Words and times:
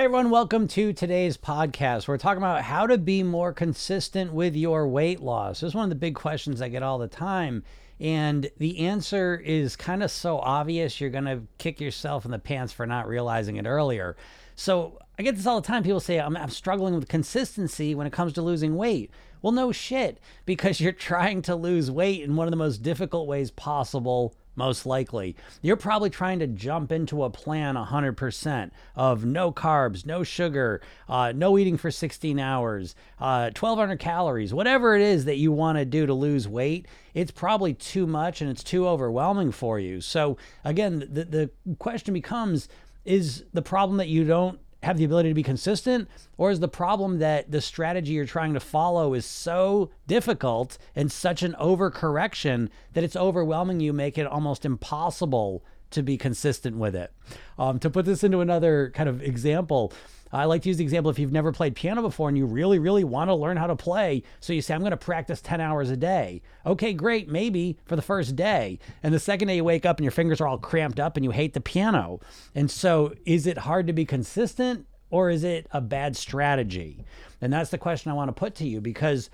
Hey 0.00 0.04
everyone, 0.04 0.30
welcome 0.30 0.66
to 0.68 0.94
today's 0.94 1.36
podcast. 1.36 2.08
We're 2.08 2.16
talking 2.16 2.38
about 2.38 2.62
how 2.62 2.86
to 2.86 2.96
be 2.96 3.22
more 3.22 3.52
consistent 3.52 4.32
with 4.32 4.56
your 4.56 4.88
weight 4.88 5.20
loss. 5.20 5.60
This 5.60 5.68
is 5.68 5.74
one 5.74 5.84
of 5.84 5.90
the 5.90 5.94
big 5.94 6.14
questions 6.14 6.62
I 6.62 6.70
get 6.70 6.82
all 6.82 6.96
the 6.96 7.06
time. 7.06 7.64
And 8.00 8.50
the 8.56 8.86
answer 8.86 9.36
is 9.44 9.76
kind 9.76 10.02
of 10.02 10.10
so 10.10 10.38
obvious, 10.38 11.02
you're 11.02 11.10
going 11.10 11.26
to 11.26 11.42
kick 11.58 11.82
yourself 11.82 12.24
in 12.24 12.30
the 12.30 12.38
pants 12.38 12.72
for 12.72 12.86
not 12.86 13.08
realizing 13.08 13.56
it 13.56 13.66
earlier. 13.66 14.16
So 14.56 14.98
I 15.18 15.22
get 15.22 15.36
this 15.36 15.44
all 15.44 15.60
the 15.60 15.66
time. 15.66 15.82
People 15.82 16.00
say, 16.00 16.18
I'm, 16.18 16.34
I'm 16.34 16.48
struggling 16.48 16.94
with 16.94 17.06
consistency 17.06 17.94
when 17.94 18.06
it 18.06 18.12
comes 18.14 18.32
to 18.32 18.42
losing 18.42 18.76
weight. 18.76 19.10
Well, 19.42 19.52
no 19.52 19.70
shit, 19.70 20.18
because 20.46 20.80
you're 20.80 20.92
trying 20.92 21.42
to 21.42 21.54
lose 21.54 21.90
weight 21.90 22.22
in 22.22 22.36
one 22.36 22.46
of 22.46 22.52
the 22.52 22.56
most 22.56 22.82
difficult 22.82 23.28
ways 23.28 23.50
possible 23.50 24.34
most 24.60 24.84
likely. 24.84 25.34
You're 25.62 25.76
probably 25.76 26.10
trying 26.10 26.38
to 26.40 26.46
jump 26.46 26.92
into 26.92 27.24
a 27.24 27.30
plan 27.30 27.76
100% 27.76 28.70
of 28.94 29.24
no 29.24 29.50
carbs, 29.50 30.04
no 30.04 30.22
sugar, 30.22 30.82
uh, 31.08 31.32
no 31.34 31.56
eating 31.56 31.78
for 31.78 31.90
16 31.90 32.38
hours, 32.38 32.94
uh, 33.18 33.50
1,200 33.58 33.98
calories, 33.98 34.52
whatever 34.52 34.94
it 34.94 35.00
is 35.00 35.24
that 35.24 35.38
you 35.38 35.50
want 35.50 35.78
to 35.78 35.86
do 35.86 36.04
to 36.04 36.12
lose 36.12 36.46
weight. 36.46 36.86
It's 37.14 37.30
probably 37.30 37.72
too 37.72 38.06
much 38.06 38.42
and 38.42 38.50
it's 38.50 38.62
too 38.62 38.86
overwhelming 38.86 39.50
for 39.50 39.80
you. 39.80 40.02
So, 40.02 40.36
again, 40.62 41.08
the, 41.10 41.24
the 41.24 41.50
question 41.78 42.12
becomes 42.12 42.68
is 43.06 43.44
the 43.54 43.62
problem 43.62 43.96
that 43.96 44.08
you 44.08 44.24
don't 44.24 44.60
have 44.82 44.96
the 44.96 45.04
ability 45.04 45.28
to 45.28 45.34
be 45.34 45.42
consistent? 45.42 46.08
Or 46.38 46.50
is 46.50 46.60
the 46.60 46.68
problem 46.68 47.18
that 47.18 47.50
the 47.50 47.60
strategy 47.60 48.12
you're 48.12 48.24
trying 48.24 48.54
to 48.54 48.60
follow 48.60 49.14
is 49.14 49.26
so 49.26 49.90
difficult 50.06 50.78
and 50.96 51.10
such 51.12 51.42
an 51.42 51.54
overcorrection 51.60 52.68
that 52.94 53.04
it's 53.04 53.16
overwhelming 53.16 53.80
you, 53.80 53.92
make 53.92 54.18
it 54.18 54.26
almost 54.26 54.64
impossible 54.64 55.62
to 55.90 56.02
be 56.02 56.16
consistent 56.16 56.76
with 56.76 56.94
it? 56.94 57.12
Um, 57.58 57.78
to 57.80 57.90
put 57.90 58.04
this 58.04 58.24
into 58.24 58.40
another 58.40 58.90
kind 58.94 59.08
of 59.08 59.22
example, 59.22 59.92
I 60.32 60.44
like 60.44 60.62
to 60.62 60.68
use 60.68 60.76
the 60.78 60.84
example 60.84 61.10
if 61.10 61.18
you've 61.18 61.32
never 61.32 61.52
played 61.52 61.74
piano 61.74 62.02
before 62.02 62.28
and 62.28 62.38
you 62.38 62.46
really, 62.46 62.78
really 62.78 63.04
want 63.04 63.28
to 63.28 63.34
learn 63.34 63.56
how 63.56 63.66
to 63.66 63.76
play. 63.76 64.22
So 64.38 64.52
you 64.52 64.62
say, 64.62 64.74
I'm 64.74 64.80
going 64.80 64.92
to 64.92 64.96
practice 64.96 65.40
10 65.40 65.60
hours 65.60 65.90
a 65.90 65.96
day. 65.96 66.42
Okay, 66.64 66.92
great, 66.92 67.28
maybe 67.28 67.78
for 67.84 67.96
the 67.96 68.02
first 68.02 68.36
day. 68.36 68.78
And 69.02 69.12
the 69.12 69.18
second 69.18 69.48
day 69.48 69.56
you 69.56 69.64
wake 69.64 69.84
up 69.84 69.98
and 69.98 70.04
your 70.04 70.12
fingers 70.12 70.40
are 70.40 70.46
all 70.46 70.58
cramped 70.58 71.00
up 71.00 71.16
and 71.16 71.24
you 71.24 71.32
hate 71.32 71.54
the 71.54 71.60
piano. 71.60 72.20
And 72.54 72.70
so 72.70 73.12
is 73.26 73.46
it 73.46 73.58
hard 73.58 73.86
to 73.88 73.92
be 73.92 74.04
consistent 74.04 74.86
or 75.10 75.30
is 75.30 75.42
it 75.42 75.66
a 75.72 75.80
bad 75.80 76.16
strategy? 76.16 77.04
And 77.40 77.52
that's 77.52 77.70
the 77.70 77.78
question 77.78 78.10
I 78.10 78.14
want 78.14 78.28
to 78.28 78.32
put 78.32 78.54
to 78.56 78.66
you 78.66 78.80
because 78.80 79.30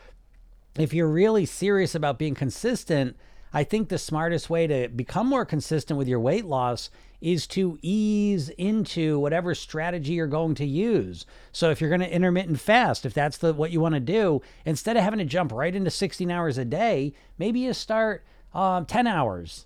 if 0.78 0.94
you're 0.94 1.08
really 1.08 1.46
serious 1.46 1.94
about 1.94 2.18
being 2.18 2.34
consistent, 2.34 3.16
I 3.56 3.64
think 3.64 3.88
the 3.88 3.96
smartest 3.96 4.50
way 4.50 4.66
to 4.66 4.88
become 4.88 5.26
more 5.26 5.46
consistent 5.46 5.96
with 5.96 6.08
your 6.08 6.20
weight 6.20 6.44
loss 6.44 6.90
is 7.22 7.46
to 7.46 7.78
ease 7.80 8.50
into 8.50 9.18
whatever 9.18 9.54
strategy 9.54 10.12
you're 10.12 10.26
going 10.26 10.54
to 10.56 10.66
use. 10.66 11.24
So 11.52 11.70
if 11.70 11.80
you're 11.80 11.88
going 11.88 12.02
to 12.02 12.14
intermittent 12.14 12.60
fast, 12.60 13.06
if 13.06 13.14
that's 13.14 13.38
the 13.38 13.54
what 13.54 13.70
you 13.70 13.80
want 13.80 13.94
to 13.94 14.00
do, 14.00 14.42
instead 14.66 14.98
of 14.98 15.04
having 15.04 15.20
to 15.20 15.24
jump 15.24 15.52
right 15.52 15.74
into 15.74 15.90
16 15.90 16.30
hours 16.30 16.58
a 16.58 16.66
day, 16.66 17.14
maybe 17.38 17.60
you 17.60 17.72
start 17.72 18.26
um, 18.52 18.84
10 18.84 19.06
hours. 19.06 19.64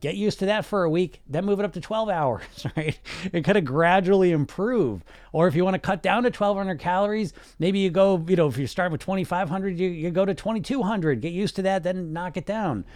Get 0.00 0.14
used 0.14 0.38
to 0.38 0.46
that 0.46 0.64
for 0.64 0.84
a 0.84 0.90
week, 0.90 1.20
then 1.28 1.44
move 1.44 1.60
it 1.60 1.66
up 1.66 1.74
to 1.74 1.80
12 1.80 2.08
hours, 2.20 2.66
right? 2.74 2.98
It 3.34 3.44
kind 3.44 3.58
of 3.58 3.66
gradually 3.66 4.32
improve. 4.32 5.04
Or 5.32 5.46
if 5.46 5.54
you 5.54 5.62
want 5.62 5.74
to 5.74 5.78
cut 5.78 6.02
down 6.02 6.22
to 6.22 6.30
1,200 6.30 6.80
calories, 6.80 7.34
maybe 7.58 7.80
you 7.80 7.90
go, 7.90 8.24
you 8.26 8.36
know, 8.36 8.46
if 8.46 8.56
you 8.56 8.66
start 8.66 8.92
with 8.92 9.02
2,500, 9.02 9.78
you, 9.78 9.90
you 9.90 10.10
go 10.10 10.24
to 10.24 10.32
2,200. 10.32 11.20
Get 11.20 11.34
used 11.34 11.54
to 11.56 11.62
that, 11.62 11.82
then 11.82 12.14
knock 12.14 12.38
it 12.38 12.46
down. 12.46 12.86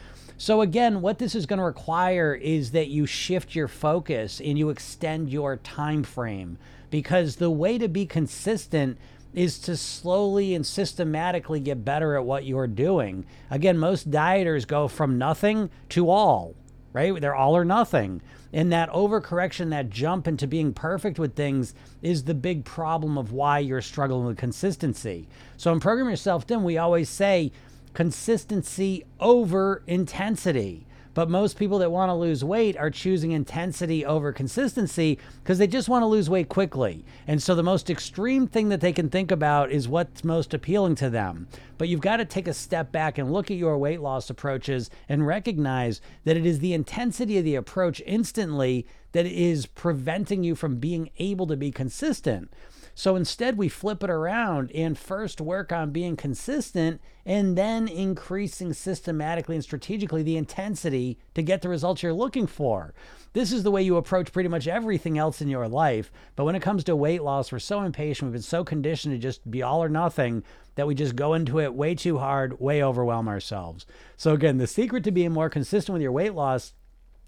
So, 0.40 0.62
again, 0.62 1.02
what 1.02 1.18
this 1.18 1.34
is 1.34 1.44
going 1.44 1.58
to 1.58 1.64
require 1.66 2.34
is 2.34 2.70
that 2.70 2.88
you 2.88 3.04
shift 3.04 3.54
your 3.54 3.68
focus 3.68 4.40
and 4.40 4.58
you 4.58 4.70
extend 4.70 5.28
your 5.28 5.58
time 5.58 6.02
frame 6.02 6.56
because 6.88 7.36
the 7.36 7.50
way 7.50 7.76
to 7.76 7.88
be 7.88 8.06
consistent 8.06 8.96
is 9.34 9.58
to 9.58 9.76
slowly 9.76 10.54
and 10.54 10.64
systematically 10.64 11.60
get 11.60 11.84
better 11.84 12.16
at 12.16 12.24
what 12.24 12.46
you're 12.46 12.66
doing. 12.66 13.26
Again, 13.50 13.76
most 13.76 14.10
dieters 14.10 14.66
go 14.66 14.88
from 14.88 15.18
nothing 15.18 15.68
to 15.90 16.08
all, 16.08 16.54
right? 16.94 17.20
They're 17.20 17.34
all 17.34 17.54
or 17.54 17.66
nothing. 17.66 18.22
And 18.50 18.72
that 18.72 18.90
overcorrection, 18.92 19.68
that 19.68 19.90
jump 19.90 20.26
into 20.26 20.46
being 20.46 20.72
perfect 20.72 21.18
with 21.18 21.36
things 21.36 21.74
is 22.00 22.24
the 22.24 22.34
big 22.34 22.64
problem 22.64 23.18
of 23.18 23.30
why 23.30 23.58
you're 23.58 23.82
struggling 23.82 24.24
with 24.24 24.38
consistency. 24.38 25.28
So 25.58 25.70
in 25.70 25.80
Program 25.80 26.08
Yourself 26.08 26.44
Thin, 26.44 26.64
we 26.64 26.78
always 26.78 27.10
say 27.10 27.52
consistency 27.94 29.04
over 29.18 29.82
intensity. 29.86 30.86
But 31.12 31.28
most 31.28 31.58
people 31.58 31.78
that 31.80 31.90
want 31.90 32.08
to 32.08 32.14
lose 32.14 32.44
weight 32.44 32.76
are 32.76 32.90
choosing 32.90 33.32
intensity 33.32 34.06
over 34.06 34.32
consistency 34.32 35.18
because 35.42 35.58
they 35.58 35.66
just 35.66 35.88
want 35.88 36.02
to 36.02 36.06
lose 36.06 36.30
weight 36.30 36.48
quickly. 36.48 37.04
And 37.26 37.42
so 37.42 37.54
the 37.54 37.64
most 37.64 37.90
extreme 37.90 38.46
thing 38.46 38.68
that 38.68 38.80
they 38.80 38.92
can 38.92 39.08
think 39.08 39.32
about 39.32 39.72
is 39.72 39.88
what's 39.88 40.22
most 40.22 40.54
appealing 40.54 40.94
to 40.96 41.10
them. 41.10 41.48
But 41.78 41.88
you've 41.88 42.00
got 42.00 42.18
to 42.18 42.24
take 42.24 42.46
a 42.46 42.54
step 42.54 42.92
back 42.92 43.18
and 43.18 43.32
look 43.32 43.50
at 43.50 43.56
your 43.56 43.76
weight 43.76 44.00
loss 44.00 44.30
approaches 44.30 44.88
and 45.08 45.26
recognize 45.26 46.00
that 46.24 46.36
it 46.36 46.46
is 46.46 46.60
the 46.60 46.74
intensity 46.74 47.38
of 47.38 47.44
the 47.44 47.56
approach 47.56 48.00
instantly 48.06 48.86
that 49.12 49.26
is 49.26 49.66
preventing 49.66 50.44
you 50.44 50.54
from 50.54 50.76
being 50.76 51.10
able 51.18 51.48
to 51.48 51.56
be 51.56 51.72
consistent. 51.72 52.52
So 53.00 53.16
instead, 53.16 53.56
we 53.56 53.70
flip 53.70 54.04
it 54.04 54.10
around 54.10 54.70
and 54.72 54.98
first 54.98 55.40
work 55.40 55.72
on 55.72 55.90
being 55.90 56.18
consistent 56.18 57.00
and 57.24 57.56
then 57.56 57.88
increasing 57.88 58.74
systematically 58.74 59.54
and 59.54 59.64
strategically 59.64 60.22
the 60.22 60.36
intensity 60.36 61.18
to 61.32 61.40
get 61.40 61.62
the 61.62 61.70
results 61.70 62.02
you're 62.02 62.12
looking 62.12 62.46
for. 62.46 62.92
This 63.32 63.52
is 63.52 63.62
the 63.62 63.70
way 63.70 63.80
you 63.82 63.96
approach 63.96 64.34
pretty 64.34 64.50
much 64.50 64.68
everything 64.68 65.16
else 65.16 65.40
in 65.40 65.48
your 65.48 65.66
life. 65.66 66.12
But 66.36 66.44
when 66.44 66.54
it 66.54 66.60
comes 66.60 66.84
to 66.84 66.94
weight 66.94 67.22
loss, 67.22 67.50
we're 67.50 67.58
so 67.58 67.80
impatient. 67.80 68.28
We've 68.28 68.34
been 68.34 68.42
so 68.42 68.64
conditioned 68.64 69.14
to 69.14 69.18
just 69.18 69.50
be 69.50 69.62
all 69.62 69.82
or 69.82 69.88
nothing 69.88 70.44
that 70.74 70.86
we 70.86 70.94
just 70.94 71.16
go 71.16 71.32
into 71.32 71.58
it 71.58 71.72
way 71.72 71.94
too 71.94 72.18
hard, 72.18 72.60
way 72.60 72.82
overwhelm 72.82 73.28
ourselves. 73.28 73.86
So, 74.18 74.34
again, 74.34 74.58
the 74.58 74.66
secret 74.66 75.04
to 75.04 75.10
being 75.10 75.32
more 75.32 75.48
consistent 75.48 75.94
with 75.94 76.02
your 76.02 76.12
weight 76.12 76.34
loss 76.34 76.74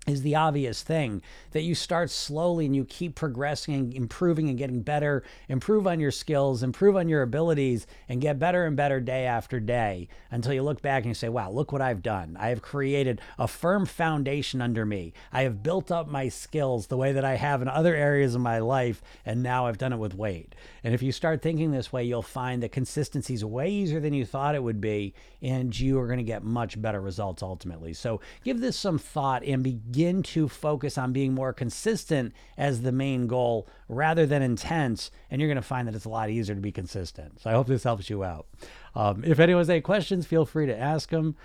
is 0.09 0.23
the 0.23 0.35
obvious 0.35 0.83
thing 0.83 1.23
that 1.53 1.63
you 1.63 1.77
start 1.77 2.11
slowly 2.11 2.67
and 2.67 2.75
you 2.75 2.85
keep 2.85 3.15
progressing 3.15 3.75
and 3.75 3.95
improving 3.95 4.49
and 4.49 4.59
getting 4.59 4.83
better, 4.83 5.23
improve 5.49 5.87
on 5.87 6.01
your 6.01 6.11
skills, 6.11 6.65
improve 6.65 6.97
on 6.97 7.09
your 7.09 7.23
abilities, 7.23 7.87
and 8.09 8.21
get 8.21 8.37
better 8.37 8.65
and 8.65 8.77
better 8.77 8.99
day 8.99 9.27
after 9.27 9.61
day 9.61 10.09
until 10.33 10.53
you 10.53 10.63
look 10.63 10.83
back 10.83 11.05
and 11.05 11.11
you 11.11 11.15
say, 11.15 11.29
wow, 11.29 11.49
look 11.53 11.71
what 11.71 11.81
I've 11.81 12.03
done. 12.03 12.37
I 12.41 12.49
have 12.49 12.63
created 12.63 13.21
a 13.39 13.47
firm 13.47 13.87
foundation 13.87 14.61
under 14.61 14.85
me. 14.85 15.13
I 15.33 15.43
have 15.43 15.63
built 15.63 15.93
up 15.93 16.09
my 16.09 16.29
skills 16.29 16.89
the 16.89 16.97
way 16.97 17.13
that 17.13 17.25
I 17.25 17.37
have 17.37 17.63
in 17.63 17.69
other 17.69 17.95
areas 17.95 18.35
of 18.35 18.41
my 18.41 18.59
life, 18.59 19.03
and 19.25 19.41
now 19.41 19.67
I've 19.67 19.79
done 19.79 19.93
it 19.93 19.99
with 19.99 20.17
weight. 20.17 20.57
And 20.83 20.95
if 20.95 21.03
you 21.03 21.13
start 21.13 21.43
thinking 21.43 21.71
this 21.71 21.93
way, 21.93 22.03
you'll 22.03 22.23
find 22.23 22.61
that 22.65 22.73
consistency 22.73 23.35
is 23.35 23.45
way 23.45 23.71
easier 23.71 24.01
than 24.01 24.15
you 24.15 24.25
thought 24.25 24.57
it 24.57 24.65
would 24.65 24.81
be, 24.81 25.15
and 25.41 25.79
you 25.79 26.01
are 26.01 26.09
going 26.09 26.19
to 26.19 26.25
get 26.25 26.43
much 26.43 26.83
better 26.83 27.01
results 27.01 27.41
ultimately. 27.41 27.93
So 27.93 28.21
give 28.43 28.61
this 28.61 28.77
some 28.77 28.99
thought 28.99 29.45
and 29.45 29.63
begin 29.63 29.92
begin 29.93 30.23
to 30.23 30.49
focus 30.49 30.97
on 30.97 31.13
being 31.13 31.35
more 31.35 31.53
consistent 31.53 32.33
as 32.57 32.81
the 32.81 32.93
main 32.93 33.27
goal 33.27 33.69
rather 33.89 34.25
than 34.25 34.41
intense. 34.41 35.11
And 35.31 35.39
you're 35.39 35.49
going 35.49 35.57
to 35.57 35.63
find 35.63 35.87
that 35.87 35.95
it's 35.95 36.07
a 36.07 36.09
lot 36.09 36.31
easier 36.31 36.55
to 36.55 36.61
be 36.63 36.73
consistent. 36.73 37.43
So 37.43 37.51
I 37.51 37.53
hope 37.53 37.67
this 37.67 37.85
helps 37.85 38.09
you 38.09 38.25
out. 38.25 38.47
Um, 38.95 39.23
if 39.23 39.39
anyone 39.39 39.61
has 39.61 39.69
any 39.69 39.83
questions, 39.83 40.27
feel 40.27 40.47
free 40.47 40.65
to 40.67 40.77
ask 40.77 41.11
them. 41.11 41.37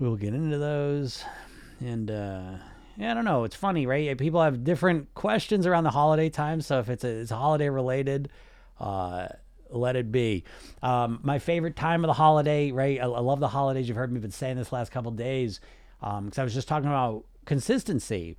We 0.00 0.08
will 0.08 0.16
get 0.16 0.34
into 0.34 0.58
those. 0.58 1.24
And, 1.78 2.10
uh, 2.10 2.54
yeah, 2.96 3.12
I 3.12 3.14
don't 3.14 3.24
know. 3.24 3.44
It's 3.44 3.54
funny, 3.54 3.86
right? 3.86 4.18
People 4.18 4.42
have 4.42 4.64
different 4.64 5.14
questions 5.14 5.64
around 5.64 5.84
the 5.84 5.90
holiday 5.90 6.30
time. 6.30 6.60
So 6.60 6.80
if 6.80 6.88
it's 6.88 7.04
a, 7.04 7.08
it's 7.08 7.30
holiday 7.30 7.68
related, 7.68 8.28
uh, 8.80 9.28
let 9.70 9.94
it 9.94 10.10
be. 10.10 10.42
Um, 10.82 11.20
my 11.22 11.38
favorite 11.38 11.76
time 11.76 12.02
of 12.02 12.08
the 12.08 12.14
holiday, 12.14 12.72
right? 12.72 12.98
I, 13.00 13.04
I, 13.04 13.20
love 13.20 13.38
the 13.38 13.48
holidays. 13.48 13.86
You've 13.86 13.96
heard 13.96 14.10
me 14.10 14.18
been 14.18 14.32
saying 14.32 14.56
this 14.56 14.72
last 14.72 14.90
couple 14.90 15.12
days 15.12 15.60
because 16.00 16.38
um, 16.38 16.40
I 16.40 16.42
was 16.42 16.54
just 16.54 16.66
talking 16.66 16.88
about 16.88 17.24
consistency 17.48 18.36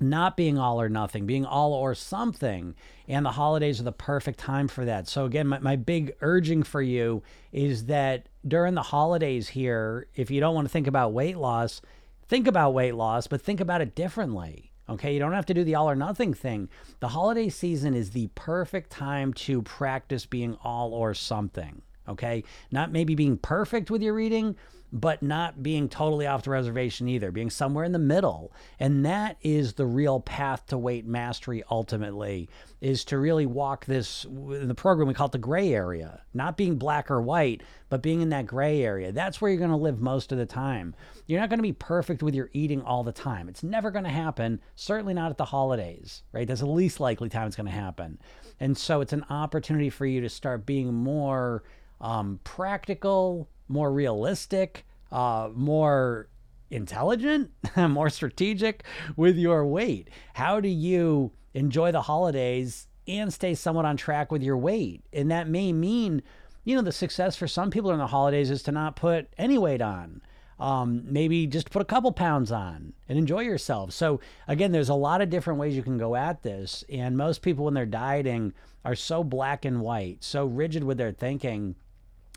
not 0.00 0.34
being 0.34 0.58
all 0.58 0.80
or 0.80 0.88
nothing, 0.88 1.26
being 1.26 1.44
all 1.44 1.74
or 1.74 1.94
something. 1.94 2.74
And 3.06 3.26
the 3.26 3.32
holidays 3.32 3.80
are 3.80 3.84
the 3.84 3.92
perfect 3.92 4.38
time 4.38 4.66
for 4.66 4.86
that. 4.86 5.06
So, 5.06 5.26
again, 5.26 5.46
my, 5.46 5.58
my 5.58 5.76
big 5.76 6.14
urging 6.22 6.62
for 6.62 6.80
you 6.80 7.22
is 7.52 7.84
that 7.84 8.26
during 8.48 8.74
the 8.74 8.82
holidays 8.82 9.48
here, 9.48 10.06
if 10.14 10.30
you 10.30 10.40
don't 10.40 10.54
want 10.54 10.66
to 10.66 10.72
think 10.72 10.86
about 10.86 11.12
weight 11.12 11.36
loss, 11.36 11.82
think 12.28 12.46
about 12.46 12.72
weight 12.72 12.94
loss, 12.94 13.26
but 13.26 13.42
think 13.42 13.60
about 13.60 13.82
it 13.82 13.94
differently. 13.94 14.72
Okay, 14.88 15.12
you 15.12 15.20
don't 15.20 15.34
have 15.34 15.46
to 15.46 15.54
do 15.54 15.62
the 15.62 15.74
all 15.74 15.90
or 15.90 15.94
nothing 15.94 16.32
thing. 16.32 16.70
The 17.00 17.08
holiday 17.08 17.50
season 17.50 17.92
is 17.92 18.10
the 18.10 18.30
perfect 18.34 18.90
time 18.90 19.34
to 19.34 19.60
practice 19.62 20.24
being 20.24 20.56
all 20.64 20.94
or 20.94 21.12
something. 21.12 21.82
Okay, 22.08 22.42
not 22.72 22.90
maybe 22.90 23.14
being 23.14 23.36
perfect 23.36 23.90
with 23.90 24.02
your 24.02 24.14
reading, 24.14 24.56
but 24.92 25.22
not 25.22 25.62
being 25.62 25.88
totally 25.88 26.26
off 26.26 26.42
the 26.42 26.50
reservation 26.50 27.08
either, 27.08 27.30
being 27.30 27.50
somewhere 27.50 27.84
in 27.84 27.92
the 27.92 27.98
middle. 27.98 28.52
And 28.78 29.04
that 29.06 29.36
is 29.42 29.74
the 29.74 29.86
real 29.86 30.20
path 30.20 30.66
to 30.66 30.78
weight 30.78 31.06
mastery 31.06 31.62
ultimately, 31.70 32.48
is 32.80 33.04
to 33.06 33.18
really 33.18 33.46
walk 33.46 33.84
this 33.84 34.24
in 34.24 34.68
the 34.68 34.74
program 34.74 35.08
we 35.08 35.14
call 35.14 35.26
it 35.26 35.32
the 35.32 35.38
gray 35.38 35.72
area, 35.72 36.22
not 36.34 36.56
being 36.56 36.76
black 36.76 37.10
or 37.10 37.20
white, 37.20 37.62
but 37.88 38.02
being 38.02 38.20
in 38.20 38.30
that 38.30 38.46
gray 38.46 38.82
area. 38.82 39.12
That's 39.12 39.40
where 39.40 39.50
you're 39.50 39.58
going 39.58 39.70
to 39.70 39.76
live 39.76 40.00
most 40.00 40.32
of 40.32 40.38
the 40.38 40.46
time. 40.46 40.94
You're 41.26 41.40
not 41.40 41.50
going 41.50 41.58
to 41.58 41.62
be 41.62 41.72
perfect 41.72 42.22
with 42.22 42.34
your 42.34 42.50
eating 42.52 42.82
all 42.82 43.04
the 43.04 43.12
time. 43.12 43.48
It's 43.48 43.62
never 43.62 43.90
going 43.90 44.04
to 44.04 44.10
happen, 44.10 44.60
certainly 44.74 45.14
not 45.14 45.30
at 45.30 45.38
the 45.38 45.44
holidays, 45.44 46.22
right? 46.32 46.48
That's 46.48 46.60
the 46.60 46.66
least 46.66 47.00
likely 47.00 47.28
time 47.28 47.46
it's 47.46 47.56
going 47.56 47.66
to 47.66 47.72
happen. 47.72 48.18
And 48.58 48.76
so 48.76 49.00
it's 49.00 49.12
an 49.12 49.24
opportunity 49.30 49.90
for 49.90 50.06
you 50.06 50.20
to 50.20 50.28
start 50.28 50.66
being 50.66 50.92
more 50.92 51.62
um, 52.00 52.40
practical, 52.44 53.48
more 53.70 53.92
realistic, 53.92 54.84
uh, 55.12 55.48
more 55.54 56.28
intelligent, 56.70 57.50
more 57.76 58.10
strategic 58.10 58.84
with 59.16 59.36
your 59.36 59.64
weight. 59.66 60.08
How 60.34 60.60
do 60.60 60.68
you 60.68 61.32
enjoy 61.54 61.92
the 61.92 62.02
holidays 62.02 62.88
and 63.06 63.32
stay 63.32 63.54
somewhat 63.54 63.84
on 63.84 63.96
track 63.96 64.30
with 64.30 64.42
your 64.42 64.56
weight? 64.56 65.04
And 65.12 65.30
that 65.30 65.48
may 65.48 65.72
mean, 65.72 66.22
you 66.64 66.76
know, 66.76 66.82
the 66.82 66.92
success 66.92 67.36
for 67.36 67.48
some 67.48 67.70
people 67.70 67.90
in 67.92 67.98
the 67.98 68.06
holidays 68.08 68.50
is 68.50 68.62
to 68.64 68.72
not 68.72 68.96
put 68.96 69.28
any 69.38 69.56
weight 69.56 69.82
on. 69.82 70.22
Um, 70.58 71.04
maybe 71.06 71.46
just 71.46 71.70
put 71.70 71.80
a 71.80 71.86
couple 71.86 72.12
pounds 72.12 72.52
on 72.52 72.92
and 73.08 73.16
enjoy 73.16 73.40
yourself. 73.40 73.92
So, 73.92 74.20
again, 74.46 74.72
there's 74.72 74.90
a 74.90 74.94
lot 74.94 75.22
of 75.22 75.30
different 75.30 75.58
ways 75.58 75.74
you 75.74 75.82
can 75.82 75.96
go 75.96 76.14
at 76.14 76.42
this. 76.42 76.84
And 76.90 77.16
most 77.16 77.40
people, 77.40 77.64
when 77.64 77.72
they're 77.72 77.86
dieting, 77.86 78.52
are 78.84 78.94
so 78.94 79.24
black 79.24 79.64
and 79.64 79.80
white, 79.80 80.22
so 80.22 80.44
rigid 80.44 80.84
with 80.84 80.98
their 80.98 81.12
thinking 81.12 81.76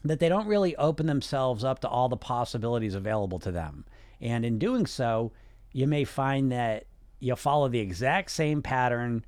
that 0.03 0.19
they 0.19 0.29
don't 0.29 0.47
really 0.47 0.75
open 0.75 1.05
themselves 1.05 1.63
up 1.63 1.79
to 1.79 1.87
all 1.87 2.09
the 2.09 2.17
possibilities 2.17 2.95
available 2.95 3.39
to 3.39 3.51
them. 3.51 3.85
And 4.19 4.45
in 4.45 4.59
doing 4.59 4.85
so, 4.85 5.31
you 5.71 5.87
may 5.87 6.03
find 6.03 6.51
that 6.51 6.85
you'll 7.19 7.35
follow 7.35 7.67
the 7.67 7.79
exact 7.79 8.31
same 8.31 8.61
pattern 8.61 9.25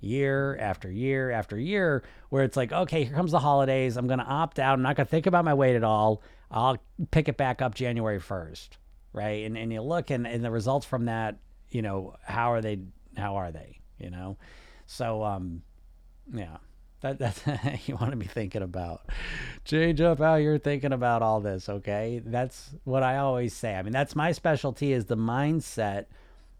year 0.00 0.56
after 0.58 0.90
year 0.90 1.30
after 1.30 1.58
year, 1.58 2.02
where 2.28 2.44
it's 2.44 2.56
like, 2.56 2.72
okay, 2.72 3.04
here 3.04 3.14
comes 3.14 3.32
the 3.32 3.38
holidays. 3.38 3.96
I'm 3.96 4.06
going 4.06 4.18
to 4.18 4.24
opt 4.24 4.58
out. 4.58 4.74
I'm 4.74 4.82
not 4.82 4.96
going 4.96 5.06
to 5.06 5.10
think 5.10 5.26
about 5.26 5.44
my 5.44 5.54
weight 5.54 5.76
at 5.76 5.84
all. 5.84 6.22
I'll 6.50 6.78
pick 7.10 7.28
it 7.28 7.36
back 7.36 7.62
up 7.62 7.74
January 7.74 8.20
1st. 8.20 8.68
Right. 9.12 9.46
And, 9.46 9.56
and 9.56 9.72
you 9.72 9.80
look 9.80 10.10
and, 10.10 10.26
and 10.26 10.44
the 10.44 10.50
results 10.50 10.84
from 10.84 11.06
that, 11.06 11.38
you 11.70 11.82
know, 11.82 12.14
how 12.22 12.52
are 12.52 12.60
they? 12.60 12.80
How 13.16 13.36
are 13.36 13.50
they? 13.50 13.80
You 13.98 14.10
know? 14.10 14.36
So, 14.84 15.24
um, 15.24 15.62
yeah. 16.32 16.58
That, 17.02 17.18
that's 17.18 17.42
you 17.88 17.96
want 17.96 18.12
to 18.12 18.16
be 18.16 18.26
thinking 18.26 18.62
about. 18.62 19.08
Change 19.64 20.00
up 20.00 20.18
how 20.18 20.36
you're 20.36 20.58
thinking 20.58 20.92
about 20.92 21.22
all 21.22 21.40
this, 21.40 21.68
okay? 21.68 22.22
That's 22.24 22.70
what 22.84 23.02
I 23.02 23.18
always 23.18 23.54
say. 23.54 23.74
I 23.74 23.82
mean, 23.82 23.92
that's 23.92 24.16
my 24.16 24.32
specialty 24.32 24.92
is 24.92 25.04
the 25.06 25.16
mindset 25.16 26.06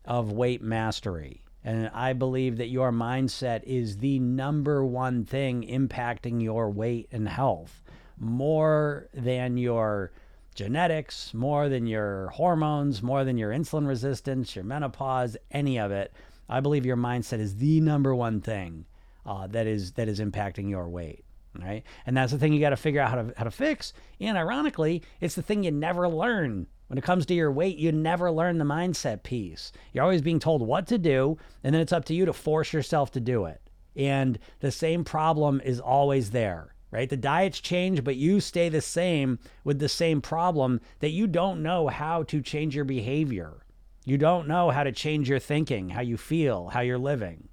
of 0.04 0.32
weight 0.32 0.62
mastery. 0.62 1.42
And 1.64 1.90
I 1.92 2.12
believe 2.12 2.58
that 2.58 2.68
your 2.68 2.92
mindset 2.92 3.64
is 3.64 3.98
the 3.98 4.20
number 4.20 4.84
one 4.84 5.24
thing 5.24 5.62
impacting 5.62 6.40
your 6.40 6.70
weight 6.70 7.08
and 7.10 7.28
health 7.28 7.82
more 8.18 9.08
than 9.12 9.56
your 9.56 10.12
genetics, 10.54 11.34
more 11.34 11.68
than 11.68 11.86
your 11.86 12.28
hormones, 12.28 13.02
more 13.02 13.24
than 13.24 13.36
your 13.36 13.50
insulin 13.50 13.86
resistance, 13.86 14.54
your 14.54 14.64
menopause, 14.64 15.36
any 15.50 15.78
of 15.78 15.90
it. 15.90 16.12
I 16.48 16.60
believe 16.60 16.86
your 16.86 16.96
mindset 16.96 17.40
is 17.40 17.56
the 17.56 17.80
number 17.80 18.14
one 18.14 18.40
thing 18.40 18.86
uh, 19.26 19.46
that 19.48 19.66
is 19.66 19.92
that 19.92 20.08
is 20.08 20.20
impacting 20.20 20.68
your 20.70 20.88
weight 20.88 21.24
right? 21.62 21.84
And 22.04 22.16
that's 22.16 22.32
the 22.32 22.38
thing 22.38 22.52
you 22.52 22.60
got 22.60 22.70
to 22.70 22.76
figure 22.76 23.00
out 23.00 23.10
how 23.10 23.22
to 23.22 23.34
how 23.36 23.44
to 23.44 23.50
fix. 23.50 23.92
And 24.20 24.36
ironically 24.36 25.02
it's 25.20 25.34
the 25.34 25.42
thing 25.42 25.64
you 25.64 25.70
never 25.70 26.08
learn. 26.08 26.66
When 26.88 26.98
it 26.98 27.04
comes 27.04 27.26
to 27.26 27.34
your 27.34 27.50
weight 27.50 27.78
you 27.78 27.92
never 27.92 28.30
learn 28.30 28.58
the 28.58 28.64
mindset 28.64 29.22
piece. 29.22 29.72
You're 29.92 30.04
always 30.04 30.22
being 30.22 30.38
told 30.38 30.62
what 30.62 30.86
to 30.88 30.98
do 30.98 31.38
and 31.64 31.74
then 31.74 31.82
it's 31.82 31.92
up 31.92 32.04
to 32.06 32.14
you 32.14 32.24
to 32.26 32.32
force 32.32 32.72
yourself 32.72 33.10
to 33.12 33.20
do 33.20 33.46
it. 33.46 33.60
And 33.96 34.38
the 34.60 34.70
same 34.70 35.04
problem 35.04 35.60
is 35.64 35.80
always 35.80 36.30
there 36.30 36.72
right? 36.92 37.10
The 37.10 37.16
diets 37.16 37.60
change 37.60 38.04
but 38.04 38.16
you 38.16 38.40
stay 38.40 38.68
the 38.68 38.80
same 38.80 39.38
with 39.64 39.78
the 39.78 39.88
same 39.88 40.20
problem 40.20 40.80
that 41.00 41.10
you 41.10 41.26
don't 41.26 41.62
know 41.62 41.88
how 41.88 42.22
to 42.24 42.40
change 42.40 42.76
your 42.76 42.84
behavior. 42.84 43.64
You 44.04 44.18
don't 44.18 44.46
know 44.46 44.70
how 44.70 44.84
to 44.84 44.92
change 44.92 45.28
your 45.28 45.40
thinking 45.40 45.88
how 45.88 46.02
you 46.02 46.16
feel 46.16 46.68
how 46.68 46.80
you're 46.80 46.98
living 46.98 47.48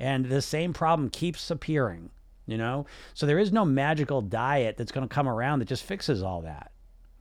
and 0.00 0.24
the 0.24 0.42
same 0.42 0.72
problem 0.72 1.10
keeps 1.10 1.50
appearing, 1.50 2.10
you 2.46 2.56
know? 2.56 2.86
So 3.14 3.26
there 3.26 3.38
is 3.38 3.52
no 3.52 3.64
magical 3.64 4.22
diet 4.22 4.76
that's 4.76 4.90
going 4.90 5.06
to 5.06 5.14
come 5.14 5.28
around 5.28 5.58
that 5.58 5.68
just 5.68 5.84
fixes 5.84 6.22
all 6.22 6.40
that. 6.42 6.72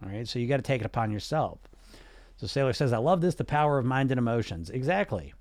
All 0.01 0.09
right. 0.09 0.27
So 0.27 0.39
you 0.39 0.47
got 0.47 0.57
to 0.57 0.63
take 0.63 0.81
it 0.81 0.85
upon 0.85 1.11
yourself. 1.11 1.59
So 2.37 2.47
Sailor 2.47 2.71
says, 2.71 2.93
I 2.93 2.97
love 2.97 3.19
this, 3.19 3.35
the 3.35 3.43
power 3.43 3.77
of 3.77 3.85
mind 3.85 4.11
and 4.11 4.17
emotions. 4.17 4.69
Exactly. 4.69 5.33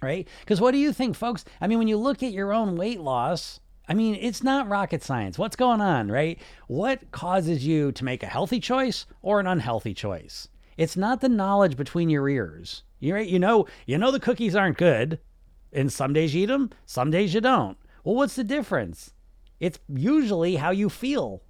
Right? 0.00 0.26
Because 0.40 0.60
what 0.60 0.72
do 0.72 0.78
you 0.78 0.92
think, 0.92 1.14
folks? 1.14 1.44
I 1.60 1.66
mean, 1.66 1.78
when 1.78 1.88
you 1.88 1.98
look 1.98 2.22
at 2.22 2.32
your 2.32 2.52
own 2.52 2.74
weight 2.76 3.00
loss, 3.00 3.60
I 3.86 3.94
mean, 3.94 4.16
it's 4.20 4.42
not 4.42 4.68
rocket 4.68 5.02
science. 5.02 5.38
What's 5.38 5.56
going 5.56 5.82
on, 5.82 6.10
right? 6.10 6.38
What 6.68 7.10
causes 7.10 7.66
you 7.66 7.92
to 7.92 8.04
make 8.04 8.22
a 8.22 8.26
healthy 8.26 8.60
choice 8.60 9.04
or 9.20 9.40
an 9.40 9.46
unhealthy 9.46 9.92
choice? 9.92 10.48
It's 10.78 10.96
not 10.96 11.20
the 11.20 11.28
knowledge 11.28 11.76
between 11.76 12.08
your 12.08 12.28
ears. 12.28 12.82
You? 12.98 13.16
You 13.18 13.38
know, 13.38 13.66
you 13.86 13.98
know 13.98 14.10
the 14.10 14.18
cookies 14.18 14.56
aren't 14.56 14.78
good, 14.78 15.18
and 15.72 15.92
some 15.92 16.12
days 16.12 16.34
you 16.34 16.42
eat 16.42 16.46
them, 16.46 16.70
some 16.86 17.10
days 17.10 17.34
you 17.34 17.40
don't. 17.40 17.76
Well, 18.04 18.14
what's 18.14 18.36
the 18.36 18.44
difference? 18.44 19.12
It's 19.60 19.78
usually 19.88 20.56
how 20.56 20.70
you 20.70 20.88
feel, 20.88 21.42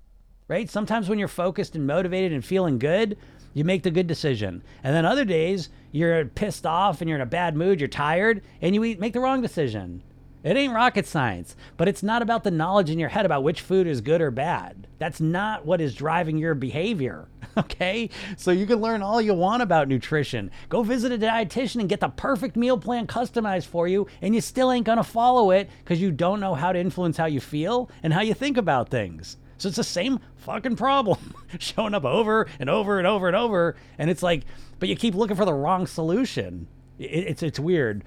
right? 0.49 0.69
Sometimes 0.69 1.09
when 1.09 1.19
you're 1.19 1.29
focused 1.29 1.75
and 1.75 1.87
motivated 1.87 2.33
and 2.33 2.45
feeling 2.45 2.79
good, 2.79 3.17
you 3.55 3.65
make 3.65 3.83
the 3.83 3.91
good 3.91 4.07
decision. 4.07 4.63
And 4.83 4.95
then 4.95 5.05
other 5.05 5.25
days, 5.25 5.69
you're 5.93 6.25
pissed 6.27 6.67
off 6.67 7.01
and 7.01 7.09
you're 7.09 7.19
in 7.19 7.23
a 7.23 7.27
bad 7.27 7.57
mood, 7.57 7.81
you're 7.81 7.89
tired, 7.89 8.43
and 8.61 8.75
you 8.75 8.85
eat, 8.85 9.01
make 9.01 9.13
the 9.13 9.21
wrong 9.21 9.43
decision. 9.43 10.03
It 10.44 10.56
ain't 10.56 10.75
rocket 10.75 11.06
science, 11.06 11.55
but 11.77 11.87
it's 11.87 12.03
not 12.03 12.21
about 12.21 12.43
the 12.43 12.50
knowledge 12.50 12.91
in 12.91 12.99
your 12.99 13.11
head 13.11 13.25
about 13.25 13.44
which 13.44 13.61
food 13.61 13.87
is 13.87 14.00
good 14.00 14.21
or 14.21 14.33
bad. 14.33 14.89
That's 14.99 15.21
not 15.21 15.65
what 15.65 15.81
is 15.81 15.94
driving 15.94 16.39
your 16.39 16.55
behavior. 16.55 17.29
Okay? 17.55 18.09
So 18.39 18.50
you 18.50 18.65
can 18.65 18.81
learn 18.81 19.03
all 19.03 19.21
you 19.21 19.35
want 19.35 19.62
about 19.62 19.87
nutrition. 19.87 20.50
Go 20.71 20.83
visit 20.83 21.12
a 21.12 21.19
dietitian 21.19 21.81
and 21.81 21.89
get 21.89 22.00
the 22.00 22.09
perfect 22.09 22.56
meal 22.56 22.79
plan 22.79 23.06
customized 23.06 23.67
for 23.67 23.87
you, 23.87 24.06
and 24.23 24.35
you 24.35 24.41
still 24.41 24.73
ain't 24.73 24.87
gonna 24.87 25.05
follow 25.05 25.50
it 25.50 25.69
because 25.85 26.00
you 26.00 26.11
don't 26.12 26.41
know 26.41 26.55
how 26.55 26.73
to 26.73 26.79
influence 26.79 27.19
how 27.19 27.27
you 27.27 27.41
feel 27.41 27.91
and 28.03 28.15
how 28.15 28.23
you 28.23 28.33
think 28.33 28.56
about 28.56 28.89
things. 28.89 29.37
So 29.59 29.69
it's 29.69 29.77
the 29.77 29.85
same 29.85 30.19
fucking 30.37 30.77
problem 30.77 31.35
showing 31.59 31.93
up 31.93 32.06
over 32.06 32.49
and 32.59 32.71
over 32.71 32.97
and 32.97 33.06
over 33.06 33.27
and 33.27 33.37
over. 33.37 33.77
And 33.99 34.09
it's 34.09 34.23
like, 34.23 34.44
but 34.79 34.89
you 34.89 34.97
keep 34.97 35.15
looking 35.15 35.37
for 35.37 35.44
the 35.44 35.53
wrong 35.53 35.87
solution. 35.87 36.69
it's, 36.99 37.43
it's 37.43 37.61
weird. 37.61 38.03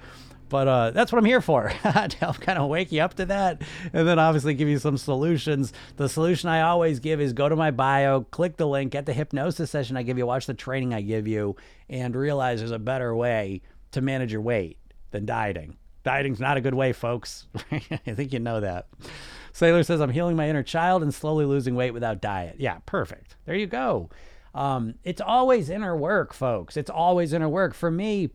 But 0.48 0.68
uh, 0.68 0.90
that's 0.92 1.10
what 1.10 1.18
I'm 1.18 1.24
here 1.24 1.40
for 1.40 1.68
to 1.82 2.16
help 2.20 2.40
kind 2.40 2.58
of 2.58 2.68
wake 2.68 2.92
you 2.92 3.02
up 3.02 3.14
to 3.14 3.26
that 3.26 3.62
and 3.92 4.06
then 4.06 4.18
obviously 4.18 4.54
give 4.54 4.68
you 4.68 4.78
some 4.78 4.96
solutions. 4.96 5.72
The 5.96 6.08
solution 6.08 6.48
I 6.48 6.62
always 6.62 7.00
give 7.00 7.20
is 7.20 7.32
go 7.32 7.48
to 7.48 7.56
my 7.56 7.70
bio, 7.70 8.22
click 8.22 8.56
the 8.56 8.66
link, 8.66 8.92
get 8.92 9.06
the 9.06 9.12
hypnosis 9.12 9.70
session 9.70 9.96
I 9.96 10.02
give 10.02 10.18
you, 10.18 10.26
watch 10.26 10.46
the 10.46 10.54
training 10.54 10.94
I 10.94 11.00
give 11.00 11.26
you, 11.26 11.56
and 11.88 12.14
realize 12.14 12.60
there's 12.60 12.70
a 12.70 12.78
better 12.78 13.14
way 13.14 13.62
to 13.92 14.00
manage 14.00 14.32
your 14.32 14.42
weight 14.42 14.78
than 15.10 15.26
dieting. 15.26 15.76
Dieting's 16.04 16.38
not 16.38 16.56
a 16.56 16.60
good 16.60 16.74
way, 16.74 16.92
folks. 16.92 17.48
I 17.72 17.78
think 18.14 18.32
you 18.32 18.38
know 18.38 18.60
that. 18.60 18.86
Sailor 19.52 19.82
says, 19.82 20.00
I'm 20.00 20.10
healing 20.10 20.36
my 20.36 20.48
inner 20.48 20.62
child 20.62 21.02
and 21.02 21.12
slowly 21.12 21.46
losing 21.46 21.74
weight 21.74 21.92
without 21.92 22.20
diet. 22.20 22.56
Yeah, 22.58 22.78
perfect. 22.86 23.34
There 23.44 23.56
you 23.56 23.66
go. 23.66 24.10
Um, 24.54 24.94
it's 25.02 25.20
always 25.20 25.68
inner 25.68 25.96
work, 25.96 26.32
folks. 26.32 26.76
It's 26.76 26.90
always 26.90 27.32
inner 27.32 27.48
work. 27.48 27.74
For 27.74 27.90
me, 27.90 28.30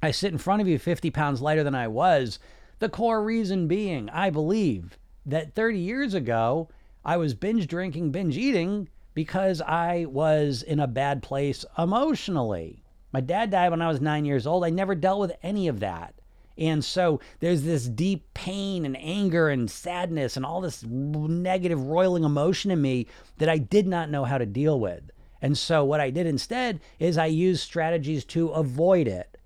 I 0.00 0.12
sit 0.12 0.30
in 0.30 0.38
front 0.38 0.62
of 0.62 0.68
you 0.68 0.78
50 0.78 1.10
pounds 1.10 1.40
lighter 1.40 1.64
than 1.64 1.74
I 1.74 1.88
was. 1.88 2.38
The 2.78 2.88
core 2.88 3.22
reason 3.22 3.66
being, 3.66 4.08
I 4.10 4.30
believe 4.30 4.96
that 5.26 5.54
30 5.54 5.78
years 5.78 6.14
ago, 6.14 6.68
I 7.04 7.16
was 7.16 7.34
binge 7.34 7.66
drinking, 7.66 8.12
binge 8.12 8.36
eating 8.36 8.88
because 9.14 9.60
I 9.60 10.04
was 10.04 10.62
in 10.62 10.78
a 10.78 10.86
bad 10.86 11.22
place 11.22 11.64
emotionally. 11.76 12.84
My 13.12 13.20
dad 13.20 13.50
died 13.50 13.70
when 13.70 13.82
I 13.82 13.88
was 13.88 14.00
nine 14.00 14.24
years 14.24 14.46
old. 14.46 14.64
I 14.64 14.70
never 14.70 14.94
dealt 14.94 15.20
with 15.20 15.32
any 15.42 15.66
of 15.66 15.80
that. 15.80 16.14
And 16.56 16.84
so 16.84 17.20
there's 17.40 17.62
this 17.62 17.88
deep 17.88 18.32
pain 18.34 18.84
and 18.84 18.96
anger 18.96 19.48
and 19.48 19.70
sadness 19.70 20.36
and 20.36 20.46
all 20.46 20.60
this 20.60 20.84
negative, 20.84 21.80
roiling 21.86 22.24
emotion 22.24 22.70
in 22.70 22.80
me 22.80 23.06
that 23.38 23.48
I 23.48 23.58
did 23.58 23.86
not 23.86 24.10
know 24.10 24.24
how 24.24 24.38
to 24.38 24.46
deal 24.46 24.78
with. 24.78 25.10
And 25.40 25.56
so 25.58 25.84
what 25.84 26.00
I 26.00 26.10
did 26.10 26.26
instead 26.26 26.80
is 26.98 27.16
I 27.16 27.26
used 27.26 27.62
strategies 27.62 28.24
to 28.26 28.48
avoid 28.48 29.08
it 29.08 29.37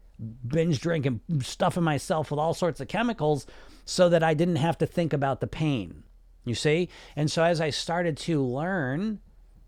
binge 0.46 0.80
drinking, 0.80 1.20
stuffing 1.40 1.82
myself 1.82 2.30
with 2.30 2.40
all 2.40 2.54
sorts 2.54 2.80
of 2.80 2.88
chemicals 2.88 3.46
so 3.84 4.08
that 4.08 4.22
I 4.22 4.34
didn't 4.34 4.56
have 4.56 4.78
to 4.78 4.86
think 4.86 5.12
about 5.12 5.40
the 5.40 5.46
pain. 5.46 6.04
You 6.44 6.54
see? 6.54 6.88
And 7.14 7.30
so 7.30 7.44
as 7.44 7.60
I 7.60 7.70
started 7.70 8.16
to 8.18 8.42
learn 8.42 9.20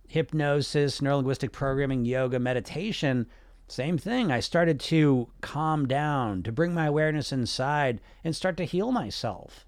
hypnosis, 0.09 1.01
neurolinguistic 1.01 1.53
programming, 1.53 2.05
yoga, 2.05 2.39
meditation, 2.39 3.27
same 3.69 3.97
thing. 3.97 4.31
I 4.31 4.41
started 4.41 4.79
to 4.81 5.29
calm 5.41 5.89
down, 5.89 6.43
to 6.43 6.53
bring 6.53 6.75
my 6.75 6.87
awareness 6.87 7.33
inside 7.33 8.01
and 8.23 8.37
start 8.37 8.57
to 8.59 8.65
heal 8.65 8.93
myself. 8.93 9.67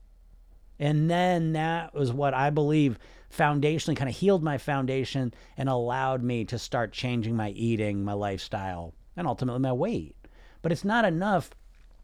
And 0.78 1.10
then 1.10 1.52
that 1.52 1.94
was 1.94 2.12
what 2.12 2.34
I 2.34 2.50
believe 2.50 2.98
foundationally 3.34 3.96
kind 3.96 4.10
of 4.10 4.16
healed 4.16 4.42
my 4.42 4.58
foundation 4.58 5.32
and 5.56 5.68
allowed 5.68 6.22
me 6.22 6.44
to 6.44 6.58
start 6.58 6.92
changing 6.92 7.34
my 7.34 7.50
eating, 7.50 8.04
my 8.04 8.12
lifestyle, 8.12 8.94
and 9.16 9.26
ultimately 9.26 9.60
my 9.60 9.72
weight. 9.72 10.15
But 10.66 10.72
it's 10.72 10.84
not 10.84 11.04
enough 11.04 11.50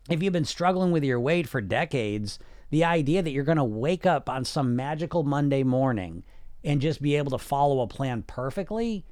if 0.09 0.23
you've 0.23 0.33
been 0.33 0.45
struggling 0.45 0.93
with 0.93 1.03
your 1.03 1.19
weight 1.19 1.49
for 1.49 1.61
decades. 1.61 2.39
The 2.71 2.85
idea 2.85 3.21
that 3.21 3.33
you're 3.33 3.43
going 3.43 3.57
to 3.59 3.65
wake 3.65 4.07
up 4.07 4.29
on 4.29 4.45
some 4.45 4.77
magical 4.77 5.25
Monday 5.25 5.65
morning 5.65 6.23
and 6.63 6.81
just 6.81 7.03
be 7.03 7.17
able 7.17 7.33
to 7.33 7.39
follow 7.39 7.81
a 7.81 7.89
plan 7.89 8.23
perfectly, 8.23 9.05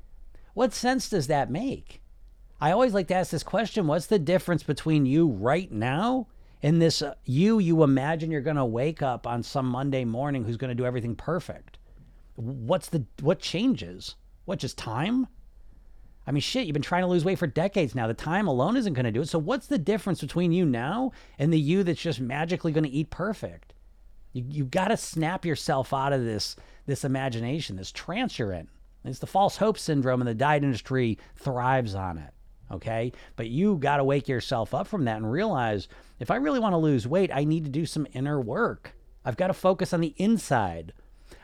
what 0.54 0.72
sense 0.72 1.08
does 1.08 1.26
that 1.26 1.50
make? 1.50 2.00
I 2.60 2.70
always 2.70 2.94
like 2.94 3.08
to 3.08 3.16
ask 3.16 3.32
this 3.32 3.42
question 3.42 3.88
what's 3.88 4.06
the 4.06 4.20
difference 4.20 4.62
between 4.62 5.04
you 5.04 5.26
right 5.26 5.72
now 5.72 6.28
and 6.62 6.80
this 6.80 7.02
uh, 7.02 7.14
you 7.24 7.58
you 7.58 7.82
imagine 7.82 8.30
you're 8.30 8.42
going 8.42 8.54
to 8.54 8.64
wake 8.64 9.02
up 9.02 9.26
on 9.26 9.42
some 9.42 9.66
Monday 9.66 10.04
morning 10.04 10.44
who's 10.44 10.58
going 10.58 10.68
to 10.68 10.80
do 10.80 10.86
everything 10.86 11.16
perfect? 11.16 11.76
What's 12.36 12.88
the 12.88 13.04
what 13.20 13.40
changes? 13.40 14.14
What 14.44 14.60
just 14.60 14.78
time? 14.78 15.26
I 16.26 16.32
mean, 16.32 16.42
shit, 16.42 16.66
you've 16.66 16.74
been 16.74 16.82
trying 16.82 17.02
to 17.02 17.08
lose 17.08 17.24
weight 17.24 17.38
for 17.38 17.46
decades 17.46 17.94
now. 17.94 18.06
The 18.06 18.14
time 18.14 18.46
alone 18.46 18.76
isn't 18.76 18.92
going 18.92 19.04
to 19.04 19.10
do 19.10 19.22
it. 19.22 19.28
So, 19.28 19.38
what's 19.38 19.66
the 19.66 19.78
difference 19.78 20.20
between 20.20 20.52
you 20.52 20.64
now 20.64 21.12
and 21.38 21.52
the 21.52 21.58
you 21.58 21.82
that's 21.82 22.00
just 22.00 22.20
magically 22.20 22.72
going 22.72 22.84
to 22.84 22.90
eat 22.90 23.10
perfect? 23.10 23.74
You 24.32 24.44
you 24.48 24.64
got 24.64 24.88
to 24.88 24.96
snap 24.96 25.44
yourself 25.44 25.92
out 25.92 26.12
of 26.12 26.24
this 26.24 26.56
this 26.86 27.04
imagination, 27.04 27.76
this 27.76 27.92
trance 27.92 28.38
you're 28.38 28.52
in. 28.52 28.68
It's 29.04 29.18
the 29.18 29.26
false 29.26 29.56
hope 29.56 29.78
syndrome, 29.78 30.20
and 30.20 30.28
the 30.28 30.34
diet 30.34 30.62
industry 30.62 31.18
thrives 31.36 31.94
on 31.94 32.18
it. 32.18 32.32
Okay, 32.70 33.12
but 33.34 33.48
you 33.48 33.76
got 33.78 33.96
to 33.96 34.04
wake 34.04 34.28
yourself 34.28 34.74
up 34.74 34.86
from 34.86 35.04
that 35.06 35.16
and 35.16 35.30
realize 35.30 35.88
if 36.20 36.30
I 36.30 36.36
really 36.36 36.60
want 36.60 36.74
to 36.74 36.78
lose 36.78 37.08
weight, 37.08 37.30
I 37.34 37.44
need 37.44 37.64
to 37.64 37.70
do 37.70 37.86
some 37.86 38.06
inner 38.12 38.40
work. 38.40 38.94
I've 39.24 39.36
got 39.36 39.48
to 39.48 39.54
focus 39.54 39.92
on 39.92 40.00
the 40.00 40.14
inside. 40.18 40.92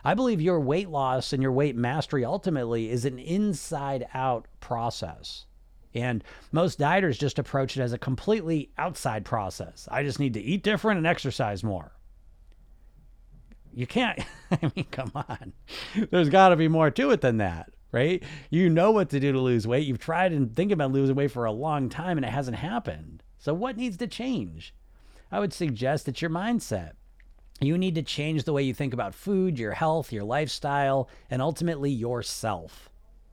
I 0.07 0.15
believe 0.15 0.41
your 0.41 0.61
weight 0.61 0.89
loss 0.89 1.33
and 1.33 1.43
your 1.43 1.51
weight 1.51 1.75
mastery 1.75 2.25
ultimately 2.25 2.91
is 2.91 3.05
an 3.05 3.19
inside 3.19 4.07
out 4.15 4.47
process. 4.61 5.47
And 5.97 6.23
most 6.53 6.79
dieters 6.79 7.19
just 7.19 7.41
approach 7.41 7.77
it 7.77 7.83
as 7.83 7.93
a 7.93 7.99
completely 7.99 8.71
outside 8.79 9.25
process. 9.25 9.89
I 9.91 10.05
just 10.05 10.21
need 10.21 10.35
to 10.35 10.41
eat 10.41 10.63
different 10.63 10.99
and 10.99 11.09
exercise 11.09 11.65
more. 11.65 11.91
You 13.75 13.89
can't, 13.89 14.21
I 14.53 14.71
mean, 14.77 14.87
come 14.93 15.11
on. 15.13 15.53
There's 16.13 16.29
got 16.29 16.51
to 16.51 16.57
be 16.57 16.69
more 16.69 16.93
to 16.93 17.11
it 17.11 17.21
than 17.21 17.39
that, 17.39 17.73
right? 17.91 18.23
You 18.49 18.71
know 18.71 18.93
what 18.93 19.11
to 19.11 19.19
do 19.19 19.33
to 19.33 19.41
lose 19.41 19.67
weight. 19.67 19.89
You've 19.89 19.99
tried 19.99 20.33
and 20.33 20.55
think 20.55 20.71
about 20.71 20.93
losing 20.93 21.17
weight 21.17 21.33
for 21.33 21.47
a 21.47 21.51
long 21.51 21.89
time 21.89 22.17
and 22.17 22.25
it 22.25 22.31
hasn't 22.31 22.59
happened. 22.59 23.25
So, 23.39 23.53
what 23.53 23.77
needs 23.77 23.97
to 23.97 24.07
change? 24.07 24.73
I 25.33 25.41
would 25.41 25.53
suggest 25.53 26.07
it's 26.07 26.23
your 26.23 26.31
mindset. 26.31 26.93
You 27.61 27.79
need 27.79 27.95
to 27.95 28.03
change 28.03 28.45
the 28.45 28.53
way 28.53 28.63
you 28.63 28.75
think 28.75 28.93
about 28.93 29.15
food, 29.15 29.59
your 29.59 29.73
health, 29.73 30.13
your 30.13 30.25
lifestyle, 30.25 31.09
and 31.31 31.41
ultimately 31.41 31.91
yourself. 31.91 32.91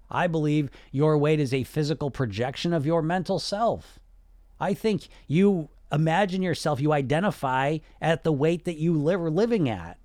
I 0.10 0.28
believe 0.28 0.70
your 0.92 1.18
weight 1.18 1.40
is 1.40 1.54
a 1.54 1.64
physical 1.64 2.10
projection 2.10 2.72
of 2.72 2.86
your 2.86 3.02
mental 3.02 3.40
self. 3.40 4.00
I 4.60 4.74
think 4.74 5.08
you 5.28 5.70
imagine 5.92 6.42
yourself, 6.42 6.80
you 6.80 6.94
identify 6.94 7.80
at 8.02 8.24
the 8.24 8.32
weight 8.32 8.66
that 8.66 8.78
you 8.78 8.94
live, 8.94 9.22
are 9.22 9.30
living 9.30 9.70
at, 9.70 9.98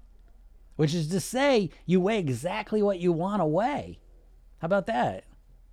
which 0.76 0.94
is 0.94 1.08
to 1.08 1.20
say, 1.20 1.70
you 1.86 2.00
weigh 2.00 2.18
exactly 2.18 2.82
what 2.82 2.98
you 2.98 3.12
want 3.12 3.40
to 3.40 3.46
weigh. 3.46 3.98
How 4.58 4.66
about 4.66 4.86
that? 4.86 5.24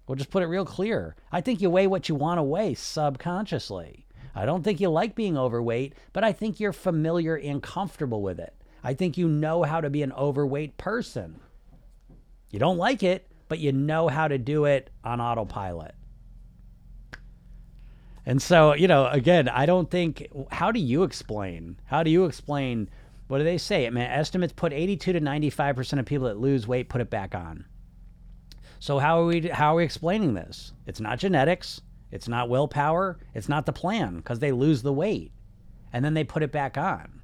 We'll 0.05 0.15
just 0.15 0.29
put 0.29 0.43
it 0.43 0.47
real 0.47 0.65
clear. 0.65 1.15
I 1.31 1.41
think 1.41 1.61
you 1.61 1.69
weigh 1.69 1.87
what 1.87 2.09
you 2.09 2.15
want 2.15 2.37
to 2.37 2.43
weigh 2.43 2.75
subconsciously. 2.75 4.04
I 4.35 4.45
don't 4.45 4.63
think 4.63 4.81
you 4.81 4.89
like 4.89 5.15
being 5.15 5.37
overweight, 5.37 5.93
but 6.11 6.23
I 6.23 6.33
think 6.33 6.59
you're 6.59 6.73
familiar 6.73 7.35
and 7.35 7.63
comfortable 7.63 8.21
with 8.21 8.39
it. 8.39 8.53
I 8.83 8.93
think 8.93 9.17
you 9.17 9.27
know 9.27 9.63
how 9.63 9.81
to 9.81 9.89
be 9.89 10.03
an 10.03 10.11
overweight 10.11 10.77
person. 10.77 11.39
You 12.51 12.59
don't 12.59 12.77
like 12.77 13.01
it, 13.01 13.27
but 13.47 13.59
you 13.59 13.71
know 13.71 14.07
how 14.07 14.27
to 14.27 14.37
do 14.37 14.65
it 14.65 14.89
on 15.03 15.21
autopilot. 15.21 15.95
And 18.25 18.41
so, 18.41 18.73
you 18.73 18.87
know, 18.87 19.07
again, 19.07 19.47
I 19.47 19.65
don't 19.65 19.89
think, 19.89 20.27
how 20.51 20.71
do 20.71 20.79
you 20.79 21.03
explain? 21.03 21.79
How 21.85 22.03
do 22.03 22.09
you 22.09 22.25
explain? 22.25 22.89
What 23.27 23.37
do 23.37 23.43
they 23.43 23.57
say? 23.57 23.87
I 23.87 23.89
mean, 23.89 24.03
estimates 24.03 24.53
put 24.53 24.73
82 24.73 25.13
to 25.13 25.21
95% 25.21 25.99
of 25.99 26.05
people 26.05 26.27
that 26.27 26.39
lose 26.39 26.67
weight 26.67 26.89
put 26.89 27.01
it 27.01 27.09
back 27.09 27.35
on. 27.35 27.65
So 28.79 28.99
how 28.99 29.21
are 29.21 29.25
we 29.25 29.47
how 29.47 29.73
are 29.73 29.77
we 29.77 29.83
explaining 29.83 30.33
this? 30.33 30.73
It's 30.85 30.99
not 30.99 31.17
genetics. 31.17 31.81
It's 32.11 32.27
not 32.27 32.49
willpower. 32.49 33.17
It's 33.33 33.49
not 33.49 33.65
the 33.65 33.73
plan 33.73 34.17
because 34.17 34.39
they 34.39 34.51
lose 34.51 34.81
the 34.81 34.93
weight 34.93 35.31
and 35.91 36.03
then 36.03 36.13
they 36.13 36.23
put 36.23 36.43
it 36.43 36.51
back 36.51 36.77
on. 36.77 37.21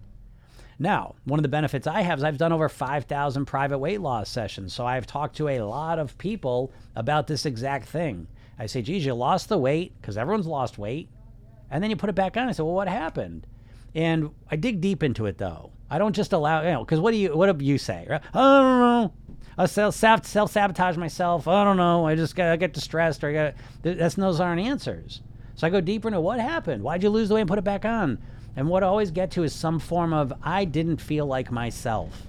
Now, 0.80 1.16
one 1.26 1.38
of 1.38 1.44
the 1.44 1.50
benefits 1.50 1.86
I 1.86 2.02
have 2.02 2.18
is 2.18 2.24
I've 2.24 2.40
done 2.40 2.52
over 2.52 2.68
5,000 2.68 3.46
private 3.46 3.78
weight 3.78 4.02
loss 4.02 4.30
sessions. 4.30 4.74
So 4.74 4.86
I've 4.86 5.06
talked 5.06 5.36
to 5.38 5.48
a 5.48 5.62
lot 5.62 6.00
of 6.00 6.18
people 6.18 6.72
about 6.96 7.28
this 7.28 7.46
exact 7.46 7.88
thing. 7.88 8.28
I 8.58 8.66
say, 8.66 8.82
geez, 8.82 9.06
you 9.06 9.14
lost 9.14 9.50
the 9.50 9.58
weight 9.58 9.94
because 10.02 10.18
everyone's 10.18 10.48
lost 10.48 10.78
weight. 10.78 11.10
And 11.70 11.84
then 11.84 11.90
you 11.92 11.96
put 11.96 12.10
it 12.10 12.16
back 12.16 12.36
on. 12.36 12.50
I 12.50 12.52
say, 12.52 12.64
well, 12.64 12.74
what 12.74 12.88
happened? 12.88 13.46
And 13.94 14.32
I 14.50 14.56
dig 14.56 14.82
deep 14.82 15.04
into 15.04 15.28
it 15.28 15.38
though. 15.38 15.72
I 15.90 15.98
don't 15.98 16.16
just 16.16 16.34
allow, 16.34 16.64
you 16.64 16.72
know, 16.72 16.84
because 16.84 17.00
what 17.00 17.12
do 17.12 17.18
you, 17.18 17.36
what 17.36 17.58
do 17.58 17.66
you 17.66 17.78
say? 17.78 18.08
I 18.10 18.20
don't 18.34 18.80
know. 18.80 19.14
I 19.58 19.66
self 19.66 19.96
self 19.96 20.52
sabotage 20.52 20.98
myself. 20.98 21.48
I 21.48 21.64
don't 21.64 21.78
know. 21.78 22.08
I 22.08 22.16
just 22.16 22.36
got, 22.36 22.52
I 22.52 22.56
get 22.56 22.74
distressed 22.74 23.24
or 23.24 23.30
I 23.30 23.34
got 23.34 23.54
that's 23.82 24.16
those 24.16 24.40
aren't 24.40 24.62
answers. 24.62 25.22
So 25.56 25.68
I 25.68 25.70
go 25.70 25.82
deeper 25.82 26.08
into 26.08 26.22
what 26.22 26.40
happened. 26.40 26.84
Why'd 26.84 27.04
you 27.04 27.10
lose 27.10 27.30
the 27.30 27.36
weight 27.36 27.42
and 27.42 27.50
put 27.50 27.60
it 27.60 27.64
back 27.64 27.86
on? 27.86 28.18
And 28.56 28.68
what 28.68 28.84
I 28.84 28.88
always 28.88 29.12
get 29.12 29.32
to 29.32 29.44
is 29.44 29.54
some 29.54 29.80
form 29.80 30.14
of 30.14 30.34
I 30.42 30.66
didn't 30.66 30.98
feel 30.98 31.26
like 31.26 31.52
myself. 31.52 32.24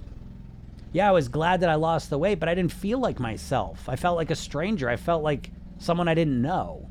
Yeah, 0.91 1.09
I 1.09 1.11
was 1.11 1.27
glad 1.27 1.61
that 1.61 1.69
I 1.69 1.75
lost 1.75 2.09
the 2.09 2.19
weight, 2.19 2.39
but 2.39 2.47
I 2.47 2.55
didn't 2.55 2.71
feel 2.71 2.99
like 2.99 3.19
myself. 3.19 3.89
I 3.89 3.95
felt 3.95 4.17
like 4.17 4.29
a 4.29 4.35
stranger. 4.35 4.87
I 4.87 4.95
felt 4.95 5.23
like 5.23 5.49
someone 5.79 6.07
I 6.07 6.13
didn't 6.13 6.41
know. 6.41 6.89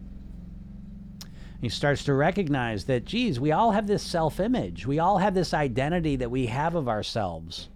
He 1.60 1.68
starts 1.68 2.02
to 2.04 2.14
recognize 2.14 2.86
that, 2.86 3.04
geez, 3.04 3.38
we 3.38 3.52
all 3.52 3.70
have 3.70 3.86
this 3.86 4.02
self 4.02 4.40
image. 4.40 4.86
We 4.86 4.98
all 4.98 5.18
have 5.18 5.34
this 5.34 5.54
identity 5.54 6.16
that 6.16 6.30
we 6.30 6.46
have 6.46 6.74
of 6.74 6.88
ourselves 6.88 7.68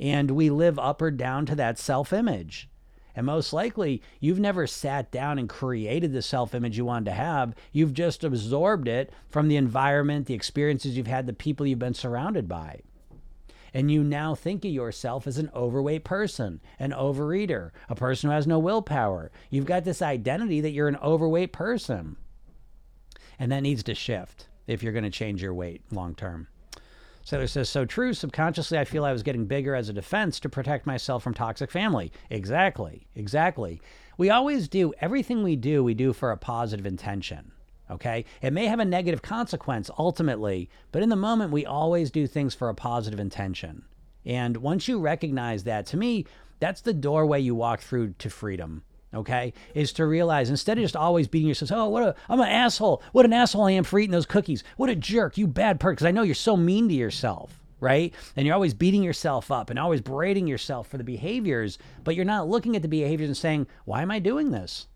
and 0.00 0.30
we 0.30 0.50
live 0.50 0.78
up 0.78 1.02
or 1.02 1.10
down 1.10 1.46
to 1.46 1.54
that 1.56 1.78
self 1.78 2.12
image. 2.12 2.68
And 3.14 3.26
most 3.26 3.52
likely, 3.52 4.00
you've 4.20 4.38
never 4.38 4.66
sat 4.68 5.10
down 5.10 5.40
and 5.40 5.48
created 5.48 6.12
the 6.12 6.22
self 6.22 6.54
image 6.54 6.78
you 6.78 6.84
wanted 6.84 7.06
to 7.06 7.16
have. 7.16 7.54
You've 7.72 7.92
just 7.94 8.22
absorbed 8.22 8.86
it 8.86 9.12
from 9.28 9.48
the 9.48 9.56
environment, 9.56 10.26
the 10.26 10.34
experiences 10.34 10.96
you've 10.96 11.08
had, 11.08 11.26
the 11.26 11.32
people 11.32 11.66
you've 11.66 11.80
been 11.80 11.94
surrounded 11.94 12.48
by. 12.48 12.82
And 13.74 13.90
you 13.90 14.02
now 14.02 14.34
think 14.34 14.64
of 14.64 14.70
yourself 14.70 15.26
as 15.26 15.36
an 15.36 15.50
overweight 15.54 16.04
person, 16.04 16.60
an 16.78 16.92
overeater, 16.92 17.70
a 17.88 17.94
person 17.94 18.30
who 18.30 18.34
has 18.34 18.46
no 18.46 18.58
willpower. 18.58 19.30
You've 19.50 19.66
got 19.66 19.84
this 19.84 20.00
identity 20.00 20.60
that 20.60 20.70
you're 20.70 20.88
an 20.88 20.96
overweight 21.02 21.52
person. 21.52 22.16
And 23.38 23.52
that 23.52 23.62
needs 23.62 23.82
to 23.84 23.94
shift 23.94 24.48
if 24.66 24.82
you're 24.82 24.92
going 24.92 25.04
to 25.04 25.10
change 25.10 25.42
your 25.42 25.54
weight 25.54 25.82
long 25.90 26.14
term. 26.14 26.48
Sailor 27.28 27.46
says, 27.46 27.68
so 27.68 27.84
true. 27.84 28.14
Subconsciously, 28.14 28.78
I 28.78 28.86
feel 28.86 29.04
I 29.04 29.12
was 29.12 29.22
getting 29.22 29.44
bigger 29.44 29.74
as 29.74 29.90
a 29.90 29.92
defense 29.92 30.40
to 30.40 30.48
protect 30.48 30.86
myself 30.86 31.22
from 31.22 31.34
toxic 31.34 31.70
family. 31.70 32.10
Exactly. 32.30 33.06
Exactly. 33.14 33.82
We 34.16 34.30
always 34.30 34.66
do 34.66 34.94
everything 35.02 35.42
we 35.42 35.54
do, 35.54 35.84
we 35.84 35.92
do 35.92 36.14
for 36.14 36.30
a 36.30 36.38
positive 36.38 36.86
intention. 36.86 37.52
Okay. 37.90 38.24
It 38.40 38.54
may 38.54 38.64
have 38.64 38.80
a 38.80 38.84
negative 38.86 39.20
consequence 39.20 39.90
ultimately, 39.98 40.70
but 40.90 41.02
in 41.02 41.10
the 41.10 41.16
moment, 41.16 41.52
we 41.52 41.66
always 41.66 42.10
do 42.10 42.26
things 42.26 42.54
for 42.54 42.70
a 42.70 42.74
positive 42.74 43.20
intention. 43.20 43.84
And 44.24 44.56
once 44.56 44.88
you 44.88 44.98
recognize 44.98 45.64
that, 45.64 45.84
to 45.88 45.98
me, 45.98 46.24
that's 46.60 46.80
the 46.80 46.94
doorway 46.94 47.40
you 47.40 47.54
walk 47.54 47.80
through 47.80 48.14
to 48.20 48.30
freedom 48.30 48.84
okay, 49.14 49.52
is 49.74 49.92
to 49.94 50.06
realize 50.06 50.50
instead 50.50 50.78
of 50.78 50.84
just 50.84 50.96
always 50.96 51.28
beating 51.28 51.48
yourself, 51.48 51.70
oh, 51.72 51.88
what 51.88 52.02
a, 52.02 52.14
I'm 52.28 52.40
an 52.40 52.48
asshole. 52.48 53.02
What 53.12 53.24
an 53.24 53.32
asshole 53.32 53.64
I 53.64 53.72
am 53.72 53.84
for 53.84 53.98
eating 53.98 54.12
those 54.12 54.26
cookies. 54.26 54.64
What 54.76 54.90
a 54.90 54.96
jerk, 54.96 55.38
you 55.38 55.46
bad 55.46 55.80
person. 55.80 55.94
Because 55.94 56.06
I 56.06 56.10
know 56.10 56.22
you're 56.22 56.34
so 56.34 56.56
mean 56.56 56.88
to 56.88 56.94
yourself, 56.94 57.62
right? 57.80 58.12
And 58.36 58.46
you're 58.46 58.54
always 58.54 58.74
beating 58.74 59.02
yourself 59.02 59.50
up 59.50 59.70
and 59.70 59.78
always 59.78 60.00
berating 60.00 60.46
yourself 60.46 60.88
for 60.88 60.98
the 60.98 61.04
behaviors, 61.04 61.78
but 62.04 62.14
you're 62.14 62.24
not 62.24 62.48
looking 62.48 62.76
at 62.76 62.82
the 62.82 62.88
behaviors 62.88 63.28
and 63.28 63.36
saying, 63.36 63.66
why 63.84 64.02
am 64.02 64.10
I 64.10 64.18
doing 64.18 64.50
this? 64.50 64.86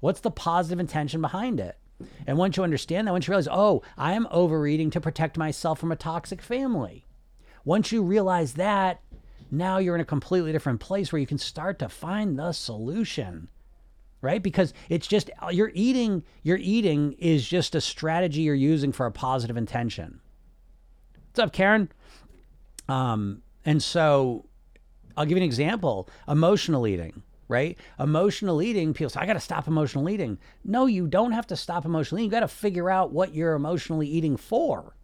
What's 0.00 0.20
the 0.20 0.30
positive 0.30 0.80
intention 0.80 1.20
behind 1.20 1.60
it? 1.60 1.78
And 2.26 2.36
once 2.36 2.56
you 2.56 2.64
understand 2.64 3.06
that, 3.06 3.12
once 3.12 3.26
you 3.26 3.32
realize, 3.32 3.48
oh, 3.50 3.82
I 3.96 4.12
am 4.12 4.28
overeating 4.30 4.90
to 4.90 5.00
protect 5.00 5.38
myself 5.38 5.78
from 5.78 5.92
a 5.92 5.96
toxic 5.96 6.42
family. 6.42 7.06
Once 7.64 7.92
you 7.92 8.02
realize 8.02 8.54
that, 8.54 9.00
now 9.50 9.78
you're 9.78 9.94
in 9.94 10.00
a 10.00 10.04
completely 10.04 10.52
different 10.52 10.80
place 10.80 11.12
where 11.12 11.20
you 11.20 11.26
can 11.26 11.38
start 11.38 11.78
to 11.78 11.88
find 11.88 12.38
the 12.38 12.52
solution 12.52 13.48
right? 14.24 14.42
Because 14.42 14.72
it's 14.88 15.06
just 15.06 15.30
you're 15.52 15.70
eating 15.74 16.24
your 16.42 16.58
eating 16.60 17.12
is 17.18 17.46
just 17.46 17.74
a 17.74 17.80
strategy 17.80 18.40
you're 18.40 18.54
using 18.54 18.90
for 18.90 19.06
a 19.06 19.12
positive 19.12 19.56
intention. 19.56 20.20
What's 21.28 21.40
up 21.40 21.52
karen? 21.52 21.90
Um 22.88 23.42
and 23.64 23.82
so 23.82 24.46
i'll 25.16 25.24
give 25.24 25.36
you 25.36 25.42
an 25.42 25.48
example. 25.48 26.08
Emotional 26.26 26.86
eating 26.86 27.22
right? 27.46 27.78
Emotional 28.00 28.62
eating 28.62 28.94
people 28.94 29.10
say 29.10 29.20
i 29.20 29.26
got 29.26 29.34
to 29.34 29.40
stop 29.40 29.68
emotional 29.68 30.08
eating. 30.08 30.38
No 30.64 30.86
you 30.86 31.06
don't 31.06 31.32
have 31.32 31.46
to 31.48 31.56
stop 31.56 31.84
emotional 31.84 32.18
eating. 32.18 32.30
You 32.30 32.30
got 32.30 32.40
to 32.40 32.48
figure 32.48 32.90
out 32.90 33.12
what 33.12 33.34
you're 33.34 33.54
emotionally 33.54 34.08
eating 34.08 34.36
for 34.36 34.96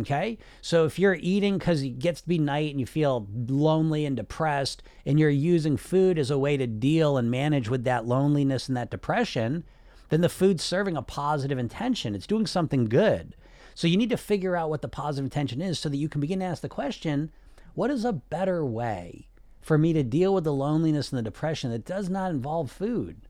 Okay. 0.00 0.38
So 0.60 0.84
if 0.84 0.98
you're 0.98 1.18
eating 1.20 1.58
because 1.58 1.82
it 1.82 2.00
gets 2.00 2.20
to 2.22 2.28
be 2.28 2.38
night 2.38 2.70
and 2.70 2.80
you 2.80 2.86
feel 2.86 3.28
lonely 3.32 4.04
and 4.04 4.16
depressed, 4.16 4.82
and 5.06 5.20
you're 5.20 5.30
using 5.30 5.76
food 5.76 6.18
as 6.18 6.30
a 6.30 6.38
way 6.38 6.56
to 6.56 6.66
deal 6.66 7.16
and 7.16 7.30
manage 7.30 7.68
with 7.68 7.84
that 7.84 8.06
loneliness 8.06 8.66
and 8.66 8.76
that 8.76 8.90
depression, 8.90 9.64
then 10.08 10.20
the 10.20 10.28
food's 10.28 10.64
serving 10.64 10.96
a 10.96 11.02
positive 11.02 11.58
intention. 11.58 12.14
It's 12.14 12.26
doing 12.26 12.46
something 12.46 12.86
good. 12.86 13.36
So 13.74 13.86
you 13.86 13.96
need 13.96 14.10
to 14.10 14.16
figure 14.16 14.56
out 14.56 14.70
what 14.70 14.82
the 14.82 14.88
positive 14.88 15.24
intention 15.24 15.60
is 15.60 15.78
so 15.78 15.88
that 15.88 15.96
you 15.96 16.08
can 16.08 16.20
begin 16.20 16.40
to 16.40 16.44
ask 16.44 16.62
the 16.62 16.68
question 16.68 17.30
what 17.74 17.90
is 17.90 18.04
a 18.04 18.12
better 18.12 18.64
way 18.64 19.28
for 19.60 19.76
me 19.76 19.92
to 19.92 20.04
deal 20.04 20.32
with 20.32 20.44
the 20.44 20.52
loneliness 20.52 21.10
and 21.10 21.18
the 21.18 21.22
depression 21.22 21.70
that 21.72 21.84
does 21.84 22.08
not 22.08 22.30
involve 22.30 22.70
food? 22.70 23.22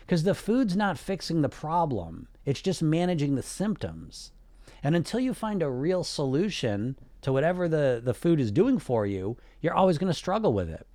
Because 0.00 0.24
the 0.24 0.34
food's 0.34 0.76
not 0.76 0.98
fixing 0.98 1.42
the 1.42 1.48
problem, 1.48 2.28
it's 2.44 2.62
just 2.62 2.82
managing 2.82 3.34
the 3.34 3.42
symptoms. 3.42 4.32
And 4.82 4.94
until 4.94 5.20
you 5.20 5.34
find 5.34 5.62
a 5.62 5.70
real 5.70 6.04
solution 6.04 6.98
to 7.22 7.32
whatever 7.32 7.68
the, 7.68 8.00
the 8.02 8.14
food 8.14 8.40
is 8.40 8.50
doing 8.50 8.78
for 8.78 9.06
you, 9.06 9.36
you're 9.60 9.74
always 9.74 9.98
going 9.98 10.10
to 10.10 10.18
struggle 10.18 10.52
with 10.52 10.68
it. 10.68 10.86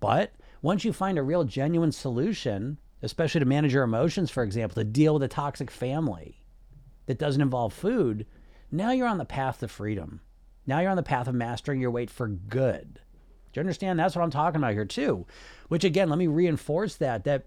But 0.00 0.32
once 0.62 0.84
you 0.84 0.92
find 0.92 1.18
a 1.18 1.22
real 1.22 1.44
genuine 1.44 1.92
solution, 1.92 2.78
especially 3.02 3.40
to 3.40 3.46
manage 3.46 3.74
your 3.74 3.82
emotions, 3.82 4.30
for 4.30 4.42
example, 4.42 4.76
to 4.76 4.84
deal 4.84 5.14
with 5.14 5.24
a 5.24 5.28
toxic 5.28 5.70
family 5.70 6.44
that 7.06 7.18
doesn't 7.18 7.42
involve 7.42 7.72
food, 7.72 8.26
now 8.70 8.92
you're 8.92 9.08
on 9.08 9.18
the 9.18 9.24
path 9.24 9.58
to 9.58 9.68
freedom. 9.68 10.20
Now 10.66 10.80
you're 10.80 10.90
on 10.90 10.96
the 10.96 11.02
path 11.02 11.26
of 11.26 11.34
mastering 11.34 11.80
your 11.80 11.90
weight 11.90 12.10
for 12.10 12.28
good. 12.28 13.00
Do 13.52 13.58
you 13.58 13.60
understand? 13.60 13.98
That's 13.98 14.14
what 14.14 14.22
I'm 14.22 14.30
talking 14.30 14.58
about 14.58 14.72
here, 14.72 14.84
too. 14.84 15.26
Which, 15.68 15.84
again, 15.84 16.08
let 16.08 16.18
me 16.18 16.28
reinforce 16.28 16.96
that, 16.96 17.24
that, 17.24 17.46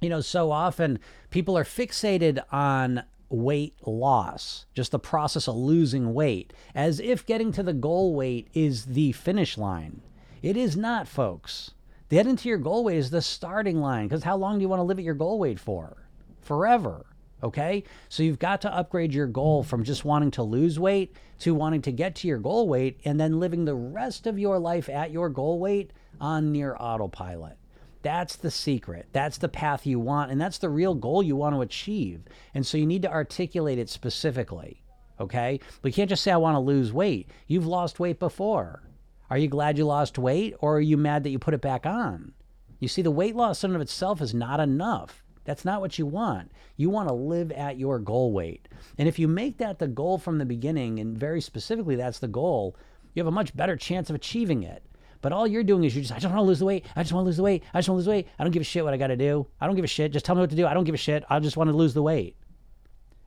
you 0.00 0.08
know, 0.08 0.20
so 0.20 0.50
often 0.50 1.00
people 1.30 1.58
are 1.58 1.64
fixated 1.64 2.42
on 2.52 3.02
weight 3.28 3.74
loss, 3.86 4.66
just 4.74 4.92
the 4.92 4.98
process 4.98 5.48
of 5.48 5.56
losing 5.56 6.14
weight, 6.14 6.52
as 6.74 7.00
if 7.00 7.26
getting 7.26 7.52
to 7.52 7.62
the 7.62 7.72
goal 7.72 8.14
weight 8.14 8.48
is 8.54 8.86
the 8.86 9.12
finish 9.12 9.58
line. 9.58 10.02
It 10.42 10.56
is 10.56 10.76
not, 10.76 11.08
folks. 11.08 11.72
Getting 12.08 12.36
to 12.36 12.48
your 12.48 12.58
goal 12.58 12.84
weight 12.84 12.98
is 12.98 13.10
the 13.10 13.22
starting 13.22 13.80
line 13.80 14.06
because 14.06 14.22
how 14.22 14.36
long 14.36 14.58
do 14.58 14.62
you 14.62 14.68
want 14.68 14.78
to 14.80 14.84
live 14.84 14.98
at 14.98 15.04
your 15.04 15.14
goal 15.14 15.38
weight 15.38 15.58
for? 15.58 16.08
Forever. 16.40 17.06
Okay? 17.42 17.82
So 18.08 18.22
you've 18.22 18.38
got 18.38 18.60
to 18.62 18.72
upgrade 18.72 19.12
your 19.12 19.26
goal 19.26 19.62
from 19.62 19.82
just 19.82 20.04
wanting 20.04 20.30
to 20.32 20.42
lose 20.42 20.78
weight 20.78 21.16
to 21.40 21.54
wanting 21.54 21.82
to 21.82 21.92
get 21.92 22.14
to 22.16 22.28
your 22.28 22.38
goal 22.38 22.68
weight 22.68 23.00
and 23.04 23.18
then 23.18 23.40
living 23.40 23.64
the 23.64 23.74
rest 23.74 24.26
of 24.26 24.38
your 24.38 24.58
life 24.58 24.88
at 24.88 25.10
your 25.10 25.28
goal 25.28 25.58
weight 25.58 25.92
on 26.20 26.52
near 26.52 26.76
autopilot. 26.78 27.58
That's 28.06 28.36
the 28.36 28.52
secret. 28.52 29.08
That's 29.10 29.38
the 29.38 29.48
path 29.48 29.84
you 29.84 29.98
want. 29.98 30.30
And 30.30 30.40
that's 30.40 30.58
the 30.58 30.68
real 30.68 30.94
goal 30.94 31.24
you 31.24 31.34
want 31.34 31.56
to 31.56 31.60
achieve. 31.60 32.20
And 32.54 32.64
so 32.64 32.78
you 32.78 32.86
need 32.86 33.02
to 33.02 33.10
articulate 33.10 33.80
it 33.80 33.88
specifically. 33.88 34.84
Okay. 35.18 35.58
But 35.82 35.88
you 35.88 35.92
can't 35.92 36.08
just 36.08 36.22
say, 36.22 36.30
I 36.30 36.36
want 36.36 36.54
to 36.54 36.60
lose 36.60 36.92
weight. 36.92 37.28
You've 37.48 37.66
lost 37.66 37.98
weight 37.98 38.20
before. 38.20 38.84
Are 39.28 39.36
you 39.36 39.48
glad 39.48 39.76
you 39.76 39.86
lost 39.86 40.18
weight 40.18 40.54
or 40.60 40.76
are 40.76 40.80
you 40.80 40.96
mad 40.96 41.24
that 41.24 41.30
you 41.30 41.40
put 41.40 41.52
it 41.52 41.60
back 41.60 41.84
on? 41.84 42.30
You 42.78 42.86
see, 42.86 43.02
the 43.02 43.10
weight 43.10 43.34
loss 43.34 43.64
in 43.64 43.70
and 43.70 43.74
of 43.74 43.82
itself 43.82 44.20
is 44.22 44.32
not 44.32 44.60
enough. 44.60 45.24
That's 45.44 45.64
not 45.64 45.80
what 45.80 45.98
you 45.98 46.06
want. 46.06 46.52
You 46.76 46.90
want 46.90 47.08
to 47.08 47.14
live 47.14 47.50
at 47.50 47.76
your 47.76 47.98
goal 47.98 48.32
weight. 48.32 48.68
And 48.98 49.08
if 49.08 49.18
you 49.18 49.26
make 49.26 49.58
that 49.58 49.80
the 49.80 49.88
goal 49.88 50.18
from 50.18 50.38
the 50.38 50.46
beginning, 50.46 51.00
and 51.00 51.18
very 51.18 51.40
specifically 51.40 51.96
that's 51.96 52.20
the 52.20 52.28
goal, 52.28 52.76
you 53.14 53.20
have 53.20 53.26
a 53.26 53.32
much 53.32 53.56
better 53.56 53.74
chance 53.74 54.10
of 54.10 54.14
achieving 54.14 54.62
it. 54.62 54.84
But 55.22 55.32
all 55.32 55.46
you're 55.46 55.64
doing 55.64 55.84
is 55.84 55.94
you're 55.94 56.02
just, 56.02 56.12
I 56.12 56.18
just 56.18 56.26
want 56.26 56.38
to 56.38 56.46
lose 56.46 56.58
the 56.58 56.64
weight. 56.64 56.86
I 56.94 57.02
just 57.02 57.12
want 57.12 57.24
to 57.24 57.26
lose 57.26 57.36
the 57.36 57.42
weight. 57.42 57.62
I 57.72 57.78
just 57.78 57.88
want 57.88 57.96
to 57.96 57.98
lose 57.98 58.06
the 58.06 58.10
weight. 58.10 58.28
I 58.38 58.44
don't 58.44 58.52
give 58.52 58.62
a 58.62 58.64
shit 58.64 58.84
what 58.84 58.94
I 58.94 58.96
got 58.96 59.08
to 59.08 59.16
do. 59.16 59.46
I 59.60 59.66
don't 59.66 59.76
give 59.76 59.84
a 59.84 59.88
shit. 59.88 60.12
Just 60.12 60.24
tell 60.24 60.34
me 60.34 60.40
what 60.40 60.50
to 60.50 60.56
do. 60.56 60.66
I 60.66 60.74
don't 60.74 60.84
give 60.84 60.94
a 60.94 60.98
shit. 60.98 61.24
I 61.28 61.38
just 61.40 61.56
want 61.56 61.70
to 61.70 61.76
lose 61.76 61.94
the 61.94 62.02
weight. 62.02 62.36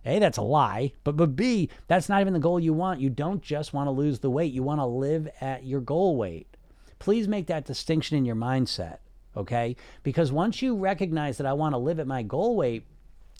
A, 0.05 0.19
that's 0.19 0.37
a 0.37 0.41
lie. 0.41 0.93
But, 1.03 1.17
but 1.17 1.35
B, 1.35 1.69
that's 1.87 2.09
not 2.09 2.21
even 2.21 2.33
the 2.33 2.39
goal 2.39 2.59
you 2.59 2.73
want. 2.73 3.01
You 3.01 3.09
don't 3.09 3.41
just 3.41 3.73
want 3.73 3.87
to 3.87 3.91
lose 3.91 4.19
the 4.19 4.29
weight. 4.29 4.53
You 4.53 4.63
want 4.63 4.79
to 4.79 4.85
live 4.85 5.27
at 5.41 5.65
your 5.65 5.81
goal 5.81 6.15
weight. 6.15 6.47
Please 6.99 7.27
make 7.27 7.47
that 7.47 7.65
distinction 7.65 8.17
in 8.17 8.25
your 8.25 8.35
mindset. 8.35 8.99
Okay. 9.35 9.75
Because 10.03 10.31
once 10.31 10.61
you 10.61 10.75
recognize 10.75 11.37
that 11.37 11.47
I 11.47 11.53
want 11.53 11.73
to 11.73 11.79
live 11.79 11.99
at 11.99 12.07
my 12.07 12.23
goal 12.23 12.55
weight, 12.55 12.85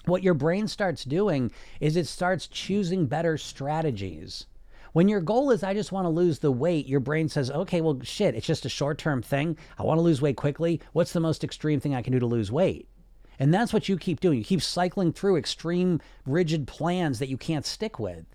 what 0.05 0.23
your 0.23 0.33
brain 0.33 0.67
starts 0.67 1.03
doing 1.03 1.51
is 1.79 1.95
it 1.95 2.07
starts 2.07 2.47
choosing 2.47 3.05
better 3.05 3.37
strategies. 3.37 4.45
When 4.93 5.07
your 5.07 5.21
goal 5.21 5.51
is, 5.51 5.63
I 5.63 5.73
just 5.73 5.91
want 5.91 6.05
to 6.05 6.09
lose 6.09 6.39
the 6.39 6.51
weight, 6.51 6.87
your 6.87 6.99
brain 6.99 7.29
says, 7.29 7.51
okay, 7.51 7.81
well, 7.81 7.99
shit, 8.01 8.35
it's 8.35 8.47
just 8.47 8.65
a 8.65 8.69
short 8.69 8.97
term 8.97 9.21
thing. 9.21 9.57
I 9.77 9.83
want 9.83 9.97
to 9.99 10.03
lose 10.03 10.21
weight 10.21 10.37
quickly. 10.37 10.81
What's 10.93 11.13
the 11.13 11.19
most 11.19 11.43
extreme 11.43 11.79
thing 11.79 11.93
I 11.93 12.01
can 12.01 12.13
do 12.13 12.19
to 12.19 12.25
lose 12.25 12.51
weight? 12.51 12.87
And 13.37 13.53
that's 13.53 13.71
what 13.71 13.87
you 13.87 13.97
keep 13.97 14.19
doing. 14.19 14.37
You 14.37 14.43
keep 14.43 14.61
cycling 14.61 15.13
through 15.13 15.37
extreme, 15.37 16.01
rigid 16.25 16.67
plans 16.67 17.19
that 17.19 17.29
you 17.29 17.37
can't 17.37 17.65
stick 17.65 17.99
with. 17.99 18.25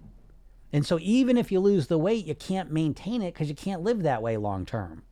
And 0.72 0.86
so 0.86 0.98
even 1.00 1.36
if 1.36 1.52
you 1.52 1.60
lose 1.60 1.88
the 1.88 1.98
weight, 1.98 2.24
you 2.24 2.34
can't 2.34 2.72
maintain 2.72 3.20
it 3.22 3.34
because 3.34 3.48
you 3.48 3.54
can't 3.54 3.82
live 3.82 4.02
that 4.02 4.22
way 4.22 4.36
long 4.36 4.64
term. 4.64 5.02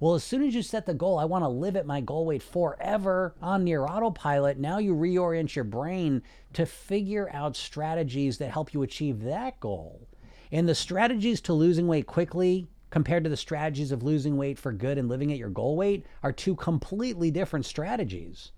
Well, 0.00 0.14
as 0.14 0.24
soon 0.24 0.42
as 0.42 0.54
you 0.54 0.62
set 0.62 0.86
the 0.86 0.94
goal, 0.94 1.18
I 1.20 1.24
want 1.26 1.44
to 1.44 1.48
live 1.48 1.76
at 1.76 1.86
my 1.86 2.00
goal 2.00 2.26
weight 2.26 2.42
forever 2.42 3.36
on 3.40 3.62
near 3.62 3.84
autopilot, 3.84 4.58
now 4.58 4.78
you 4.78 4.96
reorient 4.96 5.54
your 5.54 5.64
brain 5.64 6.22
to 6.54 6.66
figure 6.66 7.30
out 7.32 7.54
strategies 7.54 8.38
that 8.38 8.50
help 8.50 8.74
you 8.74 8.82
achieve 8.82 9.22
that 9.22 9.60
goal. 9.60 10.08
And 10.52 10.68
the 10.68 10.74
strategies 10.74 11.40
to 11.42 11.54
losing 11.54 11.86
weight 11.88 12.06
quickly 12.06 12.68
compared 12.90 13.24
to 13.24 13.30
the 13.30 13.38
strategies 13.38 13.90
of 13.90 14.02
losing 14.02 14.36
weight 14.36 14.58
for 14.58 14.70
good 14.70 14.98
and 14.98 15.08
living 15.08 15.32
at 15.32 15.38
your 15.38 15.48
goal 15.48 15.76
weight 15.76 16.04
are 16.22 16.30
two 16.30 16.54
completely 16.54 17.30
different 17.30 17.64
strategies. 17.64 18.52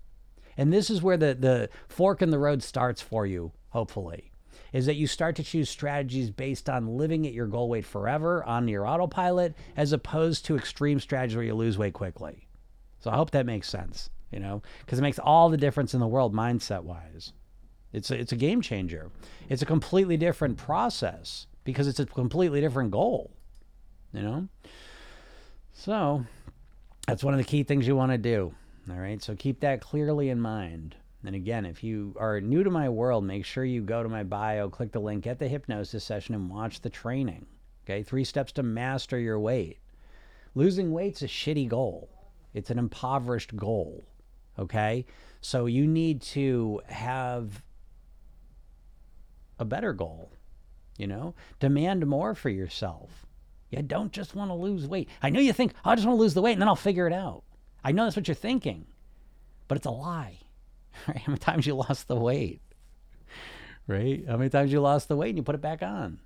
And 0.57 0.73
this 0.73 0.89
is 0.89 1.01
where 1.01 1.15
the, 1.15 1.33
the 1.33 1.69
fork 1.87 2.21
in 2.21 2.31
the 2.31 2.39
road 2.39 2.61
starts 2.61 3.01
for 3.01 3.25
you, 3.25 3.53
hopefully, 3.69 4.33
is 4.73 4.85
that 4.87 4.97
you 4.97 5.07
start 5.07 5.37
to 5.37 5.43
choose 5.43 5.69
strategies 5.69 6.29
based 6.29 6.69
on 6.69 6.97
living 6.97 7.25
at 7.25 7.33
your 7.33 7.47
goal 7.47 7.69
weight 7.69 7.85
forever 7.85 8.43
on 8.43 8.67
your 8.67 8.85
autopilot, 8.85 9.55
as 9.77 9.93
opposed 9.93 10.45
to 10.45 10.57
extreme 10.57 10.99
strategies 10.99 11.37
where 11.37 11.45
you 11.45 11.55
lose 11.55 11.77
weight 11.77 11.93
quickly. 11.93 12.45
So 12.99 13.09
I 13.09 13.15
hope 13.15 13.31
that 13.31 13.45
makes 13.45 13.69
sense, 13.69 14.09
you 14.31 14.39
know, 14.39 14.61
because 14.81 14.99
it 14.99 15.03
makes 15.03 15.19
all 15.19 15.49
the 15.49 15.57
difference 15.57 15.93
in 15.93 16.01
the 16.01 16.07
world 16.07 16.33
mindset 16.33 16.83
wise. 16.83 17.31
It's 17.93 18.11
a, 18.11 18.19
it's 18.19 18.33
a 18.33 18.37
game 18.37 18.61
changer. 18.61 19.11
It's 19.47 19.61
a 19.61 19.65
completely 19.65 20.17
different 20.17 20.57
process 20.57 21.47
because 21.65 21.87
it's 21.87 21.99
a 21.99 22.05
completely 22.05 22.61
different 22.61 22.91
goal, 22.91 23.31
you 24.13 24.21
know? 24.21 24.47
So 25.73 26.23
that's 27.05 27.23
one 27.23 27.33
of 27.33 27.39
the 27.39 27.43
key 27.43 27.63
things 27.63 27.85
you 27.85 27.95
want 27.95 28.13
to 28.13 28.17
do. 28.17 28.55
All 28.89 28.95
right. 28.95 29.21
So 29.21 29.35
keep 29.35 29.59
that 29.59 29.81
clearly 29.81 30.29
in 30.29 30.39
mind. 30.39 30.95
And 31.25 31.35
again, 31.35 31.65
if 31.65 31.83
you 31.83 32.15
are 32.19 32.39
new 32.39 32.63
to 32.63 32.69
my 32.69 32.87
world, 32.87 33.25
make 33.25 33.45
sure 33.45 33.65
you 33.65 33.81
go 33.81 34.03
to 34.03 34.09
my 34.09 34.23
bio, 34.23 34.69
click 34.69 34.91
the 34.91 34.99
link, 34.99 35.23
get 35.23 35.39
the 35.39 35.47
hypnosis 35.47 36.03
session, 36.03 36.35
and 36.35 36.49
watch 36.49 36.81
the 36.81 36.89
training. 36.89 37.47
Okay. 37.83 38.03
Three 38.03 38.23
steps 38.23 38.51
to 38.53 38.63
master 38.63 39.19
your 39.19 39.39
weight. 39.39 39.79
Losing 40.53 40.93
weight's 40.93 41.23
a 41.23 41.27
shitty 41.27 41.67
goal, 41.67 42.09
it's 42.53 42.69
an 42.69 42.79
impoverished 42.79 43.55
goal. 43.57 44.05
Okay. 44.57 45.05
So 45.41 45.65
you 45.65 45.87
need 45.87 46.21
to 46.21 46.81
have 46.87 47.61
a 49.59 49.65
better 49.65 49.93
goal 49.93 50.31
you 50.97 51.07
know, 51.07 51.33
demand 51.59 52.05
more 52.05 52.35
for 52.35 52.49
yourself. 52.49 53.25
You 53.69 53.81
don't 53.81 54.11
just 54.11 54.35
want 54.35 54.51
to 54.51 54.55
lose 54.55 54.87
weight. 54.87 55.09
I 55.21 55.29
know 55.29 55.39
you 55.39 55.53
think, 55.53 55.73
oh, 55.83 55.91
I 55.91 55.95
just 55.95 56.07
want 56.07 56.17
to 56.17 56.21
lose 56.21 56.33
the 56.33 56.41
weight 56.41 56.53
and 56.53 56.61
then 56.61 56.69
I'll 56.69 56.75
figure 56.75 57.07
it 57.07 57.13
out. 57.13 57.43
I 57.83 57.91
know 57.91 58.03
that's 58.03 58.15
what 58.15 58.27
you're 58.27 58.35
thinking, 58.35 58.85
but 59.67 59.77
it's 59.77 59.85
a 59.85 59.91
lie. 59.91 60.39
Right? 61.09 61.17
How 61.17 61.31
many 61.33 61.39
times 61.39 61.67
you 61.67 61.75
lost 61.75 62.07
the 62.07 62.15
weight? 62.15 62.61
Right? 63.85 64.23
How 64.29 64.37
many 64.37 64.49
times 64.49 64.71
you 64.71 64.79
lost 64.79 65.09
the 65.09 65.17
weight 65.17 65.29
and 65.29 65.37
you 65.37 65.43
put 65.43 65.55
it 65.55 65.61
back 65.61 65.83
on? 65.83 66.19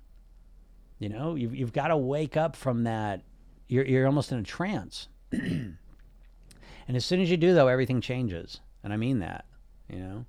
You 1.00 1.08
know, 1.08 1.34
you've, 1.34 1.56
you've 1.56 1.72
got 1.72 1.88
to 1.88 1.96
wake 1.96 2.36
up 2.36 2.54
from 2.54 2.84
that. 2.84 3.22
You're, 3.66 3.84
you're 3.84 4.06
almost 4.06 4.30
in 4.30 4.38
a 4.38 4.44
trance. 4.44 5.08
and 5.32 5.76
as 6.88 7.04
soon 7.04 7.20
as 7.20 7.28
you 7.28 7.36
do, 7.36 7.52
though, 7.52 7.66
everything 7.66 8.00
changes. 8.00 8.60
And 8.84 8.92
I 8.92 8.96
mean 8.96 9.18
that, 9.18 9.44
you 9.88 9.98
know, 9.98 10.24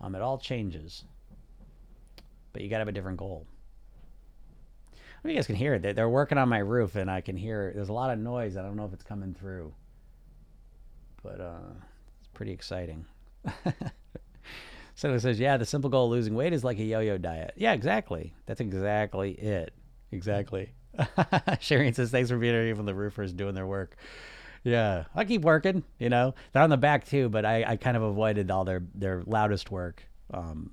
um, 0.00 0.14
it 0.14 0.22
all 0.22 0.38
changes. 0.38 1.04
But 2.54 2.62
you 2.62 2.70
got 2.70 2.76
to 2.76 2.80
have 2.80 2.88
a 2.88 2.92
different 2.92 3.18
goal 3.18 3.46
you 5.32 5.38
guys 5.38 5.46
can 5.46 5.56
hear 5.56 5.74
it. 5.74 5.96
They're 5.96 6.08
working 6.08 6.38
on 6.38 6.48
my 6.48 6.58
roof, 6.58 6.96
and 6.96 7.10
I 7.10 7.20
can 7.20 7.36
hear 7.36 7.72
there's 7.74 7.88
a 7.88 7.94
lot 7.94 8.10
of 8.10 8.18
noise. 8.18 8.56
I 8.56 8.62
don't 8.62 8.76
know 8.76 8.84
if 8.84 8.92
it's 8.92 9.04
coming 9.04 9.34
through, 9.34 9.72
but 11.22 11.40
uh, 11.40 11.72
it's 12.18 12.28
pretty 12.34 12.52
exciting. 12.52 13.06
so 14.94 15.14
it 15.14 15.20
says, 15.20 15.40
yeah, 15.40 15.56
the 15.56 15.64
simple 15.64 15.88
goal 15.90 16.06
of 16.06 16.10
losing 16.10 16.34
weight 16.34 16.52
is 16.52 16.64
like 16.64 16.78
a 16.78 16.84
yo-yo 16.84 17.16
diet. 17.16 17.54
Yeah, 17.56 17.72
exactly. 17.72 18.34
That's 18.46 18.60
exactly 18.60 19.32
it. 19.32 19.72
Exactly. 20.12 20.72
Sharon 21.60 21.94
says, 21.94 22.10
thanks 22.10 22.30
for 22.30 22.36
being 22.36 22.54
here. 22.54 22.64
Even 22.64 22.84
the 22.84 22.94
roofers 22.94 23.32
doing 23.32 23.54
their 23.54 23.66
work. 23.66 23.96
Yeah, 24.62 25.04
I 25.14 25.24
keep 25.24 25.42
working. 25.42 25.84
You 25.98 26.08
know, 26.08 26.34
they're 26.52 26.62
on 26.62 26.70
the 26.70 26.76
back 26.76 27.06
too, 27.06 27.28
but 27.28 27.44
I, 27.44 27.64
I 27.64 27.76
kind 27.76 27.96
of 27.96 28.02
avoided 28.02 28.50
all 28.50 28.64
their 28.64 28.82
their 28.94 29.22
loudest 29.26 29.70
work, 29.70 30.02
um, 30.32 30.70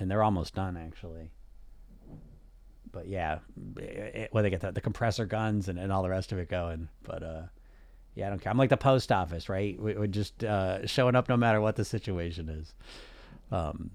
and 0.00 0.10
they're 0.10 0.22
almost 0.22 0.54
done 0.54 0.78
actually 0.78 1.30
but 2.96 3.08
yeah, 3.08 3.40
it, 3.76 4.30
where 4.32 4.42
they 4.42 4.48
get 4.48 4.62
the, 4.62 4.72
the 4.72 4.80
compressor 4.80 5.26
guns 5.26 5.68
and, 5.68 5.78
and 5.78 5.92
all 5.92 6.02
the 6.02 6.08
rest 6.08 6.32
of 6.32 6.38
it 6.38 6.48
going. 6.48 6.88
But 7.02 7.22
uh, 7.22 7.42
yeah, 8.14 8.26
I 8.26 8.30
don't 8.30 8.38
care. 8.38 8.50
I'm 8.50 8.56
like 8.56 8.70
the 8.70 8.78
post 8.78 9.12
office, 9.12 9.50
right? 9.50 9.78
We, 9.78 9.94
are 9.94 10.06
just 10.06 10.42
uh, 10.42 10.86
showing 10.86 11.14
up 11.14 11.28
no 11.28 11.36
matter 11.36 11.60
what 11.60 11.76
the 11.76 11.84
situation 11.84 12.48
is. 12.48 12.74
Um, 13.52 13.90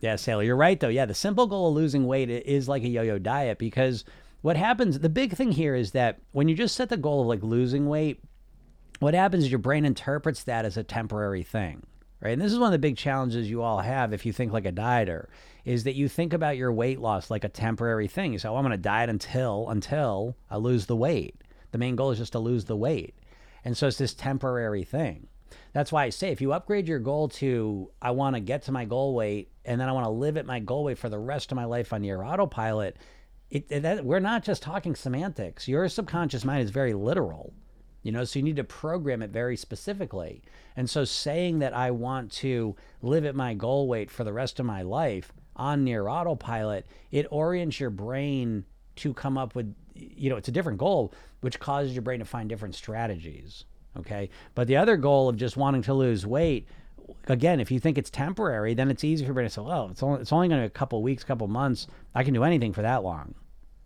Yeah, 0.00 0.16
Sailor, 0.16 0.42
you're 0.42 0.56
right 0.56 0.80
though. 0.80 0.88
Yeah, 0.88 1.06
the 1.06 1.14
simple 1.14 1.46
goal 1.46 1.68
of 1.68 1.74
losing 1.76 2.04
weight 2.04 2.28
is 2.28 2.68
like 2.68 2.82
a 2.82 2.88
yo-yo 2.88 3.20
diet 3.20 3.58
because 3.58 4.04
what 4.40 4.56
happens, 4.56 4.98
the 4.98 5.08
big 5.08 5.34
thing 5.34 5.52
here 5.52 5.76
is 5.76 5.92
that 5.92 6.18
when 6.32 6.48
you 6.48 6.56
just 6.56 6.74
set 6.74 6.88
the 6.88 6.96
goal 6.96 7.20
of 7.20 7.28
like 7.28 7.44
losing 7.44 7.86
weight, 7.86 8.20
what 8.98 9.14
happens 9.14 9.44
is 9.44 9.50
your 9.52 9.60
brain 9.60 9.84
interprets 9.84 10.42
that 10.42 10.64
as 10.64 10.76
a 10.76 10.82
temporary 10.82 11.44
thing, 11.44 11.84
right? 12.20 12.32
And 12.32 12.42
this 12.42 12.52
is 12.52 12.58
one 12.58 12.66
of 12.66 12.72
the 12.72 12.78
big 12.80 12.96
challenges 12.96 13.48
you 13.48 13.62
all 13.62 13.78
have 13.78 14.12
if 14.12 14.26
you 14.26 14.32
think 14.32 14.52
like 14.52 14.66
a 14.66 14.72
dieter, 14.72 15.26
is 15.64 15.84
that 15.84 15.94
you 15.94 16.08
think 16.08 16.32
about 16.32 16.56
your 16.56 16.72
weight 16.72 17.00
loss 17.00 17.30
like 17.30 17.44
a 17.44 17.48
temporary 17.48 18.08
thing. 18.08 18.32
You 18.32 18.38
say, 18.38 18.48
oh, 18.48 18.56
I'm 18.56 18.64
going 18.64 18.72
to 18.72 18.76
diet 18.76 19.10
until 19.10 19.68
until 19.68 20.36
I 20.50 20.56
lose 20.56 20.86
the 20.86 20.96
weight. 20.96 21.40
The 21.70 21.78
main 21.78 21.96
goal 21.96 22.10
is 22.10 22.18
just 22.18 22.32
to 22.32 22.38
lose 22.38 22.64
the 22.64 22.76
weight. 22.76 23.14
And 23.64 23.76
so 23.76 23.86
it's 23.86 23.98
this 23.98 24.14
temporary 24.14 24.84
thing. 24.84 25.28
That's 25.72 25.92
why 25.92 26.04
I 26.04 26.10
say 26.10 26.30
if 26.30 26.40
you 26.40 26.52
upgrade 26.52 26.88
your 26.88 26.98
goal 26.98 27.28
to 27.28 27.90
I 28.00 28.10
want 28.10 28.36
to 28.36 28.40
get 28.40 28.62
to 28.62 28.72
my 28.72 28.84
goal 28.84 29.14
weight 29.14 29.50
and 29.64 29.80
then 29.80 29.88
I 29.88 29.92
want 29.92 30.04
to 30.04 30.10
live 30.10 30.36
at 30.36 30.46
my 30.46 30.58
goal 30.58 30.84
weight 30.84 30.98
for 30.98 31.08
the 31.08 31.18
rest 31.18 31.52
of 31.52 31.56
my 31.56 31.64
life 31.64 31.92
on 31.92 32.04
your 32.04 32.24
autopilot, 32.24 32.96
it, 33.50 33.68
that, 33.82 34.04
we're 34.04 34.18
not 34.18 34.42
just 34.42 34.62
talking 34.62 34.94
semantics. 34.94 35.68
Your 35.68 35.88
subconscious 35.88 36.44
mind 36.44 36.62
is 36.62 36.70
very 36.70 36.94
literal. 36.94 37.52
You 38.02 38.10
know, 38.10 38.24
so 38.24 38.38
you 38.38 38.42
need 38.42 38.56
to 38.56 38.64
program 38.64 39.22
it 39.22 39.30
very 39.30 39.56
specifically. 39.56 40.42
And 40.74 40.90
so 40.90 41.04
saying 41.04 41.60
that 41.60 41.72
I 41.72 41.92
want 41.92 42.32
to 42.32 42.74
live 43.00 43.24
at 43.24 43.36
my 43.36 43.54
goal 43.54 43.86
weight 43.86 44.10
for 44.10 44.24
the 44.24 44.32
rest 44.32 44.58
of 44.58 44.66
my 44.66 44.82
life 44.82 45.32
on 45.56 45.84
near 45.84 46.08
autopilot, 46.08 46.86
it 47.10 47.26
orients 47.30 47.78
your 47.78 47.90
brain 47.90 48.64
to 48.96 49.14
come 49.14 49.38
up 49.38 49.54
with, 49.54 49.74
you 49.94 50.30
know, 50.30 50.36
it's 50.36 50.48
a 50.48 50.52
different 50.52 50.78
goal, 50.78 51.12
which 51.40 51.60
causes 51.60 51.92
your 51.92 52.02
brain 52.02 52.18
to 52.18 52.24
find 52.24 52.48
different 52.48 52.74
strategies. 52.74 53.64
Okay. 53.98 54.30
But 54.54 54.68
the 54.68 54.76
other 54.76 54.96
goal 54.96 55.28
of 55.28 55.36
just 55.36 55.56
wanting 55.56 55.82
to 55.82 55.94
lose 55.94 56.26
weight, 56.26 56.66
again, 57.28 57.60
if 57.60 57.70
you 57.70 57.78
think 57.78 57.98
it's 57.98 58.10
temporary, 58.10 58.74
then 58.74 58.90
it's 58.90 59.04
easy 59.04 59.24
for 59.24 59.28
your 59.28 59.34
brain 59.34 59.46
to 59.46 59.50
say, 59.50 59.60
well, 59.60 59.88
it's 59.90 60.02
only, 60.02 60.20
it's 60.20 60.32
only 60.32 60.48
going 60.48 60.60
to 60.62 60.68
be 60.68 60.72
a 60.72 60.78
couple 60.78 61.02
weeks, 61.02 61.24
couple 61.24 61.48
months. 61.48 61.86
I 62.14 62.24
can 62.24 62.34
do 62.34 62.44
anything 62.44 62.72
for 62.72 62.82
that 62.82 63.02
long. 63.02 63.34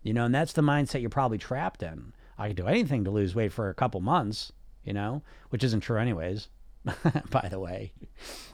You 0.03 0.13
know, 0.13 0.25
and 0.25 0.33
that's 0.33 0.53
the 0.53 0.61
mindset 0.61 1.01
you're 1.01 1.09
probably 1.09 1.37
trapped 1.37 1.83
in. 1.83 2.13
I 2.37 2.47
can 2.47 2.55
do 2.55 2.67
anything 2.67 3.03
to 3.03 3.11
lose 3.11 3.35
weight 3.35 3.51
for 3.51 3.69
a 3.69 3.73
couple 3.73 3.99
months, 3.99 4.53
you 4.83 4.93
know, 4.93 5.23
which 5.49 5.63
isn't 5.63 5.81
true 5.81 5.97
anyways. 5.97 6.47
by 7.29 7.47
the 7.49 7.59
way, 7.59 7.91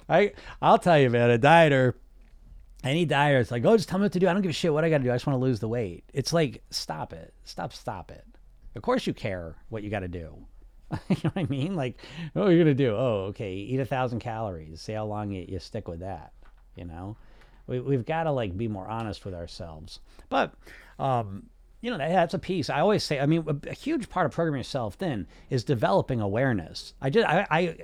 I 0.09 0.31
I'll 0.61 0.79
tell 0.79 0.97
you, 0.97 1.11
man, 1.11 1.29
a 1.29 1.37
dieter, 1.37 1.93
any 2.83 3.05
dieter, 3.05 3.39
it's 3.39 3.51
like, 3.51 3.65
oh, 3.65 3.77
just 3.77 3.89
tell 3.89 3.99
me 3.99 4.03
what 4.03 4.11
to 4.13 4.19
do. 4.19 4.27
I 4.27 4.33
don't 4.33 4.41
give 4.41 4.49
a 4.49 4.53
shit 4.53 4.73
what 4.73 4.83
I 4.83 4.89
got 4.89 4.99
to 4.99 5.03
do. 5.03 5.11
I 5.11 5.15
just 5.15 5.25
want 5.25 5.35
to 5.39 5.43
lose 5.43 5.59
the 5.59 5.67
weight. 5.67 6.03
It's 6.13 6.33
like, 6.33 6.63
stop 6.69 7.13
it, 7.13 7.33
stop, 7.45 7.73
stop 7.73 8.11
it. 8.11 8.25
Of 8.75 8.81
course 8.81 9.07
you 9.07 9.13
care 9.13 9.55
what 9.69 9.83
you 9.83 9.89
got 9.89 9.99
to 9.99 10.07
do. 10.07 10.45
you 11.09 11.17
know 11.23 11.31
what 11.33 11.37
I 11.37 11.45
mean? 11.45 11.75
Like, 11.75 11.97
what 12.33 12.47
are 12.47 12.51
you 12.51 12.59
gonna 12.59 12.73
do? 12.73 12.95
Oh, 12.95 13.25
okay, 13.29 13.53
eat 13.53 13.79
a 13.79 13.85
thousand 13.85 14.19
calories. 14.19 14.81
See 14.81 14.93
how 14.93 15.05
long 15.05 15.31
you, 15.31 15.45
you 15.47 15.59
stick 15.59 15.87
with 15.87 16.01
that. 16.01 16.33
You 16.75 16.85
know, 16.85 17.17
we, 17.67 17.79
we've 17.79 18.05
got 18.05 18.23
to 18.23 18.31
like 18.31 18.55
be 18.55 18.67
more 18.67 18.87
honest 18.87 19.25
with 19.25 19.33
ourselves. 19.33 19.99
But 20.29 20.53
um, 20.99 21.47
you 21.81 21.91
know, 21.91 21.97
that, 21.97 22.09
that's 22.09 22.33
a 22.33 22.39
piece. 22.39 22.69
I 22.69 22.79
always 22.79 23.03
say, 23.03 23.19
I 23.19 23.25
mean, 23.25 23.43
a, 23.47 23.69
a, 23.69 23.73
huge 23.73 24.09
part 24.09 24.25
of 24.25 24.31
programming 24.31 24.59
yourself 24.59 24.95
thin 24.95 25.27
is 25.49 25.63
developing 25.63 26.21
awareness. 26.21 26.93
I 27.01 27.09
just, 27.09 27.27
I, 27.27 27.45
I, 27.49 27.77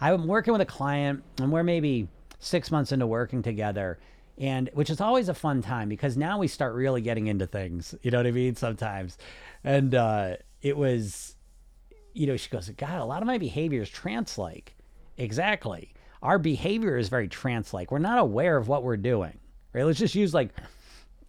I'm 0.00 0.26
working 0.26 0.52
with 0.52 0.60
a 0.60 0.66
client 0.66 1.22
and 1.38 1.50
we're 1.50 1.62
maybe 1.62 2.08
six 2.38 2.70
months 2.70 2.92
into 2.92 3.06
working 3.06 3.42
together 3.42 3.98
and 4.38 4.70
which 4.74 4.90
is 4.90 5.00
always 5.00 5.28
a 5.28 5.34
fun 5.34 5.62
time 5.62 5.88
because 5.88 6.16
now 6.16 6.38
we 6.38 6.48
start 6.48 6.74
really 6.74 7.00
getting 7.00 7.26
into 7.26 7.46
things. 7.46 7.94
You 8.02 8.10
know 8.10 8.18
what 8.18 8.26
I 8.26 8.32
mean? 8.32 8.54
Sometimes. 8.54 9.18
And, 9.64 9.94
uh, 9.94 10.36
it 10.62 10.76
was, 10.76 11.36
you 12.12 12.26
know, 12.26 12.36
she 12.36 12.50
goes, 12.50 12.68
God, 12.70 13.00
a 13.00 13.04
lot 13.04 13.22
of 13.22 13.26
my 13.26 13.38
behavior 13.38 13.82
is 13.82 13.88
trance 13.88 14.38
like. 14.38 14.74
Exactly. 15.16 15.94
Our 16.22 16.38
behavior 16.38 16.96
is 16.96 17.08
very 17.08 17.28
trance 17.28 17.72
like. 17.72 17.90
We're 17.90 17.98
not 17.98 18.18
aware 18.18 18.56
of 18.56 18.68
what 18.68 18.82
we're 18.82 18.96
doing. 18.96 19.38
Right? 19.72 19.84
Let's 19.84 19.98
just 19.98 20.14
use 20.14 20.32
like 20.32 20.50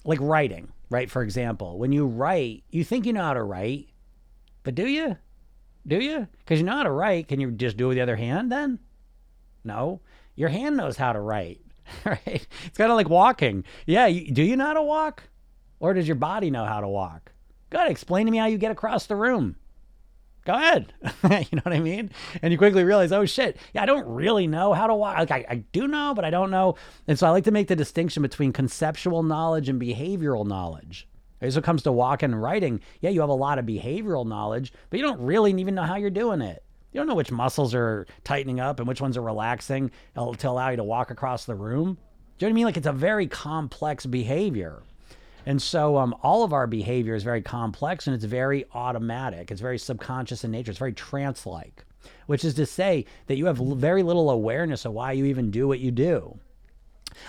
like 0.06 0.20
writing, 0.22 0.72
right? 0.90 1.12
For 1.12 1.22
example, 1.22 1.78
when 1.78 1.92
you 1.92 2.06
write, 2.06 2.64
you 2.72 2.84
think 2.84 3.06
you 3.06 3.14
know 3.14 3.24
how 3.24 3.34
to 3.34 3.44
write, 3.44 3.90
but 4.64 4.74
do 4.74 4.88
you? 4.88 5.18
Do 5.86 5.98
you? 5.98 6.28
Because 6.40 6.60
you 6.60 6.66
know 6.66 6.78
how 6.78 6.84
to 6.84 6.92
write. 6.92 7.28
Can 7.28 7.40
you 7.40 7.52
just 7.52 7.78
do 7.78 7.86
it 7.86 7.88
with 7.90 7.98
the 7.98 8.02
other 8.02 8.16
hand 8.16 8.52
then? 8.52 8.80
No. 9.64 10.02
Your 10.36 10.50
hand 10.50 10.78
knows 10.78 10.98
how 10.98 11.14
to 11.14 11.20
write, 11.20 11.62
right? 12.06 12.48
It's 12.66 12.78
kind 12.78 12.92
of 12.92 12.98
like 12.98 13.10
walking. 13.10 13.64
Yeah, 13.86 14.08
you, 14.08 14.32
do 14.32 14.44
you 14.44 14.56
know 14.56 14.66
how 14.66 14.74
to 14.74 14.84
walk? 14.84 15.24
Or 15.80 15.94
does 15.94 16.08
your 16.08 16.16
body 16.16 16.50
know 16.50 16.66
how 16.66 16.82
to 16.82 16.88
walk? 16.88 17.32
Go 17.70 17.78
ahead, 17.78 17.92
explain 17.92 18.26
to 18.26 18.32
me 18.32 18.38
how 18.38 18.48
you 18.48 18.58
get 18.58 18.72
across 18.72 19.06
the 19.06 19.16
room 19.16 19.58
go 20.48 20.54
ahead. 20.54 20.94
you 21.52 21.58
know 21.58 21.62
what 21.64 21.74
I 21.74 21.80
mean? 21.80 22.10
And 22.42 22.52
you 22.52 22.58
quickly 22.58 22.86
realize, 22.86 23.12
oh 23.12 23.26
shit, 23.26 23.58
yeah, 23.74 23.84
I 23.84 23.86
don't 23.86 24.08
really 24.08 24.48
know 24.48 24.74
how 24.74 24.88
to 24.88 24.96
walk. 24.96 25.18
Like 25.18 25.32
I, 25.32 25.46
I 25.48 25.56
do 25.74 25.88
know, 25.88 26.14
but 26.16 26.24
I 26.24 26.30
don't 26.30 26.50
know. 26.50 26.76
And 27.06 27.20
so 27.20 27.28
I 27.28 27.32
like 27.32 27.44
to 27.44 27.52
make 27.52 27.68
the 27.68 27.76
distinction 27.76 28.24
between 28.24 28.54
conceptual 28.54 29.22
knowledge 29.24 29.68
and 29.70 29.80
behavioral 29.80 30.48
knowledge. 30.48 31.08
As 31.40 31.56
it 31.56 31.64
comes 31.64 31.84
to 31.84 31.92
walking 31.92 32.32
and 32.32 32.42
writing, 32.42 32.80
yeah, 33.02 33.12
you 33.12 33.20
have 33.20 33.30
a 33.30 33.34
lot 33.34 33.60
of 33.60 33.66
behavioral 33.66 34.26
knowledge, 34.26 34.74
but 34.90 34.98
you 34.98 35.06
don't 35.06 35.22
really 35.22 35.52
even 35.52 35.76
know 35.76 35.84
how 35.84 35.98
you're 35.98 36.10
doing 36.10 36.42
it. 36.42 36.64
You 36.98 37.02
don't 37.02 37.10
know 37.10 37.14
which 37.14 37.32
muscles 37.32 37.76
are 37.76 38.08
tightening 38.24 38.60
up 38.60 38.80
and 38.80 38.88
which 38.88 39.02
ones 39.02 39.18
are 39.18 39.22
relaxing 39.22 39.92
to 40.16 40.50
allow 40.50 40.70
you 40.70 40.78
to 40.78 40.84
walk 40.84 41.12
across 41.12 41.46
the 41.46 41.54
room. 41.54 41.94
Do 42.40 42.46
you 42.48 42.50
know 42.50 42.50
what 42.50 42.50
I 42.50 42.54
mean? 42.54 42.66
Like 42.66 42.78
it's 42.78 42.88
a 42.88 42.92
very 42.92 43.28
complex 43.28 44.08
behavior. 44.08 44.82
And 45.46 45.62
so 45.62 45.98
um, 45.98 46.16
all 46.24 46.44
of 46.44 46.54
our 46.54 46.66
behavior 46.66 47.14
is 47.14 47.22
very 47.22 47.44
complex 47.44 48.08
and 48.08 48.16
it's 48.16 48.26
very 48.26 48.66
automatic. 48.74 49.52
It's 49.52 49.62
very 49.62 49.78
subconscious 49.78 50.44
in 50.44 50.50
nature. 50.50 50.72
It's 50.72 50.80
very 50.80 50.92
trance 50.92 51.46
like, 51.46 51.86
which 52.26 52.44
is 52.44 52.56
to 52.56 52.66
say 52.66 53.06
that 53.28 53.38
you 53.38 53.46
have 53.46 53.58
very 53.58 54.02
little 54.02 54.32
awareness 54.32 54.84
of 54.84 54.94
why 54.94 55.12
you 55.12 55.26
even 55.26 55.52
do 55.52 55.68
what 55.68 55.80
you 55.80 55.92
do. 55.92 56.40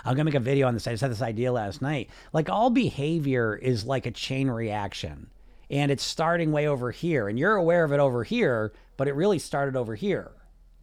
I'm 0.02 0.14
gonna 0.14 0.24
make 0.24 0.34
a 0.34 0.40
video 0.40 0.66
on 0.66 0.72
this. 0.72 0.86
I 0.86 0.92
just 0.92 1.02
had 1.02 1.10
this 1.10 1.20
idea 1.20 1.52
last 1.52 1.82
night. 1.82 2.08
Like 2.32 2.48
all 2.48 2.70
behavior 2.70 3.54
is 3.54 3.84
like 3.84 4.06
a 4.06 4.10
chain 4.12 4.48
reaction, 4.48 5.28
and 5.68 5.90
it's 5.90 6.02
starting 6.02 6.52
way 6.52 6.66
over 6.68 6.90
here, 6.90 7.28
and 7.28 7.38
you're 7.38 7.56
aware 7.56 7.84
of 7.84 7.92
it 7.92 8.00
over 8.00 8.24
here, 8.24 8.72
but 8.98 9.08
it 9.08 9.14
really 9.14 9.38
started 9.38 9.76
over 9.76 9.94
here. 9.94 10.32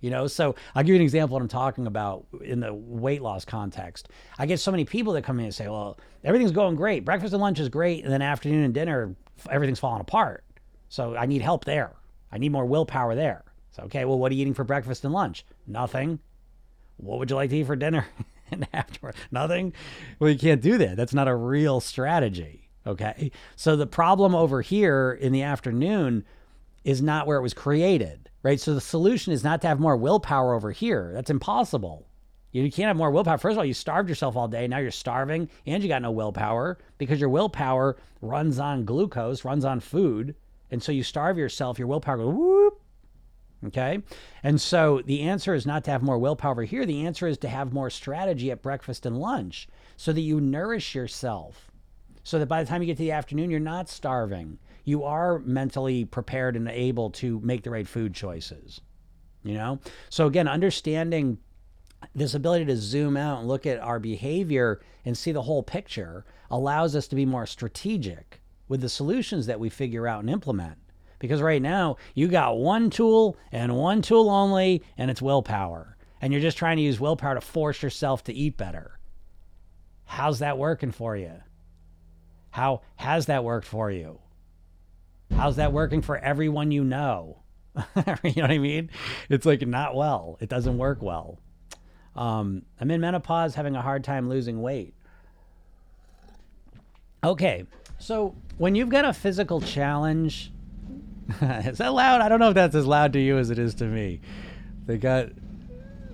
You 0.01 0.09
know, 0.09 0.27
so 0.27 0.55
I'll 0.73 0.83
give 0.83 0.89
you 0.89 0.95
an 0.95 1.01
example 1.01 1.35
what 1.35 1.41
I'm 1.41 1.47
talking 1.47 1.87
about 1.87 2.25
in 2.43 2.59
the 2.59 2.73
weight 2.73 3.21
loss 3.21 3.45
context. 3.45 4.09
I 4.37 4.45
get 4.45 4.59
so 4.59 4.71
many 4.71 4.85
people 4.85 5.13
that 5.13 5.23
come 5.23 5.39
in 5.39 5.45
and 5.45 5.53
say, 5.53 5.67
well, 5.67 5.99
everything's 6.23 6.51
going 6.51 6.75
great. 6.75 7.05
Breakfast 7.05 7.33
and 7.33 7.41
lunch 7.41 7.59
is 7.59 7.69
great. 7.69 8.03
And 8.03 8.11
then 8.11 8.21
afternoon 8.21 8.63
and 8.63 8.73
dinner, 8.73 9.15
everything's 9.49 9.79
falling 9.79 10.01
apart. 10.01 10.43
So 10.89 11.15
I 11.15 11.25
need 11.25 11.41
help 11.41 11.65
there. 11.65 11.95
I 12.31 12.37
need 12.37 12.51
more 12.51 12.65
willpower 12.65 13.15
there. 13.15 13.43
So, 13.71 13.83
okay, 13.83 14.05
well, 14.05 14.19
what 14.19 14.31
are 14.31 14.35
you 14.35 14.41
eating 14.41 14.53
for 14.53 14.63
breakfast 14.63 15.03
and 15.05 15.13
lunch? 15.13 15.45
Nothing. 15.65 16.19
What 16.97 17.19
would 17.19 17.29
you 17.29 17.35
like 17.35 17.49
to 17.49 17.57
eat 17.57 17.67
for 17.67 17.75
dinner 17.75 18.05
and 18.51 18.67
afterward? 18.73 19.15
Nothing. 19.31 19.73
Well, 20.19 20.29
you 20.29 20.37
can't 20.37 20.61
do 20.61 20.77
that. 20.77 20.97
That's 20.97 21.13
not 21.13 21.27
a 21.27 21.35
real 21.35 21.79
strategy. 21.79 22.69
Okay. 22.85 23.31
So 23.55 23.75
the 23.75 23.87
problem 23.87 24.35
over 24.35 24.61
here 24.61 25.17
in 25.19 25.31
the 25.31 25.41
afternoon 25.41 26.25
is 26.85 27.01
not 27.01 27.27
where 27.27 27.37
it 27.37 27.41
was 27.41 27.53
created 27.53 28.25
right? 28.45 28.59
So 28.59 28.75
the 28.75 28.81
solution 28.81 29.33
is 29.33 29.43
not 29.43 29.59
to 29.61 29.67
have 29.67 29.79
more 29.79 29.97
willpower 29.97 30.53
over 30.53 30.71
here. 30.71 31.09
That's 31.15 31.31
impossible. 31.31 32.07
You 32.51 32.71
can't 32.71 32.89
have 32.89 32.95
more 32.95 33.09
willpower. 33.09 33.39
First 33.39 33.53
of 33.53 33.57
all, 33.57 33.65
you 33.65 33.73
starved 33.73 34.07
yourself 34.07 34.37
all 34.37 34.47
day. 34.47 34.67
Now 34.67 34.77
you're 34.77 34.91
starving 34.91 35.49
and 35.65 35.81
you 35.81 35.89
got 35.89 36.03
no 36.03 36.11
willpower 36.11 36.77
because 36.99 37.19
your 37.19 37.29
willpower 37.29 37.97
runs 38.21 38.59
on 38.59 38.85
glucose, 38.85 39.43
runs 39.43 39.65
on 39.65 39.79
food. 39.79 40.35
And 40.69 40.81
so 40.81 40.91
you 40.91 41.01
starve 41.01 41.39
yourself, 41.39 41.79
your 41.79 41.87
willpower 41.87 42.17
goes 42.17 42.35
whoop. 42.35 42.81
Okay. 43.65 44.03
And 44.43 44.61
so 44.61 45.01
the 45.03 45.23
answer 45.23 45.55
is 45.55 45.65
not 45.65 45.83
to 45.85 45.91
have 45.91 46.03
more 46.03 46.19
willpower 46.19 46.61
here. 46.65 46.85
The 46.85 47.07
answer 47.07 47.25
is 47.25 47.39
to 47.39 47.49
have 47.49 47.73
more 47.73 47.89
strategy 47.89 48.51
at 48.51 48.61
breakfast 48.61 49.07
and 49.07 49.17
lunch 49.17 49.67
so 49.97 50.13
that 50.13 50.21
you 50.21 50.39
nourish 50.39 50.93
yourself. 50.93 51.71
So 52.23 52.37
that 52.37 52.45
by 52.45 52.61
the 52.63 52.69
time 52.69 52.83
you 52.83 52.85
get 52.85 52.97
to 52.97 53.03
the 53.03 53.11
afternoon, 53.11 53.49
you're 53.49 53.59
not 53.59 53.89
starving 53.89 54.59
you 54.85 55.03
are 55.03 55.39
mentally 55.39 56.05
prepared 56.05 56.55
and 56.55 56.69
able 56.69 57.09
to 57.09 57.39
make 57.41 57.63
the 57.63 57.71
right 57.71 57.87
food 57.87 58.13
choices. 58.13 58.79
You 59.43 59.55
know? 59.55 59.79
So 60.09 60.27
again, 60.27 60.47
understanding 60.47 61.39
this 62.13 62.33
ability 62.33 62.65
to 62.65 62.77
zoom 62.77 63.17
out 63.17 63.39
and 63.39 63.47
look 63.47 63.65
at 63.65 63.79
our 63.79 63.99
behavior 63.99 64.81
and 65.03 65.17
see 65.17 65.31
the 65.31 65.41
whole 65.41 65.63
picture 65.63 66.23
allows 66.49 66.95
us 66.95 67.07
to 67.07 67.15
be 67.15 67.25
more 67.25 67.45
strategic 67.45 68.41
with 68.67 68.81
the 68.81 68.89
solutions 68.89 69.47
that 69.47 69.59
we 69.59 69.69
figure 69.69 70.07
out 70.07 70.21
and 70.21 70.29
implement. 70.29 70.77
Because 71.19 71.41
right 71.41 71.61
now, 71.61 71.97
you 72.13 72.27
got 72.27 72.57
one 72.57 72.89
tool 72.89 73.37
and 73.51 73.75
one 73.75 74.01
tool 74.01 74.29
only, 74.29 74.83
and 74.97 75.09
it's 75.09 75.21
willpower. 75.21 75.97
And 76.21 76.31
you're 76.33 76.41
just 76.41 76.57
trying 76.57 76.77
to 76.77 76.83
use 76.83 76.99
willpower 76.99 77.35
to 77.35 77.41
force 77.41 77.81
yourself 77.81 78.23
to 78.25 78.33
eat 78.33 78.57
better. 78.57 78.99
How's 80.05 80.39
that 80.39 80.57
working 80.57 80.91
for 80.91 81.15
you? 81.15 81.33
How 82.51 82.81
has 82.97 83.25
that 83.27 83.43
worked 83.43 83.67
for 83.67 83.89
you? 83.91 84.19
How's 85.33 85.55
that 85.57 85.73
working 85.73 86.01
for 86.01 86.17
everyone 86.17 86.71
you 86.71 86.83
know? 86.83 87.39
you 87.75 87.81
know 87.95 88.43
what 88.43 88.51
I 88.51 88.57
mean? 88.57 88.89
It's 89.29 89.45
like 89.45 89.65
not 89.65 89.95
well. 89.95 90.37
It 90.39 90.49
doesn't 90.49 90.77
work 90.77 91.01
well. 91.01 91.39
Um, 92.15 92.63
I'm 92.79 92.89
in 92.91 93.01
menopause, 93.01 93.55
having 93.55 93.75
a 93.75 93.81
hard 93.81 94.03
time 94.03 94.29
losing 94.29 94.61
weight. 94.61 94.93
Okay, 97.23 97.65
so 97.97 98.35
when 98.57 98.75
you've 98.75 98.89
got 98.89 99.03
a 99.03 99.11
physical 99.11 99.59
challenge, 99.59 100.51
is 101.41 101.79
that 101.79 101.93
loud? 101.93 102.21
I 102.21 102.29
don't 102.29 102.39
know 102.39 102.49
if 102.49 102.55
that's 102.55 102.75
as 102.75 102.85
loud 102.85 103.13
to 103.13 103.19
you 103.19 103.37
as 103.37 103.49
it 103.49 103.59
is 103.59 103.75
to 103.75 103.85
me. 103.85 104.21
They 104.85 104.97
got 104.97 105.29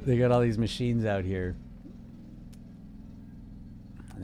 they 0.06 0.18
got 0.18 0.32
all 0.32 0.42
these 0.42 0.58
machines 0.58 1.06
out 1.06 1.26
here. 1.26 1.56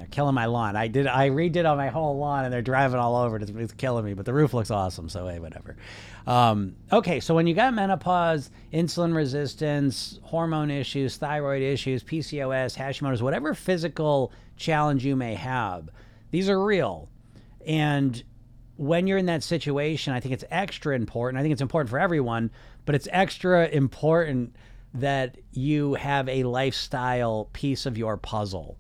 They're 0.07 0.15
killing 0.15 0.35
my 0.35 0.45
lawn. 0.45 0.75
I 0.75 0.87
did 0.87 1.07
I 1.07 1.29
redid 1.29 1.69
on 1.69 1.77
my 1.77 1.89
whole 1.89 2.17
lawn, 2.17 2.45
and 2.45 2.53
they're 2.53 2.61
driving 2.61 2.99
all 2.99 3.15
over. 3.15 3.37
It's, 3.37 3.51
it's 3.51 3.73
killing 3.73 4.05
me, 4.05 4.13
but 4.13 4.25
the 4.25 4.33
roof 4.33 4.53
looks 4.53 4.71
awesome. 4.71 5.09
So 5.09 5.27
hey, 5.27 5.39
whatever. 5.39 5.75
Um, 6.25 6.75
okay, 6.91 7.19
so 7.19 7.33
when 7.33 7.47
you 7.47 7.53
got 7.53 7.73
menopause, 7.73 8.49
insulin 8.73 9.15
resistance, 9.15 10.19
hormone 10.23 10.71
issues, 10.71 11.17
thyroid 11.17 11.61
issues, 11.61 12.03
PCOS, 12.03 12.77
Hashimoto's, 12.77 13.23
whatever 13.23 13.53
physical 13.53 14.31
challenge 14.57 15.05
you 15.05 15.15
may 15.15 15.35
have, 15.35 15.89
these 16.31 16.49
are 16.49 16.63
real, 16.63 17.09
and 17.65 18.23
when 18.75 19.07
you're 19.07 19.17
in 19.17 19.25
that 19.25 19.41
situation, 19.41 20.13
I 20.13 20.19
think 20.19 20.33
it's 20.33 20.43
extra 20.51 20.95
important. 20.95 21.39
I 21.39 21.41
think 21.41 21.53
it's 21.53 21.61
important 21.61 21.89
for 21.89 21.97
everyone, 21.97 22.51
but 22.85 22.93
it's 22.93 23.07
extra 23.11 23.67
important 23.67 24.55
that 24.93 25.37
you 25.51 25.95
have 25.95 26.29
a 26.29 26.43
lifestyle 26.43 27.49
piece 27.53 27.85
of 27.87 27.97
your 27.97 28.17
puzzle. 28.17 28.77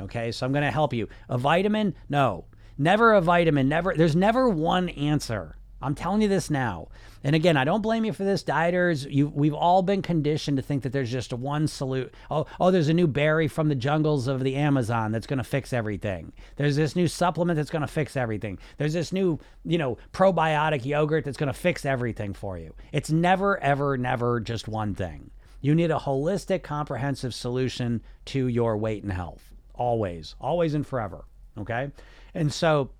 Okay, 0.00 0.32
so 0.32 0.46
I'm 0.46 0.52
going 0.52 0.64
to 0.64 0.70
help 0.70 0.92
you. 0.92 1.08
A 1.28 1.38
vitamin? 1.38 1.94
No, 2.08 2.46
never 2.78 3.12
a 3.14 3.20
vitamin. 3.20 3.68
Never. 3.68 3.94
There's 3.94 4.16
never 4.16 4.48
one 4.48 4.88
answer. 4.90 5.56
I'm 5.82 5.94
telling 5.94 6.20
you 6.20 6.28
this 6.28 6.50
now. 6.50 6.88
And 7.24 7.34
again, 7.34 7.56
I 7.56 7.64
don't 7.64 7.80
blame 7.80 8.04
you 8.04 8.12
for 8.12 8.24
this, 8.24 8.44
dieters. 8.44 9.10
You, 9.10 9.28
we've 9.28 9.54
all 9.54 9.82
been 9.82 10.02
conditioned 10.02 10.58
to 10.58 10.62
think 10.62 10.82
that 10.82 10.92
there's 10.92 11.10
just 11.10 11.32
one 11.32 11.66
solution. 11.66 12.10
Oh, 12.30 12.46
oh, 12.58 12.70
there's 12.70 12.88
a 12.88 12.94
new 12.94 13.06
berry 13.06 13.48
from 13.48 13.68
the 13.68 13.74
jungles 13.74 14.26
of 14.26 14.44
the 14.44 14.56
Amazon 14.56 15.10
that's 15.10 15.26
going 15.26 15.38
to 15.38 15.44
fix 15.44 15.72
everything. 15.72 16.32
There's 16.56 16.76
this 16.76 16.96
new 16.96 17.08
supplement 17.08 17.56
that's 17.56 17.70
going 17.70 17.80
to 17.80 17.88
fix 17.88 18.16
everything. 18.16 18.58
There's 18.76 18.92
this 18.92 19.12
new, 19.12 19.38
you 19.64 19.78
know, 19.78 19.96
probiotic 20.12 20.84
yogurt 20.84 21.24
that's 21.24 21.38
going 21.38 21.52
to 21.52 21.58
fix 21.58 21.86
everything 21.86 22.34
for 22.34 22.58
you. 22.58 22.74
It's 22.92 23.10
never, 23.10 23.58
ever, 23.62 23.96
never 23.96 24.40
just 24.40 24.68
one 24.68 24.94
thing. 24.94 25.30
You 25.62 25.74
need 25.74 25.90
a 25.90 25.98
holistic, 25.98 26.62
comprehensive 26.62 27.34
solution 27.34 28.02
to 28.26 28.48
your 28.48 28.76
weight 28.76 29.02
and 29.02 29.12
health. 29.12 29.49
Always, 29.80 30.34
always 30.38 30.74
and 30.74 30.86
forever. 30.86 31.24
Okay. 31.56 31.90
And 32.34 32.52
so, 32.52 32.90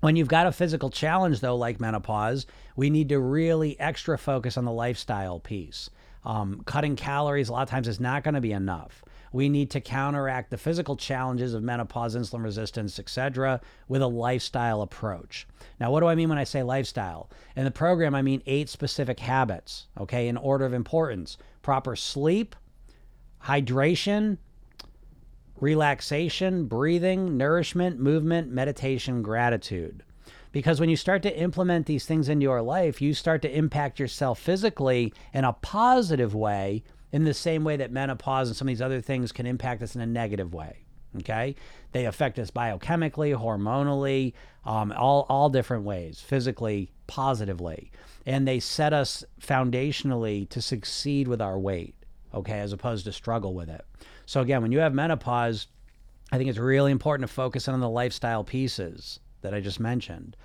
when 0.00 0.16
you've 0.16 0.28
got 0.28 0.46
a 0.46 0.52
physical 0.52 0.88
challenge, 0.88 1.40
though, 1.40 1.56
like 1.56 1.78
menopause, 1.78 2.46
we 2.74 2.88
need 2.88 3.10
to 3.10 3.20
really 3.20 3.78
extra 3.78 4.16
focus 4.16 4.56
on 4.56 4.64
the 4.64 4.72
lifestyle 4.72 5.40
piece. 5.40 5.90
Um, 6.24 6.62
cutting 6.64 6.96
calories 6.96 7.50
a 7.50 7.52
lot 7.52 7.64
of 7.64 7.68
times 7.68 7.86
is 7.86 8.00
not 8.00 8.24
going 8.24 8.34
to 8.34 8.40
be 8.40 8.52
enough. 8.52 9.04
We 9.30 9.50
need 9.50 9.70
to 9.72 9.80
counteract 9.82 10.50
the 10.50 10.56
physical 10.56 10.96
challenges 10.96 11.52
of 11.52 11.62
menopause, 11.62 12.16
insulin 12.16 12.44
resistance, 12.44 12.98
etc., 12.98 13.60
with 13.86 14.00
a 14.00 14.06
lifestyle 14.06 14.80
approach. 14.80 15.46
Now, 15.78 15.90
what 15.90 16.00
do 16.00 16.06
I 16.06 16.14
mean 16.14 16.30
when 16.30 16.38
I 16.38 16.44
say 16.44 16.62
lifestyle? 16.62 17.28
In 17.56 17.64
the 17.64 17.70
program, 17.70 18.14
I 18.14 18.22
mean 18.22 18.42
eight 18.46 18.70
specific 18.70 19.20
habits, 19.20 19.88
okay, 20.00 20.28
in 20.28 20.38
order 20.38 20.64
of 20.64 20.72
importance 20.72 21.36
proper 21.60 21.94
sleep, 21.94 22.56
hydration, 23.44 24.38
relaxation, 25.62 26.66
breathing, 26.66 27.36
nourishment, 27.36 27.96
movement, 28.00 28.50
meditation, 28.50 29.22
gratitude. 29.22 30.02
Because 30.50 30.80
when 30.80 30.88
you 30.88 30.96
start 30.96 31.22
to 31.22 31.38
implement 31.38 31.86
these 31.86 32.04
things 32.04 32.28
into 32.28 32.42
your 32.42 32.60
life, 32.60 33.00
you 33.00 33.14
start 33.14 33.42
to 33.42 33.56
impact 33.56 34.00
yourself 34.00 34.40
physically 34.40 35.14
in 35.32 35.44
a 35.44 35.52
positive 35.52 36.34
way, 36.34 36.82
in 37.12 37.22
the 37.22 37.32
same 37.32 37.62
way 37.62 37.76
that 37.76 37.92
menopause 37.92 38.48
and 38.48 38.56
some 38.56 38.66
of 38.66 38.70
these 38.70 38.82
other 38.82 39.00
things 39.00 39.30
can 39.30 39.46
impact 39.46 39.82
us 39.82 39.94
in 39.94 40.00
a 40.00 40.06
negative 40.06 40.52
way. 40.52 40.78
Okay, 41.18 41.54
they 41.92 42.06
affect 42.06 42.38
us 42.38 42.50
biochemically, 42.50 43.36
hormonally, 43.38 44.32
um, 44.64 44.92
all 44.96 45.26
all 45.28 45.48
different 45.48 45.84
ways, 45.84 46.20
physically, 46.20 46.90
positively, 47.06 47.92
and 48.26 48.48
they 48.48 48.58
set 48.58 48.94
us 48.94 49.22
foundationally 49.40 50.48
to 50.48 50.60
succeed 50.60 51.28
with 51.28 51.40
our 51.40 51.58
weight. 51.58 51.94
Okay, 52.34 52.58
as 52.58 52.72
opposed 52.72 53.04
to 53.04 53.12
struggle 53.12 53.54
with 53.54 53.68
it. 53.68 53.84
So 54.26 54.40
again, 54.40 54.62
when 54.62 54.72
you 54.72 54.78
have 54.78 54.94
menopause, 54.94 55.66
I 56.30 56.38
think 56.38 56.48
it's 56.48 56.58
really 56.58 56.92
important 56.92 57.28
to 57.28 57.34
focus 57.34 57.68
on 57.68 57.78
the 57.80 57.88
lifestyle 57.88 58.44
pieces 58.44 59.20
that 59.42 59.54
I 59.54 59.60
just 59.60 59.80
mentioned. 59.80 60.36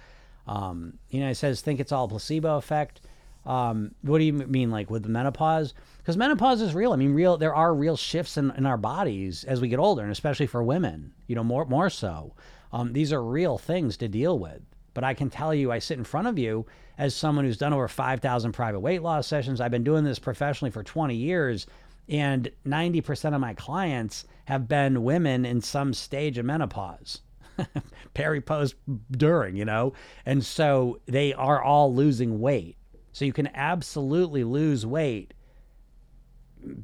Um, 0.48 0.98
you 1.10 1.20
know, 1.20 1.30
it 1.30 1.36
says 1.36 1.62
think 1.62 1.80
it's 1.80 1.92
all 1.92 2.08
placebo 2.08 2.58
effect. 2.58 3.02
Um, 3.46 3.96
what 4.02 4.18
do 4.18 4.26
you 4.26 4.34
mean, 4.34 4.72
like 4.72 4.90
with 4.90 5.04
the 5.04 5.10
menopause? 5.10 5.74
Because 6.00 6.18
menopause 6.18 6.62
is 6.62 6.76
real. 6.76 6.92
I 6.92 6.98
mean, 6.98 7.14
real. 7.14 7.38
There 7.38 7.56
are 7.56 7.74
real 7.74 7.96
shifts 7.96 8.38
in, 8.38 8.52
in 8.52 8.66
our 8.66 8.78
bodies 8.78 9.46
as 9.46 9.62
we 9.62 9.70
get 9.70 9.80
older, 9.80 10.04
and 10.04 10.12
especially 10.12 10.48
for 10.48 10.62
women. 10.64 11.14
You 11.28 11.36
know, 11.36 11.44
more 11.44 11.66
more 11.66 11.90
so. 11.90 12.34
Um, 12.74 12.92
these 12.92 13.14
are 13.14 13.24
real 13.24 13.58
things 13.58 13.96
to 13.98 14.10
deal 14.10 14.38
with. 14.38 14.62
But 14.94 15.04
I 15.04 15.14
can 15.14 15.30
tell 15.30 15.54
you, 15.54 15.72
I 15.72 15.80
sit 15.80 16.00
in 16.00 16.04
front 16.04 16.28
of 16.28 16.40
you 16.40 16.66
as 16.98 17.14
someone 17.14 17.46
who's 17.46 17.60
done 17.60 17.72
over 17.72 17.88
5,000 17.88 18.52
private 18.52 18.80
weight 18.80 19.04
loss 19.04 19.28
sessions. 19.28 19.62
I've 19.62 19.70
been 19.70 19.84
doing 19.84 20.04
this 20.04 20.18
professionally 20.18 20.72
for 20.72 20.84
20 20.84 21.16
years. 21.16 21.68
And 22.10 22.50
90% 22.66 23.36
of 23.36 23.42
my 23.42 23.54
clients 23.54 24.26
have 24.46 24.68
been 24.68 25.04
women 25.04 25.46
in 25.46 25.62
some 25.62 25.94
stage 25.94 26.38
of 26.38 26.46
menopause, 26.46 27.22
peri, 28.14 28.40
post, 28.40 28.76
during, 29.12 29.58
you 29.58 29.66
know? 29.66 29.94
And 30.26 30.44
so 30.46 31.00
they 31.06 31.34
are 31.34 31.62
all 31.62 31.94
losing 31.94 32.40
weight. 32.40 32.78
So 33.12 33.26
you 33.26 33.34
can 33.34 33.50
absolutely 33.56 34.44
lose 34.44 34.86
weight 34.86 35.34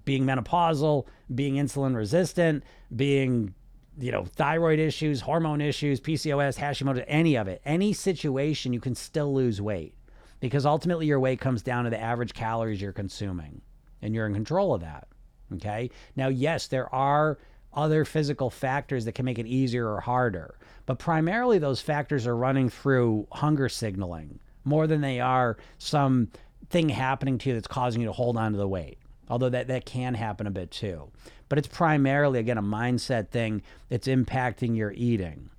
being 0.05 0.25
menopausal, 0.25 1.05
being 1.33 1.55
insulin 1.55 1.95
resistant, 1.95 2.63
being, 2.95 3.53
you 3.97 4.11
know, 4.11 4.25
thyroid 4.25 4.79
issues, 4.79 5.21
hormone 5.21 5.61
issues, 5.61 5.99
PCOS, 5.99 6.57
Hashimoto, 6.57 7.03
any 7.07 7.35
of 7.35 7.47
it. 7.47 7.61
Any 7.65 7.93
situation, 7.93 8.73
you 8.73 8.79
can 8.79 8.95
still 8.95 9.33
lose 9.33 9.61
weight 9.61 9.95
because 10.39 10.65
ultimately 10.65 11.05
your 11.05 11.19
weight 11.19 11.39
comes 11.39 11.61
down 11.61 11.85
to 11.85 11.89
the 11.89 11.99
average 11.99 12.33
calories 12.33 12.81
you're 12.81 12.91
consuming 12.91 13.61
and 14.01 14.13
you're 14.13 14.27
in 14.27 14.33
control 14.33 14.73
of 14.73 14.81
that. 14.81 15.07
Okay. 15.55 15.89
Now, 16.15 16.27
yes, 16.27 16.67
there 16.67 16.93
are 16.93 17.37
other 17.73 18.05
physical 18.05 18.49
factors 18.49 19.05
that 19.05 19.13
can 19.13 19.25
make 19.25 19.39
it 19.39 19.47
easier 19.47 19.89
or 19.89 19.99
harder, 20.01 20.55
but 20.85 20.99
primarily 20.99 21.57
those 21.57 21.81
factors 21.81 22.27
are 22.27 22.35
running 22.35 22.69
through 22.69 23.27
hunger 23.31 23.69
signaling 23.69 24.39
more 24.63 24.87
than 24.87 25.01
they 25.01 25.19
are 25.19 25.57
some 25.77 26.29
thing 26.69 26.89
happening 26.89 27.37
to 27.37 27.49
you 27.49 27.55
that's 27.55 27.67
causing 27.67 28.01
you 28.01 28.07
to 28.07 28.13
hold 28.13 28.37
on 28.37 28.51
to 28.51 28.57
the 28.57 28.67
weight. 28.67 28.97
Although 29.29 29.49
that, 29.49 29.67
that 29.67 29.85
can 29.85 30.13
happen 30.13 30.47
a 30.47 30.51
bit 30.51 30.71
too. 30.71 31.09
But 31.49 31.57
it's 31.57 31.67
primarily, 31.67 32.39
again, 32.39 32.57
a 32.57 32.63
mindset 32.63 33.29
thing 33.29 33.61
that's 33.89 34.07
impacting 34.07 34.75
your 34.75 34.91
eating 34.91 35.49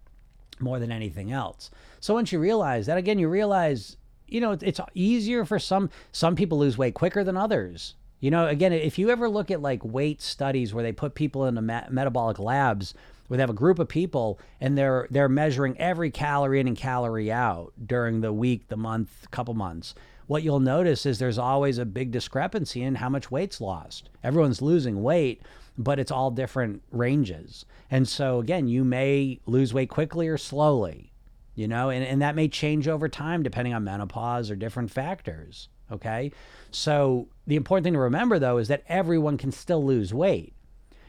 more 0.61 0.79
than 0.79 0.93
anything 0.93 1.33
else. 1.33 1.71
So 2.01 2.15
once 2.15 2.33
you 2.33 2.39
realize 2.39 2.87
that, 2.87 2.99
again, 2.99 3.19
you 3.19 3.29
realize, 3.29 3.97
you 4.27 4.41
know, 4.41 4.53
it's 4.61 4.81
easier 4.95 5.45
for 5.45 5.59
some 5.59 5.91
some 6.13 6.37
people 6.37 6.59
lose 6.59 6.79
weight 6.79 6.95
quicker 6.95 7.25
than 7.25 7.37
others. 7.37 7.95
You 8.25 8.31
know, 8.31 8.47
again, 8.47 8.73
if 8.73 8.99
you 8.99 9.11
ever 9.11 9.29
look 9.29 9.51
at 9.51 9.61
like 9.61 9.85
weight 9.85 10.23
studies 10.23 10.73
where 10.73 10.83
they 10.83 10.93
put 10.93 11.15
people 11.15 11.45
in 11.45 11.57
the 11.57 11.61
me- 11.61 11.83
metabolic 11.91 12.39
labs 12.39 12.95
where 13.27 13.37
they 13.37 13.43
have 13.43 13.51
a 13.51 13.53
group 13.53 13.79
of 13.79 13.87
people 13.87 14.41
and 14.63 14.79
they're 14.79 15.07
they're 15.11 15.29
measuring 15.29 15.79
every 15.79 16.11
calorie 16.11 16.59
in 16.59 16.67
and 16.67 16.75
calorie 16.75 17.31
out 17.31 17.75
during 17.87 18.23
the 18.23 18.33
week, 18.33 18.69
the 18.69 18.79
month, 18.79 19.31
couple 19.31 19.53
months. 19.53 19.95
What 20.27 20.43
you'll 20.43 20.59
notice 20.59 21.05
is 21.05 21.19
there's 21.19 21.37
always 21.37 21.77
a 21.77 21.85
big 21.85 22.13
discrepancy 22.13 22.81
in 22.83 22.95
how 22.95 23.11
much 23.11 23.31
weight's 23.31 23.61
lost. 23.61 24.09
Everyone's 24.23 24.63
losing 24.63 25.03
weight, 25.03 25.43
but 25.77 25.99
it's 25.99 26.11
all 26.11 26.31
different 26.31 26.83
ranges. 26.91 27.67
And 27.91 28.09
so 28.09 28.39
again, 28.39 28.69
you 28.69 28.85
may 28.85 29.39
lose 29.45 29.75
weight 29.75 29.91
quickly 29.91 30.29
or 30.29 30.39
slowly, 30.39 31.13
you 31.55 31.69
know, 31.69 31.91
and, 31.91 32.03
and 32.03 32.23
that 32.23 32.37
may 32.37 32.49
change 32.49 32.89
over 32.89 33.07
time 33.07 33.43
depending 33.43 33.75
on 33.75 33.85
menopause 33.85 34.51
or 34.51 34.57
different 34.57 34.91
factors. 34.91 35.69
Okay. 35.93 36.33
So 36.71 37.29
the 37.47 37.57
important 37.57 37.85
thing 37.85 37.93
to 37.95 38.01
remember, 38.01 38.39
though, 38.39 38.59
is 38.59 38.69
that 38.69 38.85
everyone 38.89 39.37
can 39.37 39.53
still 39.53 39.85
lose 39.85 40.13
weight. 40.15 40.55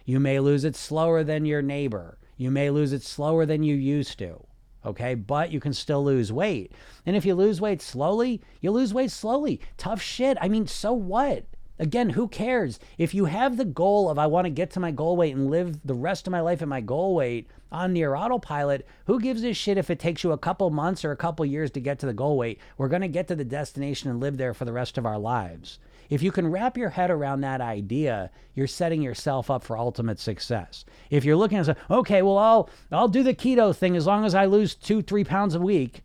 You 0.06 0.20
may 0.20 0.40
lose 0.40 0.64
it 0.64 0.76
slower 0.76 1.24
than 1.24 1.46
your 1.46 1.62
neighbor. 1.62 2.18
You 2.38 2.52
may 2.52 2.70
lose 2.70 2.94
it 2.94 3.02
slower 3.02 3.46
than 3.46 3.64
you 3.64 3.76
used 3.76 4.20
to. 4.20 4.46
Okay, 4.86 5.16
but 5.16 5.52
you 5.52 5.60
can 5.60 5.74
still 5.74 6.04
lose 6.04 6.32
weight. 6.32 6.72
And 7.08 7.16
if 7.16 7.26
you 7.26 7.34
lose 7.34 7.60
weight 7.60 7.82
slowly, 7.82 8.42
you 8.62 8.70
lose 8.70 8.94
weight 8.94 9.10
slowly. 9.10 9.60
Tough 9.78 10.02
shit. 10.02 10.38
I 10.40 10.48
mean, 10.48 10.68
so 10.68 10.94
what? 10.94 11.46
Again, 11.78 12.12
who 12.12 12.30
cares? 12.30 12.80
If 12.98 13.14
you 13.14 13.26
have 13.26 13.58
the 13.58 13.66
goal 13.66 14.10
of 14.10 14.18
I 14.18 14.28
want 14.28 14.46
to 14.46 14.50
get 14.50 14.72
to 14.72 14.80
my 14.80 14.92
goal 14.92 15.18
weight 15.18 15.36
and 15.36 15.50
live 15.52 15.86
the 15.86 15.94
rest 15.94 16.26
of 16.26 16.32
my 16.32 16.40
life 16.40 16.62
at 16.62 16.70
my 16.70 16.80
goal 16.80 17.16
weight 17.16 17.50
on 17.70 17.92
near 17.92 18.16
autopilot, 18.16 18.88
who 19.08 19.20
gives 19.20 19.44
a 19.44 19.52
shit 19.52 19.78
if 19.78 19.90
it 19.90 20.00
takes 20.00 20.24
you 20.24 20.32
a 20.32 20.38
couple 20.38 20.70
months 20.70 21.04
or 21.04 21.12
a 21.12 21.18
couple 21.18 21.46
years 21.46 21.72
to 21.72 21.82
get 21.82 22.00
to 22.00 22.06
the 22.06 22.14
goal 22.14 22.38
weight? 22.38 22.62
We're 22.78 22.88
going 22.88 23.02
to 23.02 23.10
get 23.10 23.28
to 23.28 23.36
the 23.36 23.44
destination 23.44 24.10
and 24.10 24.22
live 24.22 24.38
there 24.38 24.54
for 24.54 24.64
the 24.64 24.72
rest 24.72 24.98
of 24.98 25.06
our 25.06 25.20
lives. 25.20 25.80
If 26.10 26.24
you 26.24 26.32
can 26.32 26.50
wrap 26.50 26.78
your 26.78 26.92
head 26.92 27.12
around 27.12 27.42
that 27.42 27.60
idea, 27.60 28.32
you're 28.54 28.68
setting 28.68 29.02
yourself 29.02 29.52
up 29.52 29.62
for 29.62 29.78
ultimate 29.78 30.20
success. 30.20 30.86
If 31.10 31.26
you're 31.26 31.36
looking 31.36 31.58
at, 31.58 31.78
okay, 31.92 32.22
well, 32.22 32.38
I'll 32.38 32.70
I'll 32.90 33.10
do 33.10 33.24
the 33.24 33.34
keto 33.34 33.76
thing 33.76 33.98
as 33.98 34.06
long 34.06 34.24
as 34.24 34.34
I 34.34 34.46
lose 34.46 34.76
two, 34.76 35.02
three 35.02 35.26
pounds 35.26 35.56
a 35.56 35.60
week, 35.60 36.04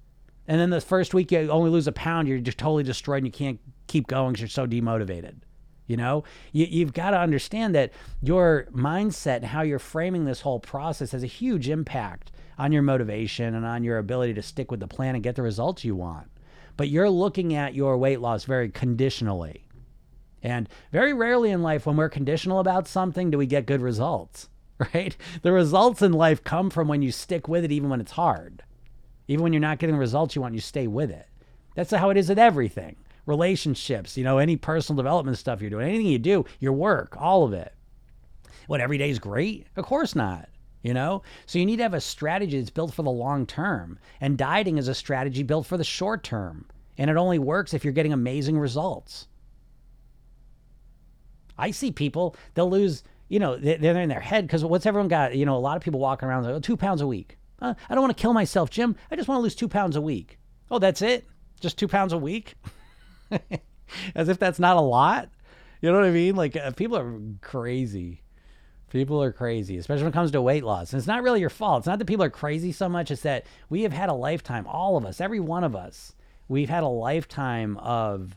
and 0.49 0.61
then 0.61 0.71
the 0.71 0.81
first 0.81 1.15
week 1.15 1.31
you 1.31 1.49
only 1.49 1.71
lose 1.71 1.87
a 1.87 1.93
pound, 1.93 2.27
you're 2.27 2.39
just 2.39 2.59
totally 2.59 2.83
destroyed 2.83 3.19
and 3.19 3.27
you 3.27 3.33
can't 3.33 3.61
keep 3.87 4.09
going 4.09 4.33
because 4.33 4.41
you're 4.41 4.49
so 4.49 4.67
demotivated. 4.67 5.35
You 5.91 5.97
know, 5.97 6.23
you, 6.53 6.67
you've 6.67 6.93
got 6.93 7.11
to 7.11 7.19
understand 7.19 7.75
that 7.75 7.93
your 8.23 8.69
mindset 8.73 9.39
and 9.39 9.47
how 9.47 9.63
you're 9.63 9.81
framing 9.81 10.25
this 10.25 10.41
whole 10.43 10.61
process 10.61 11.11
has 11.11 11.25
a 11.25 11.27
huge 11.27 11.69
impact 11.69 12.31
on 12.59 12.71
your 12.71 12.83
motivation 12.83 13.57
and 13.57 13.67
on 13.67 13.83
your 13.83 13.99
ability 13.99 14.35
to 14.35 14.43
stick 14.43 14.71
with 14.71 14.79
the 14.79 14.87
plan 14.87 15.17
and 15.17 15.25
get 15.25 15.35
the 15.35 15.43
results 15.43 15.85
you 15.85 15.97
want. 15.97 16.31
But 16.77 16.91
you're 16.91 17.11
looking 17.11 17.55
at 17.55 17.75
your 17.75 17.99
weight 17.99 18.21
loss 18.21 18.45
very 18.45 18.71
conditionally. 18.71 19.65
And 20.45 20.69
very 20.93 21.13
rarely 21.13 21.51
in 21.51 21.61
life, 21.61 21.87
when 21.87 21.97
we're 21.97 22.09
conditional 22.09 22.61
about 22.61 22.87
something, 22.87 23.29
do 23.29 23.37
we 23.37 23.47
get 23.47 23.67
good 23.67 23.83
results. 23.83 24.49
right? 24.95 25.17
The 25.43 25.51
results 25.51 26.03
in 26.03 26.13
life 26.13 26.45
come 26.45 26.71
from 26.71 26.87
when 26.87 27.03
you 27.03 27.11
stick 27.11 27.49
with 27.49 27.65
it, 27.65 27.73
even 27.73 27.91
when 27.91 28.01
it's 28.01 28.13
hard. 28.13 28.63
Even 29.27 29.43
when 29.43 29.53
you're 29.53 29.61
not 29.61 29.81
getting 29.81 29.97
the 29.97 30.01
results 30.01 30.37
you 30.37 30.43
want, 30.43 30.55
you 30.55 30.61
stay 30.61 30.87
with 30.87 31.11
it. 31.11 31.27
That's 31.75 31.91
how 31.91 32.11
it 32.11 32.17
is 32.17 32.29
with 32.29 32.39
everything 32.39 32.95
relationships, 33.31 34.17
you 34.19 34.25
know, 34.25 34.39
any 34.39 34.57
personal 34.57 34.97
development 34.97 35.39
stuff 35.39 35.61
you're 35.61 35.71
doing, 35.71 35.89
anything 35.89 36.07
you 36.07 36.19
do, 36.19 36.45
your 36.59 36.75
work, 36.75 37.17
all 37.19 37.45
of 37.45 37.55
it. 37.55 37.73
What, 38.67 38.81
every 38.81 38.99
day 38.99 39.09
is 39.09 39.19
great? 39.19 39.67
Of 39.77 39.87
course 39.87 40.15
not. 40.15 40.49
You 40.83 40.95
know? 40.95 41.23
So 41.47 41.59
you 41.59 41.67
need 41.67 41.77
to 41.77 41.83
have 41.83 41.95
a 41.95 42.01
strategy 42.01 42.59
that's 42.59 42.71
built 42.71 42.93
for 42.93 43.03
the 43.03 43.11
long 43.11 43.47
term. 43.47 43.99
And 44.21 44.37
dieting 44.37 44.79
is 44.79 44.89
a 44.89 44.95
strategy 44.95 45.43
built 45.43 45.67
for 45.67 45.77
the 45.77 45.85
short 45.85 46.23
term. 46.23 46.67
And 46.99 47.11
it 47.11 47.17
only 47.17 47.39
works 47.39 47.73
if 47.73 47.85
you're 47.85 47.93
getting 47.93 48.13
amazing 48.13 48.59
results. 48.59 49.29
I 51.57 51.71
see 51.71 51.93
people, 51.93 52.37
they'll 52.55 52.71
lose, 52.71 53.05
you 53.29 53.39
know, 53.39 53.57
they're 53.57 54.01
in 54.01 54.09
their 54.09 54.21
head 54.21 54.47
because 54.47 54.65
what's 54.65 54.87
everyone 54.87 55.09
got? 55.09 55.37
You 55.37 55.47
know, 55.47 55.57
a 55.57 55.59
lot 55.59 55.77
of 55.77 55.83
people 55.83 56.01
walking 56.01 56.29
around 56.29 56.45
like, 56.45 56.55
oh, 56.55 56.61
two 56.61 56.77
pounds 56.77 57.01
a 57.01 57.07
week. 57.07 57.39
Uh, 57.61 57.75
I 57.89 57.95
don't 57.95 58.03
want 58.03 58.17
to 58.17 58.21
kill 58.21 58.33
myself, 58.33 58.71
Jim. 58.71 58.97
I 59.11 59.17
just 59.17 59.29
want 59.29 59.39
to 59.39 59.43
lose 59.43 59.55
two 59.55 59.69
pounds 59.69 59.97
a 59.97 60.01
week. 60.01 60.39
Oh, 60.71 60.79
that's 60.79 61.03
it? 61.03 61.27
Just 61.61 61.79
two 61.79 61.89
pounds 61.89 62.13
a 62.13 62.19
week? 62.19 62.55
As 64.15 64.29
if 64.29 64.39
that's 64.39 64.59
not 64.59 64.77
a 64.77 64.81
lot. 64.81 65.31
You 65.81 65.91
know 65.91 65.99
what 65.99 66.07
I 66.07 66.11
mean? 66.11 66.37
Like 66.37 66.57
uh, 66.57 66.73
people 66.73 66.97
are 66.97 67.21
crazy. 67.41 68.23
People 68.91 69.23
are 69.23 69.33
crazy, 69.33 69.77
especially 69.77 70.03
when 70.03 70.13
it 70.13 70.15
comes 70.15 70.33
to 70.33 70.43
weight 70.43 70.65
loss. 70.65 70.93
And 70.93 70.99
it's 70.99 71.07
not 71.07 71.23
really 71.23 71.41
your 71.41 71.49
fault. 71.49 71.81
It's 71.81 71.87
not 71.87 72.01
that 72.01 72.07
people 72.07 72.25
are 72.25 72.31
crazy 72.31 72.73
so 72.73 72.89
much. 72.89 73.11
It's 73.11 73.23
that 73.23 73.47
we 73.69 73.83
have 73.83 73.93
had 73.93 74.09
a 74.09 74.15
lifetime, 74.15 74.67
all 74.67 74.97
of 74.97 75.07
us, 75.07 75.21
every 75.21 75.39
one 75.39 75.63
of 75.63 75.77
us, 75.77 76.15
we've 76.49 76.69
had 76.69 76.83
a 76.83 76.89
lifetime 76.89 77.77
of 77.79 78.37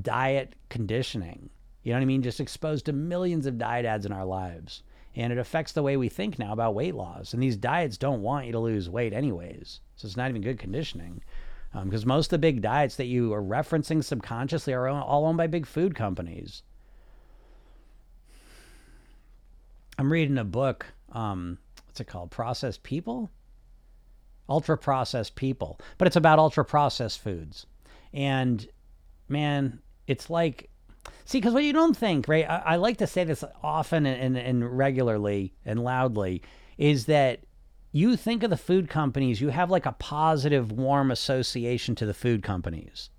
diet 0.00 0.54
conditioning. 0.70 1.50
You 1.82 1.92
know 1.92 1.98
what 1.98 2.02
I 2.02 2.06
mean? 2.06 2.22
Just 2.22 2.40
exposed 2.40 2.86
to 2.86 2.92
millions 2.94 3.44
of 3.46 3.58
diet 3.58 3.84
ads 3.84 4.06
in 4.06 4.12
our 4.12 4.24
lives. 4.24 4.82
And 5.16 5.32
it 5.32 5.38
affects 5.38 5.72
the 5.72 5.82
way 5.82 5.96
we 5.96 6.08
think 6.08 6.38
now 6.38 6.52
about 6.52 6.74
weight 6.74 6.94
loss. 6.94 7.34
And 7.34 7.42
these 7.42 7.56
diets 7.56 7.98
don't 7.98 8.22
want 8.22 8.46
you 8.46 8.52
to 8.52 8.58
lose 8.58 8.88
weight, 8.88 9.12
anyways. 9.12 9.80
So 9.96 10.06
it's 10.06 10.16
not 10.16 10.30
even 10.30 10.40
good 10.40 10.58
conditioning 10.58 11.20
because 11.72 12.02
um, 12.02 12.08
most 12.08 12.26
of 12.26 12.30
the 12.30 12.38
big 12.38 12.62
diets 12.62 12.96
that 12.96 13.06
you 13.06 13.32
are 13.32 13.42
referencing 13.42 14.02
subconsciously 14.02 14.72
are 14.72 14.88
all 14.88 15.26
owned 15.26 15.38
by 15.38 15.46
big 15.46 15.66
food 15.66 15.94
companies. 15.94 16.62
I'm 19.98 20.12
reading 20.12 20.38
a 20.38 20.44
book. 20.44 20.86
Um, 21.12 21.58
what's 21.86 22.00
it 22.00 22.06
called? 22.06 22.30
Processed 22.30 22.82
People? 22.82 23.30
Ultra 24.48 24.76
processed 24.76 25.36
people. 25.36 25.78
But 25.96 26.08
it's 26.08 26.16
about 26.16 26.40
ultra 26.40 26.64
processed 26.64 27.20
foods. 27.20 27.66
And 28.12 28.66
man, 29.28 29.78
it's 30.08 30.28
like, 30.28 30.68
see, 31.24 31.38
because 31.38 31.54
what 31.54 31.62
you 31.62 31.72
don't 31.72 31.96
think, 31.96 32.26
right? 32.26 32.48
I, 32.50 32.56
I, 32.56 32.76
like 32.76 32.96
to 32.96 33.06
say 33.06 33.22
this 33.22 33.44
often 33.62 34.06
and, 34.06 34.36
and, 34.36 34.36
and 34.36 34.76
regularly 34.76 35.54
and 35.64 35.84
loudly 35.84 36.42
is 36.78 37.06
that 37.06 37.40
you 37.92 38.16
think 38.16 38.42
of 38.42 38.50
the 38.50 38.56
food 38.56 38.88
companies, 38.88 39.40
you 39.40 39.48
have 39.48 39.70
like 39.70 39.86
a 39.86 39.92
positive, 39.92 40.70
warm 40.72 41.10
association 41.10 41.94
to 41.96 42.06
the 42.06 42.14
food 42.14 42.42
companies, 42.42 43.10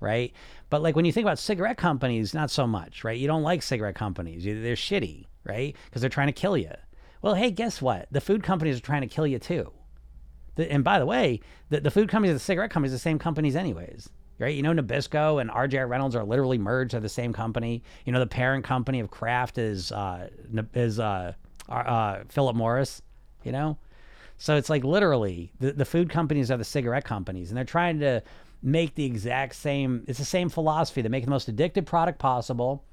right? 0.00 0.32
But 0.70 0.82
like 0.82 0.96
when 0.96 1.04
you 1.04 1.12
think 1.12 1.24
about 1.24 1.38
cigarette 1.38 1.78
companies, 1.78 2.34
not 2.34 2.50
so 2.50 2.66
much, 2.66 3.04
right? 3.04 3.18
You 3.18 3.26
don't 3.26 3.42
like 3.42 3.62
cigarette 3.62 3.94
companies. 3.94 4.44
They're 4.44 4.74
shitty, 4.74 5.26
right? 5.44 5.74
Because 5.86 6.02
they're 6.02 6.10
trying 6.10 6.28
to 6.28 6.32
kill 6.32 6.56
you. 6.56 6.72
Well, 7.22 7.34
hey, 7.34 7.50
guess 7.50 7.80
what? 7.80 8.06
The 8.10 8.20
food 8.20 8.42
companies 8.42 8.78
are 8.78 8.82
trying 8.82 9.00
to 9.00 9.08
kill 9.08 9.26
you 9.26 9.38
too. 9.38 9.72
The, 10.56 10.70
and 10.70 10.84
by 10.84 10.98
the 10.98 11.06
way, 11.06 11.40
the, 11.70 11.80
the 11.80 11.90
food 11.90 12.08
companies, 12.08 12.36
the 12.36 12.40
cigarette 12.40 12.70
companies, 12.70 12.92
the 12.92 12.98
same 12.98 13.18
companies, 13.18 13.56
anyways. 13.56 14.08
Right? 14.38 14.54
You 14.54 14.62
know, 14.62 14.72
Nabisco 14.72 15.40
and 15.40 15.50
RJ 15.50 15.88
Reynolds 15.88 16.14
are 16.14 16.22
literally 16.22 16.58
merged 16.58 16.92
to 16.92 17.00
the 17.00 17.08
same 17.08 17.32
company. 17.32 17.82
You 18.04 18.12
know, 18.12 18.20
the 18.20 18.26
parent 18.26 18.64
company 18.64 19.00
of 19.00 19.10
Kraft 19.10 19.58
is 19.58 19.90
uh, 19.90 20.28
is 20.74 21.00
uh, 21.00 21.32
uh, 21.68 22.18
Philip 22.28 22.54
Morris. 22.54 23.02
You 23.42 23.50
know, 23.50 23.78
so 24.38 24.56
it's 24.56 24.70
like 24.70 24.84
literally 24.84 25.52
the, 25.58 25.72
the 25.72 25.84
food 25.84 26.08
companies 26.08 26.50
are 26.50 26.56
the 26.56 26.64
cigarette 26.64 27.04
companies, 27.04 27.50
and 27.50 27.56
they're 27.56 27.64
trying 27.64 27.98
to 28.00 28.22
make 28.62 28.94
the 28.94 29.04
exact 29.04 29.56
same. 29.56 30.04
It's 30.06 30.18
the 30.18 30.24
same 30.24 30.48
philosophy. 30.48 31.02
They 31.02 31.08
make 31.08 31.24
the 31.24 31.30
most 31.30 31.54
addictive 31.54 31.84
product 31.84 32.18
possible. 32.18 32.84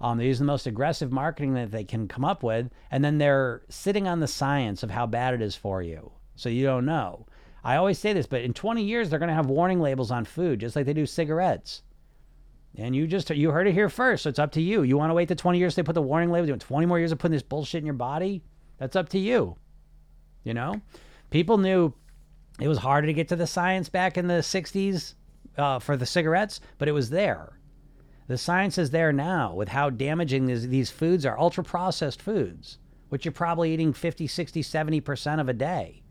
Um, 0.00 0.18
they 0.18 0.26
use 0.26 0.38
the 0.38 0.44
most 0.44 0.66
aggressive 0.66 1.12
marketing 1.12 1.54
that 1.54 1.70
they 1.70 1.84
can 1.84 2.08
come 2.08 2.24
up 2.24 2.42
with, 2.42 2.70
and 2.90 3.04
then 3.04 3.18
they're 3.18 3.62
sitting 3.68 4.08
on 4.08 4.20
the 4.20 4.26
science 4.26 4.82
of 4.82 4.90
how 4.90 5.06
bad 5.06 5.32
it 5.32 5.40
is 5.40 5.54
for 5.54 5.82
you, 5.82 6.12
so 6.34 6.48
you 6.48 6.64
don't 6.64 6.84
know. 6.84 7.26
I 7.64 7.76
always 7.76 7.98
say 7.98 8.12
this, 8.12 8.26
but 8.26 8.42
in 8.42 8.52
20 8.52 8.82
years 8.82 9.08
they're 9.08 9.18
going 9.18 9.30
to 9.30 9.34
have 9.34 9.46
warning 9.46 9.80
labels 9.80 10.10
on 10.10 10.24
food, 10.24 10.60
just 10.60 10.76
like 10.76 10.86
they 10.86 10.92
do 10.92 11.06
cigarettes. 11.06 11.82
And 12.76 12.94
you 12.94 13.06
just 13.06 13.30
you 13.30 13.50
heard 13.50 13.66
it 13.66 13.72
here 13.72 13.88
first, 13.88 14.22
so 14.22 14.28
it's 14.28 14.38
up 14.38 14.52
to 14.52 14.60
you. 14.60 14.82
You 14.82 14.98
want 14.98 15.10
to 15.10 15.14
wait 15.14 15.28
the 15.28 15.34
20 15.34 15.58
years 15.58 15.74
they 15.74 15.82
put 15.82 15.94
the 15.94 16.02
warning 16.02 16.30
label? 16.30 16.46
Doing 16.46 16.58
20 16.58 16.86
more 16.86 16.98
years 16.98 17.12
of 17.12 17.18
putting 17.18 17.32
this 17.32 17.42
bullshit 17.42 17.80
in 17.80 17.86
your 17.86 17.94
body? 17.94 18.42
That's 18.78 18.96
up 18.96 19.08
to 19.10 19.18
you. 19.18 19.56
You 20.46 20.54
know, 20.54 20.80
people 21.30 21.58
knew 21.58 21.92
it 22.60 22.68
was 22.68 22.78
harder 22.78 23.08
to 23.08 23.12
get 23.12 23.26
to 23.30 23.36
the 23.36 23.48
science 23.48 23.88
back 23.88 24.16
in 24.16 24.28
the 24.28 24.34
60s 24.34 25.14
uh, 25.58 25.80
for 25.80 25.96
the 25.96 26.06
cigarettes, 26.06 26.60
but 26.78 26.86
it 26.86 26.92
was 26.92 27.10
there. 27.10 27.58
The 28.28 28.38
science 28.38 28.78
is 28.78 28.90
there 28.90 29.12
now 29.12 29.52
with 29.52 29.70
how 29.70 29.90
damaging 29.90 30.46
these, 30.46 30.68
these 30.68 30.88
foods 30.88 31.26
are 31.26 31.36
ultra 31.36 31.64
processed 31.64 32.22
foods, 32.22 32.78
which 33.08 33.24
you're 33.24 33.32
probably 33.32 33.72
eating 33.72 33.92
50, 33.92 34.28
60, 34.28 34.62
70% 34.62 35.40
of 35.40 35.48
a 35.48 35.52
day. 35.52 36.04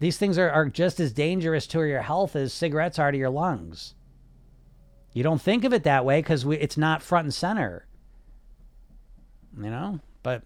These 0.00 0.18
things 0.18 0.36
are, 0.36 0.50
are 0.50 0.68
just 0.68 0.98
as 0.98 1.12
dangerous 1.12 1.68
to 1.68 1.84
your 1.84 2.02
health 2.02 2.34
as 2.34 2.52
cigarettes 2.52 2.98
are 2.98 3.12
to 3.12 3.18
your 3.18 3.30
lungs. 3.30 3.94
You 5.12 5.22
don't 5.22 5.40
think 5.40 5.62
of 5.62 5.72
it 5.72 5.84
that 5.84 6.04
way 6.04 6.18
because 6.18 6.44
it's 6.46 6.76
not 6.76 7.00
front 7.00 7.26
and 7.26 7.34
center. 7.34 7.86
You 9.56 9.70
know, 9.70 10.00
but 10.24 10.42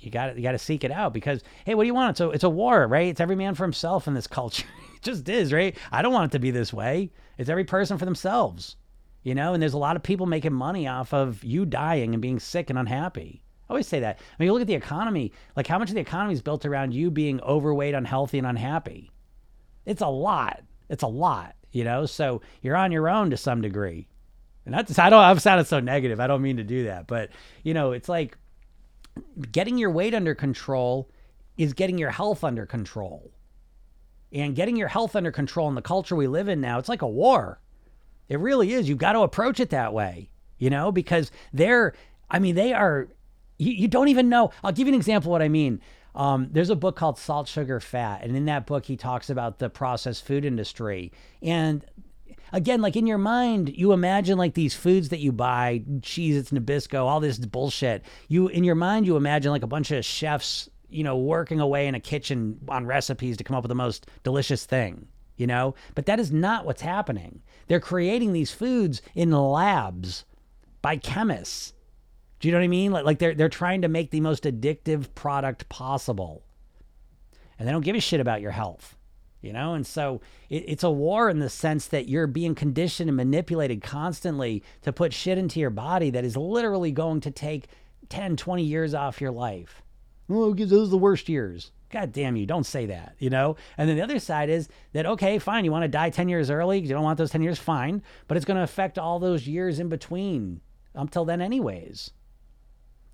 you 0.00 0.10
got 0.10 0.36
you 0.36 0.42
got 0.42 0.52
to 0.52 0.58
seek 0.58 0.84
it 0.84 0.90
out 0.90 1.12
because 1.12 1.42
hey, 1.64 1.74
what 1.74 1.84
do 1.84 1.86
you 1.86 1.94
want? 1.94 2.16
So 2.16 2.30
it's 2.30 2.44
a 2.44 2.50
war, 2.50 2.86
right? 2.86 3.08
It's 3.08 3.20
every 3.20 3.36
man 3.36 3.54
for 3.54 3.64
himself 3.64 4.06
in 4.06 4.14
this 4.14 4.26
culture. 4.26 4.66
it 4.96 5.02
just 5.02 5.28
is, 5.28 5.52
right? 5.52 5.76
I 5.92 6.02
don't 6.02 6.12
want 6.12 6.32
it 6.32 6.36
to 6.36 6.40
be 6.40 6.50
this 6.50 6.72
way. 6.72 7.10
It's 7.36 7.50
every 7.50 7.64
person 7.64 7.98
for 7.98 8.04
themselves, 8.04 8.76
you 9.22 9.34
know. 9.34 9.54
And 9.54 9.62
there's 9.62 9.74
a 9.74 9.78
lot 9.78 9.96
of 9.96 10.02
people 10.02 10.26
making 10.26 10.52
money 10.52 10.86
off 10.86 11.12
of 11.12 11.42
you 11.44 11.64
dying 11.64 12.14
and 12.14 12.22
being 12.22 12.38
sick 12.38 12.70
and 12.70 12.78
unhappy. 12.78 13.42
I 13.68 13.72
always 13.72 13.86
say 13.86 14.00
that. 14.00 14.18
I 14.18 14.22
mean, 14.38 14.46
you 14.46 14.52
look 14.52 14.62
at 14.62 14.66
the 14.66 14.74
economy. 14.74 15.32
Like, 15.54 15.66
how 15.66 15.78
much 15.78 15.90
of 15.90 15.94
the 15.94 16.00
economy 16.00 16.32
is 16.32 16.42
built 16.42 16.64
around 16.64 16.94
you 16.94 17.10
being 17.10 17.40
overweight, 17.42 17.94
unhealthy, 17.94 18.38
and 18.38 18.46
unhappy? 18.46 19.10
It's 19.84 20.00
a 20.00 20.08
lot. 20.08 20.62
It's 20.88 21.02
a 21.02 21.08
lot, 21.08 21.54
you 21.70 21.84
know. 21.84 22.06
So 22.06 22.40
you're 22.62 22.76
on 22.76 22.92
your 22.92 23.08
own 23.08 23.30
to 23.30 23.36
some 23.36 23.60
degree. 23.60 24.08
And 24.64 24.74
that's 24.74 24.98
I 24.98 25.08
don't. 25.08 25.22
I've 25.22 25.40
sounded 25.40 25.66
so 25.66 25.80
negative. 25.80 26.20
I 26.20 26.26
don't 26.26 26.42
mean 26.42 26.58
to 26.58 26.64
do 26.64 26.84
that, 26.84 27.06
but 27.06 27.30
you 27.62 27.72
know, 27.72 27.92
it's 27.92 28.08
like 28.08 28.36
getting 29.52 29.78
your 29.78 29.90
weight 29.90 30.14
under 30.14 30.34
control 30.34 31.10
is 31.56 31.72
getting 31.72 31.98
your 31.98 32.10
health 32.10 32.44
under 32.44 32.66
control. 32.66 33.32
And 34.32 34.54
getting 34.54 34.76
your 34.76 34.88
health 34.88 35.16
under 35.16 35.32
control 35.32 35.68
in 35.68 35.74
the 35.74 35.82
culture 35.82 36.14
we 36.14 36.26
live 36.26 36.48
in 36.48 36.60
now, 36.60 36.78
it's 36.78 36.88
like 36.88 37.02
a 37.02 37.08
war. 37.08 37.60
It 38.28 38.38
really 38.38 38.72
is. 38.72 38.88
You've 38.88 38.98
got 38.98 39.12
to 39.12 39.20
approach 39.20 39.58
it 39.58 39.70
that 39.70 39.92
way, 39.94 40.30
you 40.58 40.68
know, 40.68 40.92
because 40.92 41.30
they're, 41.52 41.94
I 42.30 42.38
mean, 42.38 42.54
they 42.54 42.74
are, 42.74 43.08
you, 43.56 43.72
you 43.72 43.88
don't 43.88 44.08
even 44.08 44.28
know. 44.28 44.50
I'll 44.62 44.72
give 44.72 44.86
you 44.86 44.92
an 44.92 44.98
example 44.98 45.30
of 45.30 45.32
what 45.32 45.42
I 45.42 45.48
mean. 45.48 45.80
Um, 46.14 46.48
there's 46.50 46.70
a 46.70 46.76
book 46.76 46.96
called 46.96 47.18
Salt, 47.18 47.48
Sugar, 47.48 47.80
Fat. 47.80 48.22
And 48.22 48.36
in 48.36 48.44
that 48.46 48.66
book, 48.66 48.84
he 48.84 48.96
talks 48.96 49.30
about 49.30 49.58
the 49.58 49.70
processed 49.70 50.26
food 50.26 50.44
industry. 50.44 51.12
And 51.42 51.84
again, 52.52 52.80
like 52.80 52.96
in 52.96 53.06
your 53.06 53.18
mind, 53.18 53.76
you 53.76 53.92
imagine 53.92 54.38
like 54.38 54.54
these 54.54 54.74
foods 54.74 55.08
that 55.10 55.20
you 55.20 55.32
buy, 55.32 55.82
Cheez-Its 56.00 56.50
Nabisco, 56.50 57.04
all 57.04 57.20
this 57.20 57.38
bullshit. 57.38 58.04
You 58.28 58.48
in 58.48 58.64
your 58.64 58.74
mind, 58.74 59.06
you 59.06 59.16
imagine 59.16 59.52
like 59.52 59.62
a 59.62 59.68
bunch 59.68 59.90
of 59.90 60.04
chefs, 60.04 60.68
you 60.88 61.04
know, 61.04 61.16
working 61.16 61.60
away 61.60 61.86
in 61.86 61.94
a 61.94 62.00
kitchen 62.00 62.58
on 62.68 62.86
recipes 62.86 63.36
to 63.36 63.44
come 63.44 63.56
up 63.56 63.62
with 63.62 63.68
the 63.70 63.74
most 63.74 64.06
delicious 64.22 64.64
thing, 64.64 65.08
you 65.36 65.46
know? 65.46 65.74
But 65.94 66.06
that 66.06 66.20
is 66.20 66.32
not 66.32 66.64
what's 66.64 66.82
happening. 66.82 67.42
They're 67.66 67.80
creating 67.80 68.32
these 68.32 68.50
foods 68.50 69.02
in 69.14 69.30
labs 69.30 70.24
by 70.82 70.96
chemists. 70.96 71.74
Do 72.40 72.48
you 72.48 72.52
know 72.52 72.58
what 72.58 72.64
I 72.64 72.68
mean? 72.68 72.92
Like, 72.92 73.04
like 73.04 73.18
they're 73.18 73.34
they're 73.34 73.48
trying 73.48 73.82
to 73.82 73.88
make 73.88 74.10
the 74.10 74.20
most 74.20 74.44
addictive 74.44 75.14
product 75.14 75.68
possible. 75.68 76.44
And 77.58 77.66
they 77.66 77.72
don't 77.72 77.84
give 77.84 77.96
a 77.96 78.00
shit 78.00 78.20
about 78.20 78.40
your 78.40 78.52
health 78.52 78.97
you 79.40 79.52
know? 79.52 79.74
And 79.74 79.86
so 79.86 80.20
it, 80.48 80.64
it's 80.66 80.84
a 80.84 80.90
war 80.90 81.30
in 81.30 81.38
the 81.38 81.48
sense 81.48 81.86
that 81.88 82.08
you're 82.08 82.26
being 82.26 82.54
conditioned 82.54 83.08
and 83.08 83.16
manipulated 83.16 83.82
constantly 83.82 84.62
to 84.82 84.92
put 84.92 85.12
shit 85.12 85.38
into 85.38 85.60
your 85.60 85.70
body 85.70 86.10
that 86.10 86.24
is 86.24 86.36
literally 86.36 86.92
going 86.92 87.20
to 87.22 87.30
take 87.30 87.68
10 88.08 88.36
20 88.36 88.62
years 88.62 88.94
off 88.94 89.20
your 89.20 89.30
life. 89.30 89.82
Well 90.28 90.54
those 90.54 90.88
are 90.88 90.90
the 90.90 90.98
worst 90.98 91.28
years. 91.28 91.72
God 91.90 92.12
damn 92.12 92.36
you 92.36 92.46
don't 92.46 92.66
say 92.66 92.86
that 92.86 93.16
you 93.18 93.30
know? 93.30 93.56
And 93.76 93.88
then 93.88 93.96
the 93.96 94.02
other 94.02 94.18
side 94.18 94.50
is 94.50 94.68
that 94.92 95.06
okay 95.06 95.38
fine 95.38 95.64
you 95.64 95.72
want 95.72 95.84
to 95.84 95.88
die 95.88 96.10
10 96.10 96.28
years 96.28 96.50
early 96.50 96.80
you 96.80 96.88
don't 96.88 97.04
want 97.04 97.18
those 97.18 97.30
10 97.30 97.42
years 97.42 97.58
fine 97.58 98.02
but 98.26 98.36
it's 98.36 98.46
going 98.46 98.56
to 98.58 98.62
affect 98.62 98.98
all 98.98 99.18
those 99.18 99.46
years 99.46 99.78
in 99.78 99.88
between 99.88 100.60
until 100.94 101.24
then 101.24 101.40
anyways 101.40 102.10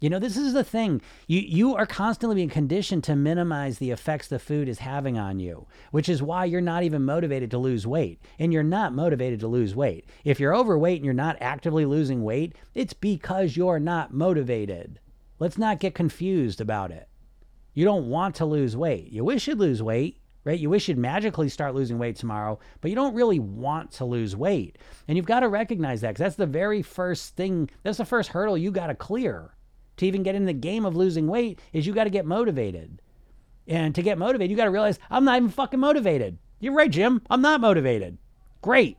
you 0.04 0.10
know, 0.10 0.18
this 0.18 0.36
is 0.36 0.52
the 0.52 0.62
thing. 0.62 1.00
You 1.26 1.40
you 1.40 1.76
are 1.76 1.86
constantly 1.86 2.36
being 2.36 2.50
conditioned 2.50 3.04
to 3.04 3.16
minimize 3.16 3.78
the 3.78 3.90
effects 3.90 4.28
the 4.28 4.38
food 4.38 4.68
is 4.68 4.80
having 4.80 5.16
on 5.16 5.40
you, 5.40 5.66
which 5.92 6.10
is 6.10 6.22
why 6.22 6.44
you're 6.44 6.60
not 6.60 6.82
even 6.82 7.06
motivated 7.06 7.50
to 7.52 7.58
lose 7.58 7.86
weight. 7.86 8.20
And 8.38 8.52
you're 8.52 8.62
not 8.62 8.92
motivated 8.92 9.40
to 9.40 9.48
lose 9.48 9.74
weight. 9.74 10.06
If 10.22 10.38
you're 10.38 10.54
overweight 10.54 10.96
and 10.98 11.06
you're 11.06 11.14
not 11.14 11.38
actively 11.40 11.86
losing 11.86 12.22
weight, 12.22 12.54
it's 12.74 12.92
because 12.92 13.56
you're 13.56 13.80
not 13.80 14.12
motivated. 14.12 15.00
Let's 15.38 15.56
not 15.56 15.80
get 15.80 15.94
confused 15.94 16.60
about 16.60 16.90
it. 16.90 17.08
You 17.72 17.86
don't 17.86 18.10
want 18.10 18.34
to 18.34 18.44
lose 18.44 18.76
weight. 18.76 19.10
You 19.10 19.24
wish 19.24 19.48
you'd 19.48 19.58
lose 19.58 19.82
weight, 19.82 20.20
right? 20.44 20.60
You 20.60 20.68
wish 20.68 20.86
you'd 20.86 20.98
magically 20.98 21.48
start 21.48 21.74
losing 21.74 21.98
weight 21.98 22.16
tomorrow, 22.16 22.58
but 22.82 22.90
you 22.90 22.94
don't 22.94 23.14
really 23.14 23.38
want 23.38 23.90
to 23.92 24.04
lose 24.04 24.36
weight. 24.36 24.76
And 25.08 25.16
you've 25.16 25.24
got 25.24 25.40
to 25.40 25.48
recognize 25.48 26.02
that 26.02 26.08
because 26.08 26.24
that's 26.24 26.36
the 26.36 26.44
very 26.44 26.82
first 26.82 27.36
thing, 27.36 27.70
that's 27.82 27.96
the 27.96 28.04
first 28.04 28.28
hurdle 28.28 28.58
you 28.58 28.70
got 28.70 28.88
to 28.88 28.94
clear 28.94 29.53
to 29.96 30.06
even 30.06 30.22
get 30.22 30.34
in 30.34 30.44
the 30.44 30.52
game 30.52 30.84
of 30.84 30.96
losing 30.96 31.26
weight 31.26 31.60
is 31.72 31.86
you 31.86 31.92
got 31.92 32.04
to 32.04 32.10
get 32.10 32.26
motivated. 32.26 33.00
And 33.66 33.94
to 33.94 34.02
get 34.02 34.18
motivated, 34.18 34.50
you 34.50 34.56
got 34.56 34.64
to 34.64 34.70
realize 34.70 34.98
I'm 35.10 35.24
not 35.24 35.36
even 35.36 35.48
fucking 35.48 35.80
motivated. 35.80 36.38
You're 36.60 36.74
right, 36.74 36.90
Jim. 36.90 37.22
I'm 37.30 37.42
not 37.42 37.60
motivated. 37.60 38.18
Great. 38.62 38.98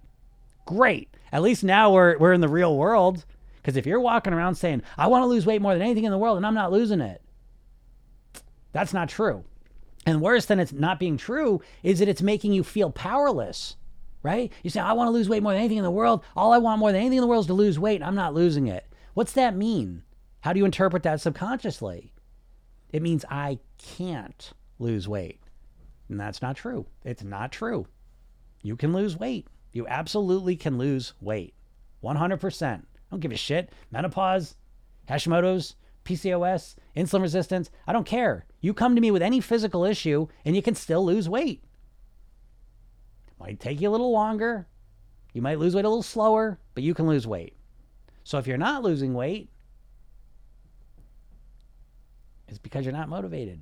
Great. 0.66 1.10
At 1.32 1.42
least 1.42 1.64
now 1.64 1.92
we're, 1.92 2.18
we're 2.18 2.34
in 2.34 2.42
the 2.42 2.48
real 2.48 2.76
world. 2.76 3.26
Because 3.58 3.78
if 3.78 3.86
you're 3.86 4.00
walking 4.00 4.34
around 4.34 4.56
saying, 4.56 4.84
I 4.98 5.08
want 5.08 5.24
to 5.24 5.28
lose 5.28 5.46
weight 5.46 5.62
more 5.62 5.74
than 5.74 5.82
anything 5.82 6.04
in 6.04 6.12
the 6.12 6.18
world 6.18 6.38
and 6.38 6.46
I'm 6.46 6.54
not 6.54 6.72
losing 6.72 7.02
it, 7.02 7.22
that's 8.72 8.94
not 8.94 9.10
true. 9.10 9.44
And 10.06 10.22
worse 10.22 10.46
than 10.46 10.60
it's 10.60 10.72
not 10.72 11.00
being 11.00 11.18
true 11.18 11.62
is 11.82 12.00
that 12.00 12.08
it's 12.08 12.22
making 12.22 12.54
you 12.54 12.64
feel 12.64 12.92
powerless, 12.92 13.76
right? 14.22 14.52
You 14.62 14.70
say, 14.70 14.80
I 14.80 14.94
want 14.94 15.08
to 15.08 15.12
lose 15.12 15.30
weight 15.30 15.42
more 15.42 15.54
than 15.54 15.62
anything 15.62 15.80
in 15.80 15.84
the 15.84 15.90
world. 15.90 16.24
All 16.36 16.54
I 16.54 16.60
want 16.60 16.80
more 16.80 16.92
than 16.92 17.02
anything 17.02 17.18
in 17.18 17.22
the 17.22 17.28
world 17.28 17.44
is 17.44 17.48
to 17.48 17.54
lose 17.54 17.80
weight. 17.80 18.04
I'm 18.04 18.16
not 18.16 18.36
losing 18.36 18.68
it. 18.68 18.86
What's 19.16 19.34
that 19.34 19.56
mean? 19.56 20.04
How 20.46 20.54
do 20.54 20.60
you 20.60 20.66
interpret 20.66 21.02
that 21.02 21.22
subconsciously? 21.22 22.14
It 22.92 23.02
means 23.02 23.26
I 23.32 23.58
can't 23.80 24.54
lose 24.78 25.08
weight. 25.08 25.40
And 26.08 26.20
that's 26.20 26.40
not 26.40 26.56
true. 26.56 26.86
It's 27.04 27.24
not 27.24 27.52
true. 27.52 27.88
You 28.62 28.76
can 28.76 28.94
lose 28.94 29.18
weight. 29.18 29.48
You 29.72 29.88
absolutely 29.88 30.56
can 30.56 30.78
lose 30.78 31.14
weight. 31.20 31.56
100%. 32.04 32.64
I 32.64 32.80
don't 33.10 33.22
give 33.22 33.32
a 33.32 33.36
shit. 33.36 33.72
Menopause, 33.90 34.56
Hashimoto's, 35.10 35.78
PCOS, 36.04 36.76
insulin 36.96 37.24
resistance. 37.24 37.72
I 37.88 37.92
don't 37.92 38.06
care. 38.06 38.46
You 38.62 38.76
come 38.76 38.94
to 38.94 39.02
me 39.02 39.10
with 39.10 39.24
any 39.24 39.42
physical 39.42 39.84
issue 39.84 40.28
and 40.46 40.56
you 40.56 40.62
can 40.62 40.76
still 40.76 41.04
lose 41.04 41.28
weight. 41.28 41.64
It 43.30 43.34
might 43.40 43.60
take 43.60 43.82
you 43.82 43.90
a 43.90 43.96
little 43.96 44.12
longer. 44.12 44.68
You 45.34 45.42
might 45.42 45.58
lose 45.58 45.74
weight 45.74 45.86
a 45.86 45.90
little 45.90 46.04
slower, 46.04 46.60
but 46.76 46.84
you 46.84 46.94
can 46.94 47.08
lose 47.08 47.26
weight. 47.26 47.58
So 48.24 48.38
if 48.38 48.46
you're 48.46 48.60
not 48.60 48.84
losing 48.84 49.16
weight, 49.16 49.50
it's 52.48 52.58
because 52.58 52.86
you're 52.86 52.94
not 52.94 53.10
motivated. 53.10 53.62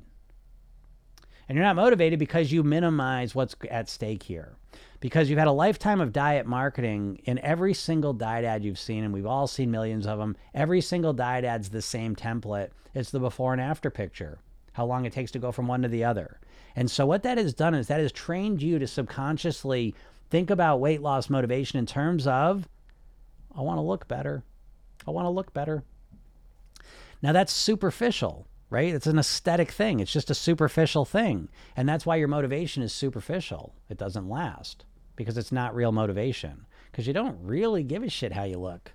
And 1.47 1.57
you're 1.57 1.65
not 1.65 1.75
motivated 1.75 2.19
because 2.19 2.51
you 2.51 2.63
minimize 2.63 3.35
what's 3.35 3.55
at 3.69 3.89
stake 3.89 4.23
here. 4.23 4.55
Because 4.99 5.29
you've 5.29 5.39
had 5.39 5.47
a 5.47 5.51
lifetime 5.51 5.99
of 5.99 6.13
diet 6.13 6.45
marketing 6.45 7.19
in 7.25 7.37
every 7.39 7.73
single 7.73 8.13
diet 8.13 8.45
ad 8.45 8.63
you've 8.63 8.79
seen, 8.79 9.03
and 9.03 9.13
we've 9.13 9.25
all 9.25 9.47
seen 9.47 9.69
millions 9.69 10.07
of 10.07 10.17
them. 10.17 10.37
Every 10.53 10.79
single 10.79 11.11
diet 11.11 11.43
ad's 11.43 11.69
the 11.69 11.81
same 11.81 12.15
template. 12.15 12.69
It's 12.93 13.11
the 13.11 13.19
before 13.19 13.51
and 13.51 13.61
after 13.61 13.89
picture, 13.89 14.39
how 14.71 14.85
long 14.85 15.05
it 15.05 15.11
takes 15.11 15.31
to 15.31 15.39
go 15.39 15.51
from 15.51 15.67
one 15.67 15.81
to 15.81 15.89
the 15.89 16.05
other. 16.05 16.39
And 16.75 16.89
so, 16.89 17.05
what 17.05 17.23
that 17.23 17.37
has 17.37 17.53
done 17.53 17.73
is 17.73 17.87
that 17.87 17.99
has 17.99 18.11
trained 18.11 18.61
you 18.61 18.79
to 18.79 18.87
subconsciously 18.87 19.93
think 20.29 20.49
about 20.49 20.79
weight 20.79 21.01
loss 21.01 21.29
motivation 21.29 21.77
in 21.77 21.85
terms 21.85 22.25
of, 22.25 22.67
I 23.55 23.61
want 23.61 23.77
to 23.77 23.81
look 23.81 24.07
better. 24.07 24.43
I 25.05 25.11
want 25.11 25.25
to 25.25 25.29
look 25.29 25.53
better. 25.53 25.83
Now, 27.21 27.33
that's 27.33 27.53
superficial 27.53 28.47
right? 28.73 28.95
It's 28.95 29.05
an 29.05 29.19
aesthetic 29.19 29.69
thing. 29.69 29.99
It's 29.99 30.11
just 30.11 30.31
a 30.31 30.35
superficial 30.35 31.05
thing. 31.05 31.47
And 31.77 31.87
that's 31.87 32.07
why 32.07 32.15
your 32.15 32.27
motivation 32.27 32.81
is 32.81 32.91
superficial. 32.91 33.75
It 33.87 33.99
doesn't 33.99 34.27
last 34.27 34.85
because 35.15 35.37
it's 35.37 35.51
not 35.51 35.75
real 35.75 35.91
motivation 35.91 36.65
because 36.91 37.05
you 37.05 37.13
don't 37.13 37.37
really 37.43 37.83
give 37.83 38.01
a 38.01 38.09
shit 38.09 38.31
how 38.31 38.45
you 38.45 38.57
look. 38.57 38.93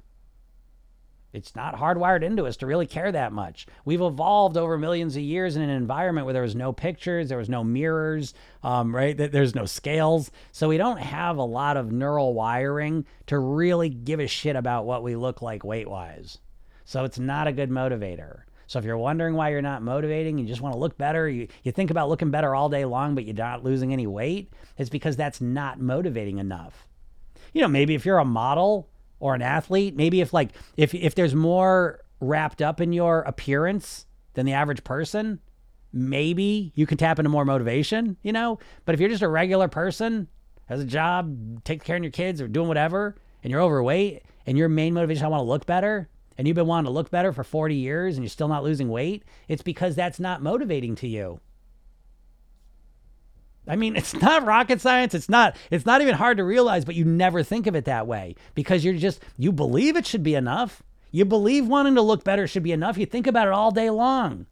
It's 1.32 1.54
not 1.54 1.76
hardwired 1.76 2.24
into 2.24 2.44
us 2.46 2.56
to 2.56 2.66
really 2.66 2.88
care 2.88 3.12
that 3.12 3.32
much. 3.32 3.66
We've 3.84 4.00
evolved 4.00 4.56
over 4.56 4.76
millions 4.76 5.14
of 5.14 5.22
years 5.22 5.54
in 5.54 5.62
an 5.62 5.70
environment 5.70 6.24
where 6.24 6.32
there 6.32 6.42
was 6.42 6.56
no 6.56 6.72
pictures, 6.72 7.28
there 7.28 7.38
was 7.38 7.50
no 7.50 7.62
mirrors, 7.62 8.34
um, 8.64 8.92
right? 8.92 9.16
There's 9.16 9.54
no 9.54 9.66
scales. 9.66 10.32
So 10.50 10.68
we 10.68 10.78
don't 10.78 10.98
have 10.98 11.36
a 11.36 11.44
lot 11.44 11.76
of 11.76 11.92
neural 11.92 12.34
wiring 12.34 13.06
to 13.26 13.38
really 13.38 13.90
give 13.90 14.18
a 14.18 14.26
shit 14.26 14.56
about 14.56 14.86
what 14.86 15.04
we 15.04 15.14
look 15.14 15.40
like 15.40 15.62
weight 15.62 15.88
wise. 15.88 16.38
So 16.84 17.04
it's 17.04 17.20
not 17.20 17.46
a 17.46 17.52
good 17.52 17.70
motivator. 17.70 18.40
So 18.68 18.78
if 18.78 18.84
you're 18.84 18.98
wondering 18.98 19.34
why 19.34 19.48
you're 19.48 19.62
not 19.62 19.82
motivating, 19.82 20.36
you 20.36 20.46
just 20.46 20.60
want 20.60 20.74
to 20.74 20.78
look 20.78 20.98
better, 20.98 21.26
you, 21.26 21.48
you 21.64 21.72
think 21.72 21.90
about 21.90 22.10
looking 22.10 22.30
better 22.30 22.54
all 22.54 22.68
day 22.68 22.84
long, 22.84 23.14
but 23.14 23.24
you're 23.24 23.34
not 23.34 23.64
losing 23.64 23.94
any 23.94 24.06
weight, 24.06 24.52
it's 24.76 24.90
because 24.90 25.16
that's 25.16 25.40
not 25.40 25.80
motivating 25.80 26.36
enough. 26.36 26.86
You 27.54 27.62
know, 27.62 27.68
maybe 27.68 27.94
if 27.94 28.04
you're 28.04 28.18
a 28.18 28.26
model 28.26 28.90
or 29.20 29.34
an 29.34 29.40
athlete, 29.40 29.96
maybe 29.96 30.20
if 30.20 30.34
like 30.34 30.50
if 30.76 30.94
if 30.94 31.14
there's 31.14 31.34
more 31.34 32.04
wrapped 32.20 32.60
up 32.60 32.78
in 32.78 32.92
your 32.92 33.22
appearance 33.22 34.06
than 34.34 34.44
the 34.44 34.52
average 34.52 34.84
person, 34.84 35.40
maybe 35.90 36.70
you 36.74 36.86
can 36.86 36.98
tap 36.98 37.18
into 37.18 37.30
more 37.30 37.46
motivation, 37.46 38.18
you 38.22 38.32
know? 38.32 38.58
But 38.84 38.94
if 38.94 39.00
you're 39.00 39.08
just 39.08 39.22
a 39.22 39.28
regular 39.28 39.68
person, 39.68 40.28
has 40.66 40.80
a 40.80 40.84
job, 40.84 41.64
take 41.64 41.82
care 41.84 41.96
of 41.96 42.02
your 42.02 42.12
kids 42.12 42.42
or 42.42 42.48
doing 42.48 42.68
whatever, 42.68 43.16
and 43.42 43.50
you're 43.50 43.62
overweight 43.62 44.24
and 44.46 44.58
your 44.58 44.68
main 44.68 44.92
motivation 44.92 45.24
I 45.24 45.28
want 45.28 45.40
to 45.40 45.44
look 45.44 45.64
better, 45.64 46.10
and 46.38 46.46
you've 46.46 46.54
been 46.54 46.68
wanting 46.68 46.86
to 46.86 46.92
look 46.92 47.10
better 47.10 47.32
for 47.32 47.42
40 47.42 47.74
years 47.74 48.14
and 48.14 48.24
you're 48.24 48.30
still 48.30 48.48
not 48.48 48.62
losing 48.62 48.88
weight, 48.88 49.24
it's 49.48 49.62
because 49.62 49.96
that's 49.96 50.20
not 50.20 50.40
motivating 50.40 50.94
to 50.96 51.08
you. 51.08 51.40
I 53.66 53.74
mean, 53.74 53.96
it's 53.96 54.14
not 54.14 54.46
rocket 54.46 54.80
science. 54.80 55.14
It's 55.14 55.28
not 55.28 55.56
it's 55.70 55.84
not 55.84 56.00
even 56.00 56.14
hard 56.14 56.38
to 56.38 56.44
realize, 56.44 56.84
but 56.84 56.94
you 56.94 57.04
never 57.04 57.42
think 57.42 57.66
of 57.66 57.74
it 57.74 57.84
that 57.86 58.06
way 58.06 58.36
because 58.54 58.84
you're 58.84 58.94
just 58.94 59.20
you 59.36 59.50
believe 59.50 59.96
it 59.96 60.06
should 60.06 60.22
be 60.22 60.36
enough. 60.36 60.82
You 61.10 61.24
believe 61.24 61.66
wanting 61.66 61.96
to 61.96 62.02
look 62.02 62.22
better 62.22 62.46
should 62.46 62.62
be 62.62 62.72
enough. 62.72 62.96
You 62.96 63.06
think 63.06 63.26
about 63.26 63.48
it 63.48 63.52
all 63.52 63.70
day 63.72 63.90
long. 63.90 64.46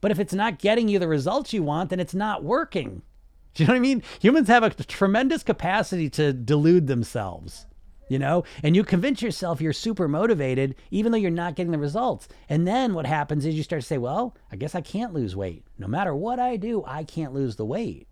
But 0.00 0.10
if 0.10 0.18
it's 0.18 0.34
not 0.34 0.58
getting 0.58 0.88
you 0.88 0.98
the 0.98 1.08
results 1.08 1.52
you 1.52 1.62
want, 1.62 1.90
then 1.90 2.00
it's 2.00 2.14
not 2.14 2.42
working. 2.42 3.02
Do 3.54 3.62
you 3.62 3.66
know 3.68 3.74
what 3.74 3.78
I 3.78 3.80
mean? 3.80 4.02
Humans 4.20 4.48
have 4.48 4.64
a 4.64 4.70
tremendous 4.70 5.44
capacity 5.44 6.10
to 6.10 6.32
delude 6.32 6.88
themselves 6.88 7.66
you 8.08 8.18
know? 8.18 8.44
And 8.62 8.76
you 8.76 8.84
convince 8.84 9.22
yourself 9.22 9.60
you're 9.60 9.72
super 9.72 10.08
motivated 10.08 10.74
even 10.90 11.12
though 11.12 11.18
you're 11.18 11.30
not 11.30 11.56
getting 11.56 11.72
the 11.72 11.78
results. 11.78 12.28
And 12.48 12.66
then 12.66 12.94
what 12.94 13.06
happens 13.06 13.44
is 13.44 13.54
you 13.54 13.62
start 13.62 13.82
to 13.82 13.86
say 13.86 13.98
well 13.98 14.36
i 14.52 14.56
guess 14.56 14.74
i 14.74 14.80
can't 14.80 15.14
lose 15.14 15.36
weight. 15.36 15.64
No 15.78 15.86
matter 15.86 16.14
what 16.14 16.38
i 16.38 16.56
do 16.56 16.84
i 16.86 17.04
can't 17.04 17.34
lose 17.34 17.56
the 17.56 17.64
weight. 17.64 18.08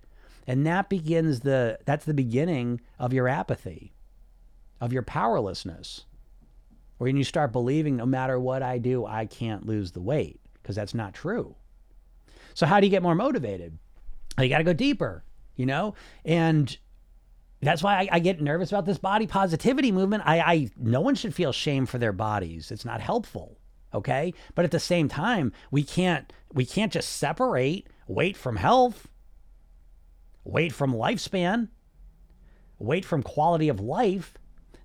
And 0.46 0.66
that 0.66 0.88
begins 0.88 1.40
the 1.40 1.78
that's 1.84 2.04
the 2.04 2.14
beginning 2.14 2.80
of 2.98 3.12
your 3.12 3.28
apathy 3.28 3.92
of 4.80 4.92
your 4.92 5.02
powerlessness 5.02 6.04
when 6.98 7.16
you 7.16 7.24
start 7.24 7.52
believing 7.52 7.96
no 7.96 8.06
matter 8.06 8.38
what 8.38 8.62
i 8.62 8.78
do 8.78 9.04
i 9.04 9.26
can't 9.26 9.66
lose 9.66 9.92
the 9.92 10.00
weight 10.00 10.40
because 10.62 10.76
that's 10.76 10.94
not 10.94 11.14
true. 11.14 11.54
So 12.54 12.66
how 12.66 12.80
do 12.80 12.86
you 12.86 12.90
get 12.90 13.02
more 13.02 13.14
motivated? 13.14 13.78
You 14.38 14.48
got 14.48 14.58
to 14.58 14.64
go 14.64 14.72
deeper 14.72 15.24
you 15.56 15.66
know? 15.66 15.94
And 16.24 16.76
that's 17.62 17.82
why 17.82 18.00
I, 18.00 18.08
I, 18.12 18.18
get 18.18 18.40
nervous 18.40 18.72
about 18.72 18.86
this 18.86 18.98
body 18.98 19.26
positivity 19.26 19.92
movement. 19.92 20.24
I, 20.26 20.40
I 20.40 20.70
no 20.76 21.00
one 21.00 21.14
should 21.14 21.34
feel 21.34 21.52
shame 21.52 21.86
for 21.86 21.98
their 21.98 22.12
bodies. 22.12 22.70
It's 22.70 22.84
not 22.84 23.00
helpful. 23.00 23.56
Okay. 23.94 24.34
But 24.54 24.64
at 24.64 24.72
the 24.72 24.80
same 24.80 25.08
time, 25.08 25.52
we 25.70 25.84
can't 25.84 26.32
we 26.52 26.66
can't 26.66 26.92
just 26.92 27.16
separate 27.16 27.86
weight 28.08 28.36
from 28.36 28.56
health, 28.56 29.08
weight 30.44 30.72
from 30.72 30.92
lifespan, 30.92 31.68
weight 32.78 33.04
from 33.04 33.22
quality 33.22 33.68
of 33.68 33.80
life. 33.80 34.34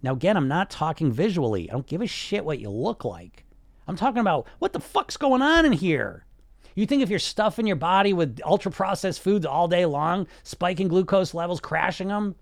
Now 0.04 0.14
again, 0.14 0.38
I'm 0.38 0.48
not 0.48 0.70
talking 0.70 1.12
visually. 1.12 1.70
I 1.70 1.74
don't 1.74 1.88
give 1.88 2.02
a 2.02 2.08
shit 2.08 2.46
what 2.46 2.60
you 2.60 2.70
look 2.70 3.04
like. 3.04 3.46
I'm 3.88 3.96
talking 3.96 4.20
about 4.20 4.48
what 4.60 4.74
the 4.74 4.80
fuck's 4.80 5.18
going 5.18 5.42
on 5.42 5.66
in 5.66 5.72
here. 5.72 6.26
You 6.76 6.86
think 6.86 7.02
if 7.02 7.10
you're 7.10 7.18
stuffing 7.18 7.66
your 7.66 7.76
body 7.76 8.14
with 8.14 8.40
ultra 8.46 8.72
processed 8.72 9.22
foods 9.22 9.48
all 9.48 9.68
day 9.68 9.88
long, 9.88 10.28
spiking 10.44 10.90
glucose 10.90 11.34
levels, 11.34 11.60
crashing 11.60 12.10
them, 12.10 12.36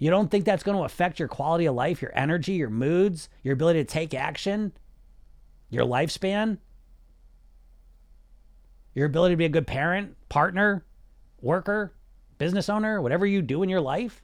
you 0.00 0.08
don't 0.08 0.30
think 0.30 0.46
that's 0.46 0.62
going 0.62 0.78
to 0.78 0.84
affect 0.84 1.18
your 1.18 1.28
quality 1.28 1.66
of 1.66 1.74
life, 1.74 2.00
your 2.00 2.10
energy, 2.14 2.54
your 2.54 2.70
moods, 2.70 3.28
your 3.42 3.52
ability 3.52 3.80
to 3.80 3.84
take 3.84 4.14
action, 4.14 4.72
your 5.68 5.84
lifespan, 5.84 6.56
your 8.94 9.04
ability 9.04 9.34
to 9.34 9.36
be 9.36 9.44
a 9.44 9.50
good 9.50 9.66
parent, 9.66 10.16
partner, 10.30 10.86
worker, 11.42 11.92
business 12.38 12.70
owner, 12.70 13.02
whatever 13.02 13.26
you 13.26 13.42
do 13.42 13.62
in 13.62 13.68
your 13.68 13.82
life? 13.82 14.22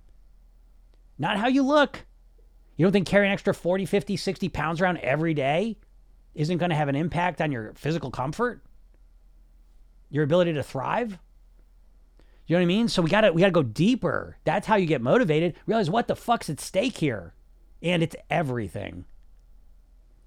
Not 1.18 1.37
how 1.37 1.47
you 1.47 1.62
look. 1.62 2.07
You 2.77 2.87
don't 2.87 2.93
think 2.93 3.07
carrying 3.07 3.33
extra 3.33 3.53
40, 3.53 3.85
50, 3.85 4.16
60 4.16 4.49
pounds 4.49 4.81
around 4.81 4.97
every 4.99 5.35
day 5.35 5.77
isn't 6.35 6.57
going 6.57 6.70
to 6.70 6.77
have 6.77 6.89
an 6.89 6.97
impact 6.97 7.43
on 7.43 7.53
your 7.53 7.74
physical 7.74 8.11
comfort? 8.11 8.62
Your 10.09 10.24
ability 10.24 10.55
to 10.55 10.62
thrive? 10.62 11.18
You 12.47 12.55
know 12.55 12.61
what 12.61 12.65
I 12.65 12.67
mean? 12.67 12.89
So 12.89 13.03
we 13.03 13.11
gotta 13.11 13.33
we 13.33 13.41
gotta 13.41 13.53
go 13.53 13.63
deeper. 13.63 14.37
That's 14.45 14.67
how 14.67 14.77
you 14.77 14.87
get 14.87 15.03
motivated. 15.03 15.57
Realize 15.67 15.91
what 15.91 16.07
the 16.07 16.17
fuck's 16.17 16.49
at 16.49 16.61
stake 16.61 16.99
here. 16.99 17.35
And 17.83 18.03
it's 18.03 18.17
everything. 18.31 19.05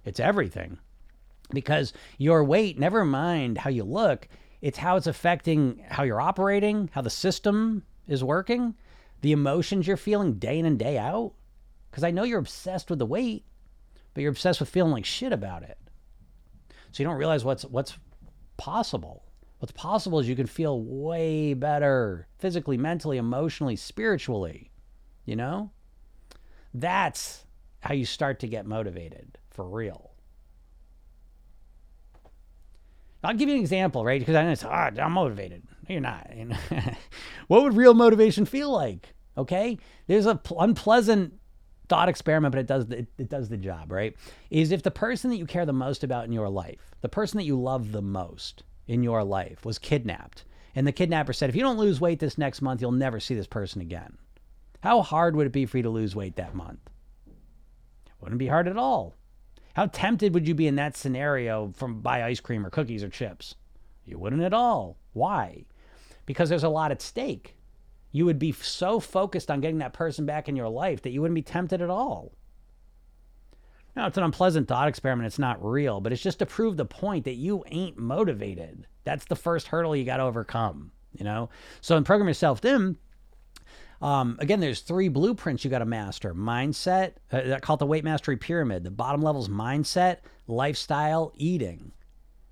It's 0.04 0.20
everything. 0.20 0.80
Because 1.52 1.94
your 2.18 2.44
weight, 2.44 2.78
never 2.78 3.06
mind 3.06 3.60
how 3.60 3.70
you 3.70 3.84
look, 3.84 4.28
it's 4.62 4.78
how 4.78 4.98
it's 4.98 5.08
affecting 5.08 5.84
how 5.90 6.04
you're 6.04 6.22
operating, 6.22 6.90
how 6.94 7.02
the 7.02 7.10
system 7.10 7.84
is 8.08 8.24
working, 8.24 8.76
the 9.22 9.32
emotions 9.32 9.88
you're 9.88 9.98
feeling 9.98 10.34
day 10.34 10.60
in 10.60 10.66
and 10.66 10.78
day 10.78 10.98
out. 10.98 11.34
Because 11.90 12.04
I 12.04 12.12
know 12.12 12.24
you're 12.24 12.40
obsessed 12.40 12.90
with 12.90 13.00
the 13.00 13.06
weight, 13.06 13.46
but 14.14 14.22
you're 14.22 14.32
obsessed 14.32 14.60
with 14.60 14.70
feeling 14.70 14.92
like 14.92 15.06
shit 15.06 15.32
about 15.32 15.64
it. 15.64 15.78
So 16.92 17.02
you 17.02 17.10
don't 17.10 17.18
realize 17.18 17.46
what's 17.46 17.64
what's 17.64 17.98
possible. 18.58 19.24
What's 19.60 19.74
possible 19.74 20.20
is 20.20 20.28
you 20.28 20.36
can 20.36 20.48
feel 20.48 20.82
way 20.82 21.54
better 21.54 22.28
physically, 22.38 22.78
mentally, 22.78 23.18
emotionally, 23.18 23.76
spiritually. 23.76 24.72
You 25.26 25.36
know? 25.36 25.72
That's 26.74 27.46
how 27.82 27.94
you 27.94 28.06
start 28.06 28.40
to 28.40 28.48
get 28.48 28.66
motivated 28.66 29.38
for 29.50 29.68
real. 29.68 30.12
I'll 33.22 33.36
give 33.36 33.50
you 33.50 33.56
an 33.56 33.62
example, 33.62 34.06
right? 34.06 34.20
Because 34.20 34.36
I 34.36 34.44
know 34.44 34.52
it's 34.52 34.62
hard. 34.62 34.98
I'm 34.98 35.12
motivated. 35.12 35.64
No, 35.88 35.94
you're 35.94 36.02
not. 36.02 36.32
what 37.48 37.64
would 37.64 37.76
real 37.76 37.94
motivation 37.94 38.46
feel 38.46 38.72
like? 38.72 39.14
Okay, 39.38 39.78
there's 40.08 40.26
a 40.26 40.36
pl- 40.36 40.62
unpleasant 40.62 41.34
thought 41.90 42.08
experiment, 42.08 42.54
but 42.54 42.60
it 42.60 42.68
does 42.68 42.90
it, 42.90 43.08
it 43.18 43.30
does 43.30 43.50
the 43.50 43.58
job, 43.58 43.92
right? 43.92 44.16
Is 44.50 44.72
if 44.72 44.84
the 44.84 44.92
person 44.92 45.30
that 45.32 45.38
you 45.38 45.46
care 45.46 45.66
the 45.66 45.74
most 45.74 46.04
about 46.04 46.26
in 46.26 46.32
your 46.32 46.50
life, 46.50 46.96
the 47.02 47.10
person 47.10 47.38
that 47.38 47.46
you 47.46 47.60
love 47.60 47.92
the 47.92 48.02
most 48.02 48.64
in 48.90 49.04
your 49.04 49.24
life, 49.24 49.64
was 49.64 49.78
kidnapped, 49.78 50.44
and 50.74 50.86
the 50.86 50.92
kidnapper 50.92 51.32
said, 51.32 51.50
"If 51.50 51.56
you 51.56 51.62
don't 51.62 51.78
lose 51.78 52.02
weight 52.02 52.20
this 52.20 52.38
next 52.38 52.62
month, 52.62 52.82
you'll 52.82 52.92
never 52.92 53.20
see 53.20 53.36
this 53.36 53.48
person 53.48 53.82
again." 53.82 54.18
How 54.82 55.02
hard 55.02 55.36
would 55.36 55.46
it 55.46 55.54
be 55.54 55.66
for 55.66 55.78
you 55.78 55.84
to 55.84 55.90
lose 55.90 56.16
weight 56.16 56.36
that 56.38 56.56
month? 56.56 56.90
Wouldn't 58.20 58.40
be 58.40 58.48
hard 58.48 58.68
at 58.68 58.78
all. 58.78 59.16
How 59.76 59.86
tempted 59.86 60.34
would 60.34 60.48
you 60.48 60.56
be 60.56 60.68
in 60.68 60.76
that 60.76 60.98
scenario 60.98 61.72
from 61.72 62.02
buy 62.02 62.24
ice 62.24 62.40
cream 62.40 62.66
or 62.66 62.70
cookies 62.70 63.04
or 63.04 63.10
chips? 63.10 63.56
You 64.06 64.18
wouldn't 64.18 64.42
at 64.42 64.54
all. 64.54 64.98
Why? 65.14 65.66
Because 66.26 66.50
there's 66.50 66.64
a 66.64 66.70
lot 66.70 66.92
at 66.92 67.02
stake. 67.02 67.56
You 68.12 68.26
would 68.26 68.40
be 68.40 68.52
so 68.52 69.00
focused 69.00 69.52
on 69.52 69.62
getting 69.62 69.78
that 69.78 69.94
person 69.94 70.26
back 70.26 70.50
in 70.50 70.56
your 70.56 70.70
life 70.70 71.04
that 71.04 71.12
you 71.12 71.22
wouldn't 71.22 71.36
be 71.36 71.44
tempted 71.44 71.82
at 71.82 71.92
all. 71.92 72.32
Now, 73.96 74.08
it's 74.08 74.18
an 74.18 74.24
unpleasant 74.24 74.68
thought 74.68 74.88
experiment. 74.88 75.28
It's 75.28 75.40
not 75.40 75.64
real, 75.64 76.00
but 76.00 76.14
it's 76.14 76.22
just 76.22 76.40
to 76.40 76.46
prove 76.46 76.78
the 76.78 76.86
point 76.86 77.26
that 77.26 77.36
you 77.36 77.64
ain't 77.68 77.98
motivated. 77.98 78.88
That's 79.04 79.26
the 79.26 79.36
first 79.36 79.68
hurdle 79.68 79.96
you 79.96 80.06
got 80.06 80.18
to 80.18 80.24
overcome, 80.24 80.92
you 81.14 81.26
know? 81.26 81.50
So 81.82 81.98
in 81.98 82.04
Program 82.04 82.28
Yourself 82.28 82.60
Thin, 82.60 82.98
um, 84.02 84.38
again, 84.40 84.60
there's 84.60 84.82
three 84.82 85.10
blueprints 85.10 85.66
you 85.66 85.72
got 85.72 85.80
to 85.80 85.86
master 85.86 86.34
mindset, 86.34 87.14
uh, 87.32 87.60
called 87.62 87.80
the 87.80 87.86
weight 87.86 88.04
mastery 88.04 88.38
pyramid. 88.38 88.84
The 88.84 88.92
bottom 88.92 89.22
level 89.22 89.42
is 89.42 89.50
mindset, 89.50 90.20
lifestyle, 90.48 91.34
eating. 91.36 91.92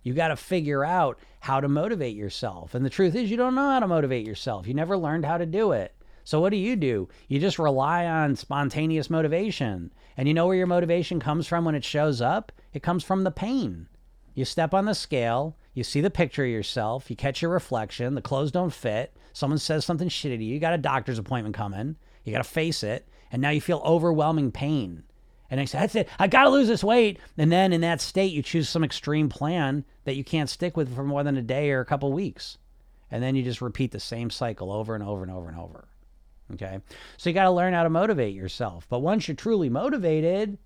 You 0.03 0.13
got 0.13 0.29
to 0.29 0.35
figure 0.35 0.83
out 0.83 1.19
how 1.39 1.61
to 1.61 1.67
motivate 1.67 2.15
yourself. 2.15 2.75
And 2.75 2.85
the 2.85 2.89
truth 2.89 3.15
is, 3.15 3.31
you 3.31 3.38
don't 3.38 3.55
know 3.55 3.69
how 3.69 3.79
to 3.79 3.88
motivate 3.88 4.25
yourself. 4.25 4.67
You 4.67 4.73
never 4.73 4.97
learned 4.97 5.25
how 5.25 5.38
to 5.38 5.45
do 5.45 5.71
it. 5.71 5.93
So, 6.28 6.41
what 6.41 6.49
do 6.49 6.57
you 6.57 6.75
do? 6.75 7.07
You 7.30 7.39
just 7.39 7.57
rely 7.57 8.05
on 8.05 8.36
spontaneous 8.36 9.09
motivation. 9.09 9.93
And 10.17 10.28
you 10.28 10.34
know 10.34 10.45
where 10.45 10.57
your 10.57 10.67
motivation 10.67 11.21
comes 11.21 11.47
from 11.47 11.63
when 11.63 11.73
it 11.73 11.86
shows 11.86 12.19
up? 12.19 12.51
It 12.73 12.84
comes 12.84 13.05
from 13.05 13.23
the 13.23 13.32
pain. 13.32 13.88
You 14.36 14.43
step 14.43 14.73
on 14.73 14.84
the 14.84 14.93
scale, 14.93 15.55
you 15.73 15.86
see 15.86 16.01
the 16.01 16.09
picture 16.09 16.43
of 16.43 16.49
yourself, 16.49 17.09
you 17.09 17.15
catch 17.15 17.41
your 17.41 17.51
reflection, 17.51 18.13
the 18.13 18.21
clothes 18.21 18.51
don't 18.51 18.73
fit, 18.73 19.15
someone 19.32 19.57
says 19.57 19.86
something 19.86 20.09
shitty 20.09 20.38
to 20.38 20.43
you, 20.43 20.55
you 20.55 20.59
got 20.59 20.73
a 20.73 20.78
doctor's 20.78 21.17
appointment 21.17 21.55
coming, 21.55 21.95
you 22.25 22.34
got 22.34 22.39
to 22.39 22.43
face 22.43 22.84
it, 22.84 23.07
and 23.32 23.41
now 23.41 23.51
you 23.51 23.61
feel 23.61 23.82
overwhelming 23.86 24.51
pain. 24.51 25.03
And 25.49 25.61
I 25.61 25.65
say, 25.65 25.80
that's 25.80 25.95
it, 25.95 26.09
I 26.19 26.28
got 26.28 26.43
to 26.43 26.49
lose 26.49 26.67
this 26.67 26.84
weight. 26.84 27.19
And 27.38 27.49
then 27.49 27.71
in 27.71 27.80
that 27.80 28.01
state, 28.01 28.34
you 28.34 28.43
choose 28.43 28.67
some 28.67 28.84
extreme 28.84 29.30
plan 29.30 29.86
that 30.03 30.17
you 30.17 30.25
can't 30.25 30.49
stick 30.49 30.75
with 30.75 30.93
for 30.93 31.05
more 31.05 31.23
than 31.23 31.38
a 31.38 31.41
day 31.41 31.71
or 31.71 31.80
a 31.80 31.86
couple 31.86 32.11
weeks. 32.11 32.57
And 33.09 33.23
then 33.23 33.36
you 33.36 33.43
just 33.43 33.61
repeat 33.61 33.93
the 33.93 34.01
same 34.01 34.30
cycle 34.30 34.73
over 34.73 34.93
and 34.93 35.05
over 35.05 35.23
and 35.23 35.32
over 35.32 35.47
and 35.47 35.57
over. 35.57 35.88
Okay. 36.53 36.79
So 37.17 37.29
you 37.29 37.33
got 37.33 37.43
to 37.43 37.51
learn 37.51 37.73
how 37.73 37.83
to 37.83 37.89
motivate 37.89 38.33
yourself. 38.33 38.87
But 38.89 38.99
once 38.99 39.27
you're 39.27 39.35
truly 39.35 39.69
motivated, 39.69 40.57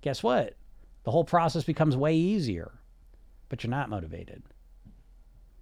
guess 0.00 0.22
what? 0.22 0.56
The 1.04 1.10
whole 1.10 1.24
process 1.24 1.64
becomes 1.64 1.96
way 1.96 2.14
easier 2.14 2.72
but 3.52 3.62
you're 3.62 3.70
not 3.70 3.90
motivated. 3.90 4.42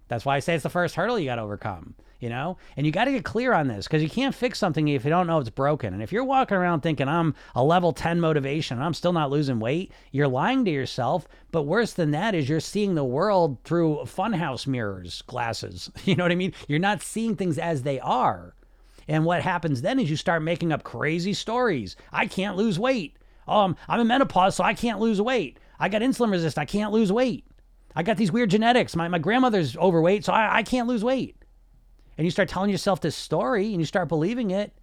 That's 0.07 0.23
why 0.23 0.37
I 0.37 0.39
say 0.39 0.53
it's 0.55 0.63
the 0.63 0.69
first 0.69 0.95
hurdle 0.95 1.19
you 1.19 1.25
got 1.25 1.35
to 1.35 1.41
overcome, 1.41 1.93
you 2.21 2.29
know? 2.29 2.55
And 2.77 2.85
you 2.85 2.91
got 2.93 3.03
to 3.03 3.11
get 3.11 3.25
clear 3.25 3.51
on 3.51 3.67
this 3.67 3.85
because 3.85 4.01
you 4.01 4.09
can't 4.09 4.33
fix 4.33 4.57
something 4.57 4.87
if 4.87 5.03
you 5.03 5.09
don't 5.09 5.27
know 5.27 5.39
it's 5.39 5.49
broken. 5.49 5.93
And 5.93 6.01
if 6.01 6.13
you're 6.13 6.23
walking 6.23 6.55
around 6.55 6.79
thinking 6.79 7.09
I'm 7.09 7.35
a 7.53 7.61
level 7.61 7.91
10 7.91 8.21
motivation 8.21 8.77
and 8.77 8.85
I'm 8.85 8.93
still 8.93 9.11
not 9.11 9.29
losing 9.29 9.59
weight, 9.59 9.91
you're 10.13 10.29
lying 10.29 10.63
to 10.63 10.71
yourself. 10.71 11.27
But 11.51 11.63
worse 11.63 11.91
than 11.91 12.11
that 12.11 12.33
is 12.33 12.47
you're 12.47 12.61
seeing 12.61 12.95
the 12.95 13.03
world 13.03 13.57
through 13.65 13.97
funhouse 14.05 14.65
mirrors, 14.65 15.21
glasses. 15.23 15.91
You 16.05 16.15
know 16.15 16.23
what 16.23 16.31
I 16.31 16.35
mean? 16.35 16.53
You're 16.69 16.79
not 16.79 17.01
seeing 17.01 17.35
things 17.35 17.57
as 17.57 17.83
they 17.83 17.99
are. 17.99 18.55
And 19.07 19.25
what 19.25 19.41
happens 19.41 19.81
then 19.81 19.99
is 19.99 20.09
you 20.09 20.15
start 20.15 20.43
making 20.43 20.71
up 20.71 20.83
crazy 20.83 21.33
stories. 21.33 21.95
I 22.11 22.27
can't 22.27 22.57
lose 22.57 22.79
weight. 22.79 23.17
Um, 23.47 23.75
I'm 23.87 23.99
in 23.99 24.07
menopause, 24.07 24.55
so 24.55 24.63
I 24.63 24.73
can't 24.73 24.99
lose 24.99 25.21
weight. 25.21 25.57
I 25.79 25.89
got 25.89 26.01
insulin 26.01 26.31
resist. 26.31 26.57
I 26.57 26.65
can't 26.65 26.93
lose 26.93 27.11
weight. 27.11 27.45
I 27.95 28.03
got 28.03 28.17
these 28.17 28.31
weird 28.31 28.49
genetics. 28.49 28.95
My, 28.95 29.07
my 29.07 29.19
grandmother's 29.19 29.75
overweight, 29.75 30.25
so 30.25 30.33
I, 30.33 30.57
I 30.57 30.63
can't 30.63 30.87
lose 30.87 31.03
weight. 31.03 31.35
And 32.17 32.25
you 32.25 32.31
start 32.31 32.49
telling 32.49 32.69
yourself 32.69 33.01
this 33.01 33.15
story 33.15 33.67
and 33.71 33.79
you 33.79 33.85
start 33.85 34.07
believing 34.07 34.51
it. 34.51 34.73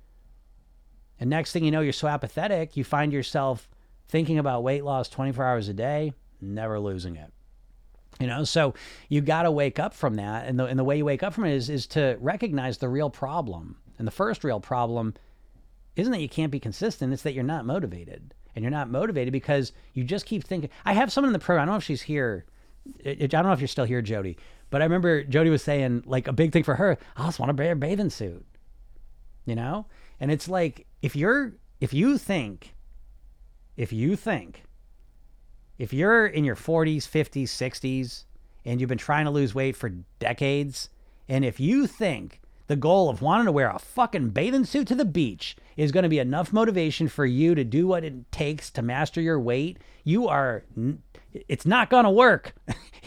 And 1.21 1.31
next 1.31 1.53
thing 1.53 1.64
you 1.64 1.71
know, 1.71 1.81
you're 1.81 1.93
so 1.93 2.09
apathetic, 2.09 2.77
you 2.77 2.85
find 2.85 3.12
yourself 3.12 3.69
thinking 4.09 4.39
about 4.39 4.62
weight 4.62 4.85
loss 4.85 5.09
24 5.09 5.45
hours 5.45 5.69
a 5.69 5.75
day, 5.75 6.12
never 6.41 6.79
losing 6.79 7.16
it. 7.16 7.33
You 8.21 8.27
know, 8.27 8.45
so 8.45 8.75
you 9.09 9.21
got 9.21 9.43
to 9.43 9.51
wake 9.51 9.79
up 9.79 9.95
from 9.95 10.16
that. 10.16 10.47
And 10.47 10.59
the, 10.59 10.66
and 10.66 10.79
the 10.79 10.85
way 10.85 10.97
you 10.97 11.05
wake 11.05 11.23
up 11.23 11.35
from 11.35 11.45
it 11.45 11.55
is, 11.55 11.71
is 11.71 11.87
to 11.89 12.16
recognize 12.21 12.79
the 12.79 12.89
real 12.89 13.11
problem. 13.11 13.77
And 13.99 14.07
the 14.07 14.13
first 14.13 14.45
real 14.45 14.61
problem 14.61 15.15
isn't 15.97 16.13
that 16.13 16.21
you 16.21 16.29
can't 16.29 16.53
be 16.53 16.61
consistent, 16.61 17.13
it's 17.13 17.23
that 17.23 17.35
you're 17.35 17.45
not 17.45 17.67
motivated. 17.67 18.35
And 18.55 18.63
you're 18.63 18.71
not 18.71 18.91
motivated 18.91 19.33
because 19.33 19.73
you 19.95 20.03
just 20.03 20.27
keep 20.27 20.43
thinking. 20.43 20.71
I 20.85 20.93
have 20.93 21.13
someone 21.13 21.29
in 21.29 21.33
the 21.33 21.39
program, 21.39 21.63
I 21.63 21.67
don't 21.67 21.75
know 21.75 21.79
if 21.79 21.85
she's 21.85 22.03
here 22.03 22.47
I 23.05 23.27
don't 23.27 23.45
know 23.45 23.53
if 23.53 23.61
you're 23.61 23.69
still 23.69 23.85
here, 23.85 24.03
Jody, 24.03 24.37
but 24.71 24.83
I 24.83 24.85
remember 24.85 25.23
Jody 25.23 25.51
was 25.51 25.63
saying 25.63 26.05
like 26.07 26.29
a 26.29 26.33
big 26.33 26.53
thing 26.53 26.63
for 26.63 26.77
her. 26.77 26.99
I 27.17 27.27
just 27.27 27.39
want 27.39 27.57
to 27.57 27.63
wear 27.63 27.73
a 27.73 27.77
bathing 27.77 28.11
suit, 28.11 28.45
you 29.45 29.55
know. 29.55 29.87
And 30.21 30.31
it's 30.31 30.49
like 30.49 30.87
if 31.03 31.15
you're 31.15 31.55
if 31.81 31.93
you 31.93 32.19
think 32.19 32.75
if 33.77 33.93
you 33.93 34.17
think 34.17 34.65
if 35.79 35.93
you're 35.93 36.27
in 36.27 36.45
your 36.45 36.57
40s, 36.57 37.09
50s, 37.09 37.45
60s, 37.45 38.25
and 38.65 38.81
you've 38.81 38.89
been 38.89 38.99
trying 38.99 39.27
to 39.27 39.31
lose 39.31 39.55
weight 39.55 39.77
for 39.77 39.91
decades, 40.19 40.91
and 41.29 41.45
if 41.45 41.61
you 41.61 41.87
think 41.87 42.41
the 42.69 42.77
goal 42.77 43.09
of 43.09 43.21
wanting 43.23 43.47
to 43.47 43.53
wear 43.53 43.71
a 43.71 43.79
fucking 43.79 44.31
bathing 44.31 44.64
suit 44.64 44.87
to 44.87 44.95
the 44.95 45.05
beach 45.05 45.57
is 45.77 45.91
going 45.91 46.03
to 46.03 46.09
be 46.09 46.19
enough 46.19 46.53
motivation 46.53 47.09
for 47.09 47.27
you 47.27 47.55
to 47.55 47.64
do 47.64 47.87
what 47.87 48.05
it 48.05 48.31
takes 48.31 48.71
to 48.71 48.83
master 48.83 49.21
your 49.21 49.41
weight, 49.41 49.79
you 50.05 50.29
are 50.29 50.64
it's 51.33 51.66
not 51.66 51.91
going 51.91 52.05
to 52.05 52.11
work. 52.11 52.55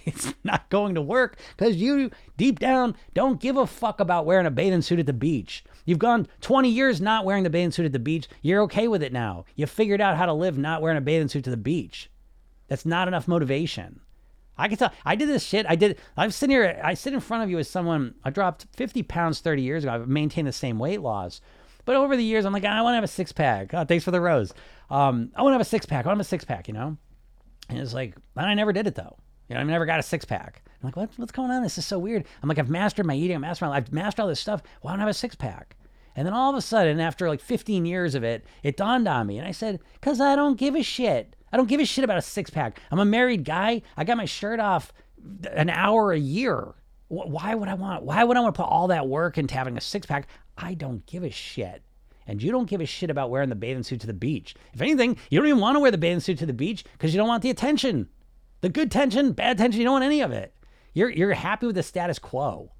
it's 0.05 0.33
not 0.43 0.67
going 0.69 0.95
to 0.95 1.01
work 1.01 1.37
because 1.55 1.75
you 1.75 2.09
deep 2.37 2.59
down 2.59 2.95
don't 3.13 3.39
give 3.39 3.55
a 3.55 3.67
fuck 3.67 3.99
about 3.99 4.25
wearing 4.25 4.47
a 4.47 4.51
bathing 4.51 4.81
suit 4.81 4.99
at 4.99 5.05
the 5.05 5.13
beach. 5.13 5.63
You've 5.85 5.99
gone 5.99 6.27
20 6.41 6.69
years 6.69 6.99
not 6.99 7.25
wearing 7.25 7.43
the 7.43 7.49
bathing 7.49 7.71
suit 7.71 7.85
at 7.85 7.93
the 7.93 7.99
beach. 7.99 8.27
You're 8.41 8.63
okay 8.63 8.87
with 8.87 9.03
it 9.03 9.13
now. 9.13 9.45
You 9.55 9.67
figured 9.67 10.01
out 10.01 10.17
how 10.17 10.25
to 10.25 10.33
live 10.33 10.57
not 10.57 10.81
wearing 10.81 10.97
a 10.97 11.01
bathing 11.01 11.27
suit 11.27 11.43
to 11.45 11.49
the 11.49 11.57
beach. 11.57 12.09
That's 12.67 12.85
not 12.85 13.07
enough 13.07 13.27
motivation. 13.27 13.99
I 14.61 14.67
can 14.67 14.77
tell. 14.77 14.93
I 15.03 15.15
did 15.15 15.27
this 15.27 15.43
shit. 15.43 15.65
I 15.67 15.75
did. 15.75 15.97
I'm 16.15 16.31
sitting 16.31 16.55
here. 16.55 16.79
I 16.83 16.93
sit 16.93 17.13
in 17.13 17.19
front 17.19 17.43
of 17.43 17.49
you 17.49 17.57
as 17.57 17.67
someone. 17.67 18.15
I 18.23 18.29
dropped 18.29 18.67
50 18.75 19.03
pounds 19.03 19.39
30 19.39 19.61
years 19.61 19.83
ago. 19.83 19.93
I've 19.93 20.07
maintained 20.07 20.47
the 20.47 20.53
same 20.53 20.77
weight 20.77 21.01
loss. 21.01 21.41
But 21.85 21.95
over 21.95 22.15
the 22.15 22.23
years, 22.23 22.45
I'm 22.45 22.53
like, 22.53 22.63
I 22.63 22.81
want 22.81 22.93
to 22.93 22.95
have 22.95 23.03
a 23.03 23.07
six 23.07 23.31
pack. 23.31 23.73
Oh, 23.73 23.85
thanks 23.85 24.05
for 24.05 24.11
the 24.11 24.21
rose. 24.21 24.53
Um, 24.89 25.31
I 25.35 25.41
want 25.41 25.53
to 25.53 25.55
have 25.55 25.61
a 25.61 25.65
six 25.65 25.85
pack. 25.85 26.05
I 26.05 26.09
want 26.09 26.21
a 26.21 26.25
six 26.25 26.45
pack, 26.45 26.67
you 26.67 26.73
know? 26.73 26.97
And 27.69 27.79
it's 27.79 27.93
like, 27.93 28.15
I 28.37 28.53
never 28.53 28.71
did 28.71 28.85
it 28.85 28.95
though. 28.95 29.17
You 29.49 29.55
know, 29.55 29.61
I 29.61 29.63
never 29.63 29.85
got 29.85 29.99
a 29.99 30.03
six 30.03 30.25
pack. 30.25 30.61
I'm 30.67 30.87
like, 30.87 30.95
what, 30.95 31.09
what's 31.17 31.31
going 31.31 31.51
on? 31.51 31.63
This 31.63 31.77
is 31.77 31.85
so 31.85 31.97
weird. 31.97 32.25
I'm 32.41 32.49
like, 32.49 32.59
I've 32.59 32.69
mastered 32.69 33.05
my 33.05 33.15
eating. 33.15 33.35
I've 33.35 33.41
mastered 33.41 33.67
my, 33.67 33.75
life, 33.75 33.85
I've 33.87 33.93
mastered 33.93 34.21
all 34.21 34.27
this 34.27 34.39
stuff. 34.39 34.61
Why 34.81 34.91
don't 34.91 34.99
I 34.99 35.03
have 35.03 35.09
a 35.09 35.13
six 35.13 35.35
pack? 35.35 35.75
And 36.15 36.27
then 36.27 36.33
all 36.33 36.51
of 36.51 36.55
a 36.55 36.61
sudden, 36.61 36.99
after 36.99 37.27
like 37.29 37.41
15 37.41 37.85
years 37.85 38.15
of 38.15 38.23
it, 38.23 38.45
it 38.63 38.77
dawned 38.77 39.07
on 39.07 39.27
me. 39.27 39.37
And 39.37 39.47
I 39.47 39.51
said, 39.51 39.79
because 39.93 40.19
I 40.21 40.35
don't 40.35 40.59
give 40.59 40.75
a 40.75 40.83
shit. 40.83 41.35
I 41.51 41.57
don't 41.57 41.69
give 41.69 41.79
a 41.79 41.85
shit 41.85 42.03
about 42.03 42.17
a 42.17 42.21
six 42.21 42.49
pack. 42.49 42.81
I'm 42.91 42.99
a 42.99 43.05
married 43.05 43.43
guy. 43.43 43.81
I 43.97 44.03
got 44.03 44.17
my 44.17 44.25
shirt 44.25 44.59
off 44.59 44.93
an 45.51 45.69
hour 45.69 46.11
a 46.13 46.19
year. 46.19 46.73
Why 47.07 47.55
would 47.55 47.67
I 47.67 47.73
want? 47.73 48.03
Why 48.03 48.23
would 48.23 48.37
I 48.37 48.39
want 48.39 48.55
to 48.55 48.61
put 48.61 48.69
all 48.69 48.87
that 48.87 49.07
work 49.07 49.37
into 49.37 49.53
having 49.53 49.77
a 49.77 49.81
six 49.81 50.05
pack? 50.05 50.27
I 50.57 50.73
don't 50.73 51.05
give 51.05 51.23
a 51.23 51.29
shit 51.29 51.83
and 52.27 52.41
you 52.41 52.51
don't 52.51 52.69
give 52.69 52.81
a 52.81 52.85
shit 52.85 53.09
about 53.09 53.29
wearing 53.29 53.49
the 53.49 53.55
bathing 53.55 53.83
suit 53.83 54.01
to 54.01 54.07
the 54.07 54.13
beach. 54.13 54.55
If 54.73 54.81
anything, 54.81 55.17
you 55.29 55.39
don't 55.39 55.47
even 55.47 55.59
want 55.59 55.75
to 55.75 55.79
wear 55.79 55.91
the 55.91 55.97
bathing 55.97 56.19
suit 56.19 56.37
to 56.39 56.45
the 56.45 56.53
beach 56.53 56.85
because 56.93 57.13
you 57.13 57.17
don't 57.17 57.27
want 57.27 57.43
the 57.43 57.49
attention. 57.49 58.09
The 58.61 58.69
good 58.69 58.91
tension, 58.91 59.33
bad 59.33 59.57
tension, 59.57 59.79
you 59.79 59.85
don't 59.85 59.93
want 59.93 60.05
any 60.05 60.21
of 60.21 60.31
it. 60.31 60.53
You're 60.93 61.09
you're 61.09 61.33
happy 61.33 61.65
with 61.65 61.75
the 61.75 61.83
status 61.83 62.19
quo. 62.19 62.71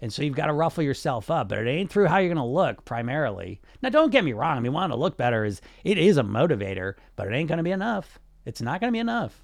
And 0.00 0.12
so 0.12 0.22
you've 0.22 0.36
got 0.36 0.46
to 0.46 0.52
ruffle 0.52 0.84
yourself 0.84 1.30
up, 1.30 1.48
but 1.48 1.58
it 1.58 1.68
ain't 1.68 1.90
through 1.90 2.06
how 2.06 2.18
you're 2.18 2.32
going 2.32 2.36
to 2.36 2.44
look 2.44 2.84
primarily. 2.84 3.60
Now 3.82 3.88
don't 3.88 4.12
get 4.12 4.24
me 4.24 4.32
wrong, 4.32 4.56
I 4.56 4.60
mean 4.60 4.72
wanting 4.72 4.94
to 4.94 5.00
look 5.00 5.16
better 5.16 5.44
is 5.44 5.60
it 5.82 5.98
is 5.98 6.18
a 6.18 6.22
motivator, 6.22 6.94
but 7.16 7.26
it 7.26 7.34
ain't 7.34 7.48
going 7.48 7.58
to 7.58 7.64
be 7.64 7.72
enough. 7.72 8.18
It's 8.44 8.62
not 8.62 8.80
going 8.80 8.92
to 8.92 8.96
be 8.96 9.00
enough. 9.00 9.42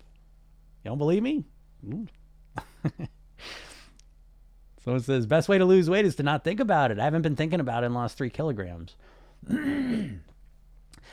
You 0.85 0.91
don't 0.91 0.99
believe 0.99 1.23
me? 1.23 1.45
Someone 4.85 5.01
says, 5.01 5.27
best 5.27 5.49
way 5.49 5.59
to 5.59 5.65
lose 5.65 5.89
weight 5.89 6.05
is 6.05 6.15
to 6.17 6.23
not 6.23 6.45
think 6.45 6.61
about 6.61 6.91
it. 6.91 6.99
I 6.99 7.05
haven't 7.05 7.23
been 7.23 7.37
thinking 7.37 7.61
about 7.61 7.83
it 7.83 7.87
and 7.87 7.95
lost 7.95 8.19
three 8.19 8.31
kilograms. 8.31 8.97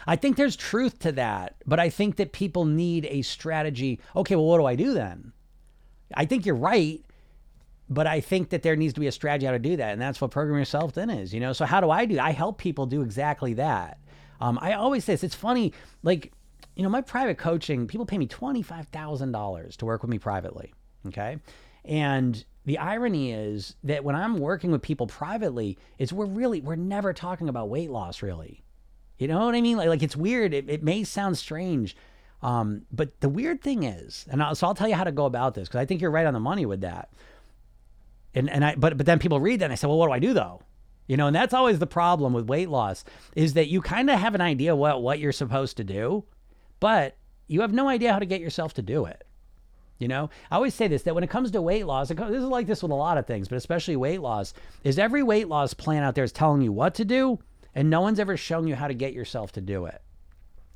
I 0.07 0.15
think 0.15 0.35
there's 0.35 0.55
truth 0.55 0.99
to 0.99 1.11
that, 1.13 1.55
but 1.65 1.79
I 1.79 1.89
think 1.89 2.17
that 2.17 2.33
people 2.33 2.65
need 2.65 3.05
a 3.09 3.21
strategy. 3.21 3.99
Okay, 4.15 4.35
well, 4.35 4.45
what 4.45 4.57
do 4.57 4.65
I 4.65 4.75
do 4.75 4.93
then? 4.93 5.31
I 6.13 6.25
think 6.25 6.45
you're 6.45 6.55
right, 6.55 7.01
but 7.91 8.07
I 8.07 8.21
think 8.21 8.49
that 8.51 8.63
there 8.63 8.77
needs 8.77 8.93
to 8.93 9.01
be 9.01 9.07
a 9.07 9.11
strategy 9.11 9.45
how 9.45 9.51
to 9.51 9.59
do 9.59 9.75
that, 9.75 9.91
and 9.91 10.01
that's 10.01 10.21
what 10.21 10.31
Program 10.31 10.57
Yourself 10.57 10.93
Thin 10.93 11.09
is. 11.09 11.33
You 11.33 11.41
know, 11.41 11.51
so 11.51 11.65
how 11.65 11.81
do 11.81 11.91
I 11.91 12.05
do? 12.05 12.17
I 12.19 12.31
help 12.31 12.57
people 12.57 12.85
do 12.85 13.01
exactly 13.01 13.53
that. 13.55 13.99
Um, 14.39 14.57
I 14.61 14.73
always 14.73 15.03
say 15.03 15.13
this. 15.13 15.25
It's 15.25 15.35
funny, 15.35 15.73
like 16.01 16.31
you 16.75 16.83
know, 16.83 16.89
my 16.89 17.01
private 17.01 17.37
coaching, 17.37 17.87
people 17.87 18.05
pay 18.05 18.17
me 18.17 18.27
twenty 18.27 18.61
five 18.61 18.87
thousand 18.87 19.33
dollars 19.33 19.75
to 19.77 19.85
work 19.85 20.01
with 20.03 20.09
me 20.09 20.19
privately. 20.19 20.73
Okay, 21.07 21.37
and 21.83 22.43
the 22.65 22.77
irony 22.77 23.33
is 23.33 23.75
that 23.83 24.05
when 24.05 24.15
I'm 24.15 24.39
working 24.39 24.71
with 24.71 24.81
people 24.81 25.05
privately, 25.05 25.77
is 25.97 26.13
we're 26.13 26.25
really 26.25 26.61
we're 26.61 26.77
never 26.77 27.11
talking 27.11 27.49
about 27.49 27.67
weight 27.67 27.91
loss 27.91 28.21
really. 28.21 28.63
You 29.17 29.27
know 29.27 29.45
what 29.45 29.53
I 29.53 29.61
mean? 29.61 29.75
Like, 29.75 29.89
like 29.89 30.01
it's 30.01 30.15
weird. 30.15 30.53
It, 30.53 30.69
it 30.69 30.81
may 30.81 31.03
sound 31.03 31.37
strange, 31.37 31.97
um, 32.41 32.83
but 32.89 33.19
the 33.19 33.29
weird 33.29 33.61
thing 33.61 33.83
is, 33.83 34.25
and 34.31 34.41
I'll, 34.41 34.55
so 34.55 34.65
I'll 34.65 34.75
tell 34.75 34.87
you 34.87 34.95
how 34.95 35.03
to 35.03 35.11
go 35.11 35.25
about 35.25 35.55
this 35.55 35.67
because 35.67 35.81
I 35.81 35.85
think 35.85 35.99
you're 36.01 36.09
right 36.09 36.25
on 36.25 36.33
the 36.33 36.39
money 36.39 36.65
with 36.65 36.81
that. 36.81 37.09
And 38.33 38.49
and 38.49 38.63
I 38.63 38.75
but 38.75 38.97
but 38.97 39.05
then 39.05 39.19
people 39.19 39.39
read 39.39 39.59
that 39.59 39.65
and 39.65 39.73
I 39.73 39.75
say, 39.75 39.87
well, 39.87 39.97
what 39.97 40.07
do 40.07 40.13
I 40.13 40.19
do 40.19 40.33
though? 40.33 40.61
You 41.07 41.17
know, 41.17 41.27
and 41.27 41.35
that's 41.35 41.53
always 41.53 41.79
the 41.79 41.87
problem 41.87 42.33
with 42.33 42.47
weight 42.47 42.69
loss 42.69 43.03
is 43.35 43.53
that 43.53 43.67
you 43.67 43.81
kind 43.81 44.09
of 44.09 44.19
have 44.19 44.35
an 44.35 44.41
idea 44.41 44.75
what 44.75 45.01
what 45.01 45.19
you're 45.19 45.31
supposed 45.31 45.77
to 45.77 45.83
do, 45.83 46.23
but 46.79 47.17
you 47.47 47.61
have 47.61 47.73
no 47.73 47.89
idea 47.89 48.13
how 48.13 48.19
to 48.19 48.25
get 48.25 48.41
yourself 48.41 48.73
to 48.75 48.81
do 48.81 49.05
it. 49.05 49.25
You 49.99 50.07
know, 50.07 50.29
I 50.49 50.55
always 50.55 50.73
say 50.73 50.87
this 50.87 51.03
that 51.03 51.13
when 51.13 51.23
it 51.23 51.29
comes 51.29 51.51
to 51.51 51.61
weight 51.61 51.85
loss, 51.85 52.09
this 52.09 52.17
is 52.17 52.43
like 52.45 52.65
this 52.65 52.81
with 52.81 52.91
a 52.91 52.95
lot 52.95 53.17
of 53.17 53.27
things, 53.27 53.47
but 53.47 53.57
especially 53.57 53.95
weight 53.95 54.21
loss, 54.21 54.53
is 54.83 54.97
every 54.97 55.21
weight 55.21 55.47
loss 55.47 55.73
plan 55.73 56.01
out 56.01 56.15
there 56.15 56.23
is 56.23 56.31
telling 56.31 56.61
you 56.61 56.71
what 56.71 56.95
to 56.95 57.05
do, 57.05 57.39
and 57.75 57.89
no 57.89 58.01
one's 58.01 58.19
ever 58.19 58.37
shown 58.37 58.67
you 58.67 58.75
how 58.75 58.87
to 58.87 58.93
get 58.93 59.13
yourself 59.13 59.51
to 59.51 59.61
do 59.61 59.85
it. 59.85 60.01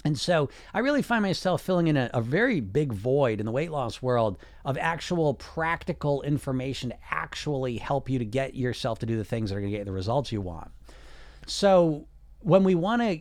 And 0.05 0.17
so 0.19 0.49
I 0.71 0.79
really 0.79 1.01
find 1.01 1.23
myself 1.23 1.63
filling 1.63 1.87
in 1.87 1.97
a, 1.97 2.11
a, 2.13 2.21
very 2.21 2.59
big 2.59 2.93
void 2.93 3.39
in 3.39 3.45
the 3.47 3.51
weight 3.51 3.71
loss 3.71 4.03
world 4.03 4.37
of 4.63 4.77
actual 4.77 5.33
practical 5.33 6.21
information 6.21 6.91
to 6.91 6.97
actually 7.09 7.77
help 7.77 8.07
you 8.07 8.19
to 8.19 8.25
get 8.25 8.53
yourself 8.53 8.99
to 8.99 9.07
do 9.07 9.17
the 9.17 9.25
things 9.25 9.49
that 9.49 9.57
are 9.57 9.61
going 9.61 9.71
to 9.71 9.77
get 9.77 9.85
the 9.85 9.91
results 9.91 10.31
you 10.31 10.41
want. 10.41 10.69
So 11.47 12.07
when 12.41 12.63
we 12.63 12.75
want 12.75 13.01
to, 13.01 13.19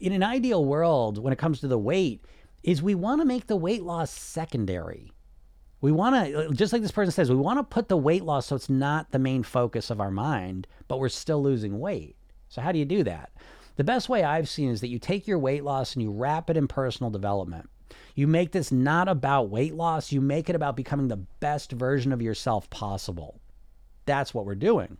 in 0.00 0.12
an 0.12 0.22
ideal 0.22 0.64
world, 0.64 1.18
when 1.18 1.34
it 1.34 1.38
comes 1.38 1.60
to 1.60 1.68
the 1.68 1.78
weight, 1.78 2.24
is 2.62 2.82
we 2.82 2.94
want 2.94 3.20
to 3.20 3.26
make 3.26 3.46
the 3.46 3.56
weight 3.56 3.82
loss 3.82 4.10
secondary. 4.10 5.12
We 5.82 5.92
want 5.92 6.16
to, 6.16 6.48
just 6.54 6.72
like 6.72 6.80
this 6.80 6.90
person 6.90 7.12
says, 7.12 7.28
we 7.28 7.36
want 7.36 7.58
to 7.58 7.62
put 7.62 7.88
the 7.88 7.96
weight 7.96 8.24
loss 8.24 8.46
so 8.46 8.56
it's 8.56 8.70
not 8.70 9.12
the 9.12 9.18
main 9.18 9.42
focus 9.42 9.90
of 9.90 10.00
our 10.00 10.10
mind, 10.10 10.66
but 10.88 10.98
we're 10.98 11.10
still 11.10 11.42
losing 11.42 11.78
weight. 11.78 12.16
So, 12.48 12.62
how 12.62 12.72
do 12.72 12.78
you 12.78 12.86
do 12.86 13.02
that? 13.04 13.30
The 13.76 13.84
best 13.84 14.08
way 14.08 14.24
I've 14.24 14.48
seen 14.48 14.70
is 14.70 14.80
that 14.80 14.88
you 14.88 14.98
take 14.98 15.26
your 15.26 15.38
weight 15.38 15.62
loss 15.62 15.94
and 15.94 16.02
you 16.02 16.10
wrap 16.10 16.48
it 16.48 16.56
in 16.56 16.66
personal 16.66 17.10
development. 17.10 17.68
You 18.14 18.26
make 18.26 18.52
this 18.52 18.72
not 18.72 19.08
about 19.08 19.50
weight 19.50 19.74
loss, 19.74 20.12
you 20.12 20.20
make 20.22 20.48
it 20.48 20.56
about 20.56 20.76
becoming 20.76 21.08
the 21.08 21.18
best 21.18 21.72
version 21.72 22.12
of 22.12 22.22
yourself 22.22 22.70
possible. 22.70 23.38
That's 24.06 24.32
what 24.32 24.46
we're 24.46 24.54
doing. 24.54 24.96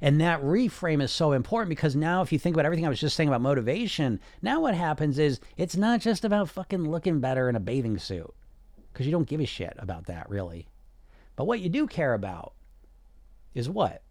And 0.00 0.20
that 0.20 0.42
reframe 0.42 1.00
is 1.00 1.12
so 1.12 1.32
important 1.32 1.70
because 1.70 1.96
now, 1.96 2.20
if 2.20 2.32
you 2.32 2.38
think 2.38 2.56
about 2.56 2.66
everything 2.66 2.84
I 2.84 2.90
was 2.90 3.00
just 3.00 3.16
saying 3.16 3.28
about 3.28 3.40
motivation, 3.40 4.20
now 4.42 4.60
what 4.60 4.74
happens 4.74 5.18
is 5.18 5.40
it's 5.56 5.76
not 5.76 6.00
just 6.00 6.24
about 6.24 6.50
fucking 6.50 6.90
looking 6.90 7.20
better 7.20 7.48
in 7.48 7.56
a 7.56 7.60
bathing 7.60 7.98
suit 7.98 8.34
because 8.92 9.06
you 9.06 9.12
don't 9.12 9.28
give 9.28 9.40
a 9.40 9.46
shit 9.46 9.74
about 9.78 10.06
that 10.06 10.28
really. 10.28 10.66
But 11.36 11.46
what 11.46 11.60
you 11.60 11.70
do 11.70 11.86
care 11.86 12.12
about 12.12 12.54
is 13.54 13.70
what? 13.70 14.02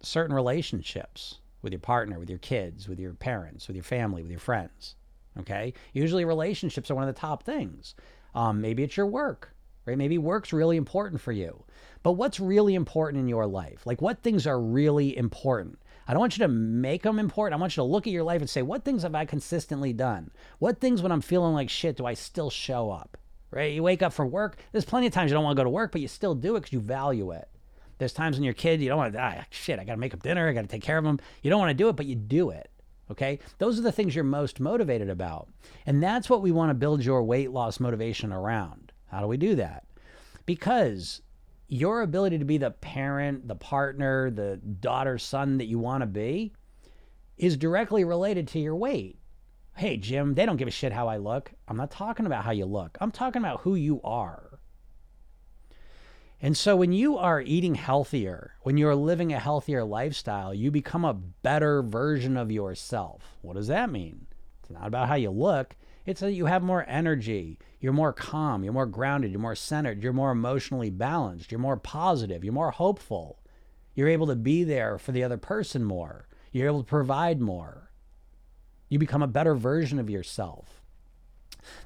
Certain 0.00 0.34
relationships 0.34 1.40
with 1.62 1.72
your 1.72 1.80
partner, 1.80 2.18
with 2.18 2.28
your 2.28 2.38
kids, 2.38 2.88
with 2.88 3.00
your 3.00 3.14
parents, 3.14 3.66
with 3.66 3.76
your 3.76 3.84
family, 3.84 4.22
with 4.22 4.30
your 4.30 4.40
friends. 4.40 4.96
Okay? 5.38 5.72
Usually 5.92 6.24
relationships 6.24 6.90
are 6.90 6.94
one 6.94 7.08
of 7.08 7.14
the 7.14 7.20
top 7.20 7.44
things. 7.44 7.94
Um, 8.34 8.60
maybe 8.60 8.82
it's 8.82 8.96
your 8.96 9.06
work, 9.06 9.54
right? 9.86 9.96
Maybe 9.96 10.18
work's 10.18 10.52
really 10.52 10.76
important 10.76 11.20
for 11.20 11.32
you. 11.32 11.64
But 12.02 12.12
what's 12.12 12.40
really 12.40 12.74
important 12.74 13.20
in 13.20 13.28
your 13.28 13.46
life? 13.46 13.86
Like 13.86 14.02
what 14.02 14.22
things 14.22 14.46
are 14.46 14.60
really 14.60 15.16
important? 15.16 15.78
I 16.08 16.12
don't 16.12 16.20
want 16.20 16.36
you 16.36 16.44
to 16.44 16.52
make 16.52 17.02
them 17.02 17.18
important. 17.18 17.58
I 17.58 17.60
want 17.60 17.76
you 17.76 17.82
to 17.82 17.88
look 17.88 18.06
at 18.06 18.12
your 18.12 18.24
life 18.24 18.40
and 18.40 18.50
say, 18.50 18.62
what 18.62 18.84
things 18.84 19.02
have 19.02 19.14
I 19.14 19.24
consistently 19.24 19.92
done? 19.92 20.32
What 20.58 20.80
things 20.80 21.00
when 21.00 21.12
I'm 21.12 21.20
feeling 21.20 21.54
like 21.54 21.70
shit 21.70 21.96
do 21.96 22.06
I 22.06 22.14
still 22.14 22.50
show 22.50 22.90
up? 22.90 23.16
right? 23.52 23.72
You 23.72 23.82
wake 23.82 24.02
up 24.02 24.12
for 24.12 24.26
work. 24.26 24.56
There's 24.72 24.84
plenty 24.84 25.06
of 25.06 25.12
times 25.12 25.30
you 25.30 25.34
don't 25.34 25.44
want 25.44 25.56
to 25.56 25.60
go 25.60 25.64
to 25.64 25.70
work, 25.70 25.92
but 25.92 26.00
you 26.00 26.08
still 26.08 26.34
do 26.34 26.56
it 26.56 26.60
because 26.60 26.72
you 26.72 26.80
value 26.80 27.30
it. 27.30 27.48
There's 28.02 28.12
times 28.12 28.36
when 28.36 28.42
you're 28.42 28.52
kid, 28.52 28.82
you 28.82 28.88
don't 28.88 28.98
want 28.98 29.12
to, 29.12 29.20
ah, 29.20 29.44
shit, 29.50 29.78
I 29.78 29.84
got 29.84 29.92
to 29.92 30.00
make 30.00 30.12
up 30.12 30.24
dinner. 30.24 30.48
I 30.48 30.52
got 30.52 30.62
to 30.62 30.66
take 30.66 30.82
care 30.82 30.98
of 30.98 31.04
them. 31.04 31.20
You 31.40 31.50
don't 31.50 31.60
want 31.60 31.70
to 31.70 31.74
do 31.74 31.88
it, 31.88 31.94
but 31.94 32.06
you 32.06 32.16
do 32.16 32.50
it. 32.50 32.68
Okay. 33.12 33.38
Those 33.58 33.78
are 33.78 33.82
the 33.82 33.92
things 33.92 34.12
you're 34.12 34.24
most 34.24 34.58
motivated 34.58 35.08
about. 35.08 35.46
And 35.86 36.02
that's 36.02 36.28
what 36.28 36.42
we 36.42 36.50
want 36.50 36.70
to 36.70 36.74
build 36.74 37.04
your 37.04 37.22
weight 37.22 37.52
loss 37.52 37.78
motivation 37.78 38.32
around. 38.32 38.90
How 39.06 39.20
do 39.20 39.28
we 39.28 39.36
do 39.36 39.54
that? 39.54 39.84
Because 40.46 41.22
your 41.68 42.02
ability 42.02 42.38
to 42.38 42.44
be 42.44 42.58
the 42.58 42.72
parent, 42.72 43.46
the 43.46 43.54
partner, 43.54 44.32
the 44.32 44.56
daughter, 44.56 45.16
son 45.16 45.58
that 45.58 45.66
you 45.66 45.78
want 45.78 46.00
to 46.02 46.06
be 46.06 46.52
is 47.36 47.56
directly 47.56 48.02
related 48.02 48.48
to 48.48 48.58
your 48.58 48.74
weight. 48.74 49.16
Hey, 49.76 49.96
Jim, 49.96 50.34
they 50.34 50.44
don't 50.44 50.56
give 50.56 50.66
a 50.66 50.72
shit 50.72 50.92
how 50.92 51.06
I 51.06 51.18
look. 51.18 51.52
I'm 51.68 51.76
not 51.76 51.92
talking 51.92 52.26
about 52.26 52.42
how 52.42 52.50
you 52.50 52.66
look. 52.66 52.98
I'm 53.00 53.12
talking 53.12 53.40
about 53.40 53.60
who 53.60 53.76
you 53.76 54.00
are. 54.02 54.51
And 56.44 56.56
so 56.56 56.74
when 56.74 56.90
you 56.90 57.16
are 57.16 57.40
eating 57.40 57.76
healthier, 57.76 58.56
when 58.62 58.76
you're 58.76 58.96
living 58.96 59.32
a 59.32 59.38
healthier 59.38 59.84
lifestyle, 59.84 60.52
you 60.52 60.72
become 60.72 61.04
a 61.04 61.14
better 61.14 61.84
version 61.84 62.36
of 62.36 62.50
yourself. 62.50 63.38
What 63.42 63.54
does 63.54 63.68
that 63.68 63.90
mean? 63.90 64.26
It's 64.60 64.70
not 64.70 64.88
about 64.88 65.06
how 65.06 65.14
you 65.14 65.30
look. 65.30 65.76
It's 66.04 66.20
that 66.20 66.32
you 66.32 66.46
have 66.46 66.64
more 66.64 66.84
energy. 66.88 67.60
You're 67.80 67.92
more 67.92 68.12
calm. 68.12 68.64
You're 68.64 68.72
more 68.72 68.86
grounded. 68.86 69.30
You're 69.30 69.40
more 69.40 69.54
centered. 69.54 70.02
You're 70.02 70.12
more 70.12 70.32
emotionally 70.32 70.90
balanced. 70.90 71.52
You're 71.52 71.60
more 71.60 71.76
positive. 71.76 72.42
You're 72.42 72.52
more 72.52 72.72
hopeful. 72.72 73.38
You're 73.94 74.08
able 74.08 74.26
to 74.26 74.34
be 74.34 74.64
there 74.64 74.98
for 74.98 75.12
the 75.12 75.22
other 75.22 75.36
person 75.36 75.84
more. 75.84 76.26
You're 76.50 76.66
able 76.66 76.82
to 76.82 76.88
provide 76.88 77.40
more. 77.40 77.92
You 78.88 78.98
become 78.98 79.22
a 79.22 79.28
better 79.28 79.54
version 79.54 80.00
of 80.00 80.10
yourself. 80.10 80.82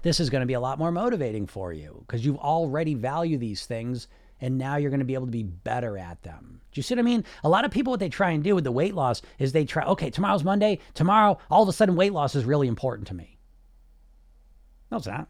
This 0.01 0.19
is 0.19 0.31
going 0.31 0.41
to 0.41 0.47
be 0.47 0.55
a 0.55 0.61
lot 0.61 0.79
more 0.79 0.91
motivating 0.91 1.47
for 1.47 1.75
you 1.75 2.05
because 2.07 2.25
you've 2.25 2.39
already 2.39 2.95
value 2.95 3.37
these 3.37 3.67
things 3.67 4.09
and 4.41 4.59
now 4.59 4.77
you're 4.77 4.91
going 4.91 5.01
to 5.01 5.07
be 5.07 5.15
able 5.15 5.27
to 5.27 5.33
be 5.33 5.43
better 5.43 5.97
at 5.97 6.23
them. 6.23 6.61
Do 6.73 6.79
you 6.79 6.83
see 6.83 6.95
what 6.95 7.01
I 7.01 7.05
mean? 7.05 7.25
A 7.43 7.49
lot 7.49 7.65
of 7.65 7.71
people, 7.71 7.93
what 7.93 8.01
they 8.01 8.09
try 8.09 8.31
and 8.31 8.45
do 8.45 8.55
with 8.55 8.65
the 8.65 8.73
weight 8.73 8.95
loss 8.95 9.23
is 9.39 9.53
they 9.53 9.65
try, 9.65 9.85
okay, 9.85 10.11
tomorrow's 10.11 10.45
Monday. 10.45 10.79
Tomorrow, 10.95 11.39
all 11.51 11.63
of 11.63 11.69
a 11.69 11.73
sudden, 11.73 11.97
weight 11.97 12.13
loss 12.13 12.35
is 12.35 12.45
really 12.45 12.69
important 12.69 13.09
to 13.09 13.15
me. 13.15 13.39
No, 14.91 14.99
it's 14.99 15.07
not. 15.07 15.29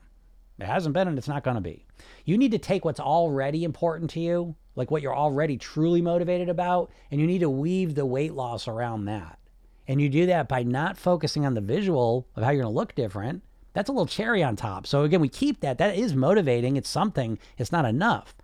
It 0.59 0.67
hasn't 0.67 0.95
been 0.95 1.09
and 1.09 1.19
it's 1.19 1.29
not 1.29 1.45
going 1.45 1.57
to 1.57 1.61
be. 1.61 1.85
You 2.25 2.39
need 2.39 2.53
to 2.53 2.59
take 2.59 2.85
what's 2.85 3.01
already 3.01 3.65
important 3.65 4.11
to 4.11 4.21
you, 4.21 4.57
like 4.75 4.91
what 4.91 5.03
you're 5.03 5.17
already 5.17 5.57
truly 5.59 6.01
motivated 6.01 6.49
about, 6.49 6.91
and 7.11 7.21
you 7.21 7.27
need 7.27 7.41
to 7.41 7.51
weave 7.51 7.95
the 7.95 8.07
weight 8.07 8.33
loss 8.33 8.67
around 8.67 9.05
that. 9.05 9.39
And 9.87 10.01
you 10.01 10.09
do 10.09 10.27
that 10.27 10.49
by 10.49 10.63
not 10.63 10.97
focusing 10.97 11.47
on 11.47 11.55
the 11.55 11.61
visual 11.61 12.27
of 12.35 12.43
how 12.43 12.51
you're 12.51 12.63
going 12.63 12.73
to 12.73 12.77
look 12.77 12.95
different. 12.95 13.43
That's 13.73 13.89
a 13.89 13.93
little 13.93 14.07
cherry 14.07 14.43
on 14.43 14.57
top. 14.57 14.87
So 14.87 15.03
again, 15.03 15.21
we 15.21 15.29
keep 15.29 15.61
that. 15.61 15.79
That 15.79 15.97
is 15.97 16.15
motivating. 16.15 16.77
It's 16.77 16.89
something. 16.89 17.39
It's 17.59 17.71
not 17.71 17.85
enough. 17.85 18.35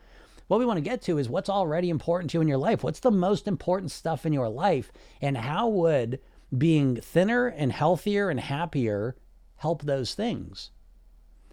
What 0.53 0.59
we 0.59 0.67
want 0.67 0.77
to 0.77 0.83
get 0.83 1.01
to 1.05 1.17
is 1.17 1.31
what's 1.31 1.49
already 1.49 1.89
important 1.89 2.31
to 2.31 2.37
you 2.37 2.43
in 2.43 2.47
your 2.47 2.59
life. 2.59 2.85
What's 2.85 3.01
the 3.01 3.11
most 3.11 3.49
important 3.49 3.91
stuff 3.91 4.27
in 4.27 4.35
your 4.35 4.51
life? 4.51 4.93
And 5.23 5.35
how 5.35 5.67
would 5.69 6.21
being 6.55 6.97
thinner 6.97 7.47
and 7.47 7.73
healthier 7.73 8.29
and 8.29 8.39
happier 8.39 9.17
help 9.57 9.81
those 9.81 10.15
things? 10.15 10.71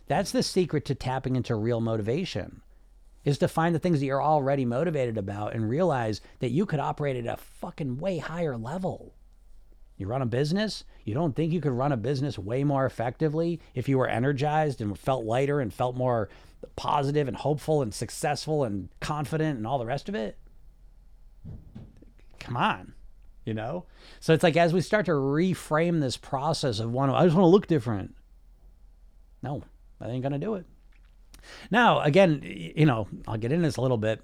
That's 0.07 0.31
the 0.31 0.43
secret 0.43 0.83
to 0.83 0.95
tapping 0.95 1.37
into 1.37 1.55
real 1.55 1.79
motivation 1.79 2.61
is 3.23 3.37
to 3.37 3.47
find 3.47 3.73
the 3.73 3.79
things 3.79 4.01
that 4.01 4.05
you're 4.05 4.21
already 4.21 4.65
motivated 4.65 5.17
about 5.17 5.53
and 5.53 5.69
realize 5.69 6.19
that 6.39 6.51
you 6.51 6.65
could 6.65 6.81
operate 6.81 7.15
at 7.15 7.33
a 7.33 7.37
fucking 7.37 7.99
way 7.99 8.17
higher 8.17 8.57
level. 8.57 9.13
You 9.99 10.07
run 10.07 10.21
a 10.21 10.25
business, 10.25 10.85
you 11.03 11.13
don't 11.13 11.35
think 11.35 11.51
you 11.51 11.59
could 11.59 11.73
run 11.73 11.91
a 11.91 11.97
business 11.97 12.39
way 12.39 12.63
more 12.63 12.85
effectively 12.85 13.59
if 13.75 13.89
you 13.89 13.97
were 13.97 14.07
energized 14.07 14.79
and 14.79 14.97
felt 14.97 15.25
lighter 15.25 15.59
and 15.59 15.73
felt 15.73 15.97
more 15.97 16.29
positive 16.77 17.27
and 17.27 17.35
hopeful 17.35 17.81
and 17.81 17.93
successful 17.93 18.63
and 18.63 18.87
confident 19.01 19.57
and 19.57 19.67
all 19.67 19.77
the 19.77 19.85
rest 19.85 20.07
of 20.07 20.15
it? 20.15 20.37
Come 22.39 22.55
on, 22.55 22.93
you 23.43 23.53
know? 23.53 23.85
So 24.21 24.33
it's 24.33 24.41
like 24.41 24.55
as 24.55 24.71
we 24.71 24.79
start 24.79 25.05
to 25.07 25.11
reframe 25.11 25.99
this 25.99 26.15
process 26.15 26.79
of 26.79 26.93
one, 26.93 27.09
I 27.09 27.25
just 27.25 27.35
want 27.35 27.43
to 27.43 27.49
look 27.49 27.67
different. 27.67 28.15
No, 29.43 29.63
that 29.99 30.09
ain't 30.09 30.23
going 30.23 30.31
to 30.31 30.39
do 30.39 30.55
it. 30.55 30.65
Now, 31.71 31.99
again, 31.99 32.41
you 32.41 32.85
know, 32.85 33.09
I'll 33.27 33.37
get 33.37 33.51
into 33.51 33.67
this 33.67 33.75
a 33.75 33.81
little 33.81 33.97
bit 33.97 34.21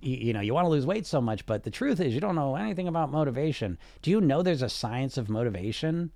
you, 0.00 0.16
you 0.16 0.32
know, 0.32 0.40
you 0.40 0.54
want 0.54 0.64
to 0.64 0.70
lose 0.70 0.86
weight 0.86 1.06
so 1.06 1.20
much, 1.20 1.46
but 1.46 1.62
the 1.62 1.70
truth 1.70 2.00
is 2.00 2.14
you 2.14 2.20
don't 2.20 2.34
know 2.34 2.56
anything 2.56 2.88
about 2.88 3.10
motivation. 3.10 3.78
Do 4.02 4.10
you 4.10 4.20
know 4.20 4.42
there's 4.42 4.62
a 4.62 4.68
science 4.68 5.16
of 5.16 5.28
motivation? 5.28 6.10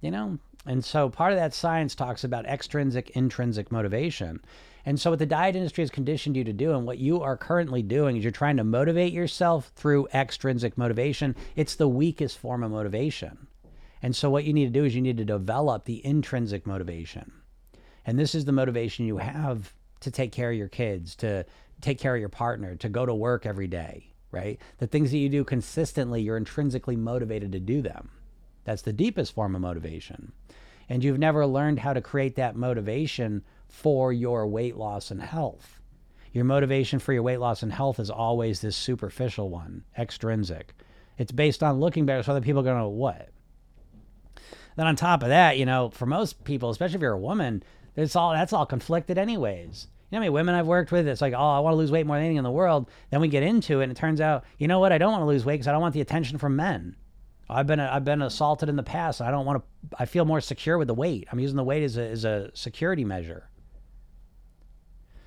You 0.00 0.10
know, 0.10 0.38
and 0.66 0.84
so 0.84 1.08
part 1.08 1.32
of 1.32 1.38
that 1.38 1.54
science 1.54 1.94
talks 1.94 2.24
about 2.24 2.46
extrinsic, 2.46 3.10
intrinsic 3.10 3.72
motivation. 3.72 4.40
And 4.84 5.00
so, 5.00 5.10
what 5.10 5.20
the 5.20 5.26
diet 5.26 5.54
industry 5.54 5.82
has 5.82 5.90
conditioned 5.90 6.36
you 6.36 6.44
to 6.44 6.52
do, 6.52 6.74
and 6.74 6.86
what 6.86 6.98
you 6.98 7.22
are 7.22 7.36
currently 7.36 7.82
doing, 7.82 8.16
is 8.16 8.24
you're 8.24 8.32
trying 8.32 8.56
to 8.56 8.64
motivate 8.64 9.12
yourself 9.12 9.70
through 9.76 10.08
extrinsic 10.12 10.76
motivation. 10.76 11.36
It's 11.54 11.76
the 11.76 11.88
weakest 11.88 12.38
form 12.38 12.64
of 12.64 12.72
motivation. 12.72 13.46
And 14.02 14.16
so, 14.16 14.28
what 14.28 14.44
you 14.44 14.52
need 14.52 14.66
to 14.66 14.80
do 14.80 14.84
is 14.84 14.94
you 14.94 15.02
need 15.02 15.18
to 15.18 15.24
develop 15.24 15.84
the 15.84 16.04
intrinsic 16.04 16.66
motivation. 16.66 17.30
And 18.04 18.18
this 18.18 18.34
is 18.34 18.44
the 18.44 18.52
motivation 18.52 19.06
you 19.06 19.18
have 19.18 19.72
to 20.00 20.10
take 20.10 20.32
care 20.32 20.50
of 20.50 20.56
your 20.56 20.68
kids, 20.68 21.14
to 21.16 21.46
take 21.82 21.98
care 21.98 22.14
of 22.14 22.20
your 22.20 22.30
partner, 22.30 22.74
to 22.76 22.88
go 22.88 23.04
to 23.04 23.14
work 23.14 23.44
every 23.44 23.66
day, 23.66 24.14
right? 24.30 24.58
The 24.78 24.86
things 24.86 25.10
that 25.10 25.18
you 25.18 25.28
do 25.28 25.44
consistently, 25.44 26.22
you're 26.22 26.38
intrinsically 26.38 26.96
motivated 26.96 27.52
to 27.52 27.60
do 27.60 27.82
them. 27.82 28.10
That's 28.64 28.82
the 28.82 28.92
deepest 28.92 29.34
form 29.34 29.54
of 29.54 29.60
motivation. 29.60 30.32
And 30.88 31.04
you've 31.04 31.18
never 31.18 31.46
learned 31.46 31.80
how 31.80 31.92
to 31.92 32.00
create 32.00 32.36
that 32.36 32.56
motivation 32.56 33.44
for 33.68 34.12
your 34.12 34.46
weight 34.46 34.76
loss 34.76 35.10
and 35.10 35.20
health. 35.20 35.80
Your 36.32 36.44
motivation 36.44 36.98
for 36.98 37.12
your 37.12 37.22
weight 37.22 37.38
loss 37.38 37.62
and 37.62 37.72
health 37.72 38.00
is 38.00 38.10
always 38.10 38.60
this 38.60 38.76
superficial 38.76 39.50
one, 39.50 39.84
extrinsic. 39.98 40.74
It's 41.18 41.32
based 41.32 41.62
on 41.62 41.80
looking 41.80 42.06
better 42.06 42.22
so 42.22 42.32
other 42.32 42.40
people 42.40 42.60
are 42.60 42.64
going 42.64 42.82
to 42.82 42.88
what? 42.88 43.28
Then 44.76 44.86
on 44.86 44.96
top 44.96 45.22
of 45.22 45.28
that, 45.28 45.58
you 45.58 45.66
know, 45.66 45.90
for 45.90 46.06
most 46.06 46.44
people, 46.44 46.70
especially 46.70 46.96
if 46.96 47.02
you're 47.02 47.12
a 47.12 47.18
woman, 47.18 47.62
it's 47.96 48.16
all 48.16 48.32
that's 48.32 48.54
all 48.54 48.64
conflicted 48.64 49.18
anyways. 49.18 49.88
Know 50.12 50.18
how 50.18 50.20
many 50.20 50.30
women 50.30 50.54
I've 50.54 50.66
worked 50.66 50.92
with? 50.92 51.08
It's 51.08 51.22
like, 51.22 51.32
oh, 51.32 51.38
I 51.38 51.60
want 51.60 51.72
to 51.72 51.78
lose 51.78 51.90
weight 51.90 52.06
more 52.06 52.16
than 52.16 52.26
anything 52.26 52.36
in 52.36 52.44
the 52.44 52.50
world. 52.50 52.90
Then 53.10 53.22
we 53.22 53.28
get 53.28 53.42
into 53.42 53.80
it, 53.80 53.84
and 53.84 53.92
it 53.92 53.96
turns 53.96 54.20
out, 54.20 54.44
you 54.58 54.68
know 54.68 54.78
what? 54.78 54.92
I 54.92 54.98
don't 54.98 55.10
want 55.10 55.22
to 55.22 55.26
lose 55.26 55.44
weight 55.44 55.54
because 55.54 55.68
I 55.68 55.72
don't 55.72 55.80
want 55.80 55.94
the 55.94 56.02
attention 56.02 56.36
from 56.36 56.54
men. 56.54 56.96
I've 57.48 57.66
been 57.66 57.80
I've 57.80 58.04
been 58.04 58.22
assaulted 58.22 58.68
in 58.68 58.76
the 58.76 58.82
past. 58.82 59.20
I 59.20 59.30
don't 59.30 59.44
want 59.46 59.62
to. 59.62 59.96
I 59.98 60.04
feel 60.04 60.24
more 60.24 60.40
secure 60.40 60.78
with 60.78 60.88
the 60.88 60.94
weight. 60.94 61.28
I'm 61.32 61.40
using 61.40 61.56
the 61.56 61.64
weight 61.64 61.82
as 61.82 61.96
a 61.96 62.08
as 62.08 62.24
a 62.24 62.50
security 62.54 63.04
measure. 63.04 63.48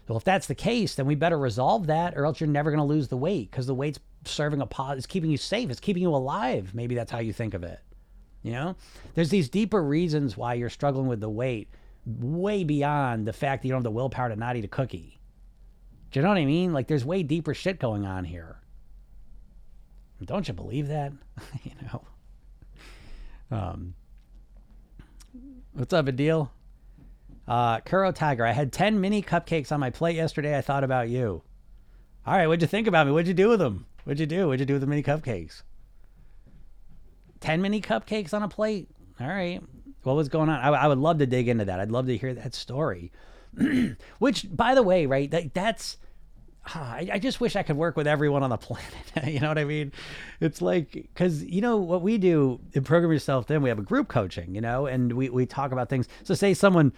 Well, 0.08 0.18
if 0.18 0.24
that's 0.24 0.46
the 0.46 0.56
case, 0.56 0.96
then 0.96 1.08
we 1.08 1.16
better 1.16 1.38
resolve 1.38 1.88
that, 1.88 2.16
or 2.16 2.26
else 2.26 2.40
you're 2.40 2.48
never 2.48 2.70
going 2.70 2.80
to 2.80 2.86
lose 2.86 3.08
the 3.08 3.18
weight 3.18 3.50
because 3.50 3.66
the 3.66 3.74
weight's 3.74 4.00
serving 4.24 4.62
a 4.62 4.68
pause. 4.68 4.98
It's 4.98 5.08
keeping 5.08 5.32
you 5.32 5.38
safe. 5.38 5.70
It's 5.72 5.80
keeping 5.80 6.04
you 6.04 6.16
alive. 6.16 6.76
Maybe 6.76 6.94
that's 6.94 7.12
how 7.12 7.20
you 7.20 7.34
think 7.34 7.56
of 7.56 7.64
it. 7.64 7.80
You 8.44 8.52
know, 8.52 8.76
there's 9.16 9.30
these 9.30 9.50
deeper 9.50 9.82
reasons 9.82 10.38
why 10.38 10.54
you're 10.54 10.70
struggling 10.70 11.08
with 11.08 11.22
the 11.22 11.30
weight, 11.30 11.70
way 12.06 12.64
beyond 12.64 13.28
the 13.28 13.34
fact 13.34 13.62
that 13.62 13.68
you 13.68 13.72
don't 13.72 13.80
have 13.80 13.84
the 13.84 13.91
willpower 13.91 14.30
to 14.30 14.36
not 14.36 14.56
eat 14.56 14.66
a 14.66 14.70
cookie. 14.70 15.20
Do 16.12 16.20
you 16.20 16.24
know 16.24 16.30
what 16.30 16.38
I 16.38 16.45
mean? 16.45 16.74
Like, 16.74 16.88
there's 16.88 17.03
way 17.03 17.24
deeper 17.24 17.53
shit 17.53 17.80
going 17.80 18.06
on 18.06 18.24
here. 18.24 18.62
Don't 20.24 20.47
you 20.47 20.53
believe 20.53 20.88
that? 20.88 21.12
you 21.64 21.72
know. 21.82 22.03
Um, 23.51 23.95
what's 25.74 25.93
up, 25.93 26.06
Adil? 26.06 26.49
Uh, 27.47 27.80
Kuro 27.82 28.12
Tiger, 28.12 28.45
I 28.45 28.53
had 28.53 28.72
10 28.72 29.01
mini 29.01 29.22
cupcakes 29.22 29.72
on 29.72 29.80
my 29.80 29.89
plate 29.89 30.16
yesterday. 30.16 30.58
I 30.58 30.62
thought 30.62 30.84
about 30.84 31.10
you. 31.10 31.43
All 32.26 32.36
right, 32.36 32.47
what'd 32.47 32.62
you 32.62 32.68
think 32.68 32.88
about 32.88 33.06
me? 33.06 33.14
What'd 33.14 33.28
you 33.28 33.36
do 33.36 33.49
with 33.49 33.60
them? 33.60 33.86
What'd 34.03 34.20
you 34.20 34.26
do? 34.26 34.47
What'd 34.47 34.62
you 34.62 34.66
do 34.66 34.74
with 34.74 34.82
the 34.82 34.88
mini 34.88 35.03
cupcakes? 35.03 35.62
10 37.41 37.62
mini 37.62 37.82
cupcakes 37.82 38.34
on 38.34 38.41
a 38.41 38.47
plate? 38.47 38.89
All 39.20 39.28
right. 39.28 39.62
What 40.06 40.16
was 40.16 40.30
going 40.30 40.49
on? 40.49 40.60
I, 40.60 40.70
I 40.70 40.88
would 40.88 40.99
love 40.99 41.18
to 41.18 41.26
dig 41.26 41.47
into 41.47 41.66
that. 41.66 41.80
I'd 41.80 41.91
love 41.91 42.06
to 42.08 42.16
hear 42.16 42.34
that 42.36 42.53
story. 42.53 43.12
Which, 44.20 44.45
by 44.56 44.76
the 44.76 44.84
way, 44.84 45.08
right, 45.08 45.32
that, 45.32 45.53
that's 45.56 45.97
ah, 46.68 46.93
I, 46.93 47.10
I 47.14 47.20
just 47.20 47.41
wish 47.41 47.56
I 47.56 47.64
could 47.64 47.76
work 47.76 47.97
with 47.97 48.06
everyone 48.06 48.43
on 48.43 48.51
the 48.51 48.58
planet. 48.60 48.86
you 49.26 49.39
know 49.39 49.47
what 49.47 49.58
I 49.58 49.66
mean? 49.66 49.91
It's 50.39 50.62
like, 50.62 50.91
because, 50.91 51.43
you 51.43 51.60
know, 51.60 51.78
what 51.78 52.03
we 52.03 52.20
do 52.20 52.60
in 52.74 52.84
Program 52.84 53.12
Yourself 53.12 53.47
Thin 53.47 53.64
we 53.64 53.70
have 53.70 53.80
a 53.80 53.84
group 53.84 54.08
coaching, 54.08 54.53
you 54.53 54.62
know, 54.62 54.86
and 54.86 55.12
we, 55.14 55.30
we 55.30 55.47
talk 55.47 55.72
about 55.72 55.89
things. 55.89 56.08
So, 56.24 56.36
say 56.36 56.53
someone, 56.53 56.93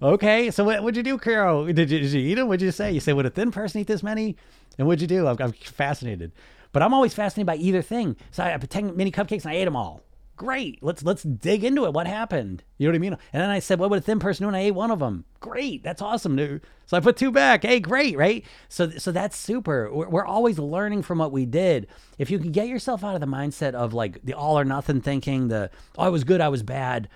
okay, 0.00 0.50
so 0.50 0.64
what, 0.64 0.82
would 0.82 0.96
you 0.96 1.02
do, 1.02 1.18
Carol? 1.18 1.66
Did 1.66 1.90
you, 1.90 2.00
did 2.00 2.12
you 2.12 2.20
eat 2.20 2.34
them? 2.36 2.48
What'd 2.48 2.62
you 2.62 2.72
say? 2.72 2.92
You 2.92 3.00
say, 3.00 3.12
would 3.12 3.26
a 3.26 3.30
thin 3.30 3.50
person 3.50 3.82
eat 3.82 3.88
this 3.88 4.02
many? 4.02 4.36
And 4.78 4.86
what'd 4.86 5.02
you 5.02 5.06
do? 5.06 5.26
I'm, 5.26 5.36
I'm 5.38 5.52
fascinated. 5.52 6.32
But 6.72 6.82
I'm 6.82 6.94
always 6.94 7.12
fascinated 7.12 7.46
by 7.46 7.56
either 7.56 7.82
thing. 7.82 8.16
So, 8.30 8.42
I 8.42 8.56
put 8.56 8.70
10 8.70 8.96
mini 8.96 9.12
cupcakes 9.12 9.44
and 9.44 9.52
I 9.52 9.56
ate 9.56 9.66
them 9.66 9.76
all 9.76 10.00
great. 10.36 10.82
Let's 10.82 11.02
let's 11.02 11.22
dig 11.22 11.64
into 11.64 11.84
it. 11.84 11.92
What 11.92 12.06
happened? 12.06 12.64
You 12.78 12.86
know 12.86 12.92
what 12.92 12.96
I 12.96 13.00
mean? 13.00 13.18
And 13.32 13.42
then 13.42 13.50
I 13.50 13.58
said, 13.58 13.78
what 13.78 13.90
would 13.90 14.00
a 14.00 14.02
thin 14.02 14.18
person 14.18 14.44
do? 14.44 14.48
And 14.48 14.56
I 14.56 14.60
ate 14.60 14.72
one 14.72 14.90
of 14.90 14.98
them. 14.98 15.24
Great, 15.40 15.82
that's 15.82 16.02
awesome, 16.02 16.36
dude. 16.36 16.62
So 16.86 16.96
I 16.96 17.00
put 17.00 17.16
two 17.16 17.30
back. 17.30 17.62
Hey, 17.62 17.80
great, 17.80 18.16
right? 18.16 18.44
So 18.68 18.90
so 18.90 19.12
that's 19.12 19.36
super. 19.36 19.90
We're, 19.92 20.08
we're 20.08 20.24
always 20.24 20.58
learning 20.58 21.02
from 21.02 21.18
what 21.18 21.32
we 21.32 21.46
did. 21.46 21.86
If 22.18 22.30
you 22.30 22.38
can 22.38 22.52
get 22.52 22.68
yourself 22.68 23.04
out 23.04 23.14
of 23.14 23.20
the 23.20 23.26
mindset 23.26 23.74
of 23.74 23.94
like 23.94 24.22
the 24.24 24.34
all 24.34 24.58
or 24.58 24.64
nothing 24.64 25.00
thinking, 25.00 25.48
the 25.48 25.70
oh 25.96 26.04
I 26.04 26.08
was 26.08 26.24
good, 26.24 26.40
I 26.40 26.48
was 26.48 26.62
bad. 26.62 27.08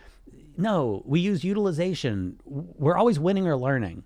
No, 0.56 1.02
we 1.04 1.20
use 1.20 1.44
utilization. 1.44 2.40
We're 2.44 2.96
always 2.96 3.18
winning 3.18 3.46
or 3.46 3.56
learning. 3.56 4.04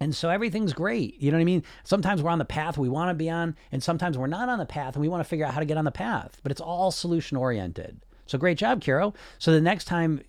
And 0.00 0.16
so 0.16 0.30
everything's 0.30 0.72
great. 0.72 1.20
You 1.20 1.30
know 1.30 1.36
what 1.36 1.42
I 1.42 1.44
mean? 1.44 1.62
Sometimes 1.84 2.22
we're 2.22 2.30
on 2.30 2.38
the 2.38 2.44
path 2.46 2.78
we 2.78 2.88
want 2.88 3.10
to 3.10 3.14
be 3.14 3.28
on, 3.28 3.54
and 3.70 3.82
sometimes 3.82 4.16
we're 4.16 4.28
not 4.28 4.48
on 4.48 4.58
the 4.58 4.64
path 4.64 4.94
and 4.94 5.02
we 5.02 5.08
want 5.08 5.22
to 5.22 5.28
figure 5.28 5.44
out 5.44 5.52
how 5.52 5.60
to 5.60 5.66
get 5.66 5.76
on 5.76 5.84
the 5.84 5.90
path. 5.92 6.40
But 6.42 6.52
it's 6.52 6.60
all 6.60 6.90
solution 6.90 7.36
oriented. 7.36 8.00
So 8.30 8.38
great 8.38 8.58
job, 8.58 8.80
Kiro. 8.80 9.14
So 9.38 9.50
the 9.52 9.60
next 9.60 9.86
time, 9.86 10.22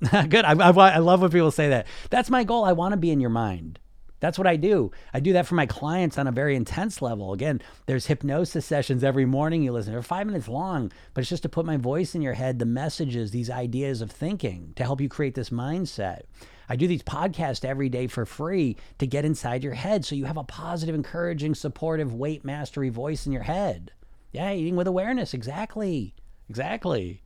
good. 0.10 0.44
I, 0.44 0.52
I, 0.52 0.70
I 0.70 0.98
love 0.98 1.20
when 1.22 1.30
people 1.30 1.52
say 1.52 1.68
that. 1.68 1.86
That's 2.10 2.30
my 2.30 2.42
goal. 2.42 2.64
I 2.64 2.72
want 2.72 2.92
to 2.92 2.96
be 2.96 3.10
in 3.10 3.20
your 3.20 3.30
mind. 3.30 3.78
That's 4.20 4.36
what 4.36 4.48
I 4.48 4.56
do. 4.56 4.90
I 5.14 5.20
do 5.20 5.32
that 5.34 5.46
for 5.46 5.54
my 5.54 5.66
clients 5.66 6.18
on 6.18 6.26
a 6.26 6.32
very 6.32 6.56
intense 6.56 7.00
level. 7.00 7.32
Again, 7.32 7.62
there's 7.86 8.06
hypnosis 8.06 8.66
sessions 8.66 9.04
every 9.04 9.24
morning 9.24 9.62
you 9.62 9.70
listen. 9.70 9.92
They're 9.92 10.02
five 10.02 10.26
minutes 10.26 10.48
long, 10.48 10.90
but 11.14 11.20
it's 11.20 11.30
just 11.30 11.44
to 11.44 11.48
put 11.48 11.64
my 11.64 11.76
voice 11.76 12.16
in 12.16 12.22
your 12.22 12.32
head, 12.34 12.58
the 12.58 12.66
messages, 12.66 13.30
these 13.30 13.48
ideas 13.48 14.02
of 14.02 14.10
thinking 14.10 14.72
to 14.74 14.82
help 14.82 15.00
you 15.00 15.08
create 15.08 15.36
this 15.36 15.50
mindset. 15.50 16.22
I 16.68 16.74
do 16.74 16.88
these 16.88 17.04
podcasts 17.04 17.64
every 17.64 17.88
day 17.88 18.08
for 18.08 18.26
free 18.26 18.76
to 18.98 19.06
get 19.06 19.24
inside 19.24 19.62
your 19.62 19.74
head 19.74 20.04
so 20.04 20.16
you 20.16 20.24
have 20.24 20.36
a 20.36 20.42
positive, 20.42 20.96
encouraging, 20.96 21.54
supportive 21.54 22.12
weight 22.12 22.44
mastery 22.44 22.88
voice 22.88 23.24
in 23.24 23.30
your 23.30 23.44
head. 23.44 23.92
Yeah, 24.32 24.52
eating 24.52 24.74
with 24.74 24.88
awareness. 24.88 25.32
Exactly. 25.32 26.14
Exactly. 26.48 27.22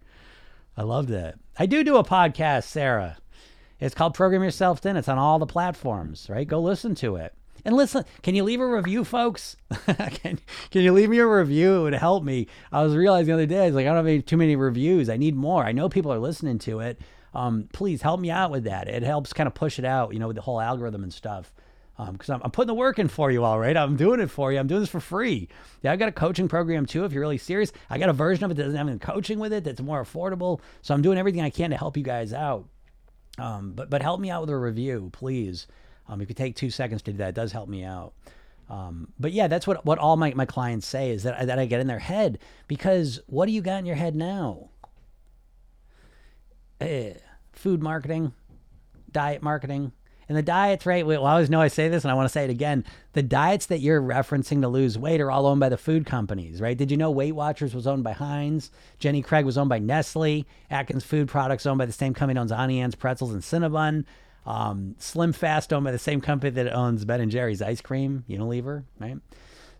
I 0.77 0.83
love 0.83 1.09
that. 1.09 1.37
I 1.59 1.67
do 1.67 1.85
do 1.85 1.97
a 1.97 2.05
podcast, 2.05 2.65
Sarah. 2.65 3.19
It's 3.79 3.95
called 3.95 4.15
Program 4.15 4.43
Yourself 4.43 4.79
Thin. 4.79 4.97
It's 4.97 5.09
on 5.09 5.19
all 5.19 5.39
the 5.39 5.47
platforms, 5.47 6.29
right? 6.31 6.47
Go 6.47 6.61
listen 6.61 6.95
to 6.97 7.17
it. 7.17 7.35
And 7.65 7.77
listen, 7.77 8.05
can 8.23 8.35
you 8.35 8.43
leave 8.43 8.61
a 8.61 8.67
review, 8.67 9.05
folks? 9.05 9.57
can, 9.87 10.39
can 10.71 10.83
you 10.83 10.93
leave 10.93 11.11
me 11.11 11.19
a 11.19 11.27
review? 11.27 11.81
It 11.81 11.83
would 11.83 11.95
help 11.95 12.25
me. 12.25 12.49
I 12.73 12.83
was 12.83 12.97
realizing 12.97 13.29
the 13.29 13.35
other 13.35 13.47
day, 13.47 13.65
I 13.65 13.67
was 13.67 13.75
like, 13.75 13.85
I 13.85 13.89
don't 13.89 13.97
have 13.97 14.07
any, 14.07 14.23
too 14.23 14.37
many 14.37 14.57
reviews. 14.57 15.09
I 15.09 15.17
need 15.17 15.37
more. 15.37 15.65
I 15.65 15.73
know 15.73 15.89
people 15.89 16.13
are 16.13 16.19
listening 16.19 16.59
to 16.61 16.81
it. 16.81 17.01
Um, 17.35 17.69
please 17.73 18.03
help 18.03 18.21
me 18.21 18.31
out 18.31 18.51
with 18.51 18.65
that. 18.65 18.89
It 18.89 19.03
helps 19.03 19.33
kind 19.33 19.47
of 19.47 19.55
push 19.55 19.79
it 19.79 19.85
out, 19.85 20.13
you 20.13 20.19
know, 20.19 20.29
with 20.29 20.37
the 20.37 20.43
whole 20.43 20.61
algorithm 20.61 21.03
and 21.03 21.13
stuff 21.13 21.53
because 21.97 22.31
um, 22.31 22.37
I'm, 22.37 22.43
I'm, 22.45 22.51
putting 22.51 22.69
the 22.69 22.75
work 22.75 22.99
in 22.99 23.09
for 23.09 23.31
you 23.31 23.45
all 23.45 23.59
right? 23.59 23.77
I'm 23.77 23.97
doing 23.97 24.21
it 24.21 24.31
for 24.31 24.53
you. 24.53 24.59
I'm 24.59 24.67
doing 24.67 24.81
this 24.81 24.89
for 24.89 25.01
free. 25.01 25.49
Yeah 25.83 25.93
i've 25.93 25.99
got 25.99 26.09
a 26.09 26.13
coaching 26.13 26.49
program 26.49 26.87
too 26.87 27.05
if 27.05 27.13
you're 27.13 27.21
really 27.21 27.39
serious. 27.39 27.73
I 27.91 27.99
got 27.99 28.09
a 28.09 28.15
version 28.15 28.45
of 28.45 28.51
it 28.51 28.55
that 28.55 28.65
doesn't 28.65 28.79
have 28.79 28.89
any 28.89 28.99
coaching 28.99 29.39
with 29.39 29.53
it 29.53 29.65
that's 29.65 29.81
more 29.81 30.03
affordable. 30.03 30.61
So 30.81 30.95
i'm 30.95 31.03
doing 31.03 31.19
everything 31.19 31.43
i 31.43 31.51
can 31.51 31.71
to 31.71 31.77
help 31.77 31.97
you 31.97 32.03
guys 32.03 32.33
out. 32.33 32.67
Um, 33.39 33.73
but 33.73 33.91
but 33.91 34.03
help 34.03 34.21
me 34.21 34.31
out 34.31 34.43
with 34.43 34.51
a 34.51 34.57
review 34.57 35.11
please. 35.13 35.67
Um, 36.09 36.21
if 36.21 36.29
you 36.29 36.35
take 36.35 36.57
two 36.57 36.71
seconds 36.71 37.03
to 37.03 37.13
do 37.13 37.19
that 37.19 37.31
it 37.31 37.35
does 37.35 37.53
help 37.53 37.69
me 37.69 37.85
out. 37.85 38.15
Um, 38.71 39.13
but 39.19 39.33
yeah 39.33 39.49
that's 39.49 39.67
what 39.67 39.85
what 39.85 39.99
all 39.99 40.17
my, 40.17 40.33
my 40.35 40.47
clients 40.47 40.87
say 40.87 41.11
is 41.11 41.25
that, 41.25 41.47
that 41.47 41.59
i 41.59 41.67
get 41.67 41.81
in 41.81 41.87
their 41.87 41.99
head 41.99 42.39
because 42.69 43.21
what 43.27 43.47
do 43.47 43.53
you 43.53 43.61
got 43.61 43.81
in 43.81 43.87
your 43.87 43.97
head 43.97 44.17
now? 44.17 44.71
Eh, 46.81 47.15
food 47.53 47.83
marketing 47.83 48.33
diet 49.13 49.43
marketing 49.43 49.93
and 50.33 50.39
the 50.39 50.43
diets, 50.43 50.87
right? 50.87 51.05
I 51.05 51.15
always 51.17 51.51
know 51.51 51.61
I 51.61 51.69
say 51.69 51.91
this 51.91 52.05
and 52.05 52.11
I 52.11 52.15
want 52.15 52.25
to 52.25 52.33
say 52.33 52.45
it 52.45 52.49
again. 52.49 52.87
The 53.13 53.23
diets 53.23 53.67
that 53.67 53.81
you're 53.81 54.01
referencing 54.01 54.63
to 54.63 54.69
lose 54.69 54.97
weight 54.99 55.21
are 55.21 55.31
all 55.31 55.47
owned 55.47 55.61
by 55.61 55.69
the 55.69 55.77
food 55.77 56.07
companies, 56.07 56.59
right? 56.59 56.77
Did 56.77 56.91
you 56.91 56.97
know 56.97 57.11
Weight 57.11 57.33
Watchers 57.33 57.75
was 57.75 57.87
owned 57.87 58.03
by 58.03 58.13
Heinz? 58.13 58.71
Jenny 58.99 59.21
Craig 59.21 59.45
was 59.45 59.59
owned 59.59 59.69
by 59.69 59.79
Nestle. 59.79 60.47
Atkins 60.71 61.05
Food 61.05 61.29
Products 61.29 61.67
owned 61.67 61.77
by 61.77 61.85
the 61.85 61.93
same 61.93 62.15
company 62.15 62.39
that 62.39 62.41
owns 62.41 62.53
Anne's 62.53 62.95
Pretzels 62.95 63.35
and 63.35 63.43
Cinnabon. 63.43 64.07
Um, 64.47 64.95
Slim 64.99 65.35
Fast 65.35 65.71
owned 65.71 65.85
by 65.85 65.93
the 65.93 65.99
same 65.99 66.23
company 66.23 66.49
that 66.49 66.73
owns 66.73 67.05
Ben 67.05 67.21
and 67.21 67.31
Jerry's 67.31 67.61
ice 67.61 67.83
cream, 67.83 68.25
Unilever, 68.27 68.85
right? 68.99 69.19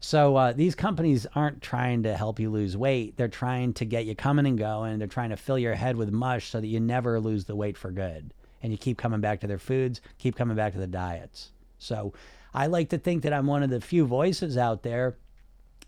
So 0.01 0.37
uh, 0.37 0.53
these 0.53 0.75
companies 0.75 1.27
aren't 1.35 1.63
trying 1.63 2.03
to 2.03 2.15
help 2.15 2.39
you 2.39 2.51
lose 2.51 2.77
weight. 2.77 3.17
They're 3.17 3.29
trying 3.29 3.73
to 3.75 3.87
get 3.87 4.05
you 4.05 4.15
coming 4.15 4.45
and 4.45 4.59
going. 4.59 4.99
They're 4.99 5.09
trying 5.09 5.31
to 5.31 5.37
fill 5.37 5.59
your 5.59 5.77
head 5.77 5.97
with 5.97 6.11
mush 6.11 6.51
so 6.51 6.61
that 6.61 6.67
you 6.67 6.79
never 6.79 7.19
lose 7.21 7.47
the 7.47 7.57
weight 7.57 7.79
for 7.79 7.91
good 7.91 8.35
and 8.63 8.73
you 8.73 8.79
keep 8.79 8.99
coming 8.99 9.21
back 9.21 9.41
to 9.41 9.47
their 9.47 9.59
foods, 9.59 10.01
keep 10.19 10.37
coming 10.37 10.57
back 10.57 10.73
to 10.73 10.79
the 10.79 10.87
diets. 10.87 11.51
So 11.79 12.13
I 12.55 12.67
like 12.67 12.91
to 12.91 12.99
think 12.99 13.23
that 13.23 13.33
I'm 13.33 13.47
one 13.47 13.63
of 13.63 13.71
the 13.71 13.81
few 13.81 14.07
voices 14.07 14.57
out 14.57 14.83
there 14.83 15.17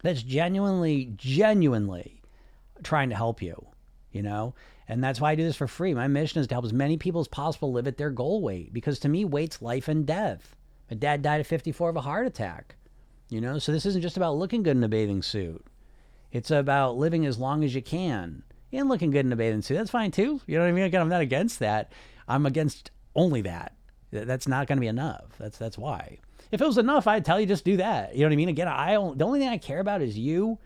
that's 0.03 0.23
genuinely, 0.23 1.13
genuinely 1.17 2.21
trying 2.83 3.11
to 3.11 3.17
help 3.17 3.41
you, 3.41 3.67
you 4.13 4.23
know? 4.23 4.55
And 4.87 5.03
that's 5.03 5.21
why 5.21 5.31
I 5.31 5.35
do 5.35 5.45
this 5.45 5.57
for 5.57 5.69
free. 5.69 5.95
My 5.95 6.09
mission 6.09 6.41
is 6.41 6.47
to 6.49 6.55
help 6.55 6.65
as 6.65 6.73
many 6.73 6.99
people 6.99 7.21
as 7.21 7.29
possible 7.29 7.73
live 7.73 7.87
at 7.87 7.97
their 7.97 8.11
goal 8.11 8.43
weight 8.43 8.73
because 8.73 8.99
to 9.01 9.09
me, 9.09 9.25
weight's 9.25 9.63
life 9.63 9.89
and 9.89 10.05
death. 10.05 10.57
My 10.91 10.97
dad 10.97 11.23
died 11.23 11.41
at 11.41 11.47
54 11.47 11.91
of 11.91 11.97
a 11.97 12.03
heart 12.03 12.27
attack, 12.27 12.77
you 13.31 13.41
know? 13.41 13.59
So 13.59 13.73
this 13.73 13.87
isn't 13.87 14.03
just 14.03 14.17
about 14.17 14.37
looking 14.37 14.63
good 14.63 14.77
in 14.77 14.85
a 14.85 14.89
bathing 14.89 15.23
suit, 15.23 15.65
it's 16.33 16.51
about 16.51 16.97
living 16.97 17.25
as 17.25 17.39
long 17.39 17.63
as 17.63 17.75
you 17.75 17.81
can 17.81 18.43
and 18.73 18.89
looking 18.89 19.11
good 19.11 19.25
in 19.25 19.33
a 19.33 19.37
bathing 19.37 19.63
suit. 19.63 19.77
That's 19.77 19.91
fine 19.91 20.11
too. 20.11 20.41
You 20.47 20.57
know 20.57 20.65
what 20.65 20.69
I 20.69 20.73
mean? 20.73 20.85
Again, 20.85 21.01
I'm 21.01 21.09
not 21.09 21.21
against 21.21 21.61
that. 21.61 21.93
I'm 22.29 22.47
against 22.47 22.91
only 23.15 23.43
that. 23.43 23.75
That's 24.11 24.47
not 24.47 24.67
going 24.67 24.77
to 24.77 24.81
be 24.81 24.87
enough. 24.87 25.27
That's 25.39 25.59
that's 25.59 25.77
why. 25.77 26.19
If 26.53 26.61
it 26.61 26.67
was 26.67 26.79
enough, 26.79 27.07
I'd 27.07 27.25
tell 27.25 27.41
you 27.41 27.47
just 27.47 27.65
do 27.65 27.77
that. 27.79 28.15
You 28.15 28.21
know 28.21 28.27
what 28.27 28.33
I 28.35 28.37
mean? 28.37 28.49
Again, 28.49 28.69
I 28.69 28.93
the 28.93 29.25
only 29.25 29.41
thing 29.41 29.49
I 29.49 29.59
care 29.59 29.81
about 29.81 30.03
is 30.03 30.17
you 30.17 30.59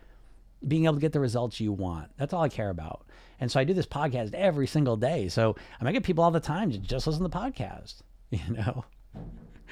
being 0.67 0.85
able 0.85 0.95
to 0.95 0.99
get 0.99 1.13
the 1.13 1.19
results 1.19 1.59
you 1.59 1.71
want. 1.71 2.11
That's 2.17 2.33
all 2.33 2.43
I 2.43 2.49
care 2.49 2.69
about. 2.69 3.05
And 3.39 3.49
so 3.49 3.59
I 3.59 3.63
do 3.63 3.73
this 3.73 3.85
podcast 3.85 4.33
every 4.33 4.67
single 4.67 4.97
day. 4.97 5.29
So 5.29 5.55
I 5.81 5.91
get 5.91 6.03
people 6.03 6.23
all 6.23 6.31
the 6.31 6.39
time 6.39 6.71
to 6.71 6.77
just 6.77 7.07
listen 7.07 7.23
to 7.23 7.29
the 7.29 7.35
podcast, 7.35 8.01
you 8.29 8.53
know? 8.53 8.85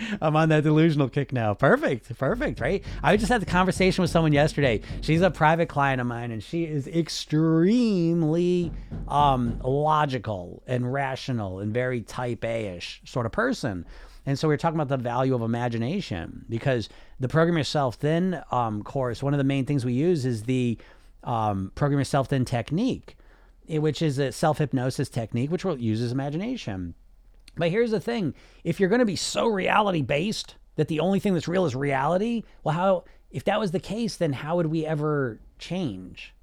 I'm 0.22 0.36
on 0.36 0.50
that 0.50 0.64
delusional 0.64 1.10
kick 1.10 1.32
now. 1.34 1.54
Perfect. 1.54 2.18
Perfect. 2.18 2.60
Right. 2.60 2.84
I 3.04 3.18
just 3.18 3.30
had 3.30 3.42
the 3.42 3.46
conversation 3.46 4.02
with 4.02 4.12
someone 4.12 4.34
yesterday. 4.34 4.82
She's 5.02 5.22
a 5.22 5.32
private 5.32 5.70
client 5.70 6.02
of 6.02 6.08
mine 6.08 6.32
and 6.32 6.44
she 6.44 6.64
is 6.64 6.88
extremely 6.88 8.72
um, 9.08 9.60
logical 9.64 10.64
and 10.68 10.92
rational 10.92 11.60
and 11.60 11.74
very 11.74 12.02
type 12.02 12.44
A 12.44 12.78
ish 12.78 13.02
sort 13.06 13.26
of 13.26 13.32
person. 13.32 13.86
And 14.26 14.38
so 14.38 14.50
we 14.50 14.54
are 14.54 14.58
talking 14.58 14.78
about 14.78 14.90
the 14.90 15.02
value 15.02 15.34
of 15.34 15.42
imagination 15.42 16.46
because 16.50 16.90
the 17.20 17.30
program 17.30 17.58
yourself 17.58 17.96
thin 17.96 18.42
um, 18.52 18.84
course, 18.84 19.24
one 19.24 19.34
of 19.34 19.38
the 19.38 19.46
main 19.46 19.66
things 19.66 19.86
we 19.86 19.94
use 19.94 20.26
is 20.26 20.44
the 20.44 20.78
um, 21.24 21.72
program 21.76 22.00
yourself 22.00 22.28
thin 22.28 22.44
technique, 22.44 23.16
eh, 23.70 23.78
which 23.78 24.02
is 24.02 24.20
a 24.20 24.34
self 24.34 24.58
hypnosis 24.58 25.08
technique, 25.08 25.50
which 25.50 25.64
uses 25.64 26.12
imagination. 26.12 26.94
But 27.58 27.72
here's 27.72 27.92
the 27.92 28.00
thing 28.00 28.34
if 28.64 28.80
you're 28.80 28.90
going 28.90 29.00
to 29.00 29.06
be 29.06 29.16
so 29.16 29.48
reality 29.48 30.02
based 30.02 30.56
that 30.76 30.88
the 30.88 31.00
only 31.00 31.20
thing 31.20 31.34
that's 31.34 31.48
real 31.48 31.66
is 31.66 31.76
reality, 31.76 32.44
well, 32.64 32.76
how, 32.76 33.04
if 33.32 33.44
that 33.46 33.60
was 33.60 33.72
the 33.72 33.80
case, 33.80 34.16
then 34.16 34.32
how 34.32 34.56
would 34.56 34.68
we 34.68 34.86
ever 34.86 35.40
change? 35.58 36.34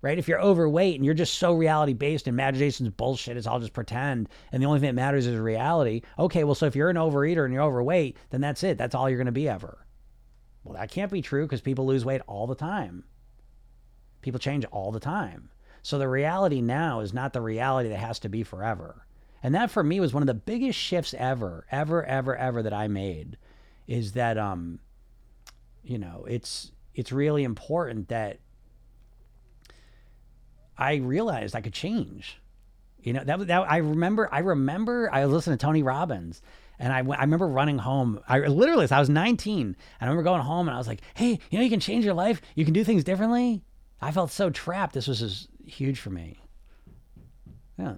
Right? 0.00 0.18
If 0.18 0.26
you're 0.26 0.42
overweight 0.42 0.96
and 0.96 1.04
you're 1.04 1.14
just 1.14 1.38
so 1.38 1.54
reality 1.54 1.92
based, 1.92 2.26
and 2.26 2.34
imagination's 2.34 2.90
bullshit, 2.90 3.36
it's 3.36 3.46
all 3.46 3.60
just 3.60 3.72
pretend, 3.72 4.28
and 4.50 4.60
the 4.60 4.66
only 4.66 4.80
thing 4.80 4.88
that 4.88 5.00
matters 5.00 5.28
is 5.28 5.38
reality. 5.38 6.02
Okay, 6.18 6.42
well, 6.42 6.56
so 6.56 6.66
if 6.66 6.74
you're 6.74 6.90
an 6.90 6.96
overeater 6.96 7.44
and 7.44 7.54
you're 7.54 7.62
overweight, 7.62 8.16
then 8.30 8.40
that's 8.40 8.64
it. 8.64 8.76
That's 8.76 8.96
all 8.96 9.08
you're 9.08 9.18
going 9.18 9.26
to 9.26 9.32
be 9.32 9.48
ever. 9.48 9.86
Well, 10.64 10.74
that 10.74 10.90
can't 10.90 11.12
be 11.12 11.22
true 11.22 11.44
because 11.44 11.60
people 11.60 11.86
lose 11.86 12.04
weight 12.04 12.20
all 12.26 12.48
the 12.48 12.56
time. 12.56 13.04
People 14.22 14.40
change 14.40 14.64
all 14.66 14.90
the 14.90 15.00
time. 15.00 15.50
So 15.82 15.98
the 15.98 16.08
reality 16.08 16.60
now 16.60 17.00
is 17.00 17.12
not 17.12 17.32
the 17.32 17.40
reality 17.40 17.88
that 17.88 17.98
has 17.98 18.18
to 18.20 18.28
be 18.28 18.42
forever. 18.42 19.06
And 19.42 19.54
that 19.54 19.70
for 19.70 19.82
me 19.82 19.98
was 20.00 20.14
one 20.14 20.22
of 20.22 20.26
the 20.26 20.34
biggest 20.34 20.78
shifts 20.78 21.14
ever, 21.18 21.66
ever, 21.70 22.04
ever, 22.04 22.36
ever 22.36 22.62
that 22.62 22.72
I 22.72 22.88
made 22.88 23.36
is 23.86 24.12
that 24.12 24.38
um 24.38 24.78
you 25.82 25.98
know, 25.98 26.24
it's 26.28 26.70
it's 26.94 27.10
really 27.10 27.44
important 27.44 28.08
that 28.08 28.38
I 30.78 30.96
realized 30.96 31.56
I 31.56 31.60
could 31.60 31.72
change. 31.72 32.38
You 33.02 33.14
know, 33.14 33.24
that, 33.24 33.46
that 33.48 33.70
I 33.70 33.78
remember 33.78 34.28
I 34.32 34.40
remember 34.40 35.10
I 35.12 35.24
listened 35.24 35.58
to 35.58 35.64
Tony 35.64 35.82
Robbins 35.82 36.40
and 36.78 36.92
I, 36.92 36.98
I 36.98 37.22
remember 37.22 37.46
running 37.46 37.78
home. 37.78 38.20
I 38.28 38.40
literally, 38.40 38.88
I 38.90 38.98
was 38.98 39.08
19. 39.08 39.76
I 40.00 40.04
remember 40.04 40.24
going 40.24 40.42
home 40.42 40.66
and 40.66 40.74
I 40.74 40.78
was 40.78 40.88
like, 40.88 41.00
hey, 41.14 41.38
you 41.50 41.58
know, 41.58 41.62
you 41.62 41.70
can 41.70 41.78
change 41.78 42.04
your 42.04 42.14
life. 42.14 42.40
You 42.56 42.64
can 42.64 42.74
do 42.74 42.82
things 42.82 43.04
differently. 43.04 43.62
I 44.00 44.10
felt 44.10 44.32
so 44.32 44.50
trapped. 44.50 44.94
This 44.94 45.06
was 45.06 45.20
just 45.20 45.48
huge 45.64 46.00
for 46.00 46.10
me. 46.10 46.40
Yeah. 47.78 47.94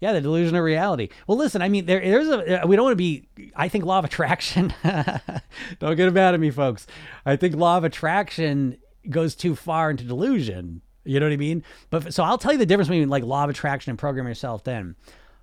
Yeah, 0.00 0.12
the 0.12 0.20
delusion 0.20 0.54
of 0.56 0.62
reality. 0.62 1.08
Well, 1.26 1.38
listen, 1.38 1.62
I 1.62 1.68
mean, 1.68 1.86
there, 1.86 2.00
there's 2.00 2.28
a, 2.28 2.66
we 2.66 2.76
don't 2.76 2.84
want 2.84 2.92
to 2.92 2.96
be, 2.96 3.28
I 3.54 3.68
think 3.68 3.84
law 3.84 3.98
of 3.98 4.04
attraction, 4.04 4.74
don't 5.78 5.96
get 5.96 6.12
mad 6.12 6.34
at 6.34 6.40
me, 6.40 6.50
folks. 6.50 6.86
I 7.24 7.36
think 7.36 7.56
law 7.56 7.78
of 7.78 7.84
attraction 7.84 8.76
goes 9.08 9.34
too 9.34 9.56
far 9.56 9.90
into 9.90 10.04
delusion. 10.04 10.82
You 11.04 11.20
know 11.20 11.26
what 11.26 11.32
I 11.32 11.36
mean? 11.36 11.64
But 11.88 12.12
so 12.12 12.24
I'll 12.24 12.36
tell 12.36 12.52
you 12.52 12.58
the 12.58 12.66
difference 12.66 12.88
between 12.88 13.08
like 13.08 13.24
law 13.24 13.44
of 13.44 13.50
attraction 13.50 13.90
and 13.90 13.98
program 13.98 14.26
yourself 14.26 14.64
thin. 14.64 14.96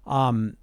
Um, 0.06 0.58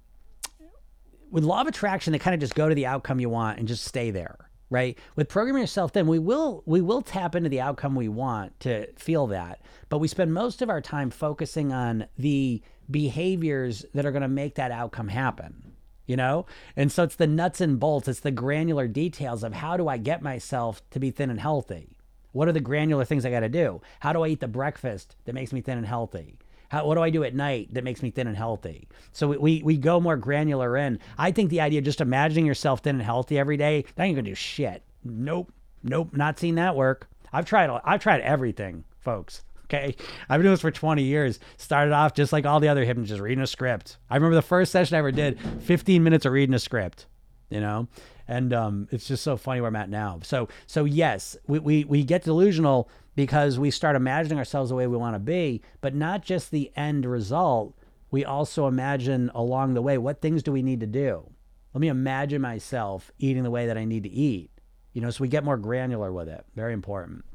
with 1.29 1.43
law 1.43 1.61
of 1.61 1.67
attraction, 1.67 2.13
they 2.13 2.19
kind 2.19 2.33
of 2.33 2.39
just 2.39 2.55
go 2.55 2.69
to 2.69 2.75
the 2.75 2.85
outcome 2.85 3.19
you 3.19 3.29
want 3.29 3.59
and 3.59 3.67
just 3.67 3.83
stay 3.83 4.11
there 4.11 4.37
right? 4.71 4.97
With 5.15 5.29
programming 5.29 5.61
yourself 5.61 5.91
thin 5.91 6.07
we 6.07 6.17
will 6.17 6.63
we 6.65 6.81
will 6.81 7.03
tap 7.03 7.35
into 7.35 7.49
the 7.49 7.61
outcome 7.61 7.93
we 7.93 8.07
want 8.07 8.59
to 8.61 8.91
feel 8.93 9.27
that. 9.27 9.61
But 9.89 9.99
we 9.99 10.07
spend 10.07 10.33
most 10.33 10.63
of 10.63 10.69
our 10.71 10.81
time 10.81 11.11
focusing 11.11 11.71
on 11.71 12.07
the 12.17 12.63
behaviors 12.89 13.85
that 13.93 14.05
are 14.05 14.11
going 14.11 14.23
to 14.23 14.27
make 14.27 14.55
that 14.55 14.71
outcome 14.71 15.09
happen 15.09 15.67
you 16.07 16.17
know? 16.17 16.45
And 16.75 16.91
so 16.91 17.03
it's 17.03 17.15
the 17.15 17.27
nuts 17.27 17.61
and 17.61 17.79
bolts 17.79 18.07
it's 18.07 18.19
the 18.21 18.31
granular 18.31 18.87
details 18.87 19.43
of 19.43 19.53
how 19.53 19.77
do 19.77 19.87
i 19.87 19.97
get 19.97 20.21
myself 20.21 20.81
to 20.89 20.99
be 20.99 21.11
thin 21.11 21.29
and 21.29 21.39
healthy? 21.39 21.95
What 22.31 22.47
are 22.47 22.53
the 22.53 22.59
granular 22.59 23.05
things 23.05 23.25
i 23.25 23.29
got 23.29 23.41
to 23.41 23.49
do? 23.49 23.81
How 23.99 24.11
do 24.11 24.23
i 24.23 24.27
eat 24.29 24.39
the 24.39 24.47
breakfast 24.47 25.15
that 25.25 25.35
makes 25.35 25.53
me 25.53 25.61
thin 25.61 25.77
and 25.77 25.87
healthy 25.87 26.39
how, 26.71 26.85
what 26.85 26.95
do 26.95 27.01
I 27.01 27.09
do 27.09 27.25
at 27.25 27.35
night 27.35 27.73
that 27.73 27.83
makes 27.83 28.01
me 28.01 28.11
thin 28.11 28.27
and 28.27 28.37
healthy? 28.37 28.87
So 29.11 29.27
we, 29.27 29.37
we, 29.37 29.63
we 29.63 29.77
go 29.77 29.99
more 29.99 30.15
granular 30.15 30.77
in. 30.77 30.99
I 31.17 31.31
think 31.31 31.49
the 31.49 31.59
idea 31.59 31.79
of 31.79 31.85
just 31.85 31.99
imagining 31.99 32.45
yourself 32.45 32.79
thin 32.79 32.95
and 32.95 33.03
healthy 33.03 33.37
every 33.37 33.57
day, 33.57 33.83
that 33.95 34.05
ain't 34.05 34.15
gonna 34.15 34.29
do 34.29 34.35
shit. 34.35 34.81
Nope. 35.03 35.51
Nope. 35.83 36.15
Not 36.15 36.39
seen 36.39 36.55
that 36.55 36.77
work. 36.77 37.09
I've 37.33 37.43
tried 37.43 37.69
I've 37.83 38.01
tried 38.01 38.21
everything, 38.21 38.85
folks. 39.01 39.43
Okay. 39.65 39.97
I've 40.29 40.39
been 40.39 40.43
doing 40.43 40.53
this 40.53 40.61
for 40.61 40.71
20 40.71 41.03
years. 41.03 41.41
Started 41.57 41.91
off 41.91 42.13
just 42.13 42.31
like 42.31 42.45
all 42.45 42.61
the 42.61 42.69
other 42.69 42.85
hypnotists, 42.85 43.09
just 43.09 43.21
reading 43.21 43.43
a 43.43 43.47
script. 43.47 43.97
I 44.09 44.15
remember 44.15 44.35
the 44.35 44.41
first 44.41 44.71
session 44.71 44.95
I 44.95 44.99
ever 44.99 45.11
did, 45.11 45.39
15 45.63 46.01
minutes 46.01 46.25
of 46.25 46.31
reading 46.31 46.55
a 46.55 46.59
script, 46.59 47.05
you 47.49 47.59
know? 47.59 47.89
And 48.31 48.53
um, 48.53 48.87
it's 48.91 49.09
just 49.09 49.23
so 49.23 49.35
funny 49.35 49.59
where 49.59 49.67
I'm 49.67 49.75
at 49.75 49.89
now. 49.89 50.21
So 50.23 50.47
so 50.65 50.85
yes, 50.85 51.35
we, 51.47 51.59
we, 51.59 51.83
we 51.83 52.03
get 52.05 52.23
delusional 52.23 52.89
because 53.13 53.59
we 53.59 53.71
start 53.71 53.97
imagining 53.97 54.37
ourselves 54.37 54.69
the 54.69 54.75
way 54.75 54.87
we 54.87 54.95
want 54.95 55.15
to 55.15 55.19
be, 55.19 55.61
but 55.81 55.93
not 55.93 56.23
just 56.23 56.49
the 56.49 56.71
end 56.77 57.05
result. 57.05 57.75
We 58.09 58.23
also 58.23 58.67
imagine 58.67 59.31
along 59.35 59.73
the 59.73 59.81
way 59.81 59.97
what 59.97 60.21
things 60.21 60.43
do 60.43 60.53
we 60.53 60.61
need 60.61 60.79
to 60.79 60.87
do? 60.87 61.29
Let 61.73 61.81
me 61.81 61.89
imagine 61.89 62.41
myself 62.41 63.11
eating 63.19 63.43
the 63.43 63.51
way 63.51 63.65
that 63.67 63.77
I 63.77 63.83
need 63.83 64.03
to 64.03 64.09
eat. 64.09 64.49
You 64.93 65.01
know, 65.01 65.09
so 65.09 65.21
we 65.21 65.27
get 65.27 65.43
more 65.43 65.57
granular 65.57 66.13
with 66.13 66.29
it. 66.29 66.45
Very 66.55 66.71
important. 66.71 67.25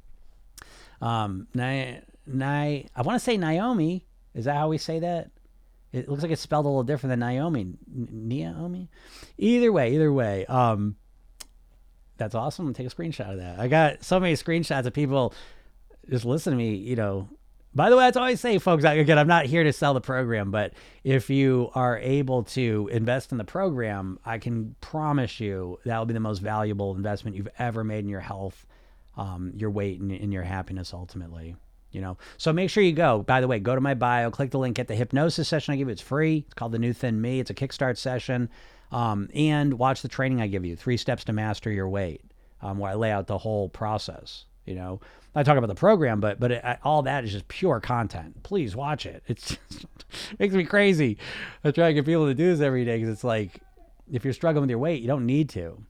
Um, 1.03 1.47
Ni, 1.55 2.01
I 2.97 3.03
want 3.03 3.17
to 3.17 3.25
say 3.25 3.37
Naomi. 3.37 4.07
Is 4.35 4.47
that 4.47 4.57
how 4.57 4.69
we 4.69 4.79
say 4.79 4.99
that? 5.01 5.31
It 5.97 6.09
looks 6.09 6.23
like 6.23 6.31
it's 6.31 6.43
spelled 6.43 6.67
a 6.67 6.69
little 6.69 6.83
different 6.83 7.13
than 7.13 7.21
Naomi. 7.21 7.75
Naomi. 7.89 8.91
Either 9.39 9.73
way, 9.73 9.95
either 9.95 10.13
way. 10.13 10.45
Um, 10.47 10.97
that's 12.19 12.35
awesome. 12.35 12.73
Take 12.75 12.87
a 12.87 12.91
screenshot 12.91 13.33
of 13.33 13.39
that. 13.39 13.59
I 13.59 13.69
got 13.69 14.05
so 14.05 14.21
many 14.21 14.35
screenshots 14.35 14.87
of 14.87 14.93
people 14.93 15.35
just 16.11 16.25
listen 16.25 16.53
to 16.53 16.57
me. 16.57 16.75
You 16.75 16.97
know. 16.97 17.29
By 17.75 17.91
the 17.91 17.97
way, 17.97 18.05
that's 18.05 18.17
I 18.17 18.35
say, 18.37 18.59
folks. 18.59 18.85
Again, 18.85 19.19
I'm 19.19 19.27
not 19.27 19.45
here 19.45 19.63
to 19.63 19.73
sell 19.73 19.93
the 19.93 20.01
program, 20.01 20.51
but 20.51 20.73
if 21.05 21.29
you 21.29 21.71
are 21.75 21.99
able 21.99 22.45
to 22.45 22.89
invest 22.91 23.33
in 23.33 23.39
the 23.39 23.45
program, 23.45 24.19
I 24.25 24.39
can 24.39 24.77
promise 24.81 25.41
you 25.41 25.79
that 25.85 25.99
will 25.99 26.07
be 26.07 26.15
the 26.15 26.21
most 26.21 26.39
valuable 26.39 26.95
investment 26.95 27.37
you've 27.37 27.51
ever 27.59 27.85
made 27.85 27.99
in 27.99 28.09
your 28.09 28.21
health, 28.21 28.67
um, 29.19 29.53
your 29.55 29.71
weight, 29.71 30.01
and, 30.01 30.11
and 30.11 30.33
your 30.33 30.43
happiness 30.43 30.95
ultimately 30.95 31.57
you 31.91 32.01
know? 32.01 32.19
So 32.37 32.53
make 32.53 32.71
sure 32.71 32.83
you 32.83 32.93
go. 32.93 33.23
By 33.23 33.41
the 33.41 33.49
way 33.49 33.59
go 33.59 33.75
to 33.75 33.81
my 33.81 33.95
bio 33.95 34.31
click 34.31 34.51
the 34.51 34.59
link 34.59 34.77
get 34.77 34.89
the 34.89 34.95
hypnosis 34.95 35.49
session 35.49 35.73
i 35.73 35.77
give 35.77 35.89
you. 35.89 35.93
It's 35.93 36.03
free. 36.03 36.45
It's 36.47 36.55
called 36.55 36.73
the 36.73 36.79
new 36.79 36.93
thin 36.93 37.21
me. 37.21 37.41
It's 37.41 37.51
a 37.51 37.55
kickstart 37.55 37.97
session. 37.97 38.49
Um, 38.93 39.29
and 39.35 39.75
watch 39.75 40.03
the 40.03 40.09
training 40.09 40.41
i 40.41 40.47
give 40.47 40.65
you 40.65 40.77
three 40.77 40.97
steps 40.97 41.25
to 41.25 41.33
master 41.33 41.73
your 41.73 41.89
weight 41.89 42.23
um, 42.63 42.79
where 42.79 42.93
i 42.93 42.95
lay 42.95 43.11
out 43.11 43.27
the 43.27 43.39
whole 43.39 43.69
process 43.69 44.45
you 44.65 44.75
know? 44.75 45.01
I 45.35 45.43
talk 45.43 45.59
about 45.59 45.69
the 45.69 45.75
program 45.75 46.21
but 46.21 46.39
but 46.39 46.51
it, 46.53 46.65
all 46.83 47.03
that 47.03 47.25
is 47.25 47.33
just 47.33 47.49
pure 47.49 47.81
content. 47.81 48.43
Please 48.43 48.75
watch 48.75 49.07
it. 49.07 49.23
It's 49.27 49.53
it 49.71 50.39
makes 50.39 50.55
me 50.55 50.65
crazy. 50.65 51.19
I 51.65 51.71
try 51.71 51.89
to 51.89 51.95
get 51.95 52.07
people 52.07 52.27
to 52.27 52.35
do 52.35 52.53
this 52.53 52.61
every 52.61 52.85
day 52.85 52.97
because 52.97 53.13
it's 53.13 53.25
like 53.25 53.61
if 54.11 54.25
you're 54.25 54.33
struggling 54.33 54.63
with 54.63 54.71
your 54.71 54.79
weight 54.79 55.03
you 55.03 55.09
don't 55.09 55.27
need 55.27 55.49
to 55.51 55.85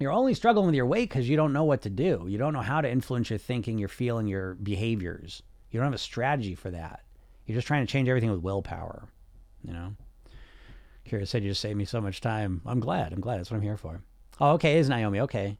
you're 0.00 0.12
only 0.12 0.34
struggling 0.34 0.66
with 0.66 0.74
your 0.74 0.86
weight 0.86 1.10
because 1.10 1.28
you 1.28 1.36
don't 1.36 1.52
know 1.52 1.64
what 1.64 1.82
to 1.82 1.90
do. 1.90 2.24
You 2.26 2.38
don't 2.38 2.54
know 2.54 2.62
how 2.62 2.80
to 2.80 2.90
influence 2.90 3.28
your 3.28 3.38
thinking, 3.38 3.78
your 3.78 3.88
feeling, 3.88 4.26
your 4.26 4.54
behaviors. 4.54 5.42
You 5.70 5.78
don't 5.78 5.86
have 5.86 5.94
a 5.94 5.98
strategy 5.98 6.54
for 6.54 6.70
that. 6.70 7.04
You're 7.46 7.54
just 7.54 7.66
trying 7.66 7.86
to 7.86 7.92
change 7.92 8.08
everything 8.08 8.30
with 8.30 8.40
willpower. 8.40 9.08
You 9.62 9.74
know? 9.74 9.92
Kira 11.06 11.28
said 11.28 11.42
you 11.42 11.50
just 11.50 11.60
saved 11.60 11.76
me 11.76 11.84
so 11.84 12.00
much 12.00 12.20
time. 12.20 12.62
I'm 12.64 12.80
glad. 12.80 13.12
I'm 13.12 13.20
glad. 13.20 13.38
That's 13.38 13.50
what 13.50 13.58
I'm 13.58 13.62
here 13.62 13.76
for. 13.76 14.00
Oh, 14.40 14.52
okay. 14.52 14.76
It 14.76 14.80
is 14.80 14.88
Naomi. 14.88 15.20
Okay. 15.20 15.58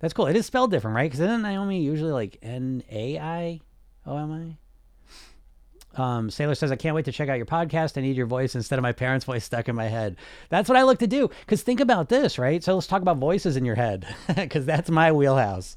That's 0.00 0.12
cool. 0.12 0.26
It 0.26 0.36
is 0.36 0.44
spelled 0.44 0.70
different, 0.70 0.96
right? 0.96 1.10
Because 1.10 1.20
isn't 1.20 1.42
Naomi 1.42 1.80
usually 1.80 2.12
like 2.12 2.38
N 2.42 2.82
A 2.90 3.18
I 3.18 3.60
O 4.04 4.16
M 4.16 4.32
I? 4.32 4.56
Um, 5.96 6.30
Sailor 6.30 6.54
says, 6.54 6.72
I 6.72 6.76
can't 6.76 6.94
wait 6.94 7.04
to 7.04 7.12
check 7.12 7.28
out 7.28 7.36
your 7.36 7.46
podcast. 7.46 7.98
I 7.98 8.00
need 8.00 8.16
your 8.16 8.26
voice 8.26 8.54
instead 8.54 8.78
of 8.78 8.82
my 8.82 8.92
parents' 8.92 9.24
voice 9.26 9.44
stuck 9.44 9.68
in 9.68 9.76
my 9.76 9.86
head. 9.86 10.16
That's 10.48 10.68
what 10.68 10.78
I 10.78 10.82
look 10.82 10.98
to 11.00 11.06
do. 11.06 11.30
Because 11.40 11.62
think 11.62 11.80
about 11.80 12.08
this, 12.08 12.38
right? 12.38 12.62
So 12.62 12.74
let's 12.74 12.86
talk 12.86 13.02
about 13.02 13.18
voices 13.18 13.56
in 13.56 13.64
your 13.64 13.74
head, 13.74 14.06
because 14.34 14.64
that's 14.64 14.90
my 14.90 15.12
wheelhouse. 15.12 15.76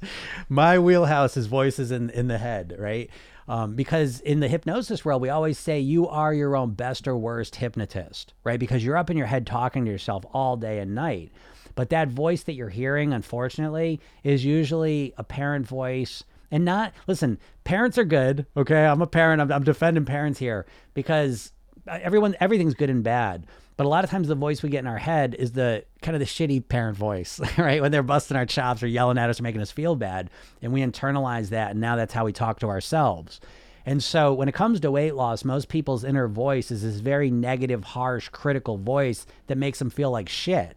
My 0.49 0.79
wheelhouse 0.79 1.37
is 1.37 1.47
voices 1.47 1.91
in, 1.91 2.09
in 2.09 2.27
the 2.27 2.37
head, 2.37 2.75
right? 2.79 3.09
Um, 3.47 3.75
because 3.75 4.21
in 4.21 4.39
the 4.39 4.47
hypnosis 4.47 5.05
world, 5.05 5.21
we 5.21 5.29
always 5.29 5.59
say 5.59 5.79
you 5.79 6.07
are 6.07 6.33
your 6.33 6.55
own 6.55 6.71
best 6.71 7.07
or 7.07 7.15
worst 7.15 7.57
hypnotist, 7.57 8.33
right? 8.43 8.59
Because 8.59 8.83
you're 8.83 8.97
up 8.97 9.11
in 9.11 9.17
your 9.17 9.27
head 9.27 9.45
talking 9.45 9.85
to 9.85 9.91
yourself 9.91 10.25
all 10.33 10.57
day 10.57 10.79
and 10.79 10.95
night. 10.95 11.31
But 11.75 11.89
that 11.89 12.07
voice 12.07 12.43
that 12.43 12.53
you're 12.53 12.69
hearing, 12.69 13.13
unfortunately, 13.13 13.99
is 14.23 14.45
usually 14.45 15.13
a 15.17 15.23
parent 15.23 15.67
voice 15.67 16.23
and 16.55 16.63
not 16.63 16.93
listen 17.05 17.37
parents 17.65 17.97
are 17.97 18.05
good 18.05 18.45
okay? 18.55 18.85
I'm 18.85 19.01
a 19.01 19.07
parent 19.07 19.41
i'm, 19.41 19.51
I'm 19.51 19.63
defending 19.63 20.05
parents 20.05 20.39
here 20.39 20.65
because 20.93 21.51
uh, 21.87 21.99
everyone 22.01 22.35
everything's 22.39 22.73
good 22.73 22.89
and 22.89 23.03
bad. 23.03 23.45
But 23.77 23.85
a 23.85 23.89
lot 23.89 24.05
of 24.05 24.09
times 24.09 24.29
the 24.29 24.35
voice 24.35 24.63
we 24.63 24.69
get 24.69 24.79
in 24.79 24.87
our 24.87 24.97
head 24.97 25.35
is 25.37 25.51
the 25.51 25.83
kind 26.01 26.15
of 26.15 26.21
the 26.21 26.25
shitty 26.25 26.65
parent 26.69 26.97
voice 26.97 27.41
right? 27.57 27.81
When 27.81 27.91
they're 27.91 28.03
busting 28.03 28.37
our 28.37 28.45
chops 28.45 28.81
or 28.81 28.87
yelling 28.87 29.17
at 29.17 29.29
us 29.29 29.39
or 29.39 29.43
making 29.43 29.61
us 29.61 29.71
feel 29.71 29.95
bad 29.95 30.29
and 30.61 30.71
we 30.71 30.79
internalize 30.79 31.49
that 31.49 31.71
and 31.71 31.81
now 31.81 31.97
that's 31.97 32.13
how 32.13 32.23
we 32.23 32.31
talk 32.31 32.59
to 32.61 32.67
ourselves. 32.67 33.41
And 33.85 34.01
so 34.01 34.33
when 34.33 34.47
it 34.47 34.55
comes 34.55 34.79
to 34.79 34.89
weight 34.89 35.13
loss, 35.13 35.43
most 35.43 35.67
people's 35.67 36.03
inner 36.05 36.27
voice 36.27 36.71
is 36.71 36.81
this 36.83 36.95
very 36.95 37.29
negative, 37.29 37.83
harsh, 37.83 38.29
critical 38.29 38.77
voice 38.77 39.27
that 39.47 39.57
makes 39.57 39.77
them 39.77 39.91
feel 39.91 40.09
like 40.09 40.29
shit. 40.29 40.75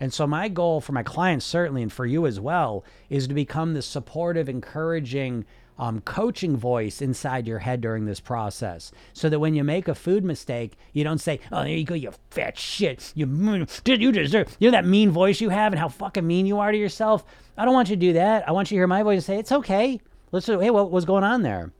And 0.00 0.12
so 0.12 0.26
my 0.26 0.48
goal 0.48 0.80
for 0.80 0.92
my 0.92 1.02
clients 1.02 1.44
certainly 1.44 1.82
and 1.82 1.92
for 1.92 2.06
you 2.06 2.26
as 2.26 2.40
well 2.40 2.84
is 3.08 3.28
to 3.28 3.34
become 3.34 3.74
the 3.74 3.82
supportive, 3.82 4.48
encouraging, 4.48 5.44
um, 5.78 6.00
coaching 6.00 6.56
voice 6.56 7.00
inside 7.00 7.46
your 7.46 7.60
head 7.60 7.80
during 7.80 8.04
this 8.04 8.20
process 8.20 8.92
so 9.12 9.28
that 9.28 9.38
when 9.38 9.54
you 9.54 9.64
make 9.64 9.88
a 9.88 9.94
food 9.94 10.24
mistake, 10.24 10.76
you 10.92 11.02
don't 11.04 11.18
say, 11.18 11.40
Oh, 11.50 11.62
there 11.62 11.68
you 11.68 11.84
go, 11.84 11.94
you 11.94 12.12
fat 12.30 12.58
shit. 12.58 13.12
You, 13.14 13.66
you 13.84 14.12
deserve, 14.12 14.56
you 14.58 14.70
know, 14.70 14.76
that 14.76 14.86
mean 14.86 15.10
voice 15.10 15.40
you 15.40 15.48
have 15.48 15.72
and 15.72 15.80
how 15.80 15.88
fucking 15.88 16.26
mean 16.26 16.46
you 16.46 16.58
are 16.58 16.72
to 16.72 16.78
yourself. 16.78 17.24
I 17.56 17.64
don't 17.64 17.74
want 17.74 17.88
you 17.90 17.96
to 17.96 18.00
do 18.00 18.12
that. 18.14 18.48
I 18.48 18.52
want 18.52 18.70
you 18.70 18.76
to 18.76 18.80
hear 18.80 18.86
my 18.86 19.02
voice 19.02 19.16
and 19.16 19.24
say, 19.24 19.38
It's 19.38 19.52
okay. 19.52 20.00
Let's, 20.30 20.46
hey, 20.46 20.70
what 20.70 20.90
was 20.90 21.04
going 21.04 21.24
on 21.24 21.42
there? 21.42 21.72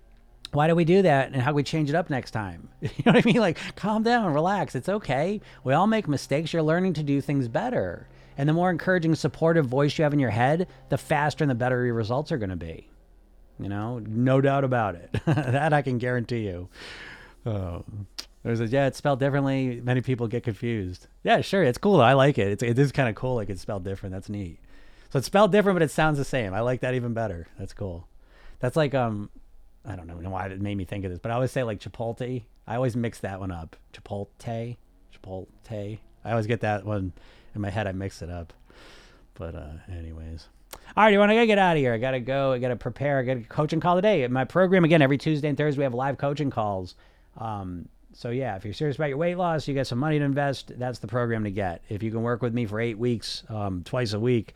Why 0.52 0.66
do 0.66 0.74
we 0.74 0.84
do 0.84 1.02
that? 1.02 1.32
And 1.32 1.42
how 1.42 1.50
do 1.50 1.56
we 1.56 1.62
change 1.62 1.88
it 1.88 1.96
up 1.96 2.10
next 2.10 2.30
time? 2.30 2.68
You 2.82 2.90
know 3.06 3.12
what 3.12 3.26
I 3.26 3.28
mean? 3.28 3.40
Like, 3.40 3.58
calm 3.74 4.02
down, 4.02 4.32
relax. 4.34 4.74
It's 4.74 4.88
okay. 4.88 5.40
We 5.64 5.72
all 5.72 5.86
make 5.86 6.08
mistakes. 6.08 6.52
You're 6.52 6.62
learning 6.62 6.94
to 6.94 7.02
do 7.02 7.20
things 7.20 7.48
better. 7.48 8.06
And 8.36 8.48
the 8.48 8.52
more 8.52 8.70
encouraging, 8.70 9.14
supportive 9.14 9.66
voice 9.66 9.96
you 9.98 10.04
have 10.04 10.12
in 10.12 10.18
your 10.18 10.30
head, 10.30 10.68
the 10.88 10.98
faster 10.98 11.44
and 11.44 11.50
the 11.50 11.54
better 11.54 11.84
your 11.84 11.94
results 11.94 12.32
are 12.32 12.38
going 12.38 12.50
to 12.50 12.56
be. 12.56 12.88
You 13.58 13.68
know, 13.68 13.98
no 14.00 14.40
doubt 14.40 14.64
about 14.64 14.94
it. 14.94 15.10
that 15.26 15.72
I 15.72 15.82
can 15.82 15.98
guarantee 15.98 16.46
you. 16.46 16.68
Oh. 17.46 17.84
There's 18.42 18.60
a 18.60 18.66
yeah, 18.66 18.86
it's 18.86 18.98
spelled 18.98 19.20
differently. 19.20 19.80
Many 19.82 20.00
people 20.00 20.26
get 20.26 20.42
confused. 20.42 21.06
Yeah, 21.22 21.42
sure, 21.42 21.62
it's 21.62 21.78
cool. 21.78 22.00
I 22.00 22.14
like 22.14 22.38
it. 22.38 22.48
It's 22.48 22.62
it 22.62 22.78
is 22.78 22.90
kind 22.90 23.08
of 23.08 23.14
cool. 23.14 23.36
Like 23.36 23.50
it's 23.50 23.60
spelled 23.62 23.84
different. 23.84 24.12
That's 24.12 24.28
neat. 24.28 24.58
So 25.10 25.18
it's 25.18 25.26
spelled 25.26 25.52
different, 25.52 25.76
but 25.76 25.82
it 25.82 25.90
sounds 25.90 26.18
the 26.18 26.24
same. 26.24 26.52
I 26.52 26.60
like 26.60 26.80
that 26.80 26.94
even 26.94 27.12
better. 27.12 27.46
That's 27.58 27.72
cool. 27.72 28.08
That's 28.58 28.76
like 28.76 28.94
um, 28.94 29.30
I 29.84 29.96
don't 29.96 30.06
know 30.06 30.30
why 30.30 30.46
it 30.46 30.60
made 30.60 30.76
me 30.76 30.84
think 30.84 31.04
of 31.04 31.10
this, 31.10 31.18
but 31.18 31.30
I 31.32 31.34
always 31.34 31.50
say 31.50 31.62
like 31.62 31.80
Chipotle. 31.80 32.44
I 32.66 32.76
always 32.76 32.96
mix 32.96 33.20
that 33.20 33.40
one 33.40 33.50
up. 33.50 33.76
Chipotle, 33.92 34.28
Chipotle. 35.12 35.98
I 36.24 36.30
always 36.30 36.46
get 36.46 36.60
that 36.60 36.84
one 36.84 37.12
in 37.54 37.60
my 37.60 37.70
head. 37.70 37.86
I 37.86 37.92
mix 37.92 38.22
it 38.22 38.30
up. 38.30 38.52
But 39.34 39.54
uh, 39.54 39.72
anyways. 39.90 40.48
All 40.96 41.04
right, 41.04 41.12
you 41.12 41.18
want 41.18 41.32
to 41.32 41.46
get 41.46 41.58
out 41.58 41.76
of 41.76 41.80
here? 41.80 41.94
I 41.94 41.98
gotta 41.98 42.20
go. 42.20 42.52
I 42.52 42.58
gotta 42.58 42.76
prepare. 42.76 43.18
I 43.18 43.22
got 43.22 43.36
a 43.38 43.40
coaching 43.40 43.80
call 43.80 43.96
today. 43.96 44.26
My 44.28 44.44
program 44.44 44.84
again 44.84 45.02
every 45.02 45.18
Tuesday 45.18 45.48
and 45.48 45.56
Thursday 45.56 45.78
we 45.78 45.84
have 45.84 45.94
live 45.94 46.18
coaching 46.18 46.50
calls. 46.50 46.94
Um, 47.38 47.88
so 48.12 48.30
yeah, 48.30 48.56
if 48.56 48.64
you're 48.64 48.74
serious 48.74 48.96
about 48.96 49.08
your 49.08 49.16
weight 49.16 49.36
loss, 49.36 49.66
you 49.66 49.74
got 49.74 49.86
some 49.86 49.98
money 49.98 50.18
to 50.18 50.24
invest. 50.24 50.78
That's 50.78 50.98
the 50.98 51.06
program 51.06 51.44
to 51.44 51.50
get. 51.50 51.82
If 51.88 52.02
you 52.02 52.10
can 52.10 52.22
work 52.22 52.42
with 52.42 52.52
me 52.52 52.66
for 52.66 52.78
eight 52.78 52.98
weeks, 52.98 53.42
um, 53.48 53.82
twice 53.84 54.12
a 54.12 54.20
week, 54.20 54.54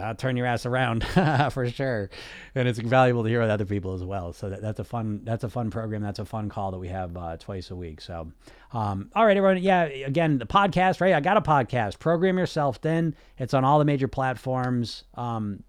I'll 0.00 0.14
turn 0.14 0.36
your 0.36 0.46
ass 0.46 0.66
around 0.66 1.04
for 1.52 1.68
sure. 1.68 2.10
And 2.54 2.68
it's 2.68 2.78
valuable 2.78 3.22
to 3.22 3.28
hear 3.28 3.40
with 3.40 3.50
other 3.50 3.64
people 3.64 3.94
as 3.94 4.04
well. 4.04 4.32
So 4.32 4.50
that, 4.50 4.62
that's 4.62 4.78
a 4.78 4.84
fun 4.84 5.20
that's 5.24 5.44
a 5.44 5.48
fun 5.48 5.70
program. 5.70 6.02
That's 6.02 6.18
a 6.18 6.24
fun 6.24 6.48
call 6.48 6.70
that 6.72 6.78
we 6.78 6.88
have 6.88 7.16
uh, 7.16 7.36
twice 7.36 7.70
a 7.70 7.76
week. 7.76 8.00
So, 8.00 8.32
um, 8.72 9.10
all 9.14 9.26
right, 9.26 9.36
everyone. 9.36 9.62
Yeah, 9.62 9.84
again, 9.84 10.38
the 10.38 10.46
podcast, 10.46 11.00
right? 11.00 11.14
I 11.14 11.20
got 11.20 11.36
a 11.36 11.42
podcast. 11.42 11.98
Program 11.98 12.38
yourself. 12.38 12.76
Thin 12.76 13.14
it's 13.38 13.54
on 13.54 13.64
all 13.64 13.78
the 13.78 13.84
major 13.84 14.08
platforms. 14.08 15.04
Um, 15.14 15.62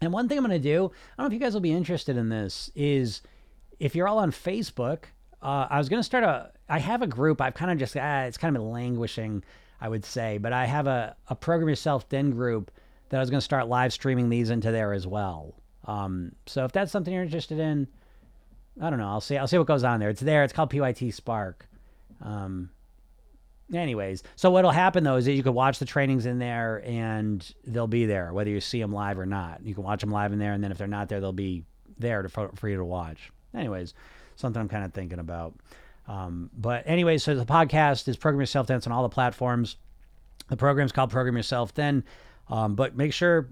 and 0.00 0.12
one 0.12 0.28
thing 0.28 0.38
I'm 0.38 0.44
going 0.44 0.60
to 0.60 0.62
do, 0.62 0.84
I 0.86 1.22
don't 1.22 1.24
know 1.24 1.26
if 1.26 1.32
you 1.32 1.38
guys 1.38 1.52
will 1.52 1.60
be 1.60 1.72
interested 1.72 2.16
in 2.16 2.28
this, 2.30 2.70
is 2.74 3.20
if 3.78 3.94
you're 3.94 4.08
all 4.08 4.18
on 4.18 4.30
Facebook, 4.30 5.04
uh, 5.42 5.66
I 5.68 5.78
was 5.78 5.88
going 5.88 6.00
to 6.00 6.04
start 6.04 6.24
a. 6.24 6.52
I 6.68 6.78
have 6.78 7.02
a 7.02 7.06
group. 7.06 7.40
I've 7.40 7.54
kind 7.54 7.70
of 7.70 7.78
just 7.78 7.96
ah, 7.96 8.22
it's 8.22 8.38
kind 8.38 8.56
of 8.56 8.62
been 8.62 8.70
languishing, 8.70 9.42
I 9.80 9.88
would 9.88 10.04
say, 10.04 10.38
but 10.38 10.52
I 10.52 10.66
have 10.66 10.86
a 10.86 11.16
a 11.28 11.34
program 11.34 11.68
yourself 11.68 12.04
thin 12.08 12.30
group 12.30 12.70
that 13.10 13.18
I 13.18 13.20
was 13.20 13.30
going 13.30 13.40
to 13.40 13.44
start 13.44 13.68
live 13.68 13.92
streaming 13.92 14.28
these 14.28 14.50
into 14.50 14.72
there 14.72 14.92
as 14.92 15.06
well. 15.06 15.54
Um, 15.84 16.32
so 16.46 16.64
if 16.64 16.72
that's 16.72 16.90
something 16.90 17.12
you're 17.12 17.22
interested 17.22 17.58
in, 17.58 17.86
I 18.80 18.88
don't 18.90 18.98
know. 18.98 19.08
I'll 19.08 19.20
see. 19.20 19.36
I'll 19.36 19.48
see 19.48 19.58
what 19.58 19.66
goes 19.66 19.84
on 19.84 20.00
there. 20.00 20.08
It's 20.08 20.20
there. 20.20 20.44
It's 20.44 20.52
called 20.52 20.70
PYT 20.70 21.12
Spark. 21.12 21.68
Um, 22.22 22.70
anyways, 23.74 24.22
so 24.36 24.50
what'll 24.50 24.70
happen 24.70 25.04
though 25.04 25.16
is 25.16 25.24
that 25.24 25.32
you 25.32 25.42
can 25.42 25.54
watch 25.54 25.78
the 25.78 25.84
trainings 25.84 26.26
in 26.26 26.38
there, 26.38 26.82
and 26.84 27.46
they'll 27.66 27.86
be 27.86 28.06
there 28.06 28.32
whether 28.32 28.50
you 28.50 28.60
see 28.60 28.80
them 28.80 28.92
live 28.92 29.18
or 29.18 29.26
not. 29.26 29.62
You 29.64 29.74
can 29.74 29.84
watch 29.84 30.00
them 30.00 30.10
live 30.10 30.32
in 30.32 30.38
there, 30.38 30.52
and 30.52 30.62
then 30.62 30.70
if 30.70 30.78
they're 30.78 30.86
not 30.86 31.08
there, 31.08 31.20
they'll 31.20 31.32
be 31.32 31.64
there 31.98 32.22
to, 32.22 32.28
for, 32.28 32.50
for 32.54 32.68
you 32.68 32.76
to 32.76 32.84
watch. 32.84 33.30
Anyways, 33.54 33.94
something 34.36 34.60
I'm 34.60 34.68
kind 34.68 34.84
of 34.84 34.92
thinking 34.94 35.18
about. 35.18 35.54
Um, 36.06 36.50
but 36.56 36.84
anyways, 36.86 37.22
so 37.22 37.34
the 37.34 37.44
podcast 37.44 38.08
is 38.08 38.16
Program 38.16 38.40
Yourself 38.40 38.68
Thin 38.68 38.80
on 38.86 38.92
all 38.92 39.02
the 39.02 39.08
platforms. 39.08 39.76
The 40.48 40.56
program's 40.56 40.92
called 40.92 41.10
Program 41.10 41.36
Yourself 41.36 41.70
Thin. 41.70 42.04
Um, 42.50 42.74
but 42.74 42.96
make 42.96 43.12
sure 43.12 43.48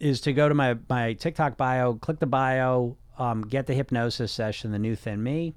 is 0.00 0.20
to 0.22 0.32
go 0.32 0.48
to 0.48 0.54
my 0.54 0.76
my 0.88 1.12
TikTok 1.14 1.56
bio, 1.56 1.94
click 1.94 2.18
the 2.18 2.26
bio, 2.26 2.96
um, 3.18 3.42
get 3.42 3.66
the 3.66 3.74
hypnosis 3.74 4.32
session, 4.32 4.72
the 4.72 4.78
new 4.78 4.96
Thin 4.96 5.22
Me, 5.22 5.54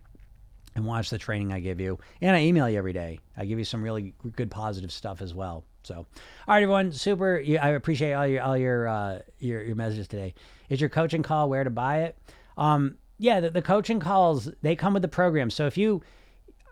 and 0.75 0.85
watch 0.85 1.09
the 1.09 1.17
training 1.17 1.51
I 1.51 1.59
give 1.59 1.79
you. 1.79 1.97
And 2.21 2.35
I 2.35 2.41
email 2.41 2.69
you 2.69 2.77
every 2.77 2.93
day. 2.93 3.19
I 3.37 3.45
give 3.45 3.57
you 3.57 3.65
some 3.65 3.81
really 3.81 4.13
good 4.35 4.51
positive 4.51 4.91
stuff 4.91 5.21
as 5.21 5.33
well. 5.33 5.63
So, 5.83 5.95
all 5.95 6.05
right, 6.47 6.63
everyone, 6.63 6.91
super. 6.91 7.41
I 7.61 7.69
appreciate 7.69 8.13
all 8.13 8.27
your 8.27 8.41
all 8.43 8.57
your 8.57 8.87
uh, 8.87 9.19
your 9.39 9.63
your 9.63 9.75
messages 9.75 10.07
today. 10.07 10.33
Is 10.69 10.81
your 10.81 10.89
coaching 10.89 11.23
call 11.23 11.49
where 11.49 11.63
to 11.63 11.69
buy 11.69 12.03
it? 12.03 12.17
Um, 12.57 12.97
yeah, 13.17 13.39
the, 13.39 13.49
the 13.49 13.61
coaching 13.61 13.99
calls 13.99 14.49
they 14.61 14.75
come 14.75 14.93
with 14.93 15.01
the 15.01 15.07
program. 15.07 15.49
So 15.49 15.65
if 15.65 15.77
you 15.77 16.01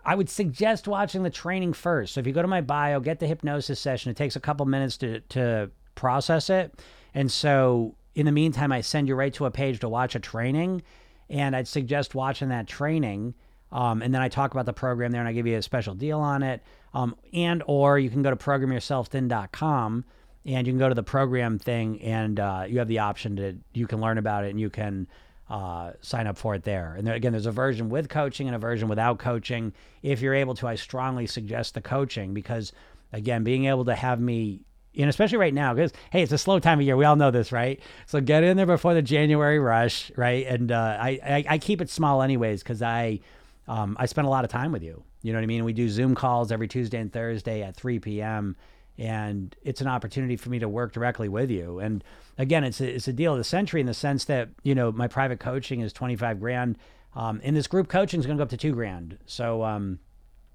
I 0.04 0.14
would 0.14 0.28
suggest 0.28 0.86
watching 0.86 1.22
the 1.22 1.30
training 1.30 1.72
first. 1.72 2.14
So 2.14 2.20
if 2.20 2.26
you 2.26 2.32
go 2.32 2.42
to 2.42 2.48
my 2.48 2.60
bio, 2.60 3.00
get 3.00 3.20
the 3.20 3.26
hypnosis 3.26 3.80
session. 3.80 4.10
It 4.10 4.16
takes 4.16 4.36
a 4.36 4.40
couple 4.40 4.66
minutes 4.66 4.96
to 4.98 5.20
to 5.20 5.70
process 5.94 6.50
it. 6.50 6.80
And 7.14 7.30
so 7.30 7.94
in 8.14 8.26
the 8.26 8.32
meantime, 8.32 8.72
I 8.72 8.80
send 8.80 9.08
you 9.08 9.14
right 9.14 9.32
to 9.34 9.46
a 9.46 9.50
page 9.50 9.80
to 9.80 9.88
watch 9.88 10.14
a 10.14 10.20
training. 10.20 10.82
And 11.30 11.56
I'd 11.56 11.68
suggest 11.68 12.14
watching 12.14 12.50
that 12.50 12.66
training. 12.66 13.34
Um, 13.72 14.02
and 14.02 14.14
then 14.14 14.22
I 14.22 14.28
talk 14.28 14.52
about 14.52 14.66
the 14.66 14.72
program 14.72 15.10
there 15.10 15.20
and 15.20 15.28
I 15.28 15.32
give 15.32 15.46
you 15.46 15.56
a 15.56 15.62
special 15.62 15.94
deal 15.94 16.20
on 16.20 16.42
it. 16.42 16.62
Um, 16.92 17.16
and 17.32 17.62
or 17.66 17.98
you 17.98 18.08
can 18.08 18.22
go 18.22 18.30
to 18.30 18.36
programyourselfthin.com 18.36 20.04
and 20.46 20.66
you 20.66 20.72
can 20.72 20.78
go 20.78 20.88
to 20.88 20.94
the 20.94 21.02
program 21.02 21.58
thing 21.58 22.00
and 22.02 22.38
uh, 22.38 22.66
you 22.68 22.78
have 22.78 22.88
the 22.88 23.00
option 23.00 23.36
to 23.36 23.56
you 23.72 23.86
can 23.86 24.00
learn 24.00 24.18
about 24.18 24.44
it 24.44 24.50
and 24.50 24.60
you 24.60 24.70
can 24.70 25.08
uh, 25.50 25.92
sign 26.00 26.26
up 26.26 26.36
for 26.36 26.54
it 26.54 26.62
there. 26.62 26.94
And 26.96 27.06
there, 27.06 27.14
again, 27.14 27.32
there's 27.32 27.46
a 27.46 27.52
version 27.52 27.88
with 27.88 28.08
coaching 28.08 28.46
and 28.46 28.54
a 28.54 28.58
version 28.58 28.88
without 28.88 29.18
coaching. 29.18 29.72
If 30.02 30.20
you're 30.20 30.34
able 30.34 30.54
to, 30.56 30.68
I 30.68 30.74
strongly 30.76 31.26
suggest 31.26 31.74
the 31.74 31.80
coaching 31.80 32.32
because 32.32 32.72
again, 33.12 33.44
being 33.44 33.66
able 33.66 33.84
to 33.86 33.94
have 33.94 34.20
me 34.20 34.60
and 34.96 35.08
especially 35.08 35.38
right 35.38 35.54
now 35.54 35.74
because 35.74 35.92
hey 36.10 36.22
it's 36.22 36.32
a 36.32 36.38
slow 36.38 36.58
time 36.58 36.78
of 36.78 36.84
year 36.84 36.96
we 36.96 37.04
all 37.04 37.16
know 37.16 37.30
this 37.30 37.52
right? 37.52 37.80
So 38.06 38.20
get 38.20 38.44
in 38.44 38.56
there 38.56 38.66
before 38.66 38.94
the 38.94 39.02
january 39.02 39.58
rush 39.58 40.10
right? 40.16 40.46
And 40.46 40.72
uh, 40.72 40.96
I, 41.00 41.20
I, 41.24 41.44
I 41.50 41.58
keep 41.58 41.80
it 41.80 41.90
small 41.90 42.22
anyways 42.22 42.62
because 42.62 42.82
i 42.82 43.20
um, 43.66 43.96
i 43.98 44.06
spend 44.06 44.26
a 44.26 44.30
lot 44.30 44.44
of 44.44 44.50
time 44.50 44.72
with 44.72 44.82
you. 44.82 45.02
You 45.22 45.32
know 45.32 45.38
what 45.38 45.44
i 45.44 45.46
mean? 45.46 45.64
We 45.64 45.72
do 45.72 45.88
zoom 45.88 46.14
calls 46.14 46.52
every 46.52 46.68
tuesday 46.68 46.98
and 46.98 47.12
thursday 47.12 47.62
at 47.62 47.76
3 47.76 47.98
p.m 47.98 48.56
and 48.96 49.56
it's 49.64 49.80
an 49.80 49.88
opportunity 49.88 50.36
for 50.36 50.50
me 50.50 50.60
to 50.60 50.68
work 50.68 50.92
directly 50.92 51.28
with 51.28 51.50
you. 51.50 51.80
And 51.80 52.04
again 52.38 52.64
it's 52.64 52.80
a, 52.80 52.94
it's 52.94 53.08
a 53.08 53.12
deal 53.12 53.32
of 53.32 53.38
the 53.38 53.44
century 53.44 53.80
in 53.80 53.86
the 53.86 53.94
sense 53.94 54.24
that 54.26 54.48
you 54.62 54.74
know 54.74 54.92
my 54.92 55.08
private 55.08 55.40
coaching 55.40 55.80
is 55.80 55.92
25 55.92 56.40
grand 56.40 56.78
um, 57.16 57.40
and 57.44 57.56
this 57.56 57.66
group 57.66 57.88
coaching 57.88 58.20
is 58.20 58.26
going 58.26 58.36
to 58.36 58.40
go 58.40 58.44
up 58.44 58.50
to 58.50 58.56
two 58.56 58.72
grand. 58.72 59.18
So 59.26 59.62
um, 59.62 60.00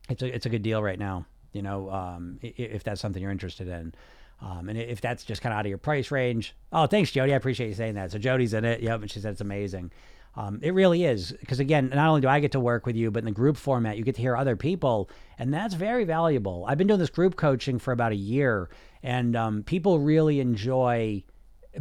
it's 0.10 0.22
a, 0.22 0.34
it's 0.34 0.46
a 0.46 0.50
good 0.50 0.62
deal 0.64 0.82
right 0.82 1.00
now 1.00 1.26
you 1.54 1.62
know 1.62 1.90
um, 1.90 2.40
if 2.42 2.84
that's 2.84 3.02
something 3.02 3.22
you're 3.22 3.32
interested 3.32 3.68
in 3.68 3.94
um, 4.42 4.70
and 4.70 4.78
if 4.78 5.02
that's 5.02 5.24
just 5.24 5.42
kind 5.42 5.54
of 5.54 5.60
out 5.60 5.66
of 5.66 5.70
your 5.70 5.78
price 5.78 6.12
range, 6.12 6.56
oh, 6.72 6.88
thanks, 6.88 7.12
Jody. 7.12 7.34
I 7.34 7.36
appreciate 7.36 7.68
you 7.68 7.74
saying 7.74 7.96
that. 7.96 8.12
So 8.12 8.18
Jody's 8.18 8.54
in 8.54 8.66
it. 8.66 8.82
Yep. 8.82 9.02
And 9.02 9.12
she 9.12 9.20
said 9.20 9.32
it's 9.32 9.42
amazing. 9.42 9.92
Um, 10.36 10.60
it 10.62 10.74
really 10.74 11.04
is. 11.04 11.34
Because 11.40 11.60
again, 11.60 11.90
not 11.94 12.08
only 12.08 12.22
do 12.22 12.28
I 12.28 12.40
get 12.40 12.54
to 12.54 12.60
work 12.60 12.86
with 12.86 12.96
you, 12.96 13.12
but 13.12 13.20
in 13.20 13.26
the 13.26 13.32
group 13.32 13.58
format, 13.58 13.98
you 13.98 14.04
get 14.04 14.16
to 14.16 14.22
hear 14.22 14.38
other 14.38 14.56
people. 14.56 15.10
And 15.38 15.54
that's 15.54 15.74
very 15.74 16.06
valuable. 16.06 16.66
I've 16.68 16.78
been 16.78 16.88
doing 16.88 17.00
this 17.00 17.10
group 17.10 17.36
coaching 17.36 17.80
for 17.80 17.92
about 17.92 18.14
a 18.14 18.18
year. 18.18 18.70
And 19.04 19.36
um, 19.36 19.64
people 19.64 20.00
really 20.00 20.40
enjoy 20.40 21.24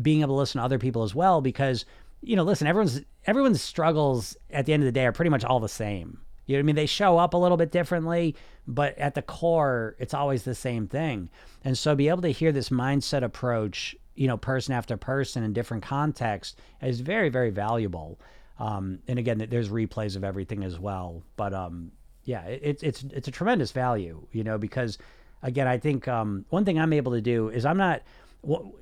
being 0.03 0.23
able 0.23 0.35
to 0.35 0.39
listen 0.41 0.59
to 0.59 0.65
other 0.65 0.79
people 0.79 1.03
as 1.05 1.15
well 1.15 1.41
because, 1.41 1.85
you 2.23 2.35
know, 2.35 2.43
listen, 2.43 2.67
everyone's 2.67 3.01
everyone's 3.27 3.63
struggles 3.63 4.37
at 4.51 4.67
the 4.67 4.73
end 4.73 4.83
of 4.83 4.87
the 4.87 4.93
day 4.93 5.07
are 5.07 5.13
pretty 5.13 5.31
much 5.31 5.45
all 5.45 5.61
the 5.61 5.69
same. 5.69 6.19
You 6.49 6.57
know 6.57 6.61
what 6.61 6.65
I 6.65 6.67
mean? 6.67 6.77
They 6.77 6.87
show 6.87 7.19
up 7.19 7.35
a 7.35 7.37
little 7.37 7.59
bit 7.59 7.71
differently, 7.71 8.35
but 8.67 8.97
at 8.97 9.15
the 9.15 9.21
core, 9.21 9.95
it's 9.99 10.15
always 10.15 10.45
the 10.45 10.55
same 10.55 10.89
thing. 10.89 11.29
And 11.63 11.77
so 11.77 11.95
be 11.95 12.09
able 12.09 12.23
to 12.23 12.31
hear 12.33 12.53
this 12.53 12.71
mindset 12.71 13.23
approach, 13.23 13.95
you 14.15 14.27
know, 14.27 14.39
person 14.39 14.73
after 14.73 14.97
person 14.97 15.43
in 15.43 15.53
different 15.53 15.83
contexts 15.83 16.57
is 16.81 17.01
very, 17.01 17.29
very 17.29 17.51
valuable. 17.51 18.19
Um, 18.59 19.01
and 19.07 19.19
again, 19.19 19.47
there's 19.51 19.69
replays 19.69 20.17
of 20.17 20.25
everything 20.25 20.65
as 20.65 20.79
well. 20.79 21.23
But 21.37 21.53
um, 21.53 21.93
yeah, 22.25 22.45
it's 22.47 22.83
it's 22.83 23.05
it's 23.11 23.29
a 23.29 23.31
tremendous 23.31 23.73
value, 23.73 24.27
you 24.33 24.43
know, 24.43 24.57
because 24.57 24.97
again, 25.43 25.69
I 25.69 25.77
think 25.77 26.09
um, 26.09 26.47
one 26.49 26.65
thing 26.65 26.81
I'm 26.81 26.95
able 26.95 27.13
to 27.13 27.21
do 27.21 27.51
is 27.51 27.67
I'm 27.67 27.77
not, 27.77 28.01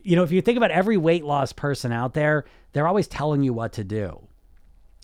you 0.04 0.14
know, 0.14 0.22
if 0.22 0.30
you 0.30 0.40
think 0.40 0.56
about 0.56 0.70
every 0.70 0.96
weight 0.96 1.24
loss 1.24 1.52
person 1.52 1.90
out 1.90 2.14
there, 2.14 2.44
they're 2.72 2.86
always 2.86 3.08
telling 3.08 3.42
you 3.42 3.52
what 3.52 3.72
to 3.72 3.82
do, 3.82 4.28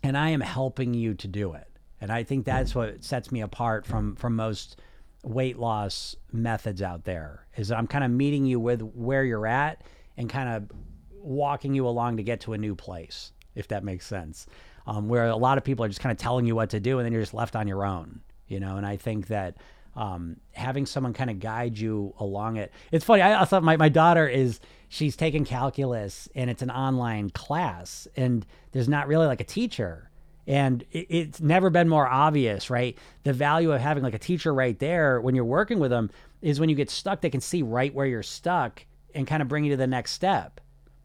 and 0.05 0.17
I 0.17 0.31
am 0.31 0.41
helping 0.41 0.95
you 0.95 1.15
to 1.15 1.27
do 1.27 1.55
it. 1.55 1.67
And 2.03 2.11
I 2.11 2.25
think 2.25 2.45
that's 2.45 2.75
what 2.75 3.05
sets 3.05 3.31
me 3.31 3.43
apart 3.43 3.87
from 3.87 4.17
from 4.17 4.35
most 4.35 4.81
weight 5.23 5.57
loss 5.57 6.17
methods 6.33 6.83
out 6.83 7.05
there 7.05 7.47
is 7.57 7.71
I'm 7.71 7.87
kind 7.87 8.03
of 8.05 8.11
meeting 8.11 8.45
you 8.45 8.59
with 8.59 8.83
where 8.83 9.25
you're 9.25 9.47
at 9.47 9.83
and 10.17 10.29
kind 10.29 10.49
of 10.49 10.71
walking 11.13 11.75
you 11.75 11.87
along 11.87 12.17
to 12.17 12.25
get 12.25 12.41
to 12.41 12.55
a 12.55 12.59
new 12.59 12.75
place, 12.75 13.33
if 13.55 13.69
that 13.69 13.85
makes 13.85 14.05
sense. 14.05 14.49
um, 14.87 15.09
where 15.09 15.27
a 15.27 15.37
lot 15.37 15.59
of 15.59 15.65
people 15.65 15.85
are 15.85 15.89
just 15.89 16.01
kind 16.01 16.13
of 16.13 16.19
telling 16.19 16.47
you 16.47 16.55
what 16.55 16.71
to 16.71 16.81
do 16.81 16.99
and 16.99 17.05
then 17.07 17.13
you're 17.13 17.23
just 17.23 17.35
left 17.35 17.57
on 17.57 17.69
your 17.69 17.85
own, 17.85 18.21
you 18.49 18.61
know. 18.61 18.77
And 18.77 18.87
I 18.87 18.97
think 18.97 19.29
that 19.29 19.57
um, 19.95 20.37
having 20.53 20.87
someone 20.87 21.13
kind 21.13 21.31
of 21.31 21.39
guide 21.39 21.79
you 21.79 22.15
along 22.19 22.57
it. 22.57 22.73
It's 22.91 23.05
funny. 23.05 23.23
I, 23.23 23.45
thought 23.45 23.63
my, 23.63 23.77
my 23.77 23.91
daughter 23.91 24.27
is 24.27 24.59
she's 24.89 25.17
taking 25.17 25.45
calculus 25.45 26.29
and 26.35 26.49
it's 26.49 26.63
an 26.63 26.71
online 26.71 27.31
class 27.31 28.09
and 28.17 28.47
there's 28.73 28.89
not 28.89 29.07
really 29.07 29.27
like 29.27 29.41
a 29.41 29.45
teacher 29.45 30.11
and 30.47 30.85
it, 30.93 31.07
it's 31.09 31.41
never 31.41 31.71
been 31.71 31.89
more 31.89 32.09
obvious 32.09 32.71
right? 32.71 32.97
The 33.25 33.33
value 33.33 33.73
of 33.73 33.81
having 33.81 34.03
like 34.03 34.15
a 34.15 34.19
teacher 34.19 34.53
right 34.53 34.79
there 34.79 35.21
when 35.21 35.35
you're 35.35 35.45
working 35.45 35.79
with 35.79 35.91
them 35.91 36.11
is 36.41 36.61
when 36.61 36.69
you 36.69 36.75
get 36.75 36.91
stuck 36.91 37.21
they 37.21 37.31
can 37.31 37.41
see 37.41 37.63
right 37.63 37.95
where 37.95 38.07
you're 38.07 38.23
stuck 38.23 38.85
and 39.15 39.27
kind 39.27 39.43
of 39.43 39.49
bring 39.49 39.65
you 39.65 39.71
to 39.71 39.77
the 39.77 39.87
next 39.87 40.13
step 40.13 40.61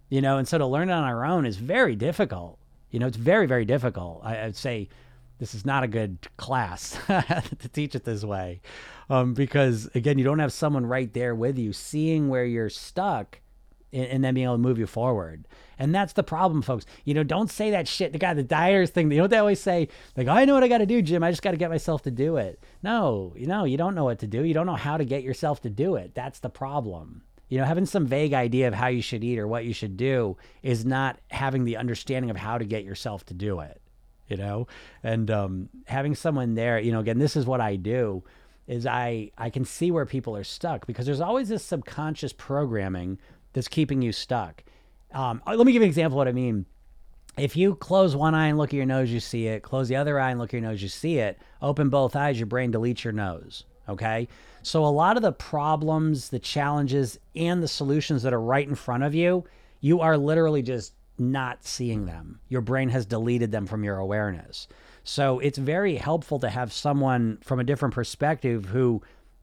you 0.10 0.22
know? 0.22 0.38
And 0.38 0.48
so 0.48 0.58
to 0.58 0.66
learn 0.66 0.90
it 0.90 0.94
on 0.94 1.04
our 1.04 1.26
own 1.26 1.46
is 1.46 1.58
very 1.58 1.96
difficult 1.96 2.60
you 2.92 3.00
know? 3.00 3.08
It's 3.08 3.18
very 3.18 3.46
very 3.46 3.66
difficult. 3.66 4.22
I, 4.24 4.44
i'd 4.46 4.56
say 4.56 4.90
this 5.40 5.54
is 5.54 5.66
not 5.66 5.84
a 5.84 5.88
good 5.88 6.18
class 6.38 6.98
to 7.08 7.70
teach 7.72 7.96
it 7.96 8.04
this 8.04 8.24
way 8.24 8.62
um, 9.10 9.34
because 9.34 9.90
again 9.94 10.18
you 10.18 10.24
don't 10.24 10.40
have 10.40 10.54
someone 10.54 10.86
right 10.86 11.14
there 11.14 11.36
with 11.36 11.58
you 11.58 11.74
seeing 11.74 12.30
where 12.30 12.46
you're 12.46 12.70
stuck 12.70 13.40
and, 13.94 14.24
then 14.24 14.34
being 14.34 14.46
able 14.46 14.56
to 14.56 14.60
move 14.60 14.78
you 14.78 14.88
forward. 14.88 15.48
And 15.80 15.94
that's 15.94 16.14
the 16.14 16.24
problem 16.24 16.62
folks. 16.62 16.86
You 17.06 17.14
know 17.14 17.24
don't 17.24 17.50
say 17.50 17.72
that 17.72 17.88
shit. 17.88 18.12
The 18.12 18.20
guy 18.20 18.34
the 18.34 18.44
dieters 18.44 18.90
thing 18.90 19.12
you 19.12 19.18
know 19.18 19.24
what 19.24 19.32
they 19.32 19.38
always 19.38 19.62
say? 19.62 19.90
Like 20.16 20.28
i 20.28 20.46
know 20.46 20.54
what 20.54 20.64
i 20.64 20.68
got 20.68 20.80
to 20.80 20.86
do 20.86 21.02
jim. 21.02 21.24
I 21.24 21.32
just 21.32 21.42
got 21.42 21.52
to 21.52 21.58
get 21.58 21.70
myself 21.70 22.04
to 22.04 22.12
do 22.12 22.38
it. 22.38 22.64
No 22.84 23.34
you 23.36 23.48
know 23.48 23.64
you 23.64 23.78
don't 23.78 23.96
know 23.96 24.06
what 24.06 24.20
to 24.20 24.28
do. 24.28 24.44
You 24.44 24.54
don't 24.54 24.66
know 24.66 24.76
how 24.76 24.98
to 24.98 25.06
get 25.06 25.24
yourself 25.24 25.62
to 25.62 25.70
do 25.70 25.96
it. 25.96 26.14
That's 26.16 26.40
the 26.40 26.50
problem. 26.50 27.24
You 27.50 27.60
know 27.60 27.66
having 27.66 27.86
some 27.86 28.06
vague 28.06 28.34
idea 28.34 28.68
of 28.68 28.74
how 28.74 28.88
you 28.88 29.02
should 29.02 29.24
eat 29.24 29.40
or 29.40 29.48
what 29.48 29.66
you 29.66 29.74
should 29.74 29.98
do 29.98 30.38
is 30.64 30.86
not 30.86 31.20
having 31.30 31.66
the 31.66 31.78
understanding 31.78 32.30
of 32.30 32.38
how 32.38 32.58
to 32.58 32.66
get 32.66 32.84
yourself 32.84 33.26
to 33.28 33.34
do 33.34 33.60
it 33.60 33.82
you 34.28 34.36
know? 34.36 34.68
And 35.04 35.32
um, 35.32 35.70
having 35.86 36.16
someone 36.16 36.56
there 36.56 36.80
you 36.80 36.92
know 36.92 37.00
again 37.00 37.20
this 37.20 37.36
is 37.36 37.46
what 37.46 37.62
i 37.62 37.76
do 37.76 38.24
is 38.68 38.86
i 38.86 39.32
i 39.38 39.50
can 39.50 39.64
see 39.64 39.92
where 39.92 40.06
people 40.06 40.36
are 40.36 40.44
stuck 40.44 40.86
because 40.86 41.06
there's 41.06 41.22
always 41.22 41.50
this 41.50 41.64
subconscious 41.64 42.34
programming 42.34 43.18
that's 43.54 43.68
keeping 43.68 44.02
you 44.02 44.12
stuck. 44.12 44.64
Um, 45.12 45.42
uh, 45.48 45.56
let 45.56 45.66
me 45.66 45.74
give 45.74 45.82
you 45.82 45.86
an 45.86 45.90
example 45.90 46.18
of 46.18 46.26
what 46.26 46.28
i 46.28 46.32
mean. 46.34 46.66
If 47.38 47.56
you 47.56 47.76
close 47.76 48.16
one 48.16 48.34
eye 48.34 48.48
and 48.48 48.58
look 48.58 48.70
at 48.70 48.78
your 48.78 48.86
nose 48.86 49.12
you 49.12 49.20
see 49.20 49.48
it. 49.48 49.62
Close 49.62 49.88
the 49.88 49.96
other 49.96 50.20
eye 50.20 50.32
and 50.32 50.40
look 50.40 50.50
at 50.50 50.54
your 50.54 50.70
nose 50.70 50.82
you 50.82 50.90
see 50.90 51.20
it. 51.20 51.40
Open 51.62 51.90
both 51.90 52.16
eyes 52.16 52.40
your 52.40 52.48
brain 52.48 52.72
deletes 52.72 53.04
your 53.04 53.14
nose 53.14 53.64
okay? 53.90 54.28
So 54.64 54.84
a 54.86 54.88
lot 54.88 55.16
of 55.16 55.24
the 55.24 55.32
problems 55.32 56.30
the 56.30 56.40
challenges 56.40 57.18
and 57.36 57.64
the 57.64 57.68
solutions 57.68 58.24
that 58.24 58.34
are 58.34 58.42
right 58.42 58.68
in 58.68 58.76
front 58.76 59.04
of 59.04 59.16
you 59.16 59.46
you 59.80 60.02
are 60.02 60.18
literally 60.18 60.62
just 60.62 60.94
not 61.20 61.64
seeing 61.64 62.06
them. 62.06 62.40
Your 62.50 62.62
brain 62.62 62.90
has 62.90 63.06
deleted 63.06 63.52
them 63.52 63.66
from 63.66 63.84
your 63.84 63.98
awareness. 63.98 64.68
So 65.04 65.40
it's 65.40 65.58
very 65.58 65.96
helpful 65.96 66.40
to 66.40 66.50
have 66.50 66.74
someone 66.74 67.38
from 67.44 67.60
a 67.60 67.64
different 67.64 67.94
perspective 67.94 68.66
who 68.66 69.02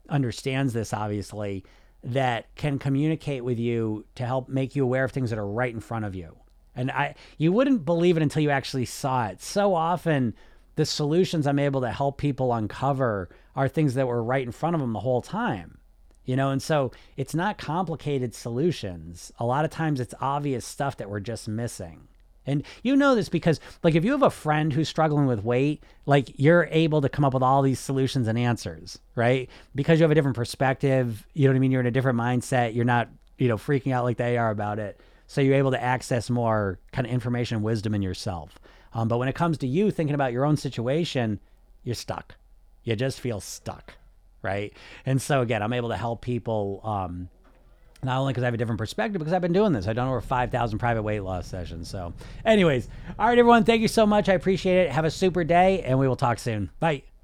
understands 0.09 0.73
this, 0.73 0.93
obviously, 0.93 1.63
that 2.05 2.53
can 2.55 2.79
communicate 2.79 3.43
with 3.43 3.59
you 3.59 4.05
to 4.15 4.25
help 4.25 4.47
make 4.47 4.75
you 4.75 4.83
aware 4.83 5.03
of 5.03 5.11
things 5.11 5.31
that 5.31 5.39
are 5.39 5.47
right 5.47 5.73
in 5.73 5.79
front 5.79 6.05
of 6.05 6.15
you. 6.15 6.37
And 6.75 6.91
I, 6.91 7.15
you 7.37 7.51
wouldn't 7.51 7.85
believe 7.85 8.15
it 8.17 8.23
until 8.23 8.43
you 8.43 8.49
actually 8.49 8.85
saw 8.85 9.27
it. 9.27 9.41
So 9.41 9.73
often, 9.73 10.33
the 10.75 10.85
solutions 10.85 11.47
I'm 11.47 11.59
able 11.59 11.81
to 11.81 11.91
help 11.91 12.17
people 12.17 12.53
uncover 12.53 13.29
are 13.55 13.67
things 13.67 13.95
that 13.95 14.07
were 14.07 14.23
right 14.23 14.45
in 14.45 14.51
front 14.51 14.75
of 14.75 14.81
them 14.81 14.93
the 14.93 14.99
whole 14.99 15.21
time 15.21 15.79
you 16.25 16.35
know 16.35 16.49
and 16.49 16.61
so 16.61 16.91
it's 17.15 17.33
not 17.35 17.57
complicated 17.57 18.33
solutions 18.33 19.31
a 19.39 19.45
lot 19.45 19.63
of 19.63 19.71
times 19.71 19.99
it's 19.99 20.13
obvious 20.19 20.65
stuff 20.65 20.97
that 20.97 21.09
we're 21.09 21.19
just 21.19 21.47
missing 21.47 22.07
and 22.45 22.63
you 22.83 22.95
know 22.95 23.15
this 23.15 23.29
because 23.29 23.59
like 23.83 23.95
if 23.95 24.05
you 24.05 24.11
have 24.11 24.23
a 24.23 24.29
friend 24.29 24.73
who's 24.73 24.89
struggling 24.89 25.25
with 25.25 25.43
weight 25.43 25.83
like 26.05 26.31
you're 26.35 26.67
able 26.71 27.01
to 27.01 27.09
come 27.09 27.25
up 27.25 27.33
with 27.33 27.43
all 27.43 27.61
these 27.61 27.79
solutions 27.79 28.27
and 28.27 28.37
answers 28.37 28.99
right? 29.15 29.49
Because 29.73 29.99
you 29.99 30.03
have 30.03 30.11
a 30.11 30.15
different 30.15 30.35
perspective 30.35 31.25
you 31.33 31.47
know 31.47 31.51
what 31.51 31.57
i 31.57 31.59
mean? 31.59 31.71
You're 31.71 31.81
in 31.81 31.87
a 31.87 31.91
different 31.91 32.19
mindset. 32.19 32.75
You're 32.75 32.85
not 32.85 33.09
you 33.37 33.47
know 33.47 33.57
freaking 33.57 33.93
out 33.93 34.03
like 34.03 34.17
they 34.17 34.37
are 34.37 34.51
about 34.51 34.79
it. 34.79 34.99
So 35.27 35.41
you're 35.41 35.55
able 35.55 35.71
to 35.71 35.81
access 35.81 36.29
more 36.29 36.79
kind 36.91 37.07
of 37.07 37.13
information 37.13 37.57
and 37.57 37.65
wisdom 37.65 37.95
in 37.95 38.01
yourself. 38.01 38.59
Um, 38.93 39.07
but 39.07 39.17
when 39.17 39.27
it 39.27 39.35
comes 39.35 39.57
to 39.59 39.67
you 39.67 39.91
thinking 39.91 40.15
about 40.15 40.31
your 40.31 40.45
own 40.45 40.57
situation 40.57 41.39
you're 41.83 41.95
stuck. 41.95 42.35
You 42.83 42.95
just 42.95 43.19
feel 43.19 43.39
stuck 43.39 43.95
right? 44.45 44.73
And 45.07 45.19
so 45.19 45.41
again, 45.41 45.63
I'm 45.63 45.73
able 45.73 45.89
to 45.89 45.97
help 45.97 46.21
people 46.21 46.79
um, 46.83 47.29
not 48.05 48.19
only 48.19 48.33
because 48.33 48.43
I 48.43 48.47
have 48.47 48.53
a 48.53 48.57
different 48.57 48.79
perspective, 48.79 49.19
because 49.19 49.33
I've 49.33 49.41
been 49.41 49.53
doing 49.53 49.73
this. 49.73 49.87
I've 49.87 49.95
done 49.95 50.07
over 50.07 50.21
5,000 50.21 50.79
private 50.79 51.03
weight 51.03 51.21
loss 51.21 51.47
sessions. 51.47 51.89
So, 51.89 52.13
anyways, 52.45 52.87
all 53.19 53.27
right, 53.27 53.37
everyone, 53.37 53.63
thank 53.63 53.81
you 53.81 53.87
so 53.87 54.05
much. 54.05 54.29
I 54.29 54.33
appreciate 54.33 54.77
it. 54.77 54.91
Have 54.91 55.05
a 55.05 55.11
super 55.11 55.43
day, 55.43 55.81
and 55.81 55.99
we 55.99 56.07
will 56.07 56.15
talk 56.15 56.39
soon. 56.39 56.69
Bye. 56.79 57.14